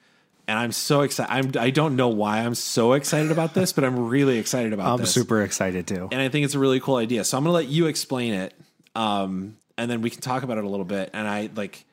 and 0.47 0.59
I'm 0.59 0.71
so 0.71 1.01
excited. 1.01 1.31
I'm 1.31 1.51
I 1.59 1.71
don't 1.71 1.95
know 1.95 2.09
why 2.09 2.39
I'm 2.39 2.53
so 2.53 2.93
excited 2.93 3.31
about 3.31 3.55
this, 3.55 3.73
but 3.73 3.83
I'm 3.83 4.07
really 4.07 4.37
excited 4.37 4.73
about 4.73 4.83
this. 4.83 4.91
I'm 4.91 4.99
this. 4.99 5.13
super 5.13 5.41
excited 5.41 5.87
too. 5.87 6.07
and 6.11 6.21
I 6.21 6.29
think 6.29 6.45
it's 6.45 6.53
a 6.53 6.59
really 6.59 6.79
cool 6.79 6.97
idea. 6.97 7.23
So 7.23 7.37
I'm 7.37 7.43
gonna 7.43 7.53
let 7.53 7.67
you 7.67 7.87
explain 7.87 8.33
it, 8.35 8.53
um, 8.95 9.57
and 9.77 9.89
then 9.89 10.01
we 10.01 10.11
can 10.11 10.21
talk 10.21 10.43
about 10.43 10.59
it 10.59 10.63
a 10.63 10.69
little 10.69 10.85
bit. 10.85 11.09
And 11.13 11.27
I 11.27 11.49
like, 11.55 11.83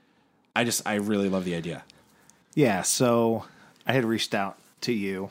I 0.54 0.64
just 0.64 0.86
I 0.86 0.96
really 0.96 1.30
love 1.30 1.44
the 1.44 1.54
idea. 1.54 1.82
Yeah. 2.56 2.82
So 2.82 3.44
I 3.86 3.92
had 3.92 4.06
reached 4.06 4.34
out 4.34 4.58
to 4.80 4.92
you 4.92 5.28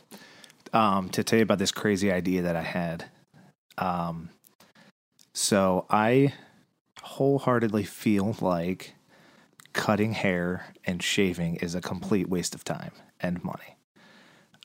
um, 0.72 1.10
to 1.10 1.24
tell 1.24 1.38
you 1.38 1.44
about 1.44 1.58
this 1.58 1.72
crazy 1.72 2.12
idea 2.12 2.44
that 2.44 2.56
I 2.56 2.62
had. 2.62 3.06
Um, 3.80 4.30
so 5.34 5.86
I 5.90 6.34
wholeheartedly 7.02 7.84
feel 7.84 8.38
like 8.42 8.94
cutting 9.74 10.14
hair 10.14 10.68
and 10.86 11.02
shaving 11.02 11.56
is 11.58 11.74
a 11.74 11.82
complete 11.82 12.30
waste 12.30 12.54
of 12.54 12.64
time 12.64 12.92
and 13.20 13.44
money. 13.44 13.76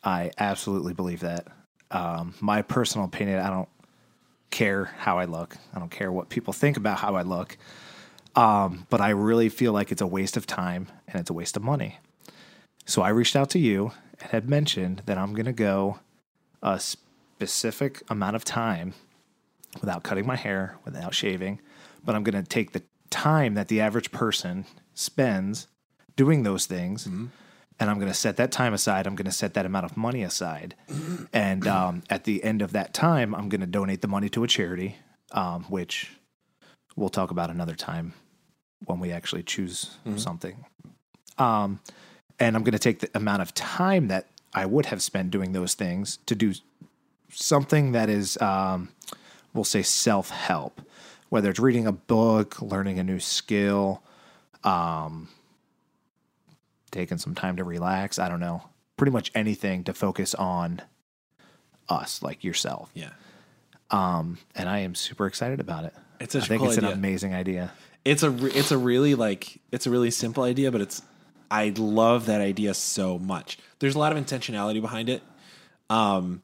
I 0.04 0.30
absolutely 0.38 0.92
believe 0.92 1.20
that. 1.20 1.46
Um, 1.90 2.34
my 2.40 2.60
personal 2.60 3.06
opinion, 3.06 3.40
I 3.40 3.48
don't 3.48 3.68
care 4.50 4.84
how 4.98 5.18
I 5.18 5.24
look. 5.24 5.56
I 5.74 5.78
don't 5.78 5.90
care 5.90 6.12
what 6.12 6.28
people 6.28 6.52
think 6.52 6.76
about 6.76 6.98
how 6.98 7.16
I 7.16 7.22
look. 7.22 7.56
Um, 8.36 8.86
but 8.90 9.00
I 9.00 9.10
really 9.10 9.48
feel 9.48 9.72
like 9.72 9.90
it's 9.90 10.02
a 10.02 10.06
waste 10.06 10.36
of 10.36 10.46
time 10.46 10.88
and 11.08 11.18
it's 11.20 11.30
a 11.30 11.34
waste 11.34 11.56
of 11.56 11.62
money. 11.62 11.98
So 12.86 13.02
I 13.02 13.10
reached 13.10 13.36
out 13.36 13.50
to 13.50 13.58
you 13.58 13.92
and 14.20 14.30
had 14.30 14.48
mentioned 14.48 15.02
that 15.06 15.18
I'm 15.18 15.32
going 15.34 15.46
to 15.46 15.52
go 15.52 16.00
a 16.62 16.80
specific 16.80 18.02
amount 18.08 18.36
of 18.36 18.44
time 18.44 18.94
without 19.80 20.02
cutting 20.02 20.26
my 20.26 20.36
hair, 20.36 20.76
without 20.84 21.14
shaving, 21.14 21.60
but 22.04 22.14
I'm 22.14 22.24
going 22.24 22.42
to 22.42 22.48
take 22.48 22.72
the 22.72 22.82
time 23.10 23.54
that 23.54 23.68
the 23.68 23.80
average 23.80 24.10
person 24.10 24.66
spends 24.94 25.68
doing 26.16 26.42
those 26.42 26.66
things 26.66 27.06
and 27.80 27.88
I'm 27.88 27.96
going 27.96 28.08
to 28.08 28.14
set 28.14 28.36
that 28.36 28.52
time 28.52 28.74
aside. 28.74 29.06
I'm 29.06 29.16
going 29.16 29.24
to 29.26 29.32
set 29.32 29.54
that 29.54 29.64
amount 29.64 29.86
of 29.86 29.96
money 29.96 30.22
aside. 30.22 30.74
And 31.32 31.66
um, 31.66 32.02
at 32.10 32.24
the 32.24 32.42
end 32.42 32.60
of 32.60 32.72
that 32.72 32.92
time, 32.92 33.34
I'm 33.34 33.48
going 33.48 33.60
to 33.60 33.66
donate 33.66 34.02
the 34.02 34.08
money 34.08 34.28
to 34.30 34.42
a 34.42 34.48
charity, 34.48 34.96
um, 35.30 35.64
which 35.64 36.10
we'll 36.96 37.08
talk 37.08 37.30
about 37.30 37.50
another 37.50 37.74
time 37.74 38.14
when 38.84 38.98
we 38.98 39.12
actually 39.12 39.44
choose 39.44 39.96
something. 40.16 40.64
Um, 41.38 41.80
and 42.40 42.56
I'm 42.56 42.64
going 42.64 42.72
to 42.72 42.78
take 42.78 43.00
the 43.00 43.10
amount 43.14 43.42
of 43.42 43.54
time 43.54 44.08
that 44.08 44.26
I 44.54 44.66
would 44.66 44.86
have 44.86 45.02
spent 45.02 45.30
doing 45.30 45.52
those 45.52 45.74
things 45.74 46.18
to 46.26 46.34
do 46.34 46.54
something 47.30 47.92
that 47.92 48.08
is, 48.08 48.40
um, 48.40 48.88
we'll 49.54 49.62
say, 49.64 49.82
self 49.82 50.30
help, 50.30 50.80
whether 51.28 51.50
it's 51.50 51.60
reading 51.60 51.86
a 51.86 51.92
book, 51.92 52.60
learning 52.60 52.98
a 52.98 53.04
new 53.04 53.20
skill, 53.20 54.02
um, 54.64 55.28
taking 56.90 57.18
some 57.18 57.34
time 57.34 57.56
to 57.56 57.64
relax. 57.64 58.18
I 58.18 58.28
don't 58.28 58.40
know. 58.40 58.62
Pretty 58.96 59.12
much 59.12 59.30
anything 59.34 59.84
to 59.84 59.94
focus 59.94 60.34
on 60.34 60.82
us, 61.88 62.22
like 62.22 62.44
yourself. 62.44 62.90
Yeah, 62.94 63.10
Um, 63.90 64.38
and 64.54 64.68
I 64.68 64.80
am 64.80 64.94
super 64.94 65.26
excited 65.26 65.60
about 65.60 65.84
it. 65.84 65.94
it's 66.20 66.34
I 66.34 66.40
such 66.40 66.46
a 66.46 66.48
think 66.48 66.60
cool 66.60 66.68
it's 66.70 66.78
idea. 66.78 66.90
an 66.90 66.98
amazing 66.98 67.34
idea. 67.34 67.72
it's 68.04 68.22
a 68.22 68.30
re- 68.30 68.52
it's 68.52 68.70
a 68.72 68.78
really 68.78 69.14
like 69.14 69.60
it's 69.72 69.86
a 69.86 69.90
really 69.90 70.10
simple 70.10 70.42
idea, 70.44 70.70
but 70.70 70.80
it's 70.80 71.02
I 71.50 71.72
love 71.76 72.26
that 72.26 72.40
idea 72.40 72.74
so 72.74 73.18
much. 73.18 73.58
There's 73.80 73.94
a 73.94 73.98
lot 73.98 74.16
of 74.16 74.24
intentionality 74.24 74.80
behind 74.80 75.08
it. 75.08 75.22
Um, 75.88 76.42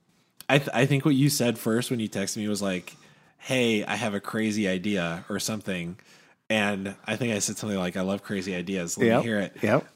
I 0.49 0.59
th- 0.59 0.71
I 0.75 0.87
think 0.87 1.05
what 1.05 1.15
you 1.15 1.29
said 1.29 1.59
first 1.59 1.91
when 1.91 2.01
you 2.01 2.09
texted 2.09 2.39
me 2.39 2.49
was 2.49 2.61
like, 2.63 2.95
"Hey, 3.39 3.85
I 3.85 3.95
have 3.97 4.15
a 4.15 4.21
crazy 4.21 4.67
idea" 4.69 5.25
or 5.29 5.39
something, 5.39 5.97
and 6.51 6.95
I 7.07 7.17
think 7.17 7.35
I 7.35 7.39
said 7.41 7.57
something 7.57 7.79
like, 7.79 7.97
"I 7.97 8.03
love 8.03 8.23
crazy 8.23 8.55
ideas." 8.55 8.97
Let 8.99 9.07
Yep. 9.07 9.17
me 9.19 9.23
hear 9.25 9.39
it. 9.41 9.57
Yep. 9.63 9.87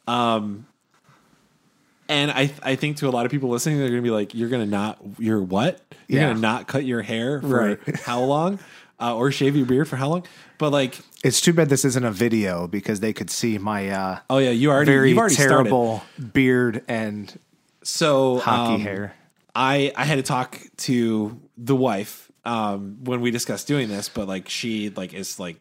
And 2.08 2.30
I 2.32 2.52
I 2.62 2.74
think 2.74 2.96
to 2.98 3.08
a 3.08 3.10
lot 3.10 3.24
of 3.24 3.30
people 3.30 3.50
listening, 3.50 3.78
they're 3.78 3.88
going 3.88 4.02
to 4.02 4.06
be 4.06 4.10
like, 4.10 4.34
"You're 4.34 4.48
going 4.48 4.64
to 4.64 4.70
not 4.70 4.98
you're 5.18 5.40
what? 5.40 5.80
You're 6.08 6.22
Yeah. 6.22 6.32
to 6.34 6.38
not 6.40 6.66
cut 6.66 6.84
your 6.84 7.02
hair 7.02 7.40
for 7.40 7.48
Right. 7.86 7.96
how 8.04 8.22
long, 8.22 8.58
uh, 9.00 9.16
or 9.16 9.30
shave 9.32 9.56
your 9.56 9.66
beard 9.66 9.88
for 9.88 9.96
how 9.96 10.08
long?" 10.08 10.26
But 10.58 10.70
like, 10.72 10.98
it's 11.24 11.40
too 11.40 11.52
bad 11.52 11.68
this 11.70 11.84
isn't 11.84 12.04
a 12.04 12.10
video 12.12 12.66
because 12.66 13.00
they 13.00 13.12
could 13.12 13.30
see 13.30 13.58
my 13.58 13.88
uh, 13.90 14.18
oh 14.28 14.38
yeah, 14.38 14.50
you 14.50 14.70
already 14.70 14.90
very 14.92 15.16
already 15.16 15.34
started. 15.34 15.50
terrible 15.54 16.02
beard 16.32 16.84
and 16.88 17.36
So 17.82 18.38
hockey 18.40 18.74
um, 18.74 18.80
hair. 18.82 19.14
I 19.54 19.92
I 19.96 20.04
had 20.04 20.16
to 20.16 20.22
talk 20.22 20.58
to 20.88 21.40
the 21.56 21.74
wife 21.74 22.30
um, 22.44 22.98
when 23.04 23.20
we 23.20 23.30
discussed 23.30 23.66
doing 23.66 23.88
this, 23.88 24.08
but 24.08 24.28
like 24.28 24.48
she 24.48 24.90
like 24.90 25.14
is 25.14 25.38
like 25.40 25.56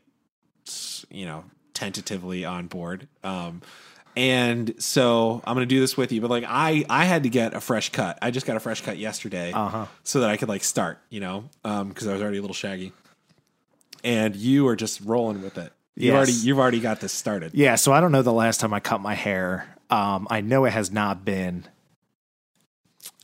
you 1.09 1.25
know 1.25 1.43
tentatively 1.73 2.45
on 2.45 2.67
board. 2.67 3.07
Um, 3.23 3.61
and 4.15 4.73
so 4.79 5.41
I'm 5.45 5.55
gonna 5.55 5.65
do 5.65 5.79
this 5.79 5.95
with 5.95 6.11
you, 6.11 6.19
but 6.21 6.29
like 6.29 6.43
I 6.47 6.83
I 6.89 7.05
had 7.05 7.23
to 7.23 7.29
get 7.29 7.53
a 7.53 7.61
fresh 7.61 7.89
cut. 7.89 8.19
I 8.21 8.31
just 8.31 8.45
got 8.45 8.57
a 8.57 8.59
fresh 8.59 8.81
cut 8.81 8.97
yesterday, 8.97 9.51
Uh-huh. 9.53 9.85
so 10.03 10.19
that 10.21 10.29
I 10.29 10.35
could 10.37 10.49
like 10.49 10.63
start, 10.63 10.99
you 11.09 11.19
know, 11.21 11.45
because 11.63 12.07
I 12.07 12.13
was 12.13 12.21
already 12.21 12.37
a 12.37 12.41
little 12.41 12.53
shaggy. 12.55 12.91
And 14.03 14.35
you 14.35 14.67
are 14.67 14.75
just 14.75 15.01
rolling 15.01 15.41
with 15.41 15.57
it. 15.57 15.73
You've 15.95 16.05
Yes. 16.05 16.15
already 16.15 16.31
you've 16.33 16.59
already 16.59 16.79
got 16.79 17.01
this 17.01 17.11
started. 17.13 17.51
Yeah, 17.53 17.75
so 17.75 17.91
I 17.91 17.99
don't 17.99 18.11
know 18.11 18.21
the 18.21 18.31
last 18.33 18.59
time 18.61 18.73
I 18.73 18.79
cut 18.79 19.01
my 19.01 19.15
hair. 19.15 19.75
Um, 19.89 20.27
I 20.29 20.39
know 20.41 20.65
it 20.65 20.71
has 20.71 20.91
not 20.91 21.25
been. 21.25 21.65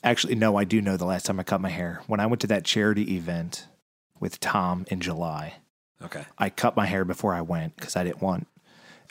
Actually, 0.04 0.36
no, 0.36 0.56
I 0.58 0.64
do 0.66 0.82
know 0.82 0.98
the 0.98 1.06
last 1.06 1.26
time 1.26 1.40
I 1.40 1.44
cut 1.44 1.62
my 1.62 1.70
hair. 1.70 2.02
When 2.08 2.20
I 2.20 2.26
went 2.28 2.42
to 2.42 2.48
that 2.48 2.64
charity 2.64 3.16
event 3.16 3.66
with 4.20 4.40
Tom 4.40 4.86
in 4.90 5.00
July, 5.02 5.56
Okay. 6.04 6.26
I 6.38 6.50
cut 6.50 6.76
my 6.76 6.86
hair 6.86 7.06
before 7.06 7.34
I 7.34 7.42
went 7.42 7.76
because 7.78 7.96
I 7.96 8.04
didn't 8.04 8.22
want 8.22 8.48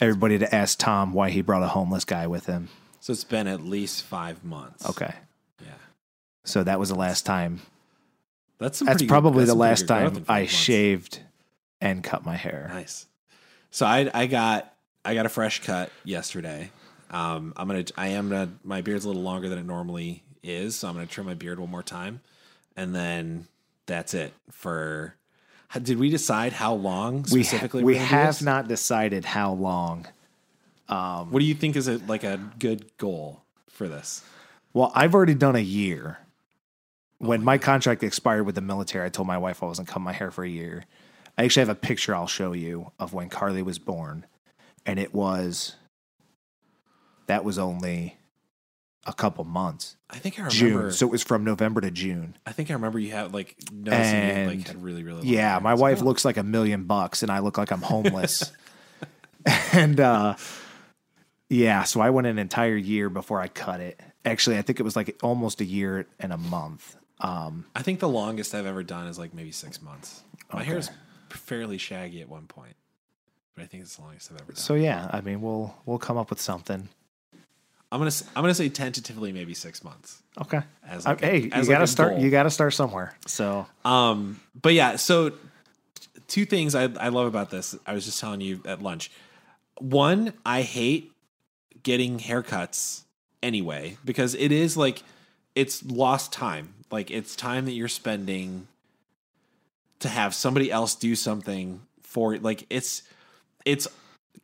everybody 0.01 0.39
to 0.39 0.55
ask 0.55 0.79
Tom 0.79 1.13
why 1.13 1.31
he 1.31 1.41
brought 1.41 1.63
a 1.63 1.69
homeless 1.69 2.05
guy 2.05 2.27
with 2.27 2.47
him. 2.47 2.69
So 3.01 3.13
it's 3.13 3.25
been 3.25 3.47
at 3.49 3.61
least 3.63 4.03
five 4.03 4.45
months. 4.45 4.87
Okay. 4.89 5.15
Yeah. 5.61 5.69
So 6.45 6.63
that 6.63 6.79
was 6.79 6.91
the 6.91 6.95
last 6.95 7.27
time. 7.27 7.63
That's 8.59 8.79
some 8.79 8.87
That's 8.87 9.03
good- 9.03 9.09
probably 9.09 9.45
that's 9.45 9.53
the 9.53 9.59
last 9.59 9.89
time 9.89 10.25
I 10.29 10.41
months. 10.41 10.53
shaved 10.55 11.21
and 11.85 12.03
cut 12.03 12.25
my 12.25 12.35
hair. 12.35 12.69
Nice. 12.73 13.07
So 13.71 13.87
I 13.87 14.11
I 14.13 14.27
got 14.27 14.75
I 15.05 15.15
got 15.15 15.27
a 15.27 15.29
fresh 15.29 15.63
cut 15.63 15.93
yesterday. 16.03 16.71
Um, 17.11 17.53
I'm 17.57 17.69
gonna 17.69 17.85
I 17.97 18.09
am 18.09 18.31
gonna 18.31 18.51
my 18.65 18.81
beard's 18.81 19.05
a 19.05 19.09
little 19.09 19.23
longer 19.23 19.49
than 19.49 19.59
it 19.59 19.67
normally 19.67 20.25
is, 20.43 20.75
so 20.75 20.89
I'm 20.89 20.95
gonna 20.95 21.07
trim 21.07 21.27
my 21.27 21.35
beard 21.35 21.61
one 21.61 21.71
more 21.71 21.83
time, 21.83 22.21
and 22.77 22.95
then 22.95 23.47
that's 23.87 24.15
it 24.15 24.33
for. 24.51 25.15
Did 25.81 25.99
we 25.99 26.09
decide 26.09 26.53
how 26.53 26.75
long 26.75 27.25
specifically? 27.25 27.83
we 27.83 27.95
gonna 27.95 28.07
do 28.07 28.15
have 28.15 28.43
not 28.43 28.69
decided 28.69 29.25
how 29.25 29.53
long. 29.53 30.07
What 30.89 31.41
do 31.41 31.45
you 31.45 31.55
think 31.55 31.77
is 31.77 31.89
a 31.89 31.99
like 32.07 32.25
a 32.25 32.41
good 32.59 32.97
goal 32.97 33.43
for 33.69 33.89
this? 33.89 34.23
Well, 34.73 34.91
I've 34.95 35.15
already 35.15 35.35
done 35.35 35.57
a 35.57 35.61
year. 35.61 36.19
When 37.19 37.43
my 37.43 37.59
contract 37.59 38.03
expired 38.03 38.45
with 38.45 38.55
the 38.55 38.61
military, 38.61 39.07
I 39.07 39.09
told 39.09 39.27
my 39.27 39.39
wife 39.39 39.63
I 39.63 39.67
wasn't 39.67 39.89
cutting 39.89 40.05
my 40.05 40.13
hair 40.13 40.31
for 40.31 40.45
a 40.45 40.49
year. 40.49 40.85
I 41.37 41.45
actually 41.45 41.61
have 41.61 41.69
a 41.69 41.75
picture 41.75 42.15
I'll 42.15 42.27
show 42.27 42.53
you 42.53 42.93
of 42.99 43.13
when 43.13 43.29
Carly 43.29 43.63
was 43.63 43.79
born, 43.79 44.27
and 44.87 44.99
it 44.99 45.15
was 45.15 45.77
that 47.27 47.45
was 47.45 47.59
only 47.59 48.17
a 49.07 49.13
couple 49.13 49.45
months. 49.45 49.97
I 50.09 50.19
think 50.19 50.39
I 50.39 50.43
remember. 50.45 50.55
June, 50.57 50.93
so 50.93 51.07
it 51.07 51.11
was 51.11 51.23
from 51.23 51.45
November 51.45 51.81
to 51.81 51.91
June. 51.91 52.37
I 52.47 52.53
think 52.53 52.71
I 52.71 52.75
remember 52.75 52.99
you 52.99 53.11
had 53.11 53.35
like 53.35 53.57
noticing 53.73 54.39
you 54.41 54.47
like 54.47 54.67
had 54.67 54.83
really 54.83 55.03
really. 55.03 55.27
Yeah, 55.29 55.53
hair. 55.53 55.61
my 55.61 55.75
wife 55.75 56.01
looks 56.01 56.25
like 56.25 56.37
a 56.37 56.43
million 56.43 56.85
bucks, 56.85 57.23
and 57.23 57.31
I 57.33 57.41
look 57.41 57.59
like 57.59 57.71
I'm 57.71 57.83
homeless. 57.83 58.53
and 59.73 59.99
uh, 60.01 60.37
yeah, 61.51 61.83
so 61.85 62.01
I 62.01 62.11
went 62.11 62.27
an 62.27 62.39
entire 62.39 62.77
year 62.77 63.11
before 63.11 63.41
I 63.41 63.49
cut 63.49 63.81
it. 63.81 64.01
Actually, 64.25 64.57
I 64.59 64.63
think 64.63 64.81
it 64.81 64.85
was 64.85 64.97
like 64.97 65.17
almost 65.23 65.61
a 65.61 65.65
year 65.65 66.07
and 66.19 66.33
a 66.33 66.39
month. 66.39 66.97
Um, 67.21 67.67
I 67.75 67.83
think 67.83 68.01
the 68.01 68.09
longest 68.09 68.55
I've 68.55 68.67
ever 68.67 68.83
done 68.83 69.07
is 69.07 69.19
like 69.19 69.35
maybe 69.35 69.53
six 69.53 69.83
months. 69.83 70.23
My 70.53 70.61
Okay. 70.61 70.71
hair's 70.71 70.91
fairly 71.37 71.79
shaggy 71.79 72.21
at 72.23 72.29
one 72.29 72.47
point, 72.47 72.75
but 73.55 73.63
I 73.63 73.67
think 73.67 73.83
it's 73.83 73.97
the 73.97 74.03
longest 74.03 74.31
I've 74.33 74.41
ever 74.41 74.53
done. 74.53 74.57
so 74.57 74.75
yeah, 74.75 75.09
I 75.13 75.21
mean, 75.21 75.41
we'll 75.41 75.75
we'll 75.87 75.99
come 75.99 76.17
up 76.17 76.31
with 76.31 76.41
something. 76.41 76.89
I'm 77.93 78.01
gonna 78.01 78.11
I'm 78.35 78.43
gonna 78.43 78.55
say 78.55 78.69
tentatively 78.69 79.33
maybe 79.33 79.55
six 79.55 79.85
months. 79.85 80.23
Okay. 80.41 80.61
As 80.87 81.07
Uh, 81.07 81.11
like 81.11 81.23
a- 81.23 81.27
hey, 81.27 81.39
you 81.43 81.51
as 81.53 81.69
gotta 81.69 81.81
like 81.81 81.89
start. 81.89 82.11
goal. 82.15 82.23
You 82.23 82.31
gotta 82.31 82.51
start 82.51 82.75
somewhere. 82.75 83.17
So 83.27 83.67
Um, 83.85 84.41
but 84.61 84.75
yeah, 84.75 84.97
so 84.97 85.33
two 86.27 86.45
things 86.45 86.75
I 86.75 86.85
I 86.99 87.09
love 87.11 87.27
about 87.27 87.51
this. 87.51 87.77
I 87.87 87.93
was 87.95 88.05
just 88.05 88.19
telling 88.21 88.41
you 88.41 88.61
at 88.67 88.83
lunch. 88.83 89.11
One, 89.79 90.33
I 90.45 90.63
hate 90.63 91.13
getting 91.83 92.19
haircuts 92.19 93.03
anyway 93.43 93.99
because 94.05 94.35
it 94.35 94.51
is 94.51 94.77
like 94.77 95.03
it's 95.55 95.85
lost 95.85 96.33
time. 96.33 96.75
Like 96.91 97.11
it's 97.13 97.37
time 97.37 97.65
that 97.67 97.73
you're 97.73 97.87
spending 97.89 98.67
to 100.05 100.11
have 100.11 100.35
somebody 100.35 100.71
else 100.71 100.95
do 100.95 101.17
something 101.17 101.81
for 102.03 102.37
like 102.37 102.67
it's 102.69 103.03
it's 103.65 103.89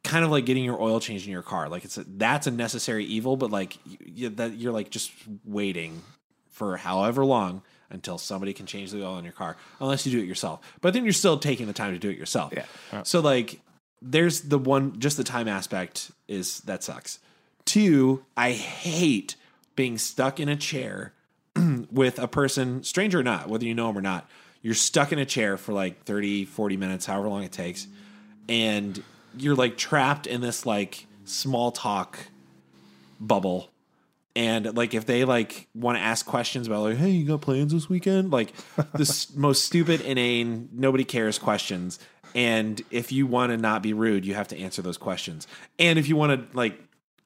kind 0.03 0.25
of 0.25 0.31
like 0.31 0.47
getting 0.47 0.65
your 0.65 0.81
oil 0.81 1.01
changed 1.01 1.27
in 1.27 1.33
your 1.33 1.43
car. 1.43 1.69
Like 1.69 1.85
it's 1.85 1.99
a, 1.99 2.05
that's 2.05 2.47
a 2.47 2.51
necessary 2.51 3.05
evil, 3.05 3.37
but 3.37 3.51
like 3.51 3.77
you, 3.87 4.31
that 4.31 4.55
you're 4.55 4.73
like 4.73 4.89
just 4.89 5.13
waiting 5.45 6.01
for 6.49 6.79
however 6.79 7.27
long 7.27 7.61
until 7.91 8.17
somebody 8.17 8.55
can 8.55 8.65
change 8.65 8.91
the 8.91 9.05
oil 9.05 9.19
in 9.19 9.25
your 9.25 9.35
car, 9.35 9.59
unless 9.81 10.07
you 10.07 10.13
do 10.13 10.19
it 10.19 10.27
yourself. 10.27 10.61
But 10.81 10.95
then 10.95 11.05
you're 11.05 11.13
still 11.13 11.37
taking 11.37 11.67
the 11.67 11.75
time 11.75 11.93
to 11.93 11.99
do 11.99 12.09
it 12.09 12.17
yourself. 12.17 12.55
Yeah. 12.57 13.03
So 13.03 13.21
like, 13.21 13.61
there's 14.01 14.41
the 14.41 14.59
one, 14.59 14.99
just 14.99 15.19
the 15.19 15.25
time 15.25 15.47
aspect 15.47 16.11
is 16.27 16.61
that 16.61 16.83
sucks. 16.83 17.19
Two, 17.67 18.25
I 18.35 18.53
hate 18.53 19.37
being 19.77 19.99
stuck 19.99 20.41
in 20.41 20.49
a 20.49 20.57
chair 20.57 21.13
with 21.93 22.19
a 22.19 22.29
person, 22.29 22.83
stranger 22.83 23.21
or 23.21 23.23
not, 23.23 23.51
whether 23.51 23.67
you 23.67 23.75
know 23.75 23.89
them 23.89 23.99
or 23.99 24.03
not. 24.03 24.27
You're 24.63 24.75
stuck 24.75 25.13
in 25.13 25.19
a 25.19 25.27
chair 25.27 25.57
for 25.57 25.73
like 25.73 26.05
30, 26.05 26.45
40 26.45 26.77
minutes, 26.77 27.07
however 27.07 27.29
long 27.29 27.45
it 27.45 27.53
takes. 27.53 27.87
And 28.49 29.03
you're 29.37 29.55
like 29.55 29.77
trapped 29.77 30.27
in 30.27 30.41
this 30.41 30.67
like 30.67 31.07
small 31.25 31.73
talk 31.73 32.19
bubble. 33.19 33.71
And 34.37 34.77
like 34.77 34.95
if 34.95 35.07
they 35.07 35.25
like 35.25 35.69
want 35.75 35.99
to 35.99 36.03
ask 36.03 36.25
questions 36.25 36.67
about 36.67 36.83
like 36.83 36.97
hey 36.97 37.11
you 37.11 37.27
got 37.27 37.41
plans 37.41 37.73
this 37.73 37.89
weekend? 37.89 38.31
Like 38.31 38.55
the 38.77 39.27
most 39.35 39.65
stupid 39.65 40.01
inane 40.03 40.69
nobody 40.73 41.05
cares 41.05 41.39
questions. 41.39 41.99
And 42.35 42.81
if 42.91 43.11
you 43.11 43.27
want 43.27 43.51
to 43.51 43.57
not 43.57 43.83
be 43.83 43.93
rude 43.93 44.25
you 44.25 44.35
have 44.35 44.49
to 44.49 44.59
answer 44.59 44.83
those 44.83 44.99
questions. 44.99 45.47
And 45.79 45.99
if 45.99 46.09
you 46.09 46.17
want 46.17 46.51
to 46.51 46.57
like 46.57 46.81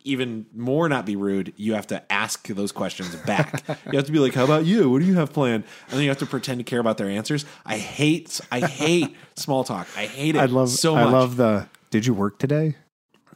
even 0.04 0.46
more 0.54 0.88
not 0.88 1.04
be 1.06 1.16
rude 1.16 1.52
you 1.56 1.74
have 1.74 1.86
to 1.86 2.12
ask 2.12 2.46
those 2.48 2.70
questions 2.72 3.16
back 3.16 3.62
you 3.90 3.96
have 3.96 4.04
to 4.06 4.12
be 4.12 4.18
like 4.18 4.34
how 4.34 4.44
about 4.44 4.64
you 4.64 4.90
what 4.90 5.00
do 5.00 5.06
you 5.06 5.14
have 5.14 5.32
planned 5.32 5.64
and 5.88 5.92
then 5.94 6.02
you 6.02 6.08
have 6.10 6.18
to 6.18 6.26
pretend 6.26 6.58
to 6.58 6.64
care 6.64 6.78
about 6.80 6.98
their 6.98 7.08
answers 7.08 7.44
i 7.64 7.76
hate 7.78 8.40
i 8.52 8.60
hate 8.60 9.16
small 9.36 9.64
talk 9.64 9.86
i 9.96 10.04
hate 10.06 10.36
it 10.36 10.38
I 10.40 10.44
love. 10.46 10.68
so 10.68 10.94
much 10.94 11.06
I 11.06 11.10
love 11.10 11.36
the. 11.36 11.66
Did 11.90 12.04
you 12.06 12.12
work 12.14 12.38
today? 12.38 12.76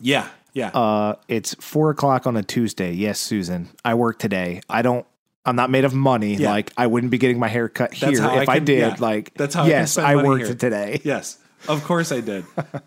yeah 0.01 0.28
yeah 0.53 0.69
Uh, 0.74 1.15
it's 1.28 1.55
four 1.55 1.90
o'clock 1.90 2.27
on 2.27 2.36
a 2.36 2.43
Tuesday. 2.43 2.93
Yes, 2.93 3.19
Susan, 3.20 3.69
I 3.85 3.95
work 3.95 4.19
today. 4.19 4.61
I 4.69 4.82
don't. 4.82 5.07
I'm 5.47 5.57
not 5.57 5.70
made 5.70 5.85
of 5.85 5.95
money. 5.95 6.35
Yeah. 6.35 6.51
Like 6.51 6.73
I 6.77 6.86
wouldn't 6.89 7.11
be 7.11 7.19
getting 7.19 7.39
my 7.39 7.49
hair 7.49 7.69
cut 7.69 7.90
That's 7.93 8.01
here 8.19 8.20
how 8.23 8.31
I 8.31 8.43
if 8.43 8.49
I, 8.49 8.59
did. 8.59 8.78
yeah. 8.81 8.97
Like 8.99 9.32
That's 9.35 9.55
how 9.55 9.62
I 9.62 9.66
can 9.66 9.70
Yes, 9.70 9.93
spend 9.93 10.07
I 10.09 10.16
worked 10.16 10.47
here. 10.47 10.55
today. 10.55 11.01
Yes, 11.05 11.39
of 11.66 11.82
course 11.85 12.12
I 12.12 12.20
did. 12.20 12.44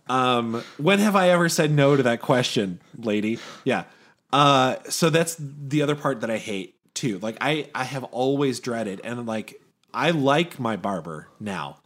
Um, 0.08 0.64
when 0.78 1.00
have 1.00 1.16
I 1.16 1.30
ever 1.30 1.50
said 1.50 1.72
no 1.72 1.96
to 1.96 2.04
that 2.04 2.22
question, 2.22 2.80
lady? 2.98 3.40
Yeah. 3.64 3.86
Uh, 4.32 4.78
so 4.90 5.10
that's 5.10 5.36
the 5.40 5.82
other 5.82 5.96
part 5.96 6.22
that 6.22 6.32
I 6.32 6.38
hate 6.38 6.76
too. 6.94 7.20
Like 7.20 7.38
I, 7.42 7.70
I 7.76 7.84
have 7.84 8.04
always 8.06 8.60
dreaded, 8.60 9.02
and 9.04 9.26
like 9.26 9.62
I 9.94 10.12
like 10.12 10.60
my 10.60 10.78
barber 10.78 11.28
now, 11.40 11.80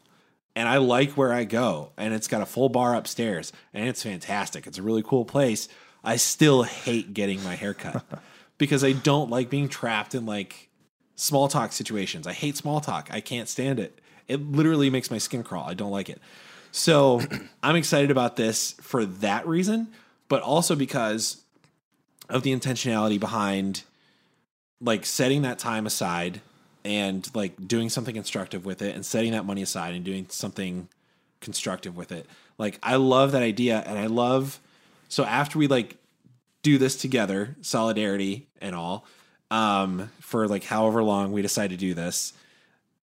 and 0.55 0.67
I 0.67 0.77
like 0.77 1.11
where 1.11 1.33
I 1.33 1.43
go, 1.43 1.91
and 1.97 2.13
it's 2.13 2.27
got 2.27 2.41
a 2.41 2.45
full 2.45 2.69
bar 2.69 2.95
upstairs, 2.95 3.51
and 3.73 3.87
it's 3.87 4.03
fantastic. 4.03 4.67
It's 4.67 4.77
a 4.77 4.83
really 4.83 5.03
cool 5.03 5.25
place. 5.25 5.67
I 6.03 6.17
still 6.17 6.63
hate 6.63 7.13
getting 7.13 7.43
my 7.43 7.55
hair 7.55 7.73
cut 7.73 8.05
because 8.57 8.83
I 8.83 8.91
don't 8.91 9.29
like 9.29 9.49
being 9.49 9.69
trapped 9.69 10.13
in 10.13 10.25
like 10.25 10.69
small 11.15 11.47
talk 11.47 11.71
situations. 11.71 12.27
I 12.27 12.33
hate 12.33 12.57
small 12.57 12.79
talk. 12.79 13.09
I 13.11 13.21
can't 13.21 13.49
stand 13.49 13.79
it. 13.79 13.99
It 14.27 14.41
literally 14.51 14.89
makes 14.89 15.09
my 15.09 15.17
skin 15.17 15.43
crawl. 15.43 15.67
I 15.67 15.73
don't 15.73 15.91
like 15.91 16.09
it. 16.09 16.19
So 16.75 17.21
I'm 17.63 17.77
excited 17.77 18.11
about 18.11 18.35
this 18.35 18.73
for 18.81 19.05
that 19.05 19.47
reason, 19.47 19.87
but 20.27 20.43
also 20.43 20.75
because 20.75 21.41
of 22.29 22.43
the 22.43 22.53
intentionality 22.53 23.17
behind 23.17 23.83
like 24.81 25.05
setting 25.05 25.43
that 25.43 25.57
time 25.57 25.85
aside 25.85 26.41
and 26.83 27.27
like 27.33 27.65
doing 27.65 27.89
something 27.89 28.13
constructive 28.13 28.65
with 28.65 28.81
it 28.81 28.93
and 28.93 29.05
setting 29.05 29.31
that 29.31 29.45
money 29.45 29.61
aside 29.61 29.95
and 29.95 30.03
doing 30.03 30.25
something 30.29 30.89
constructive 31.39 31.95
with 31.95 32.11
it. 32.11 32.25
Like 32.57 32.77
I 32.83 32.97
love 32.97 33.31
that 33.31 33.41
idea 33.41 33.81
and 33.87 33.97
I 33.97 34.07
love 34.07 34.59
so 35.07 35.23
after 35.23 35.57
we 35.57 35.67
like 35.67 35.95
do 36.61 36.77
this 36.77 36.97
together, 36.97 37.55
solidarity 37.61 38.47
and 38.59 38.75
all, 38.75 39.05
um, 39.49 40.11
for 40.19 40.45
like 40.49 40.65
however 40.65 41.03
long 41.03 41.31
we 41.31 41.41
decide 41.41 41.69
to 41.69 41.77
do 41.77 41.93
this, 41.93 42.33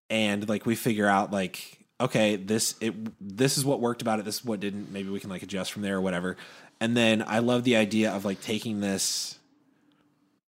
and 0.10 0.49
like 0.49 0.65
we 0.65 0.76
figure 0.76 1.07
out 1.07 1.31
like 1.31 1.80
okay, 2.01 2.35
this 2.35 2.75
it 2.81 2.93
this 3.19 3.57
is 3.57 3.65
what 3.65 3.79
worked 3.79 4.01
about 4.01 4.19
it. 4.19 4.25
This 4.25 4.35
is 4.39 4.45
what 4.45 4.59
didn't. 4.59 4.91
Maybe 4.91 5.09
we 5.09 5.19
can 5.19 5.29
like 5.29 5.43
adjust 5.43 5.71
from 5.71 5.81
there 5.81 5.97
or 5.97 6.01
whatever. 6.01 6.37
And 6.79 6.97
then 6.97 7.23
I 7.25 7.39
love 7.39 7.63
the 7.63 7.75
idea 7.75 8.11
of 8.11 8.25
like 8.25 8.41
taking 8.41 8.79
this 8.81 9.37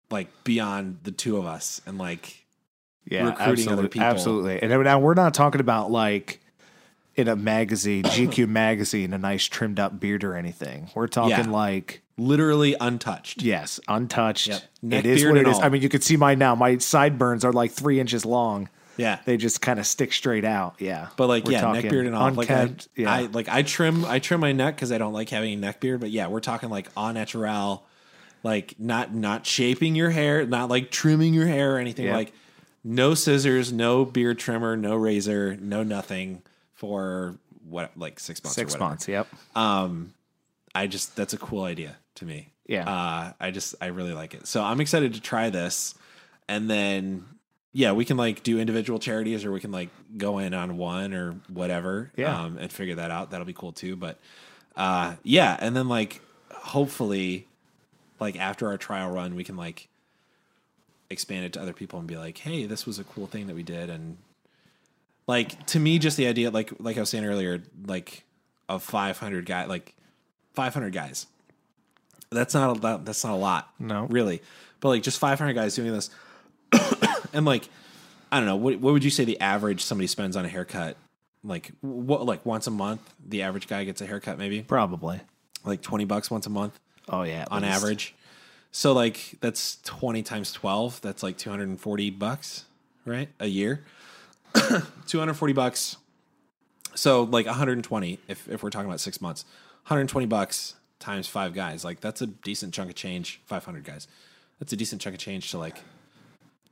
like 0.09 0.27
beyond 0.43 0.99
the 1.03 1.11
two 1.11 1.38
of 1.38 1.45
us 1.45 1.81
and 1.85 1.97
like 1.97 2.45
yeah, 3.09 3.27
recruiting 3.30 3.69
other 3.69 3.88
people. 3.88 4.07
Absolutely. 4.07 4.61
And 4.61 4.84
now 4.84 4.99
we're 4.99 5.13
not 5.13 5.34
talking 5.34 5.61
about 5.61 5.91
like 5.91 6.41
in 7.15 7.27
a 7.27 7.35
magazine, 7.35 8.03
GQ 8.05 8.47
magazine, 8.47 9.13
a 9.13 9.17
nice 9.17 9.45
trimmed 9.45 9.80
up 9.80 9.99
beard 9.99 10.23
or 10.23 10.35
anything. 10.35 10.89
We're 10.95 11.07
talking 11.07 11.30
Yeah. 11.31 11.49
like 11.49 12.01
literally 12.17 12.76
untouched. 12.80 13.41
yes, 13.41 13.80
untouched. 13.88 14.47
Yep. 14.47 14.61
It 14.91 15.05
is 15.05 15.26
what 15.26 15.38
it 15.38 15.47
is. 15.47 15.57
all. 15.57 15.63
I 15.63 15.69
mean, 15.69 15.81
you 15.81 15.89
can 15.89 16.01
see 16.01 16.17
mine 16.17 16.39
now. 16.39 16.55
My 16.55 16.77
sideburns 16.77 17.43
are 17.45 17.53
like 17.53 17.72
three 17.72 17.99
inches 17.99 18.26
long. 18.26 18.69
Yeah. 18.97 19.19
They 19.26 19.38
just 19.38 19.61
kind 19.61 19.80
of 19.80 19.88
stick 19.88 20.13
straight 20.13 20.45
out. 20.45 20.76
Yeah, 20.80 21.07
But 21.17 21.27
like 21.27 21.45
We're 21.45 21.53
yeah, 21.53 21.72
neck 21.72 21.89
beard 21.89 22.05
and 22.05 22.15
all. 22.15 22.31
Like 22.31 22.51
I, 22.51 22.73
yeah, 22.95 23.11
I 23.11 23.22
like 23.27 23.49
I 23.49 23.61
trim 23.61 24.05
I 24.05 24.19
trim 24.19 24.39
my 24.39 24.51
neck 24.51 24.76
because 24.76 24.91
I 24.91 24.97
don't 24.97 25.13
like 25.13 25.30
having 25.30 25.53
a 25.53 25.57
neck 25.57 25.80
beard. 25.80 25.99
But 25.99 26.11
yeah, 26.11 26.27
we're 26.27 26.39
talking 26.39 26.69
like 26.69 26.88
au 26.95 27.11
natural, 27.11 27.85
like 28.43 28.76
not 28.80 29.13
not 29.13 29.45
shaping 29.45 29.95
your 29.95 30.09
hair, 30.09 30.45
not 30.45 30.69
like 30.69 30.91
trimming 30.91 31.34
your 31.34 31.47
hair 31.47 31.76
or 31.76 31.80
anything. 31.80 32.05
Yeah. 32.05 32.15
Like 32.15 32.34
no 32.84 33.15
scissors, 33.15 33.73
no 33.73 34.05
beard 34.05 34.39
trimmer, 34.39 34.77
no 34.77 34.95
razor, 34.95 35.57
no 35.59 35.84
nothing 35.84 36.43
for 36.73 37.38
what 37.67 37.91
like 37.97 38.19
six 38.19 38.43
months. 38.43 38.55
six 38.55 38.77
months. 38.77 39.07
Yep. 39.07 39.27
Um, 39.55 40.13
I 40.73 40.88
just 40.88 41.15
that's 41.15 41.34
a 41.34 41.38
cool 41.38 41.63
idea 41.63 41.97
to 42.15 42.26
me. 42.26 42.49
Yeah. 42.67 42.89
Uh, 42.89 43.34
I 43.39 43.51
just 43.51 43.76
I 43.81 43.88
really 43.88 44.13
like 44.13 44.34
it. 44.34 44.47
So 44.47 44.63
I'm 44.63 44.81
excited 44.81 45.15
to 45.15 45.22
try 45.22 45.49
this, 45.49 45.95
and 46.47 46.69
then 46.69 47.26
yeah, 47.77 47.91
we 47.91 48.06
can 48.06 48.15
like 48.15 48.41
do 48.41 48.57
individual 48.57 48.99
charities, 48.99 49.43
or 49.43 49.52
we 49.52 49.60
can 49.60 49.73
like 49.73 49.89
go 50.15 50.38
in 50.38 50.53
on 50.53 50.77
one 50.77 51.14
or 51.14 51.34
whatever. 51.49 52.10
Yeah. 52.15 52.43
Um, 52.43 52.57
and 52.57 52.72
figure 52.72 52.95
that 52.95 53.11
out. 53.11 53.31
That'll 53.31 53.45
be 53.45 53.52
cool 53.52 53.73
too. 53.73 53.97
But 53.97 54.18
uh, 54.77 55.15
yeah, 55.23 55.57
and 55.60 55.76
then 55.76 55.89
like 55.89 56.22
hopefully, 56.53 57.47
like 58.18 58.39
after 58.39 58.69
our 58.69 58.77
trial 58.77 59.11
run, 59.11 59.35
we 59.35 59.43
can 59.43 59.57
like 59.57 59.89
expand 61.10 61.43
it 61.43 61.52
to 61.53 61.61
other 61.61 61.73
people 61.73 61.99
and 61.99 62.07
be 62.07 62.15
like, 62.15 62.38
hey, 62.38 62.65
this 62.65 62.85
was 62.85 62.97
a 62.97 63.03
cool 63.03 63.27
thing 63.27 63.47
that 63.47 63.57
we 63.57 63.64
did, 63.64 63.89
and 63.89 64.15
like 65.27 65.65
to 65.68 65.80
me, 65.80 65.99
just 65.99 66.15
the 66.15 66.27
idea, 66.27 66.52
like 66.52 66.72
like 66.80 66.95
I 66.95 67.02
was 67.02 67.10
saying 67.10 67.26
earlier, 67.26 67.61
like 67.85 68.23
of 68.69 68.84
500 68.84 69.45
guy, 69.45 69.65
like 69.65 69.93
500 70.53 70.93
guys. 70.93 71.27
That's 72.31 72.53
not 72.53 72.77
a 72.77 72.80
lot. 72.80 73.03
That's 73.03 73.26
not 73.26 73.34
a 73.34 73.35
lot. 73.35 73.73
No. 73.80 74.06
really. 74.06 74.41
But 74.80 74.89
like 74.89 75.03
just 75.03 75.19
500 75.19 75.52
guys 75.53 75.76
doing 75.76 75.91
this, 75.91 76.10
and 77.36 77.45
like 77.45 77.70
I 78.32 78.38
don't 78.40 78.48
know 78.48 78.56
what 78.56 78.80
what 78.80 78.94
would 78.94 79.03
you 79.03 79.10
say 79.12 79.26
the 79.26 79.40
average 79.40 79.84
somebody 79.84 80.07
spends 80.07 80.36
on 80.36 80.45
a 80.45 80.49
haircut? 80.49 80.98
Like 81.44 81.72
what 81.82 82.26
like 82.26 82.45
once 82.45 82.66
a 82.68 82.72
month, 82.72 83.02
the 83.24 83.44
average 83.44 83.68
guy 83.68 83.84
gets 83.84 84.02
a 84.02 84.06
haircut, 84.07 84.38
maybe 84.40 84.62
Probably. 84.64 85.22
like 85.64 85.82
20 85.82 86.06
bucks 86.06 86.32
once 86.32 86.48
a 86.48 86.49
month 86.49 86.80
Oh 87.07 87.22
yeah. 87.24 87.45
on 87.52 87.62
least. 87.62 87.76
average. 87.76 88.16
So 88.72 88.94
like 88.94 89.36
that's 89.41 89.78
20 89.84 90.24
times 90.24 90.52
12, 90.52 91.02
that's 91.02 91.22
like 91.24 91.38
240 91.38 92.10
bucks, 92.10 92.66
right? 93.06 93.30
A 93.40 93.45
year. 93.48 93.84
240 94.53 95.53
bucks. 95.53 95.98
So 96.95 97.24
like 97.24 97.45
120 97.45 98.20
if 98.28 98.48
if 98.49 98.64
we're 98.64 98.70
talking 98.70 98.88
about 98.90 98.99
6 99.02 99.22
months. 99.22 99.45
120 99.84 100.26
bucks 100.26 100.76
times 100.99 101.28
5 101.28 101.53
guys. 101.53 101.86
Like 101.86 101.99
that's 102.02 102.22
a 102.22 102.28
decent 102.28 102.74
chunk 102.74 102.90
of 102.90 102.95
change, 102.95 103.40
500 103.45 103.84
guys. 103.84 104.07
That's 104.60 104.74
a 104.74 104.76
decent 104.76 104.99
chunk 105.02 105.14
of 105.16 105.22
change 105.22 105.52
to 105.52 105.57
like 105.60 105.78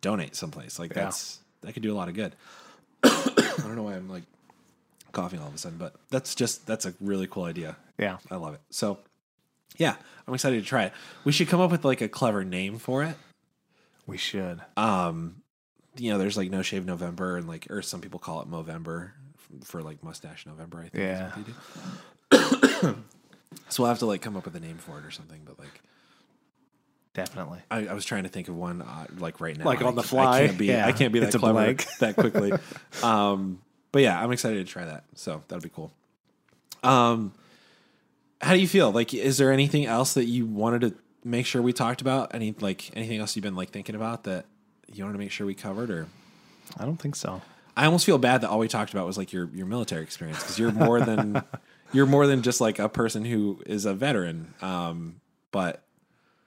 donate 0.03 0.35
someplace. 0.35 0.77
Like 0.77 0.91
Yeah. 0.93 1.05
that's 1.05 1.39
that 1.61 1.73
could 1.73 1.81
do 1.81 1.91
a 1.91 1.97
lot 1.97 2.09
of 2.09 2.13
good. 2.13 2.35
I 3.03 3.53
don't 3.57 3.75
know 3.75 3.83
why 3.83 3.95
I'm 3.95 4.07
like 4.09 4.23
coughing 5.13 5.39
all 5.39 5.47
of 5.47 5.55
a 5.55 5.57
sudden, 5.57 5.79
but 5.79 5.95
that's 6.11 6.35
just 6.35 6.67
that's 6.67 6.85
a 6.85 6.93
really 7.01 7.25
cool 7.25 7.45
idea. 7.45 7.77
Yeah. 7.97 8.17
I 8.29 8.35
love 8.35 8.53
it. 8.53 8.61
So, 8.69 8.99
yeah, 9.77 9.95
I'm 10.27 10.33
excited 10.33 10.61
to 10.61 10.67
try 10.67 10.83
it. 10.85 10.93
We 11.23 11.31
should 11.31 11.47
come 11.47 11.61
up 11.61 11.71
with 11.71 11.85
like 11.85 12.01
a 12.01 12.07
clever 12.09 12.43
name 12.43 12.77
for 12.77 13.03
it. 13.03 13.15
We 14.05 14.17
should. 14.17 14.59
Um, 14.75 15.37
you 15.95 16.11
know, 16.11 16.17
there's 16.17 16.35
like 16.37 16.49
No 16.51 16.61
Shave 16.61 16.85
November 16.85 17.37
and 17.37 17.47
like, 17.47 17.67
or 17.69 17.81
some 17.81 18.01
people 18.01 18.19
call 18.19 18.41
it 18.41 18.49
Movember 18.51 19.11
for 19.63 19.81
like 19.81 20.03
Mustache 20.03 20.45
November. 20.45 20.79
I 20.79 20.89
think. 20.89 20.95
Yeah. 20.95 21.27
Is 21.27 21.35
what 21.37 22.61
they 22.61 22.87
do. 22.89 22.95
so 23.69 23.83
we'll 23.83 23.89
have 23.89 23.99
to 23.99 24.05
like 24.05 24.21
come 24.21 24.35
up 24.35 24.45
with 24.45 24.55
a 24.55 24.59
name 24.59 24.77
for 24.77 24.99
it 24.99 25.05
or 25.05 25.11
something. 25.11 25.41
But 25.45 25.59
like, 25.59 25.81
Definitely. 27.13 27.59
I, 27.69 27.87
I 27.87 27.93
was 27.93 28.05
trying 28.05 28.23
to 28.23 28.29
think 28.29 28.47
of 28.47 28.55
one 28.55 28.81
uh, 28.81 29.05
like 29.19 29.39
right 29.39 29.55
now. 29.57 29.65
Like 29.65 29.81
on 29.81 29.87
I 29.87 29.91
the 29.91 30.01
c- 30.03 30.17
I 30.17 30.21
fly? 30.23 30.45
can't 30.47 30.57
be. 30.57 30.65
Yeah. 30.67 30.87
I 30.87 30.91
can't 30.91 31.13
be 31.13 31.19
that 31.19 31.27
It's 31.27 31.35
clever 31.37 31.53
blank. 31.53 31.85
that 31.99 32.15
quickly. 32.15 32.53
um, 33.03 33.61
but 33.91 34.01
yeah, 34.01 34.19
I'm 34.21 34.31
excited 34.31 34.65
to 34.65 34.71
try 34.71 34.85
that. 34.85 35.03
So 35.15 35.43
that'll 35.47 35.61
be 35.61 35.69
cool. 35.69 35.91
Um, 36.81 37.33
how 38.41 38.53
do 38.53 38.59
you 38.59 38.67
feel? 38.67 38.91
Like, 38.91 39.13
is 39.13 39.37
there 39.37 39.51
anything 39.51 39.85
else 39.85 40.15
that 40.15 40.25
you 40.25 40.45
wanted 40.45 40.81
to 40.81 40.95
make 41.23 41.45
sure 41.45 41.61
we 41.61 41.71
talked 41.71 42.01
about? 42.01 42.33
Any 42.33 42.53
like 42.59 42.89
anything 42.95 43.19
else 43.19 43.35
you've 43.35 43.43
been 43.43 43.55
like 43.55 43.69
thinking 43.69 43.95
about 43.95 44.23
that 44.23 44.45
you 44.91 45.03
wanted 45.03 45.13
to 45.13 45.19
make 45.19 45.31
sure 45.31 45.45
we 45.45 45.53
covered? 45.53 45.91
Or 45.91 46.07
I 46.77 46.85
don't 46.85 46.97
think 46.97 47.15
so. 47.15 47.41
I 47.77 47.85
almost 47.85 48.05
feel 48.05 48.17
bad 48.17 48.41
that 48.41 48.49
all 48.49 48.59
we 48.59 48.67
talked 48.67 48.91
about 48.91 49.05
was 49.05 49.17
like 49.17 49.31
your 49.31 49.49
your 49.53 49.65
military 49.67 50.01
experience 50.03 50.39
because 50.41 50.57
you're 50.59 50.71
more 50.71 50.99
than 50.99 51.43
you're 51.93 52.05
more 52.07 52.25
than 52.27 52.41
just 52.41 52.59
like 52.59 52.79
a 52.79 52.89
person 52.89 53.23
who 53.23 53.61
is 53.67 53.85
a 53.85 53.93
veteran. 53.93 54.53
Um, 54.63 55.21
but 55.51 55.83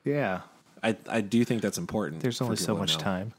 Yeah. 0.04 0.40
I 0.86 0.96
I 1.08 1.20
do 1.20 1.44
think 1.44 1.62
that's 1.62 1.78
important. 1.78 2.22
There's 2.22 2.40
only 2.40 2.56
so 2.56 2.76
much 2.76 2.94
know. 2.94 3.00
time. 3.00 3.34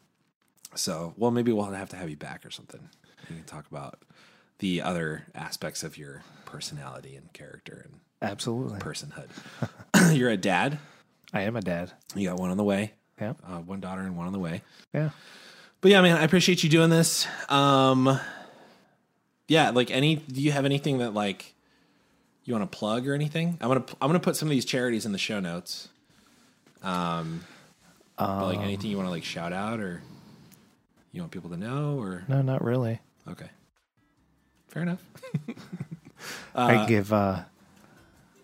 So, 0.75 1.13
well, 1.17 1.31
maybe 1.31 1.51
we'll 1.51 1.65
have 1.65 1.89
to 1.89 1.95
have 1.95 2.09
you 2.09 2.17
back 2.17 2.45
or 2.45 2.51
something. 2.51 2.89
We 3.29 3.35
can 3.35 3.45
talk 3.45 3.65
about 3.71 4.03
the 4.59 4.81
other 4.81 5.25
aspects 5.33 5.83
of 5.83 5.97
your 5.97 6.23
personality 6.45 7.15
and 7.15 7.31
character 7.33 7.85
and 7.85 7.99
Absolutely. 8.21 8.79
personhood. 8.79 9.29
You're 10.15 10.29
a 10.29 10.37
dad. 10.37 10.79
I 11.33 11.41
am 11.41 11.55
a 11.55 11.61
dad. 11.61 11.91
You 12.15 12.29
got 12.29 12.37
one 12.37 12.51
on 12.51 12.57
the 12.57 12.63
way. 12.63 12.93
Yeah. 13.19 13.33
Uh, 13.45 13.59
one 13.59 13.79
daughter 13.79 14.01
and 14.01 14.15
one 14.15 14.27
on 14.27 14.33
the 14.33 14.39
way. 14.39 14.61
Yeah. 14.93 15.09
But 15.81 15.91
yeah, 15.91 16.01
man, 16.01 16.17
I 16.17 16.23
appreciate 16.23 16.63
you 16.63 16.69
doing 16.69 16.89
this. 16.89 17.27
Um, 17.49 18.19
yeah, 19.47 19.69
like 19.71 19.91
any, 19.91 20.15
do 20.15 20.41
you 20.41 20.51
have 20.51 20.65
anything 20.65 20.99
that 20.99 21.13
like 21.13 21.53
you 22.43 22.53
want 22.53 22.69
to 22.69 22.77
plug 22.77 23.07
or 23.07 23.13
anything? 23.13 23.57
I'm 23.61 23.67
gonna 23.67 23.85
I'm 24.01 24.09
gonna 24.09 24.19
put 24.19 24.35
some 24.35 24.47
of 24.47 24.51
these 24.51 24.65
charities 24.65 25.05
in 25.05 25.11
the 25.11 25.17
show 25.17 25.39
notes. 25.39 25.89
Um, 26.83 27.43
but, 28.17 28.45
like 28.45 28.59
anything 28.59 28.89
you 28.91 28.97
want 28.97 29.07
to 29.07 29.11
like 29.11 29.23
shout 29.23 29.53
out 29.53 29.79
or 29.79 30.01
you 31.11 31.21
want 31.21 31.31
people 31.31 31.49
to 31.51 31.57
know 31.57 31.97
or 31.99 32.23
No, 32.27 32.41
not 32.41 32.63
really. 32.63 32.99
okay, 33.29 33.49
fair 34.69 34.83
enough. 34.83 35.01
I 36.55 36.85
give 36.87 37.13
uh, 37.13 37.43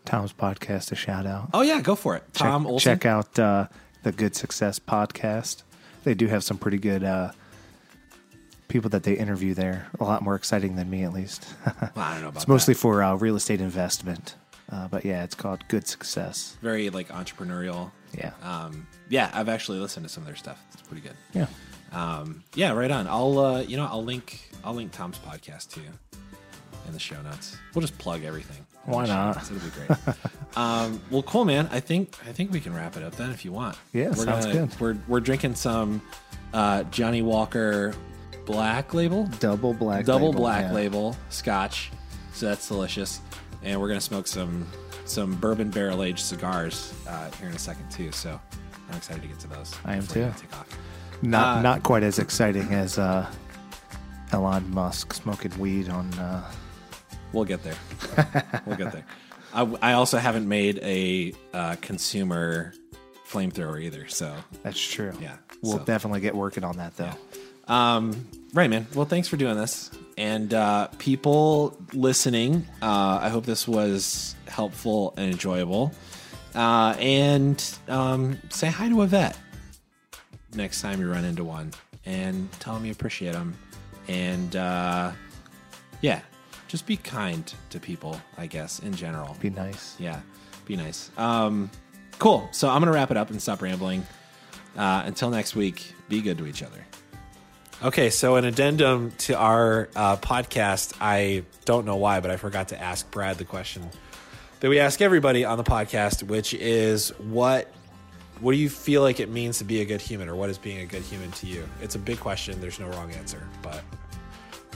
Tom's 0.05 0.33
podcast 0.33 0.91
a 0.91 0.95
shout 0.95 1.25
out. 1.25 1.49
Oh 1.53 1.61
yeah, 1.61 1.81
go 1.81 1.95
for 1.95 2.15
it, 2.15 2.23
check, 2.33 2.47
Tom 2.47 2.67
Olson. 2.67 2.83
check 2.83 3.05
out 3.05 3.37
uh, 3.39 3.67
the 4.03 4.11
Good 4.11 4.35
Success 4.35 4.79
podcast. 4.79 5.63
They 6.03 6.13
do 6.13 6.27
have 6.27 6.43
some 6.43 6.57
pretty 6.57 6.77
good 6.77 7.03
uh, 7.03 7.31
people 8.67 8.89
that 8.91 9.03
they 9.03 9.13
interview 9.13 9.53
there. 9.53 9.87
A 9.99 10.03
lot 10.03 10.21
more 10.21 10.35
exciting 10.35 10.75
than 10.75 10.89
me, 10.89 11.03
at 11.03 11.13
least. 11.13 11.45
Well, 11.65 12.05
I 12.05 12.13
don't 12.13 12.21
know 12.21 12.27
about 12.29 12.41
it's 12.41 12.47
mostly 12.47 12.73
that. 12.73 12.79
for 12.79 13.01
uh, 13.03 13.15
real 13.15 13.35
estate 13.35 13.61
investment. 13.61 14.35
Uh, 14.71 14.87
but 14.87 15.05
yeah, 15.05 15.23
it's 15.23 15.35
called 15.35 15.63
Good 15.67 15.87
Success. 15.87 16.57
very 16.61 16.89
like 16.89 17.09
entrepreneurial. 17.09 17.91
Yeah. 18.17 18.31
Um, 18.43 18.87
yeah, 19.09 19.29
I've 19.33 19.49
actually 19.49 19.79
listened 19.79 20.05
to 20.05 20.11
some 20.11 20.23
of 20.23 20.27
their 20.27 20.35
stuff. 20.35 20.63
It's 20.73 20.81
pretty 20.81 21.01
good. 21.01 21.15
Yeah. 21.33 21.47
Um, 21.91 22.43
yeah, 22.55 22.71
right 22.71 22.89
on. 22.91 23.07
I'll 23.07 23.39
uh, 23.39 23.61
you 23.61 23.77
know 23.77 23.85
I'll 23.85 24.03
link 24.03 24.49
I'll 24.63 24.73
link 24.73 24.91
Tom's 24.91 25.19
podcast 25.19 25.71
to 25.73 25.81
you 25.81 25.89
in 26.87 26.93
the 26.93 26.99
show 26.99 27.21
notes. 27.21 27.57
We'll 27.73 27.81
just 27.81 27.97
plug 27.97 28.23
everything. 28.23 28.65
Why 28.85 29.05
not? 29.05 29.35
notes. 29.35 29.51
It'll 29.51 29.63
be 29.63 29.75
great. 29.75 30.17
um, 30.57 31.01
well, 31.09 31.23
cool, 31.23 31.45
man. 31.45 31.69
I 31.71 31.79
think 31.79 32.17
I 32.27 32.31
think 32.31 32.51
we 32.51 32.59
can 32.59 32.73
wrap 32.73 32.97
it 32.97 33.03
up 33.03 33.15
then 33.15 33.31
if 33.31 33.45
you 33.45 33.51
want. 33.51 33.77
Yeah, 33.93 34.09
we're 34.09 34.25
sounds 34.25 34.45
gonna, 34.45 34.67
good. 34.67 34.79
We're 34.79 34.97
we're 35.07 35.19
drinking 35.19 35.55
some 35.55 36.01
uh, 36.53 36.83
Johnnie 36.83 37.21
Walker 37.21 37.93
Black 38.45 38.93
Label, 38.93 39.25
Double 39.39 39.73
black 39.73 40.05
double 40.05 40.27
label, 40.27 40.41
black 40.41 40.65
yeah. 40.65 40.73
label 40.73 41.15
Scotch. 41.29 41.91
So 42.33 42.47
that's 42.47 42.67
delicious, 42.67 43.21
and 43.63 43.79
we're 43.79 43.87
gonna 43.87 44.01
smoke 44.01 44.27
some 44.27 44.67
some 45.05 45.35
bourbon 45.35 45.69
barrel 45.69 46.03
aged 46.03 46.19
cigars 46.19 46.93
uh, 47.07 47.29
here 47.31 47.49
in 47.49 47.55
a 47.55 47.59
second 47.59 47.89
too. 47.91 48.11
So 48.11 48.39
I'm 48.89 48.97
excited 48.97 49.21
to 49.21 49.27
get 49.27 49.39
to 49.39 49.47
those. 49.47 49.73
I 49.85 49.95
am 49.95 50.05
too. 50.07 50.31
Take 50.37 50.53
off. 50.53 50.67
Not 51.21 51.57
Uh, 51.57 51.61
not 51.61 51.83
quite 51.83 52.03
as 52.03 52.19
exciting 52.19 52.73
as 52.73 52.97
uh, 52.97 53.29
Elon 54.31 54.69
Musk 54.73 55.13
smoking 55.13 55.57
weed 55.59 55.89
on. 55.89 56.11
Uh, 56.15 56.43
We'll 57.31 57.45
get 57.45 57.63
there. 57.63 57.73
we'll 58.67 58.75
get 58.77 58.91
there. 58.91 59.05
I, 59.55 59.63
I 59.81 59.93
also 59.93 60.19
haven't 60.19 60.47
made 60.47 60.77
a 60.83 61.33
uh, 61.51 61.77
consumer 61.81 62.75
flamethrower 63.27 63.81
either. 63.81 64.07
So, 64.07 64.35
that's 64.61 64.79
true. 64.79 65.13
Yeah, 65.19 65.37
we'll 65.63 65.79
so- 65.79 65.83
definitely 65.83 66.19
get 66.21 66.35
working 66.35 66.63
on 66.63 66.77
that 66.77 66.95
though. 66.95 67.09
um, 67.73 68.27
right, 68.53 68.69
man. 68.69 68.85
Well, 68.93 69.07
thanks 69.07 69.27
for 69.27 69.35
doing 69.35 69.57
this. 69.57 69.89
And 70.17 70.53
uh, 70.53 70.87
people 70.99 71.77
listening, 71.93 72.67
uh, 72.81 73.19
I 73.21 73.29
hope 73.29 73.45
this 73.45 73.67
was 73.67 74.35
helpful 74.47 75.13
and 75.17 75.31
enjoyable. 75.31 75.91
Uh, 76.53 76.95
and 76.99 77.63
um, 77.87 78.39
say 78.49 78.67
hi 78.67 78.89
to 78.89 79.01
a 79.01 79.07
vet 79.07 79.37
next 80.55 80.81
time 80.81 81.01
you 81.01 81.09
run 81.09 81.25
into 81.25 81.43
one 81.43 81.73
and 82.05 82.51
tell 82.59 82.75
them 82.75 82.85
you 82.85 82.91
appreciate 82.91 83.33
them. 83.33 83.55
And 84.07 84.55
uh, 84.55 85.11
yeah, 86.01 86.21
just 86.67 86.85
be 86.85 86.97
kind 86.97 87.51
to 87.69 87.79
people. 87.79 88.19
I 88.37 88.47
guess 88.47 88.79
in 88.79 88.93
general. 88.93 89.35
Be 89.39 89.49
nice. 89.49 89.95
Yeah, 89.99 90.19
be 90.65 90.75
nice. 90.75 91.11
Um, 91.17 91.71
cool. 92.19 92.47
So 92.51 92.69
I'm 92.69 92.81
gonna 92.81 92.91
wrap 92.91 93.11
it 93.11 93.17
up 93.17 93.29
and 93.29 93.41
stop 93.41 93.61
rambling. 93.61 94.05
Uh, 94.75 95.03
until 95.05 95.29
next 95.29 95.55
week, 95.55 95.93
be 96.09 96.21
good 96.21 96.37
to 96.39 96.47
each 96.47 96.63
other. 96.63 96.83
Okay, 97.83 98.11
so 98.11 98.37
an 98.37 98.45
addendum 98.45 99.11
to 99.17 99.37
our 99.37 99.89
uh, 99.93 100.15
podcast. 100.15 100.93
I 101.01 101.43
don't 101.65 101.85
know 101.85 101.97
why, 101.97 102.21
but 102.21 102.31
I 102.31 102.37
forgot 102.37 102.69
to 102.69 102.81
ask 102.81 103.11
Brad 103.11 103.37
the 103.37 103.43
question 103.43 103.89
that 104.61 104.69
we 104.69 104.79
ask 104.79 105.01
everybody 105.01 105.43
on 105.43 105.57
the 105.57 105.65
podcast, 105.65 106.23
which 106.23 106.53
is 106.53 107.09
what 107.19 107.69
what 108.39 108.53
do 108.53 108.57
you 108.57 108.69
feel 108.69 109.01
like 109.01 109.19
it 109.19 109.29
means 109.29 109.57
to 109.57 109.65
be 109.65 109.81
a 109.81 109.85
good 109.85 109.99
human, 109.99 110.29
or 110.29 110.35
what 110.37 110.49
is 110.49 110.57
being 110.57 110.79
a 110.79 110.85
good 110.85 111.01
human 111.01 111.29
to 111.31 111.45
you? 111.45 111.67
It's 111.81 111.95
a 111.95 111.99
big 111.99 112.21
question. 112.21 112.61
There's 112.61 112.79
no 112.79 112.87
wrong 112.87 113.11
answer, 113.11 113.45
but 113.61 113.83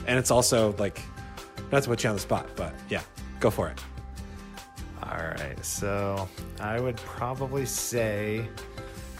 and 0.06 0.18
it's 0.18 0.30
also 0.30 0.74
like 0.78 1.00
not 1.72 1.84
to 1.84 1.88
put 1.88 2.04
you 2.04 2.10
on 2.10 2.16
the 2.16 2.20
spot, 2.20 2.46
but 2.56 2.74
yeah, 2.90 3.00
go 3.40 3.50
for 3.50 3.70
it. 3.70 3.80
All 5.02 5.16
right. 5.16 5.64
So 5.64 6.28
I 6.60 6.78
would 6.78 6.98
probably 6.98 7.64
say 7.64 8.46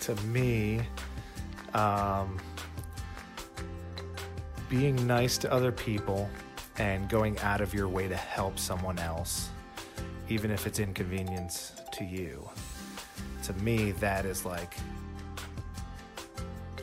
to 0.02 0.14
me, 0.26 0.82
um, 1.72 2.38
being 4.68 5.06
nice 5.06 5.38
to 5.38 5.52
other 5.52 5.72
people 5.72 6.28
and 6.78 7.08
going 7.08 7.38
out 7.40 7.60
of 7.60 7.74
your 7.74 7.88
way 7.88 8.06
to 8.08 8.16
help 8.16 8.58
someone 8.58 8.98
else, 8.98 9.50
even 10.28 10.50
if 10.50 10.66
it's 10.66 10.78
inconvenience 10.78 11.72
to 11.92 12.04
you. 12.04 12.48
To 13.44 13.52
me, 13.54 13.92
that 13.92 14.24
is 14.24 14.44
like 14.44 14.74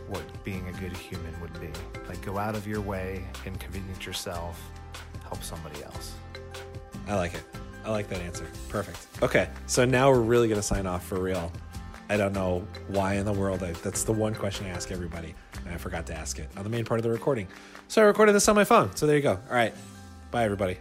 what 0.08 0.24
being 0.44 0.68
a 0.68 0.72
good 0.74 0.96
human 0.96 1.40
would 1.42 1.60
be. 1.60 1.70
Like, 2.08 2.24
go 2.24 2.38
out 2.38 2.56
of 2.56 2.68
your 2.68 2.82
way, 2.82 3.26
inconvenience 3.46 4.06
yourself, 4.06 4.62
help 5.24 5.44
somebody 5.44 5.84
else. 5.84 6.14
I 7.08 7.16
like 7.16 7.34
it. 7.34 7.44
I 7.84 7.92
like 7.92 8.10
that 8.10 8.22
answer. 8.22 8.48
Perfect. 8.70 8.98
Okay, 9.22 9.48
so 9.68 9.86
now 9.86 10.10
we're 10.10 10.20
really 10.22 10.48
going 10.48 10.60
to 10.60 10.66
sign 10.66 10.88
off 10.88 11.06
for 11.06 11.20
real. 11.20 11.52
I 12.10 12.18
don't 12.18 12.34
know 12.34 12.66
why 12.88 13.16
in 13.16 13.26
the 13.26 13.34
world. 13.34 13.64
I, 13.64 13.72
that's 13.74 14.04
the 14.04 14.14
one 14.14 14.36
question 14.36 14.68
I 14.68 14.70
ask 14.70 14.92
everybody, 14.92 15.34
and 15.66 15.74
I 15.74 15.78
forgot 15.78 16.06
to 16.08 16.16
ask 16.16 16.40
it 16.40 16.50
on 16.58 16.64
the 16.64 16.70
main 16.70 16.86
part 16.86 17.00
of 17.00 17.04
the 17.04 17.12
recording. 17.12 17.48
So 17.88 18.02
I 18.02 18.06
recorded 18.06 18.34
this 18.34 18.48
on 18.48 18.56
my 18.56 18.64
phone. 18.64 18.96
So 18.96 19.08
there 19.08 19.16
you 19.16 19.22
go. 19.22 19.32
All 19.32 19.56
right. 19.56 19.74
Bye, 20.32 20.44
everybody. 20.44 20.78